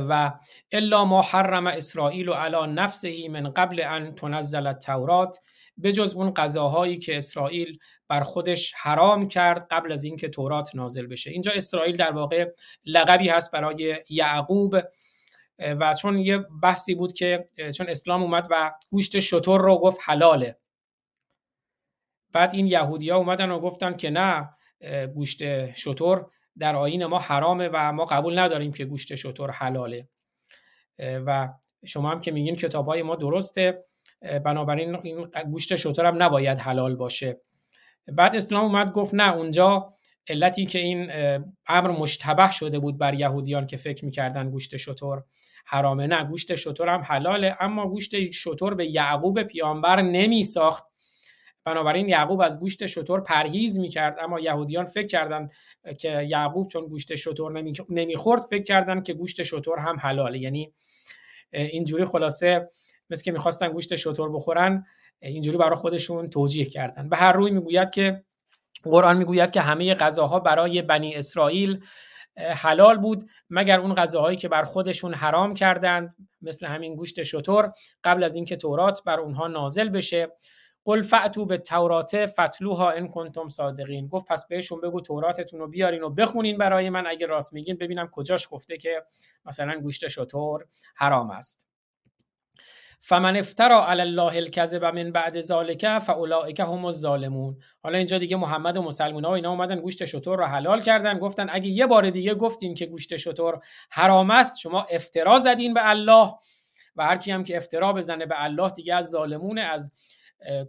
و 0.09 0.31
الا 0.71 1.05
ما 1.05 1.21
حرم 1.21 1.67
اسرائیل 1.67 2.29
و 2.29 2.33
علی 2.33 2.73
نفسه 2.73 3.29
من 3.29 3.49
قبل 3.49 3.83
ان 3.85 4.15
تنزل 4.15 4.67
التورات 4.67 5.39
به 5.77 5.91
جز 5.91 6.13
اون 6.13 6.33
غذاهایی 6.33 6.99
که 6.99 7.17
اسرائیل 7.17 7.79
بر 8.07 8.21
خودش 8.23 8.73
حرام 8.77 9.27
کرد 9.27 9.67
قبل 9.71 9.91
از 9.91 10.03
اینکه 10.03 10.29
تورات 10.29 10.75
نازل 10.75 11.07
بشه. 11.07 11.31
اینجا 11.31 11.51
اسرائیل 11.55 11.97
در 11.97 12.11
واقع 12.11 12.51
لقبی 12.85 13.29
هست 13.29 13.53
برای 13.53 14.03
یعقوب 14.09 14.75
و 15.59 15.93
چون 15.93 16.17
یه 16.17 16.37
بحثی 16.37 16.95
بود 16.95 17.13
که 17.13 17.45
چون 17.77 17.89
اسلام 17.89 18.21
اومد 18.21 18.47
و 18.51 18.71
گوشت 18.89 19.19
شطور 19.19 19.61
رو 19.61 19.77
گفت 19.77 19.99
حلاله. 20.03 20.57
بعد 22.33 22.53
این 22.53 22.67
یهودی 22.67 23.09
ها 23.09 23.17
اومدن 23.17 23.51
و 23.51 23.59
گفتن 23.59 23.93
که 23.93 24.09
نه 24.09 24.49
گوشت 25.13 25.71
شطور 25.71 26.31
در 26.61 26.75
آین 26.75 27.05
ما 27.05 27.19
حرامه 27.19 27.69
و 27.73 27.93
ما 27.93 28.05
قبول 28.05 28.39
نداریم 28.39 28.71
که 28.73 28.85
گوشت 28.85 29.15
شطور 29.15 29.51
حلاله. 29.51 30.07
و 30.99 31.49
شما 31.85 32.11
هم 32.11 32.21
که 32.21 32.31
میگین 32.31 32.55
کتاب 32.55 32.85
های 32.85 33.03
ما 33.03 33.15
درسته 33.15 33.83
بنابراین 34.45 34.95
این 34.95 35.27
گوشت 35.51 35.75
شطور 35.75 36.05
هم 36.05 36.23
نباید 36.23 36.57
حلال 36.57 36.95
باشه. 36.95 37.41
بعد 38.07 38.35
اسلام 38.35 38.63
اومد 38.63 38.91
گفت 38.91 39.13
نه 39.13 39.33
اونجا 39.33 39.93
علتی 40.29 40.65
که 40.65 40.79
این 40.79 41.11
امر 41.67 41.91
مشتبه 41.91 42.51
شده 42.51 42.79
بود 42.79 42.97
بر 42.97 43.13
یهودیان 43.13 43.67
که 43.67 43.77
فکر 43.77 44.05
می‌کردن 44.05 44.49
گوشت 44.49 44.77
شطور 44.77 45.23
حرامه. 45.65 46.07
نه 46.07 46.23
گوشت 46.23 46.55
شطور 46.55 46.89
هم 46.89 47.01
حلاله 47.01 47.57
اما 47.59 47.87
گوشت 47.87 48.31
شطور 48.31 48.75
به 48.75 48.85
یعقوب 48.85 49.43
پیامبر 49.43 50.01
نمی 50.01 50.43
ساخت 50.43 50.90
بنابراین 51.65 52.09
یعقوب 52.09 52.41
از 52.41 52.59
گوشت 52.59 52.85
شطور 52.85 53.21
پرهیز 53.21 53.79
می‌کرد 53.79 54.17
اما 54.19 54.39
یهودیان 54.39 54.85
فکر 54.85 55.07
کردن 55.07 55.49
که 55.99 56.21
یعقوب 56.29 56.67
چون 56.67 56.87
گوشت 56.87 57.15
شطور 57.15 57.63
نمی‌خورد 57.89 58.41
فکر 58.41 58.63
کردن 58.63 59.01
که 59.01 59.13
گوشت 59.13 59.43
شطور 59.43 59.79
هم 59.79 59.99
حلاله. 59.99 60.39
یعنی 60.39 60.73
اینجوری 61.51 62.05
خلاصه 62.05 62.69
مثل 63.09 63.23
که 63.23 63.31
می‌خواستن 63.31 63.69
گوشت 63.69 63.95
شطور 63.95 64.31
بخورن 64.31 64.85
اینجوری 65.21 65.57
برای 65.57 65.75
خودشون 65.75 66.29
توجیه 66.29 66.65
کردن. 66.65 67.09
به 67.09 67.17
هر 67.17 67.31
روی 67.31 67.51
می‌گوید 67.51 67.89
که 67.89 68.23
قرآن 68.83 69.17
می‌گوید 69.17 69.51
که 69.51 69.61
همه 69.61 69.95
غذاها 69.95 70.39
برای 70.39 70.81
بنی 70.81 71.15
اسرائیل 71.15 71.83
حلال 72.37 72.97
بود 72.97 73.29
مگر 73.49 73.79
اون 73.79 73.93
غذاهایی 73.95 74.37
که 74.37 74.47
بر 74.47 74.63
خودشون 74.63 75.13
حرام 75.13 75.53
کردند 75.53 76.15
مثل 76.41 76.65
همین 76.65 76.95
گوشت 76.95 77.23
شطور 77.23 77.71
قبل 78.03 78.23
از 78.23 78.35
اینکه 78.35 78.55
تورات 78.55 79.03
بر 79.03 79.19
اونها 79.19 79.47
نازل 79.47 79.89
بشه. 79.89 80.27
قل 80.85 81.01
فعتو 81.01 81.45
به 81.45 81.57
تورات 81.57 82.25
فتلوها 82.25 82.91
ان 82.91 83.07
کنتم 83.07 83.47
صادقین. 83.47 84.07
گفت 84.07 84.27
پس 84.27 84.47
بهشون 84.47 84.81
بگو 84.81 85.01
توراتتون 85.01 85.59
رو 85.59 85.67
بیارین 85.67 86.03
و 86.03 86.09
بخونین 86.09 86.57
برای 86.57 86.89
من. 86.89 87.07
اگه 87.07 87.25
راست 87.25 87.53
میگین 87.53 87.77
ببینم 87.77 88.07
کجاش 88.07 88.47
گفته 88.51 88.77
که 88.77 89.03
مثلا 89.45 89.79
گوشت 89.79 90.07
شطور 90.07 90.65
حرام 90.95 91.31
است. 91.31 91.67
فمن 93.03 93.37
افترا 93.37 93.87
علی 93.87 94.01
الله 94.01 94.35
الکذب 94.35 94.85
من 94.85 95.11
بعد 95.11 95.41
ذالک 95.41 95.97
فاولئک 95.97 96.59
هم 96.59 96.85
الظالمون. 96.85 97.57
حالا 97.83 97.97
اینجا 97.97 98.17
دیگه 98.17 98.37
محمد 98.37 98.77
و 98.77 98.81
مسلمان 98.81 99.25
ها 99.25 99.35
اینا 99.35 99.49
اومدن 99.49 99.79
گوشت 99.79 100.05
شطور 100.05 100.37
رو 100.37 100.45
حلال 100.45 100.81
کردن. 100.81 101.19
گفتن 101.19 101.47
اگه 101.49 101.67
یه 101.67 101.87
بار 101.87 102.09
دیگه 102.09 102.35
گفتین 102.35 102.73
که 102.73 102.85
گوشت 102.85 103.17
شطور 103.17 103.59
حرام 103.91 104.31
است 104.31 104.59
شما 104.59 104.83
افترا 104.83 105.37
زدین 105.37 105.73
به 105.73 105.89
الله. 105.89 106.33
و 106.95 107.05
هر 107.05 107.17
کی 107.17 107.31
هم 107.31 107.43
که 107.43 107.57
افترا 107.57 107.93
بزنه 107.93 108.25
به 108.25 108.43
الله 108.43 108.69
دیگه 108.69 108.95
از 108.95 109.09
ظالمونه 109.09 109.61
از 109.61 109.93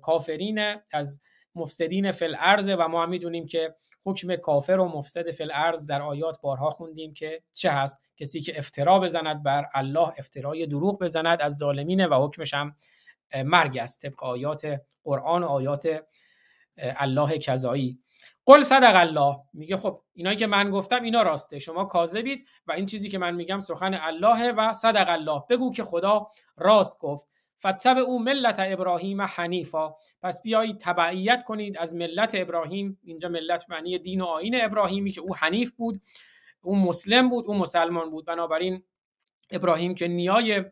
کافرین 0.03 0.77
از 0.93 1.21
مفسدین 1.55 2.11
فی 2.11 2.25
الارض 2.25 2.71
و 2.79 2.89
ما 2.89 3.03
هم 3.03 3.11
می‌دونیم 3.11 3.47
که 3.47 3.75
حکم 4.05 4.37
کافر 4.37 4.73
و 4.73 4.89
مفسد 4.89 5.31
فی 5.31 5.43
الارض 5.43 5.87
در 5.87 6.03
آیات 6.03 6.41
بارها 6.41 6.71
خوندیم 6.71 7.15
که 7.15 7.43
چه 7.55 7.71
هست؟ 7.71 8.03
کسی 8.17 8.41
که 8.41 8.59
افترا 8.59 8.99
بزند 8.99 9.43
بر 9.43 9.67
الله 9.75 10.09
افترای 10.19 10.67
دروغ 10.67 10.99
بزند 10.99 11.43
از 11.43 11.57
ظالمینه 11.57 12.07
و 12.07 12.27
حکمش 12.27 12.55
هم 12.55 12.77
مرگ 13.45 13.79
است 13.79 14.03
طبق 14.03 14.25
آیات 14.25 14.81
قرآن 15.05 15.43
و 15.43 15.47
آیات 15.47 16.03
الله 16.77 17.39
کذایی 17.39 17.99
قل 18.47 18.63
صدق 18.63 18.93
الله. 18.95 19.37
میگه 19.53 19.77
خب 19.77 20.03
اینایی 20.15 20.37
که 20.37 20.47
من 20.47 20.71
گفتم 20.71 21.03
اینا 21.03 21.23
راسته. 21.23 21.59
شما 21.59 21.85
کاذبید 21.85 22.49
و 22.67 22.73
این 22.73 22.87
چیزی 22.87 23.09
که 23.09 23.19
من 23.19 23.35
میگم 23.35 23.61
سخن 23.61 23.95
الله 23.95 24.53
و 24.53 24.73
صدق 24.73 25.09
الله. 25.09 25.43
بگو 25.51 25.73
که 25.73 25.85
خدا 25.85 26.29
راست 26.57 26.99
گفت. 26.99 27.27
فتب 27.67 27.97
او 27.97 28.23
ملت 28.23 28.57
ابراهیم 28.61 29.23
حنیفا 29.23 29.95
پس 30.23 30.43
بیایید 30.43 30.79
تبعیت 30.79 31.45
کنید 31.45 31.77
از 31.79 31.95
ملت 31.95 32.33
ابراهیم. 32.35 32.99
اینجا 33.05 33.29
ملت 33.29 33.65
معنی 33.69 33.99
دین 33.99 34.21
و 34.21 34.25
آین 34.25 34.65
ابراهیمی 34.65 35.11
که 35.11 35.21
او 35.21 35.37
حنیف 35.37 35.73
بود 35.73 36.01
او 36.63 36.77
مسلم 36.77 37.29
بود 37.29 37.47
او 37.47 37.55
مسلمان 37.55 38.11
بود. 38.11 38.25
بنابراین 38.25 38.83
ابراهیم 39.51 39.95
که 39.95 40.09
نیای 40.09 40.65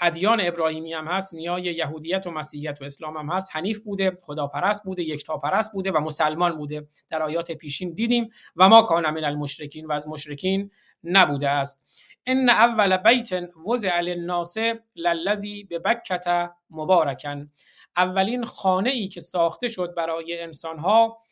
ادیان 0.00 0.40
ابراهیمی 0.40 0.94
هم 0.94 1.06
هست 1.06 1.34
نیای 1.34 1.62
یهودیت 1.62 2.26
و 2.26 2.30
مسیحیت 2.30 2.82
و 2.82 2.84
اسلام 2.84 3.16
هم 3.16 3.28
هست 3.30 3.50
حنیف 3.56 3.78
بوده 3.78 4.18
خداپرست 4.20 4.84
بوده 4.84 5.02
یکتاپرست 5.02 5.72
بوده 5.72 5.92
و 5.92 6.00
مسلمان 6.00 6.56
بوده. 6.56 6.86
در 7.10 7.22
آیات 7.22 7.52
پیشین 7.52 7.92
دیدیم. 7.92 8.28
و 8.56 8.68
ما 8.68 8.82
کان 8.82 9.10
من 9.10 9.24
المشرکین 9.24 9.86
و 9.86 9.92
از 9.92 10.08
مشرکین 10.08 10.70
نبوده 11.04 11.48
است. 11.48 11.88
ان 12.30 12.48
اول 12.48 12.96
بیت 12.96 13.30
وضع 13.66 14.00
للناس 14.00 14.56
للذی 14.96 15.64
به 15.64 15.78
بکت 15.78 16.50
مبارکن 16.70 17.50
اولین 17.96 18.44
خانه 18.44 18.90
ای 18.90 19.08
که 19.08 19.20
ساخته 19.20 19.68
شد 19.68 19.94
برای 19.94 20.40
انسان 20.40 20.78
ها 20.78 21.22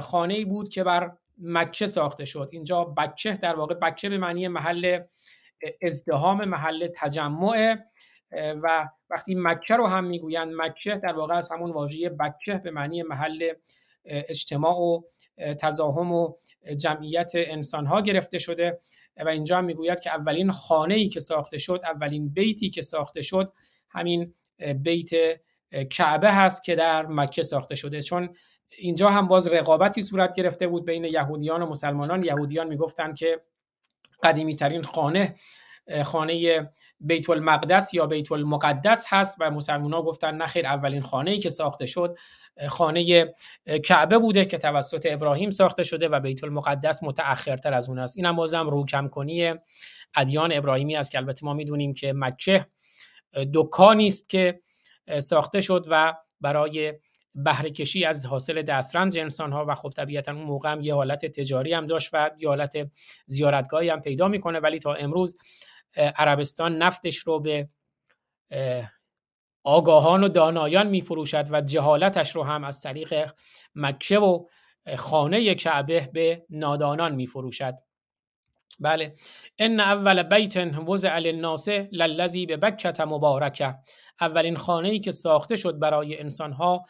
خانه 0.00 0.34
ای 0.34 0.44
بود 0.44 0.68
که 0.68 0.84
بر 0.84 1.12
مکه 1.38 1.86
ساخته 1.86 2.24
شد. 2.24 2.48
اینجا 2.52 2.84
بکه 2.84 3.32
در 3.32 3.54
واقع 3.54 3.74
بکه 3.74 4.08
به 4.08 4.18
معنی 4.18 4.48
محل 4.48 5.00
ازدهام 5.82 6.44
محل 6.44 6.88
تجمع 6.96 7.76
و 8.32 8.88
وقتی 9.10 9.34
مکه 9.34 9.76
رو 9.76 9.86
هم 9.86 10.04
می‌گویند 10.04 10.54
مکه 10.56 10.94
در 10.94 11.12
واقع 11.12 11.34
از 11.34 11.52
همون 11.52 11.70
واژه 11.70 12.08
بکه 12.08 12.54
به 12.64 12.70
معنی 12.70 13.02
محل 13.02 13.52
اجتماع 14.04 14.76
و 14.76 15.02
تزاهم 15.60 16.12
و 16.12 16.32
جمعیت 16.76 17.32
انسان 17.34 17.86
ها 17.86 18.00
گرفته 18.00 18.38
شده. 18.38 18.80
و 19.16 19.28
اینجا 19.28 19.58
هم 19.58 19.64
می‌گوید 19.64 20.00
که 20.00 20.10
اولین 20.10 20.50
خانه 20.50 20.94
ای 20.94 21.08
که 21.08 21.20
ساخته 21.20 21.58
شد 21.58 21.80
اولین 21.84 22.28
بیتی 22.28 22.70
که 22.70 22.82
ساخته 22.82 23.22
شد 23.22 23.52
همین 23.90 24.34
بیت 24.76 25.10
کعبه 25.90 26.32
هست 26.32 26.64
که 26.64 26.74
در 26.74 27.06
مکه 27.06 27.42
ساخته 27.42 27.74
شده. 27.74 28.02
چون 28.02 28.36
اینجا 28.78 29.10
هم 29.10 29.28
باز 29.28 29.46
رقابتی 29.46 30.02
صورت 30.02 30.34
گرفته 30.34 30.66
بود 30.66 30.84
بین 30.84 31.04
یهودیان 31.04 31.62
و 31.62 31.66
مسلمانان. 31.66 32.22
یهودیان 32.22 32.68
می‌گفتند 32.68 33.16
که 33.16 33.40
قدیمی 34.22 34.56
ترین 34.56 34.82
خانه 34.82 35.34
خانه 36.04 36.68
بیت 37.00 37.30
المقدس 37.30 37.94
یا 37.94 38.06
بیت 38.06 38.32
المقدس 38.32 39.04
هست 39.08 39.36
و 39.40 39.50
مسلمان 39.50 39.92
ها 39.92 40.02
گفتن 40.02 40.34
نخیر 40.34 40.66
اولین 40.66 41.02
خانه 41.02 41.38
که 41.38 41.48
ساخته 41.48 41.86
شد 41.86 42.16
خانه 42.68 43.34
کعبه 43.84 44.18
بوده 44.18 44.44
که 44.44 44.58
توسط 44.58 45.06
ابراهیم 45.10 45.50
ساخته 45.50 45.82
شده 45.82 46.08
و 46.08 46.20
بیت 46.20 46.44
المقدس 46.44 47.02
متأخرتر 47.02 47.74
از 47.74 47.88
اون 47.88 47.98
است. 47.98 48.16
این 48.16 48.26
هم 48.26 48.36
بازم 48.36 48.68
روکم 48.68 49.08
کنی 49.08 49.54
ادیان 50.14 50.52
ابراهیمی 50.52 50.96
است 50.96 51.10
که 51.10 51.18
البته 51.18 51.46
ما 51.46 51.54
می‌دونیم 51.54 51.94
که 51.94 52.12
مکه 52.16 52.66
دکانی 53.54 54.06
است 54.06 54.28
که 54.28 54.60
ساخته 55.18 55.60
شد 55.60 55.86
و 55.90 56.14
برای 56.40 56.94
بهره 57.34 57.70
کشی 57.70 58.04
از 58.04 58.26
حاصل 58.26 58.62
دسترنج 58.62 59.18
انسان 59.18 59.52
ها 59.52 59.64
و 59.68 59.74
خب 59.74 59.90
طبیعتا 59.90 60.32
اون 60.32 60.42
موقع 60.42 60.72
هم 60.72 60.80
یه 60.80 60.94
حالت 60.94 61.26
تجاری 61.26 61.72
هم 61.72 61.86
داشت 61.86 62.10
و 62.12 62.30
یه 62.38 62.48
حالت 62.48 62.72
زیارتگاهی 63.26 63.88
هم 63.88 64.00
پیدا 64.00 64.28
می‌کنه. 64.28 64.58
ولی 64.58 64.78
تا 64.78 64.94
امروز 64.94 65.36
عربستان 65.96 66.78
نفتش 66.78 67.16
رو 67.16 67.40
به 67.40 67.68
آگاهان 69.64 70.24
و 70.24 70.28
دانایان 70.28 70.86
میفروشد 70.86 71.46
و 71.50 71.60
جهالتش 71.60 72.36
رو 72.36 72.42
هم 72.42 72.64
از 72.64 72.80
طریق 72.80 73.30
مکه 73.74 74.18
و 74.18 74.46
خانه 74.96 75.54
کعبه 75.54 76.10
به 76.12 76.46
نادانان 76.50 77.14
میفروشد. 77.14 77.74
بله. 78.80 79.14
ان 79.58 79.80
اول 79.80 80.22
بیت 80.22 80.56
وضع 80.56 81.18
للناس 81.18 81.68
للذی 81.68 82.46
به 82.46 82.56
بکت 82.56 83.00
مبارکه 83.00 83.74
اولین 84.20 84.56
خانه 84.56 84.88
ای 84.88 85.00
که 85.00 85.12
ساخته 85.12 85.56
شد 85.56 85.78
برای 85.78 86.20
انسان 86.20 86.52
ها 86.52 86.84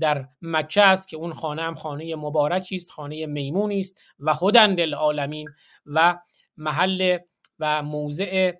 در 0.00 0.28
مکه 0.42 0.82
است 0.82 1.08
که 1.08 1.16
اون 1.16 1.32
خانه 1.32 1.62
هم 1.62 1.74
خانه 1.74 2.16
مبارکی 2.16 2.74
است 2.74 2.90
خانه 2.90 3.26
میمونی 3.26 3.78
است 3.78 4.00
و 4.18 4.34
هدن 4.34 4.74
للعالمین 4.74 5.48
و 5.86 6.18
محل 6.56 7.18
و 7.58 7.82
موضع 7.82 8.52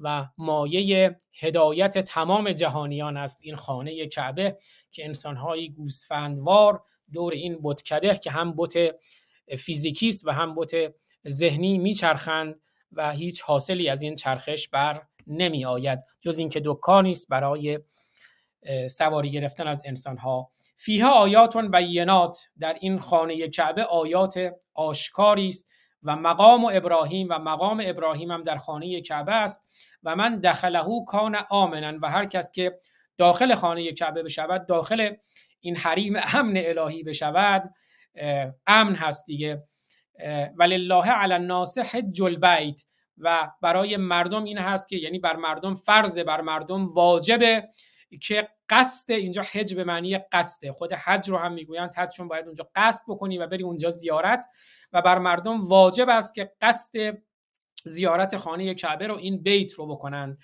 و 0.00 0.28
مایه 0.38 1.20
هدایت 1.40 1.98
تمام 1.98 2.52
جهانیان 2.52 3.16
است. 3.16 3.38
این 3.42 3.56
خانه 3.56 4.06
کعبه 4.06 4.58
که 4.90 5.04
انسانهایی 5.04 5.68
گوسفندوار 5.68 6.82
دور 7.12 7.32
این 7.32 7.58
بتکده 7.62 8.18
که 8.18 8.30
هم 8.30 8.54
بت 8.56 8.74
فیزیکی 9.58 10.08
است 10.08 10.26
و 10.26 10.30
هم 10.30 10.54
بت 10.54 10.94
ذهنی 11.28 11.78
میچرخند 11.78 12.60
و 12.92 13.12
هیچ 13.12 13.42
حاصلی 13.42 13.88
از 13.88 14.02
این 14.02 14.16
چرخش 14.16 14.68
بر 14.68 15.02
نمی 15.26 15.64
آید 15.64 15.98
جز 16.20 16.38
اینکه 16.38 16.62
دکانی 16.64 17.10
است 17.10 17.28
برای 17.28 17.78
سواری 18.90 19.30
گرفتن 19.30 19.66
از 19.66 19.82
انسانها. 19.86 20.50
فیها 20.76 21.10
آیاتون 21.12 21.70
بینات 21.70 22.38
در 22.58 22.76
این 22.80 22.98
خانه 22.98 23.48
کعبه 23.48 23.84
آیات 23.84 24.52
آشکاری 24.74 25.48
است 25.48 25.68
و 26.06 26.16
مقام 26.16 26.64
و 26.64 26.70
ابراهیم 26.74 27.28
و 27.30 27.38
مقام 27.38 27.82
ابراهیم 27.84 28.30
هم 28.30 28.42
در 28.42 28.56
خانه 28.56 29.00
کعبه 29.00 29.32
است 29.32 29.68
و 30.02 30.16
من 30.16 30.40
دخله 30.40 31.04
کان 31.06 31.36
آمنن 31.50 31.98
و 32.02 32.10
هر 32.10 32.26
کس 32.26 32.50
که 32.52 32.78
داخل 33.18 33.54
خانه 33.54 33.92
کعبه 33.92 34.22
بشود 34.22 34.66
داخل 34.66 35.14
این 35.60 35.76
حریم 35.76 36.14
امن 36.34 36.56
الهی 36.56 37.02
بشود 37.02 37.74
امن 38.66 38.94
هست 38.94 39.26
دیگه. 39.26 39.62
ولله 40.56 41.10
علی 41.10 41.34
الناس 41.34 41.78
حج 41.78 42.22
البیت. 42.22 42.82
و 43.18 43.50
برای 43.62 43.96
مردم 43.96 44.44
این 44.44 44.58
هست 44.58 44.88
که 44.88 44.96
یعنی 44.96 45.18
بر 45.18 45.36
مردم 45.36 45.74
فرض 45.74 46.18
بر 46.18 46.40
مردم 46.40 46.88
واجبه 46.88 47.68
که 48.22 48.48
قصد 48.68 49.12
اینجا 49.12 49.42
حج 49.42 49.74
به 49.74 49.84
معنی 49.84 50.18
قصده 50.18 50.72
خود 50.72 50.92
حج 50.92 51.30
رو 51.30 51.38
هم 51.38 51.52
می‌گویند 51.52 51.94
حج 51.94 52.16
چون 52.16 52.28
باید 52.28 52.46
اونجا 52.46 52.68
قصد 52.74 53.04
بکنی 53.08 53.38
و 53.38 53.46
بری 53.46 53.62
اونجا 53.62 53.90
زیارت. 53.90 54.46
و 54.92 55.02
بر 55.02 55.18
مردم 55.18 55.60
واجب 55.68 56.08
است 56.08 56.34
که 56.34 56.52
قصد 56.60 57.18
زیارت 57.84 58.36
خانه 58.36 58.74
کعبه 58.74 59.06
رو 59.06 59.16
این 59.16 59.42
بیت 59.42 59.72
رو 59.72 59.86
بکنند. 59.86 60.38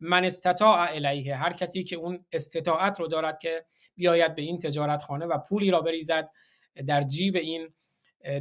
من 0.00 0.24
استطاع 0.24 0.90
الیه 0.90 1.36
هر 1.36 1.52
کسی 1.52 1.84
که 1.84 1.96
اون 1.96 2.24
استطاعت 2.32 3.00
رو 3.00 3.08
دارد 3.08 3.38
که 3.38 3.64
بیاید 3.96 4.34
به 4.34 4.42
این 4.42 4.58
تجارت 4.58 5.02
خانه 5.02 5.26
و 5.26 5.38
پولی 5.38 5.70
را 5.70 5.80
بریزد 5.80 6.30
در 6.86 7.02
جیب 7.02 7.36
این 7.36 7.68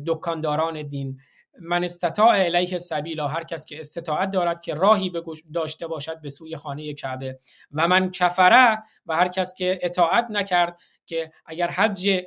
دکانداران 0.05 0.81
دین. 0.81 1.19
من 1.61 1.83
استطاع 1.83 2.27
الیه 2.27 2.77
سبیلا 2.77 3.27
هر 3.27 3.43
کس 3.43 3.65
که 3.65 3.79
استطاعت 3.79 4.29
دارد 4.29 4.61
که 4.61 4.73
راهی 4.73 5.11
داشته 5.53 5.87
باشد 5.87 6.21
به 6.21 6.29
سوی 6.29 6.55
خانه 6.55 6.93
کعبه. 6.93 7.39
و 7.71 7.87
من 7.87 8.11
کفره 8.11 8.83
و 9.05 9.15
هر 9.15 9.27
کس 9.27 9.53
که 9.53 9.79
اطاعت 9.81 10.27
نکرد 10.29 10.79
که 11.05 11.31
اگر 11.45 11.67
حج 11.67 12.21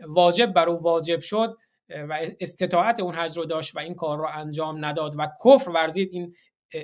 واجب 0.00 0.52
بر 0.52 0.68
او 0.68 0.82
واجب 0.82 1.20
شد 1.20 1.54
و 1.88 2.18
استطاعت 2.40 3.00
اون 3.00 3.14
حج 3.14 3.36
رو 3.36 3.44
داشت 3.44 3.76
و 3.76 3.78
این 3.78 3.94
کار 3.94 4.18
رو 4.18 4.28
انجام 4.34 4.84
نداد 4.84 5.14
و 5.18 5.28
کفر 5.44 5.70
ورزید. 5.70 6.08
این 6.12 6.34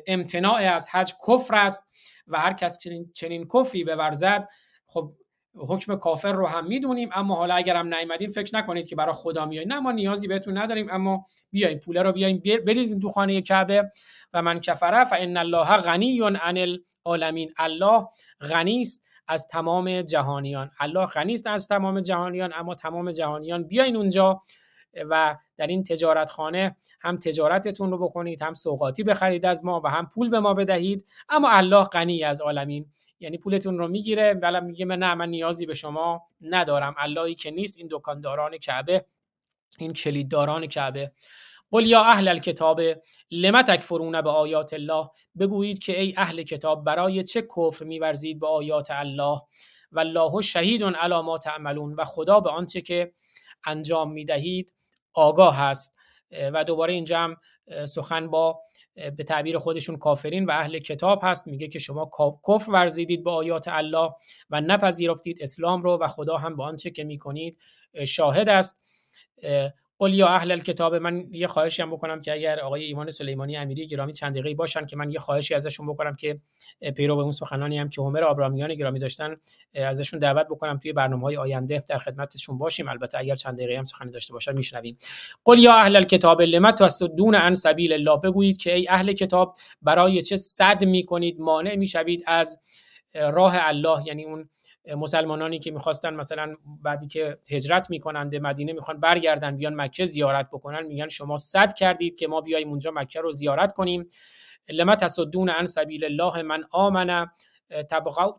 امتناع 0.06 0.74
از 0.74 0.88
حج 0.90 1.14
کفر 1.28 1.54
است 1.54 1.90
و 2.26 2.40
هر 2.40 2.52
کس 2.52 2.78
چنین, 2.78 3.10
چنین 3.14 3.48
کفری 3.54 3.84
بورزد 3.84 4.48
خب 4.86 5.12
حکم 5.54 5.96
کافر 5.96 6.32
رو 6.32 6.46
هم 6.46 6.66
می‌دونیم. 6.66 7.10
اما 7.12 7.34
حالا 7.34 7.54
اگر 7.54 7.76
هم 7.76 7.94
نیومدین 7.94 8.30
فکر 8.30 8.56
نکنید 8.56 8.88
که 8.88 8.96
برای 8.96 9.14
خدا 9.14 9.46
میایین 9.46 9.72
نه 9.72 9.80
ما 9.80 9.92
نیازی 9.92 10.28
بهتون 10.28 10.58
نداریم. 10.58 10.90
اما 10.90 11.26
بیاین 11.50 11.78
پول 11.78 11.96
رو 11.96 12.12
بیاین 12.12 12.42
بریزین 12.66 13.00
تو 13.00 13.08
خانه 13.08 13.42
کعبه. 13.42 13.92
و 14.32 14.42
من 14.42 14.60
کفره 14.60 15.04
فان 15.04 15.36
الله 15.36 15.76
غنی 15.76 16.20
عن 16.20 16.58
العالمین. 17.06 17.52
الله 17.56 18.06
غنی 18.40 18.80
است 18.80 19.04
از 19.28 19.46
تمام 19.46 20.02
جهانیان. 20.02 20.70
الله 20.80 21.06
غنی 21.06 21.34
است 21.34 21.46
از 21.46 21.68
تمام 21.68 22.00
جهانیان 22.00 22.52
اما 22.54 22.74
تمام 22.74 23.10
جهانیان 23.10 23.66
بیاین 23.66 23.96
اونجا. 23.96 24.42
و 24.94 25.36
در 25.56 25.66
این 25.66 25.84
تجارت 25.84 26.30
خانه 26.30 26.76
هم 27.00 27.16
تجارتتون 27.16 27.90
رو 27.90 27.98
بکنید 27.98 28.42
هم 28.42 28.54
سوقاتی 28.54 29.02
بخرید 29.02 29.46
از 29.46 29.64
ما 29.64 29.80
و 29.84 29.88
هم 29.88 30.08
پول 30.14 30.28
به 30.28 30.40
ما 30.40 30.54
بدهید. 30.54 31.06
اما 31.28 31.50
الله 31.50 31.84
غنی 31.84 32.24
از 32.24 32.40
عالمین. 32.40 32.86
یعنی 33.20 33.38
پولتون 33.38 33.78
رو 33.78 33.88
می‌گیره 33.88 34.34
ولی 34.42 34.60
میگه 34.60 34.84
من 34.84 34.98
نه 34.98 35.14
من 35.14 35.28
نیازی 35.28 35.66
به 35.66 35.74
شما 35.74 36.22
ندارم. 36.40 36.94
اللهی 36.98 37.34
که 37.34 37.50
نیست 37.50 37.78
این 37.78 37.88
دکانداران 37.90 38.58
کعبه 38.58 39.06
این 39.78 39.92
کلیدداران 39.92 40.66
کعبه. 40.66 41.12
قل 41.70 41.86
یا 41.86 42.02
اهل 42.02 42.28
الکتاب 42.28 42.80
لم 43.30 43.62
تکفرون 43.62 44.20
به 44.20 44.30
آیات 44.30 44.72
الله؟ 44.72 45.10
بگویید 45.38 45.78
که 45.78 46.00
ای 46.00 46.14
اهل 46.16 46.42
کتاب 46.42 46.84
برای 46.84 47.22
چه 47.22 47.42
کفر 47.56 47.84
میورزید 47.84 48.40
به 48.40 48.46
آیات 48.46 48.90
الله؟ 48.90 49.40
والله 49.92 50.40
شهید 50.40 50.84
علی 50.84 51.20
ما 51.20 51.38
تعملون. 51.38 51.94
و 51.94 52.04
خدا 52.04 52.40
به 52.40 52.50
آنچه 52.50 52.80
که 52.80 53.12
انجام 53.64 54.12
می‌دهید 54.12 54.74
آگاه 55.14 55.56
هست 55.56 55.96
و 56.52 56.64
دوباره 56.64 56.92
اینجا 56.92 57.18
هم 57.20 57.36
سخن 57.86 58.30
با 58.30 58.60
به 58.94 59.24
تعبیر 59.24 59.58
خودشون 59.58 59.96
کافرین 59.96 60.44
و 60.44 60.50
اهل 60.50 60.78
کتاب 60.78 61.20
هست. 61.22 61.46
میگه 61.46 61.68
که 61.68 61.78
شما 61.78 62.10
کفر 62.48 62.70
ورزیدید 62.70 63.24
به 63.24 63.30
آیات 63.30 63.68
الله 63.68 64.10
و 64.50 64.60
نپذیرفتید 64.60 65.42
اسلام 65.42 65.82
رو 65.82 65.98
و 65.98 66.08
خدا 66.08 66.36
هم 66.36 66.56
به 66.56 66.62
آنچه 66.62 66.90
که 66.90 67.04
می‌کنید 67.04 67.58
شاهد 68.06 68.48
است. 68.48 68.82
قل 70.02 70.14
یا 70.14 70.28
اهل 70.28 70.50
الکتاب 70.50 70.94
من 70.94 71.26
یه 71.30 71.46
خواهشی 71.46 71.82
هم 71.82 71.90
بکنم 71.90 72.20
که 72.20 72.32
اگر 72.32 72.60
آقای 72.60 72.84
ایمان 72.84 73.10
سلیمانی 73.10 73.56
امیری 73.56 73.86
گرامی 73.86 74.12
چند 74.12 74.32
دقیقه 74.32 74.54
باشن 74.54 74.86
که 74.86 74.96
من 74.96 75.10
یه 75.10 75.18
خواهشی 75.18 75.54
ازشون 75.54 75.86
بکنم 75.86 76.14
که 76.14 76.40
پیرو 76.96 77.16
به 77.16 77.22
اون 77.22 77.30
سخنانی 77.32 77.78
هم 77.78 77.88
که 77.88 78.02
همر 78.02 78.24
آبرامیان 78.24 78.74
گرامی 78.74 78.98
داشتن 78.98 79.36
ازشون 79.74 80.18
دعوت 80.20 80.46
بکنم 80.46 80.78
توی 80.78 80.92
برنامه 80.92 81.22
های 81.22 81.36
آینده 81.36 81.84
در 81.88 81.98
خدمتشون 81.98 82.58
باشیم. 82.58 82.88
البته 82.88 83.18
اگر 83.18 83.34
چند 83.34 83.56
دقیقه 83.56 83.78
هم 83.78 83.84
سخنی 83.84 84.10
داشته 84.10 84.32
باشن 84.32 84.52
میشنویم. 84.52 84.98
قل 85.44 85.58
یا 85.58 85.74
اهل 85.74 85.96
الکتاب 85.96 86.42
لم 86.42 86.70
تصدون 86.70 87.34
عن 87.34 87.54
سبیل 87.54 87.92
الله؟ 87.92 88.20
بگویید 88.24 88.56
که 88.56 88.74
ای 88.74 88.88
اهل 88.88 89.12
کتاب 89.12 89.56
برای 89.82 90.22
چه 90.22 90.36
صد 90.36 90.84
می‌کنید؟ 90.84 91.40
مانع 91.40 91.76
می‌شوید 91.76 92.24
از 92.26 92.60
راه 93.14 93.54
الله 93.58 94.06
یعنی 94.06 94.24
اون 94.24 94.48
مسلمانانی 94.96 95.58
که 95.58 95.70
می‌خواستن 95.70 96.14
مثلا 96.14 96.56
بعدی 96.82 97.06
که 97.06 97.38
هجرت 97.50 97.90
می‌کنن 97.90 98.30
به 98.30 98.38
مدینه 98.38 98.72
می‌خوان 98.72 99.00
برگردن 99.00 99.56
بیان 99.56 99.74
مکه 99.74 100.04
زیارت 100.04 100.48
بکنن 100.50 100.86
میگن 100.86 101.08
شما 101.08 101.36
صد 101.36 101.72
کردید 101.72 102.16
که 102.16 102.28
ما 102.28 102.40
بیایم 102.40 102.68
اونجا 102.68 102.90
مکه 102.90 103.20
رو 103.20 103.30
زیارت 103.30 103.72
کنیم. 103.72 104.06
لما 104.68 104.96
تصدون 104.96 105.48
عن 105.48 105.66
سبیل 105.66 106.04
الله 106.04 106.42
من 106.42 106.64
آمن 106.70 107.30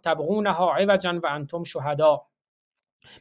تبغونها 0.03 0.73
عوجا 0.73 1.19
و 1.23 1.27
انتم 1.27 1.63
شهدا 1.63 2.21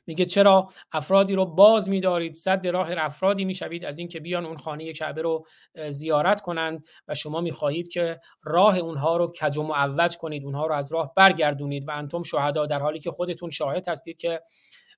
میگه 0.07 0.25
چرا 0.25 0.67
افرادی 0.93 1.35
رو 1.35 1.45
باز 1.45 1.89
میدارید 1.89 2.35
صد 2.35 2.67
راه 2.67 2.89
افرادی 2.97 3.45
می‌شوید 3.45 3.85
از 3.85 3.99
اینکه 3.99 4.21
بیان 4.21 4.47
اون 4.47 4.57
خانه 4.57 4.93
کعبه 4.93 5.23
رو 5.23 5.47
زیارت 5.89 6.41
کنند 6.41 6.87
و 7.09 7.15
شما 7.15 7.41
می‌خواهید 7.41 7.89
که 7.89 8.21
راه 8.43 8.79
اونها 8.79 9.17
رو 9.17 9.33
کج 9.33 9.59
و 9.59 9.63
معوج 9.63 10.17
کنید 10.17 10.45
اونها 10.45 10.67
رو 10.67 10.75
از 10.75 10.93
راه 10.93 11.13
برگردونید 11.17 11.89
و 11.89 11.91
انتم 11.91 12.23
شهدا 12.23 12.67
در 12.67 12.79
حالی 12.79 13.01
که 13.01 13.11
خودتون 13.11 13.51
شاهد 13.51 13.89
هستید 13.89 14.17
که 14.17 14.43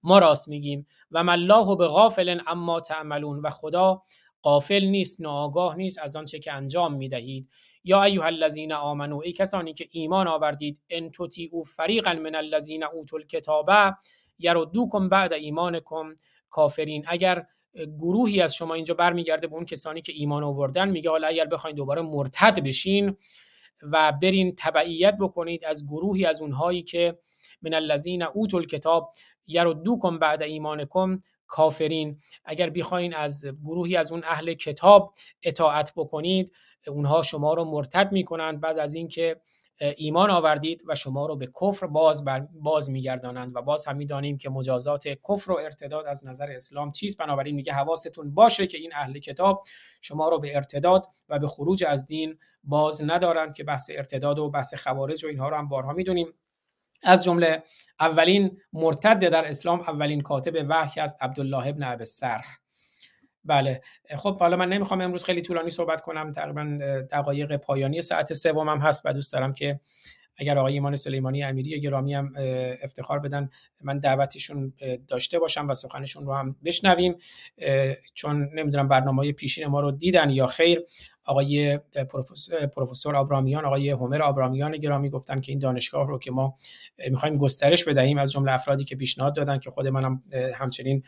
ما 0.03 0.19
راست 0.19 0.49
میگیم. 0.49 0.87
و 1.11 1.25
الله 1.29 1.77
به 1.77 1.87
غافل 1.87 2.41
اما 2.47 2.81
تعملون 2.81 3.41
و 3.41 3.51
خدا 3.51 4.03
غافل 4.43 4.85
نیست 4.85 5.21
ناآگاه 5.21 5.77
نیست 5.77 5.99
از 5.99 6.17
آنچه 6.17 6.39
که 6.39 6.53
انجام 6.53 6.95
می‌دهید. 6.95 7.49
یا 7.85 8.03
ایها 8.03 8.25
الذین 8.25 8.73
آمنو 8.73 9.21
ای 9.25 9.33
کسانی 9.33 9.75
که 9.75 9.89
ایمان 9.91 10.29
آوردید 10.29 10.81
ان 10.91 11.11
تطیعوا 11.11 11.63
فریقا 11.63 12.13
من 12.13 12.35
الذین 12.35 12.85
اوتوا 12.85 13.19
الکتاب 13.19 13.71
یردوکم 14.39 15.09
بعد 15.09 15.33
ایمانکم 15.33 16.15
کافرین. 16.51 17.05
اگر 17.09 17.47
گروهی 17.99 18.41
از 18.41 18.55
شما 18.55 18.75
اینجا 18.75 18.95
برمیگرده 18.95 19.47
به 19.47 19.55
اون 19.55 19.65
کسانی 19.65 20.01
که 20.01 20.13
ایمان 20.17 20.45
آوردن 20.45 20.89
میگه 20.89 21.11
حالا 21.11 21.29
اگر 21.29 21.45
بخواید 21.45 21.77
دوباره 21.77 22.03
مرتد 22.03 22.61
بشین 22.61 23.17
و 23.83 24.13
برین 24.23 24.55
تبعیت 24.59 25.17
بکنید 25.21 25.65
از 25.65 25.87
گروهی 25.87 26.27
از 26.27 26.41
اونهایی 26.41 26.83
که 26.83 27.19
من 27.63 27.75
الذین 27.75 28.23
اوتوا 28.23 28.59
الکتاب 28.59 29.13
یردوکم 29.47 30.19
بعد 30.19 30.43
ایمانکم 30.43 31.23
کافرین. 31.47 32.21
اگر 32.45 32.71
بخواین 32.71 33.15
از 33.15 33.47
گروهی 33.65 33.97
از 33.97 34.13
اون 34.13 34.23
اهل 34.25 34.55
کتاب 34.55 35.15
اطاعت 35.43 35.93
بکنید 35.97 36.53
اونها 36.87 37.23
شما 37.23 37.55
رو 37.55 37.65
مرتد 37.65 38.13
می‌کنند. 38.13 38.61
بعد 38.61 38.79
از 38.79 38.95
اینکه 38.95 39.41
ایمان 39.81 40.31
آوردید 40.31 40.83
و 40.89 40.95
شما 40.95 41.27
رو 41.27 41.37
به 41.37 41.49
کفر 41.61 41.87
باز, 41.87 42.25
باز 42.53 42.91
میگردانند 42.91 43.57
و 43.57 43.63
باز 43.63 43.87
هم 43.87 43.97
می‌دانیم 43.97 44.39
که 44.39 44.51
مجازات 44.51 45.09
کفر 45.09 45.53
و 45.53 45.57
ارتداد 45.57 46.07
از 46.07 46.27
نظر 46.27 46.51
اسلام 46.51 46.91
چیست. 46.91 47.19
بنابراین 47.19 47.55
میگه 47.55 47.73
حواستون 47.73 48.35
باشه 48.35 48.67
که 48.67 48.79
این 48.79 48.95
اهل 48.95 49.19
کتاب 49.19 49.65
شما 50.01 50.29
رو 50.29 50.39
به 50.39 50.57
ارتداد 50.57 51.07
و 51.29 51.39
به 51.39 51.47
خروج 51.47 51.85
از 51.85 52.07
دین 52.07 52.39
باز 52.65 53.03
ندارند 53.05 53.55
که 53.55 53.65
بحث 53.65 53.91
ارتداد 53.95 54.39
و 54.39 54.51
بحث 54.51 54.75
خوارج 54.75 55.25
و 55.25 55.29
اینها 55.29 55.49
رو 55.49 55.57
هم 55.57 55.69
بارها 55.69 55.93
می‌دونیم. 55.93 56.35
از 57.03 57.25
جمله 57.25 57.63
اولین 58.01 58.59
مرتد 58.73 59.19
در 59.19 59.49
اسلام 59.49 59.81
اولین 59.81 60.21
کاتب 60.21 60.67
وحی 60.69 61.01
است 61.01 61.23
عبدالله 61.23 61.67
ابن 61.67 61.83
ابی 61.83 62.05
بله. 63.45 63.81
خب 64.17 64.39
حالا 64.39 64.57
من 64.57 64.69
نمی‌خوام 64.69 65.01
امروز 65.01 65.25
خیلی 65.25 65.43
طولانی 65.43 65.71
صحبت 65.71 66.01
کنم. 66.01 66.33
تقریبا 66.33 66.79
دقایق 67.11 67.57
پایانی 67.57 68.03
ساعت 68.03 68.33
سوم 68.33 68.69
هم 68.69 68.79
هست 68.79 69.03
و 69.05 69.13
دوست 69.13 69.33
دارم 69.33 69.55
که 69.55 69.81
اگر 70.37 70.59
آقای 70.59 70.73
ایمان 70.73 70.97
سلیمانی 70.97 71.45
امیری 71.45 71.81
گرامی 71.81 72.15
هم 72.15 72.33
افتخار 72.83 73.19
بدن 73.19 73.51
من 73.81 73.99
دعوتشون 73.99 74.73
داشته 75.09 75.39
باشم 75.39 75.69
و 75.69 75.75
سخنشون 75.75 76.27
رو 76.27 76.35
هم 76.35 76.57
بشنویم. 76.65 77.17
چون 78.15 78.51
نمی‌دونم 78.55 78.89
برنامه 78.89 79.33
پیشین 79.33 79.67
ما 79.67 79.81
رو 79.81 79.91
دیدن 79.91 80.31
یا 80.31 80.47
خیر. 80.47 80.83
آقای 81.27 81.79
پروفسور 82.77 83.17
آبرامیان 83.17 83.65
آقای 83.65 83.91
هومر 83.91 84.23
آبرامیان 84.23 84.77
گرامی 84.77 85.11
گفتن 85.11 85.41
که 85.41 85.53
این 85.53 85.59
دانشگاه 85.59 86.09
رو 86.09 86.19
که 86.19 86.31
ما 86.31 86.57
می‌خوایم 87.11 87.35
گسترش 87.35 87.85
بدهیم 87.85 88.19
از 88.19 88.33
جمله 88.33 88.53
افرادی 88.53 88.85
که 88.85 88.97
پیشنهاد 88.97 89.35
دادن 89.37 89.59
که 89.59 89.71
خود 89.71 89.87
منم 89.87 90.23
همچنین 90.55 91.03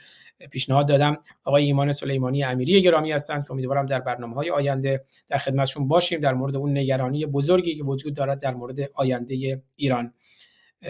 پیشنهاد 0.50 0.88
دادم. 0.88 1.18
آقای 1.44 1.64
ایمان 1.64 1.92
سلیمانی 1.92 2.44
امیری 2.44 2.82
گرامی 2.82 3.12
هستند 3.12 3.44
که 3.44 3.52
امیدوارم 3.52 3.86
در 3.86 4.00
برنامه 4.00 4.34
های 4.34 4.50
آینده 4.50 5.04
در 5.28 5.38
خدمتشون 5.38 5.88
باشیم 5.88 6.20
در 6.20 6.34
مورد 6.34 6.56
اون 6.56 6.78
نگرانی 6.78 7.26
بزرگی 7.26 7.74
که 7.74 7.84
وجود 7.84 8.14
دارد 8.14 8.40
در 8.40 8.54
مورد 8.54 8.78
آینده 8.94 9.62
ایران. 9.76 10.12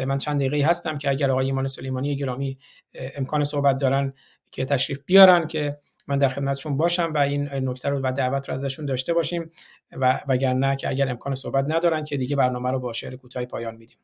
من 0.06 0.18
چند 0.18 0.40
دقیقه 0.40 0.68
هستم 0.68 0.98
که 0.98 1.10
اگر 1.10 1.30
آقای 1.30 1.46
ایمان 1.46 1.66
سلیمانی 1.66 2.16
گرامی 2.16 2.58
امکان 2.94 3.44
صحبت 3.44 3.76
دارن 3.76 4.12
که 4.50 4.64
تشریف 4.64 4.98
بیارن 5.06 5.46
که 5.46 5.78
من 6.06 6.18
در 6.18 6.28
خدمتشون 6.28 6.76
باشم 6.76 7.12
و 7.14 7.18
این 7.18 7.48
نکته 7.48 7.88
رو 7.88 8.00
و 8.02 8.12
دعوت 8.12 8.48
رو 8.48 8.54
ازشون 8.54 8.86
داشته 8.86 9.12
باشیم 9.12 9.50
و 9.92 10.20
وگرنه 10.28 10.76
که 10.76 10.88
اگر 10.88 11.08
امکان 11.08 11.34
صحبت 11.34 11.64
ندارن 11.68 12.04
که 12.04 12.16
دیگه 12.16 12.36
برنامه 12.36 12.70
رو 12.70 12.78
با 12.78 12.92
شعر 12.92 13.16
کوتاهی 13.16 13.46
پایان 13.46 13.74
میدیم. 13.74 13.98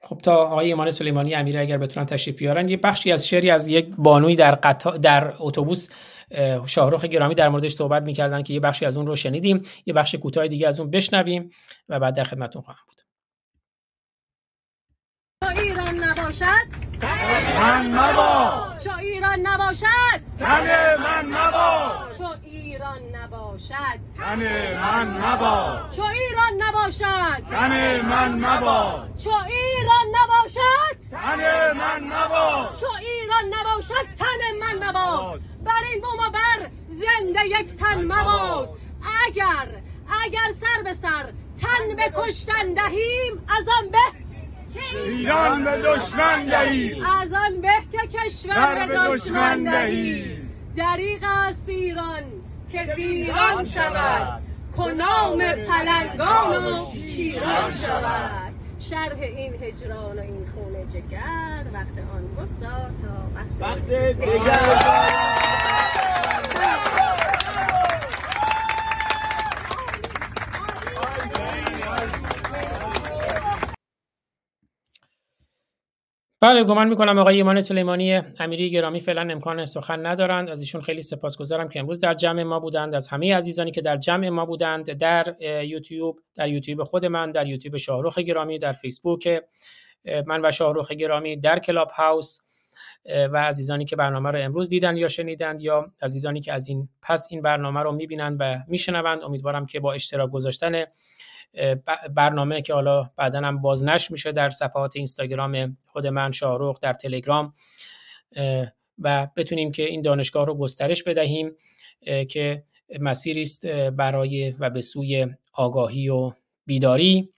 خب 0.00 0.18
تا 0.18 0.36
آقای 0.36 0.66
ایمان 0.66 0.90
سلیمانی 0.90 1.34
امیری 1.34 1.58
اگر 1.58 1.78
بتونن 1.78 2.06
تشریف 2.06 2.38
بیارن 2.38 2.68
یه 2.68 2.76
بخشی 2.76 3.12
از 3.12 3.28
شعری 3.28 3.50
از 3.50 3.66
یک 3.66 3.94
بانوی 3.98 4.36
در 4.36 4.54
قطع 4.54 4.98
در 4.98 5.34
اتوبوس 5.38 5.88
شاهرخ 6.66 7.04
گرامی 7.04 7.34
در 7.34 7.48
موردش 7.48 7.72
صحبت 7.72 8.02
می‌کردن 8.02 8.42
که 8.42 8.54
یه 8.54 8.60
بخشی 8.60 8.86
از 8.86 8.96
اون 8.96 9.06
رو 9.06 9.16
شنیدیم 9.16 9.62
یه 9.86 9.94
بخش 9.94 10.14
کوتاه 10.14 10.48
دیگه 10.48 10.68
از 10.68 10.80
اون 10.80 10.90
بشنویم 10.90 11.50
و 11.88 12.00
بعد 12.00 12.16
در 12.16 12.24
خدمتتون 12.24 12.62
خواهم 12.62 12.84
بود. 12.88 13.02
ایران 15.58 16.04
نباشد. 16.04 16.91
من 17.02 17.86
مبا 17.86 18.64
چو 18.84 18.90
ایران 18.98 19.40
نباشد. 19.46 20.20
تن 20.38 20.96
من 21.02 21.26
مبا 21.26 21.92
چو 22.18 22.28
ایران 22.42 23.02
نباشد. 23.14 23.98
تن 24.18 24.38
من 24.76 25.08
مبا 25.08 25.80
چو 25.96 26.02
ایران 26.02 26.54
نباشد. 26.58 27.44
تن 27.50 28.00
من 28.00 28.32
مبا 28.44 29.04
چو 29.24 29.30
ایران 29.30 30.06
نباشد. 30.14 30.96
تن 31.10 31.40
من 31.76 32.04
مبا 32.04 32.70
چو 32.80 32.86
ایران 32.86 33.44
نباشد 33.54 34.06
تن 34.18 34.40
من 34.60 34.88
مباد 34.88 35.40
بر 35.64 35.82
این 35.92 36.00
بوم 36.00 36.32
بر 36.32 36.68
زنده 36.88 37.46
یک 37.46 37.76
تن 37.78 38.04
مباد. 38.04 38.68
اگر 39.26 39.68
اگر 40.24 40.52
سر 40.60 40.82
به 40.84 40.94
سر 40.94 41.32
تن 41.60 41.96
به 41.96 42.12
کشتن 42.16 42.74
دهیم 42.74 43.46
از 43.48 43.64
آن 43.78 43.90
به 43.90 43.98
ایران 44.80 45.64
به 45.64 45.70
دشمن 45.70 46.44
دهی. 46.46 47.02
از 47.22 47.32
آن 47.32 47.60
به 47.60 47.68
که 47.92 48.18
کشور 48.18 48.86
به 48.86 48.94
دشمن 48.94 49.64
دهی. 49.64 50.36
دریغ 50.76 51.20
است 51.22 51.64
ایران 51.66 52.22
که 52.72 52.94
ویران 52.96 53.64
شود. 53.64 54.42
کنام 54.76 55.38
پلنگان 55.38 56.64
و 56.64 56.92
ویران 56.92 57.72
شود. 57.72 58.52
شرح 58.78 59.18
این 59.20 59.54
هجران 59.54 60.18
و 60.18 60.20
این 60.20 60.46
خونه 60.54 60.84
جگر. 60.84 61.64
وقت 61.74 61.98
آن 62.14 62.28
بگذار 62.36 62.90
تا 63.02 63.14
وقت, 63.34 63.46
وقت 63.60 63.88
دیگر. 64.20 65.61
بله 76.42 76.64
گمان 76.64 76.88
می‌کنم 76.88 77.18
آقای 77.18 77.36
ایمان 77.36 77.60
سلیمانی 77.60 78.14
امیری 78.38 78.70
گرامی 78.70 79.00
فعلا 79.00 79.20
امکان 79.20 79.64
سخن 79.64 80.06
ندارند. 80.06 80.48
از 80.50 80.60
ایشون 80.60 80.80
خیلی 80.80 81.02
سپاسگزارم 81.02 81.68
که 81.68 81.80
امروز 81.80 82.00
در 82.00 82.14
جمع 82.14 82.42
ما 82.42 82.60
بودند. 82.60 82.94
از 82.94 83.08
همه 83.08 83.36
عزیزانی 83.36 83.70
که 83.70 83.80
در 83.80 83.96
جمع 83.96 84.28
ما 84.28 84.46
بودند 84.46 84.92
در 84.92 85.36
یوتیوب 85.64 86.18
در 86.34 86.48
یوتیوب 86.48 86.82
خود 86.82 87.06
من 87.06 87.30
در 87.30 87.46
یوتیوب 87.46 87.76
شاهرخ 87.76 88.18
گرامی 88.18 88.58
در 88.58 88.72
فیسبوک 88.72 89.42
من 90.26 90.44
و 90.44 90.50
شاهرخ 90.50 90.92
گرامی 90.92 91.36
در 91.36 91.58
کلاب 91.58 91.90
هاوس 91.90 92.38
و 93.06 93.44
عزیزانی 93.44 93.84
که 93.84 93.96
برنامه 93.96 94.30
رو 94.30 94.38
امروز 94.42 94.68
دیدن 94.68 94.96
یا 94.96 95.08
شنیدند 95.08 95.60
یا 95.60 95.92
عزیزانی 96.02 96.40
که 96.40 96.52
از 96.52 96.68
این 96.68 96.88
پس 97.02 97.28
این 97.30 97.42
برنامه 97.42 97.80
رو 97.80 97.92
می‌بینند 97.92 98.36
و 98.40 98.58
میشنوند. 98.68 99.22
امیدوارم 99.22 99.66
که 99.66 99.80
با 99.80 99.92
اشتراک 99.92 100.30
گذاشتن 100.30 100.84
برنامه 102.14 102.62
که 102.62 102.74
حالا 102.74 103.10
بعدا 103.16 103.38
هم 103.40 103.60
بازنشر 103.60 104.12
میشه 104.12 104.32
در 104.32 104.50
صفحات 104.50 104.96
اینستاگرام 104.96 105.76
خود 105.86 106.06
من 106.06 106.32
شاهرخ 106.32 106.80
در 106.80 106.92
تلگرام 106.92 107.54
و 108.98 109.28
بتونیم 109.36 109.72
که 109.72 109.82
این 109.82 110.02
دانشگاه 110.02 110.46
رو 110.46 110.54
گسترش 110.54 111.02
بدهیم 111.02 111.56
که 112.28 112.64
مسیری 113.00 113.42
است 113.42 113.66
برای 113.66 114.50
و 114.58 114.70
به 114.70 114.80
سوی 114.80 115.26
آگاهی 115.52 116.08
و 116.08 116.32
بیداری. 116.66 117.32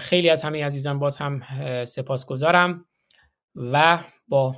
خیلی 0.00 0.30
از 0.30 0.42
همه 0.42 0.64
عزیزان 0.64 0.98
باز 0.98 1.18
هم 1.18 1.42
سپاسگزارم 1.84 2.84
و 3.54 4.04
با 4.28 4.56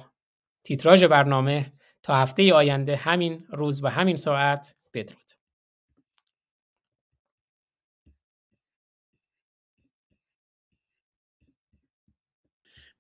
تیتراژ 0.65 1.05
برنامه 1.05 1.73
تا 2.03 2.17
هفته 2.17 2.55
آینده 2.55 2.97
همین 2.97 3.47
روز 3.51 3.85
و 3.85 3.89
همین 3.89 4.17
ساعت 4.17 4.75
بدرود. 4.95 5.42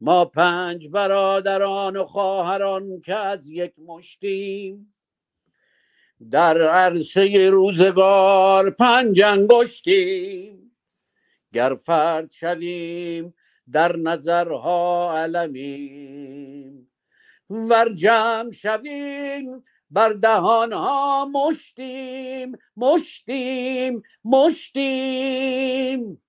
ما 0.04 0.24
پنج 0.24 0.88
برادران 0.88 1.96
و 1.96 2.04
خواهران 2.04 3.00
که 3.00 3.14
از 3.14 3.50
یک 3.50 3.78
مشتیم. 3.78 4.94
در 6.30 6.62
عرصه 6.62 7.50
روزگار 7.50 8.70
پنج 8.70 9.20
انگشتیم. 9.20 10.76
گر 11.52 11.74
فرد 11.74 12.30
شویم 12.30 13.34
در 13.72 13.96
نظرها 13.96 15.14
علمیم. 15.18 16.90
ور 17.50 17.94
جمع 17.94 18.52
شویم 18.52 19.64
بر 19.90 20.12
دهانها 20.12 21.24
مشتیم. 21.24 22.58
مشتیم 22.76 24.02
مشتیم. 24.24 26.22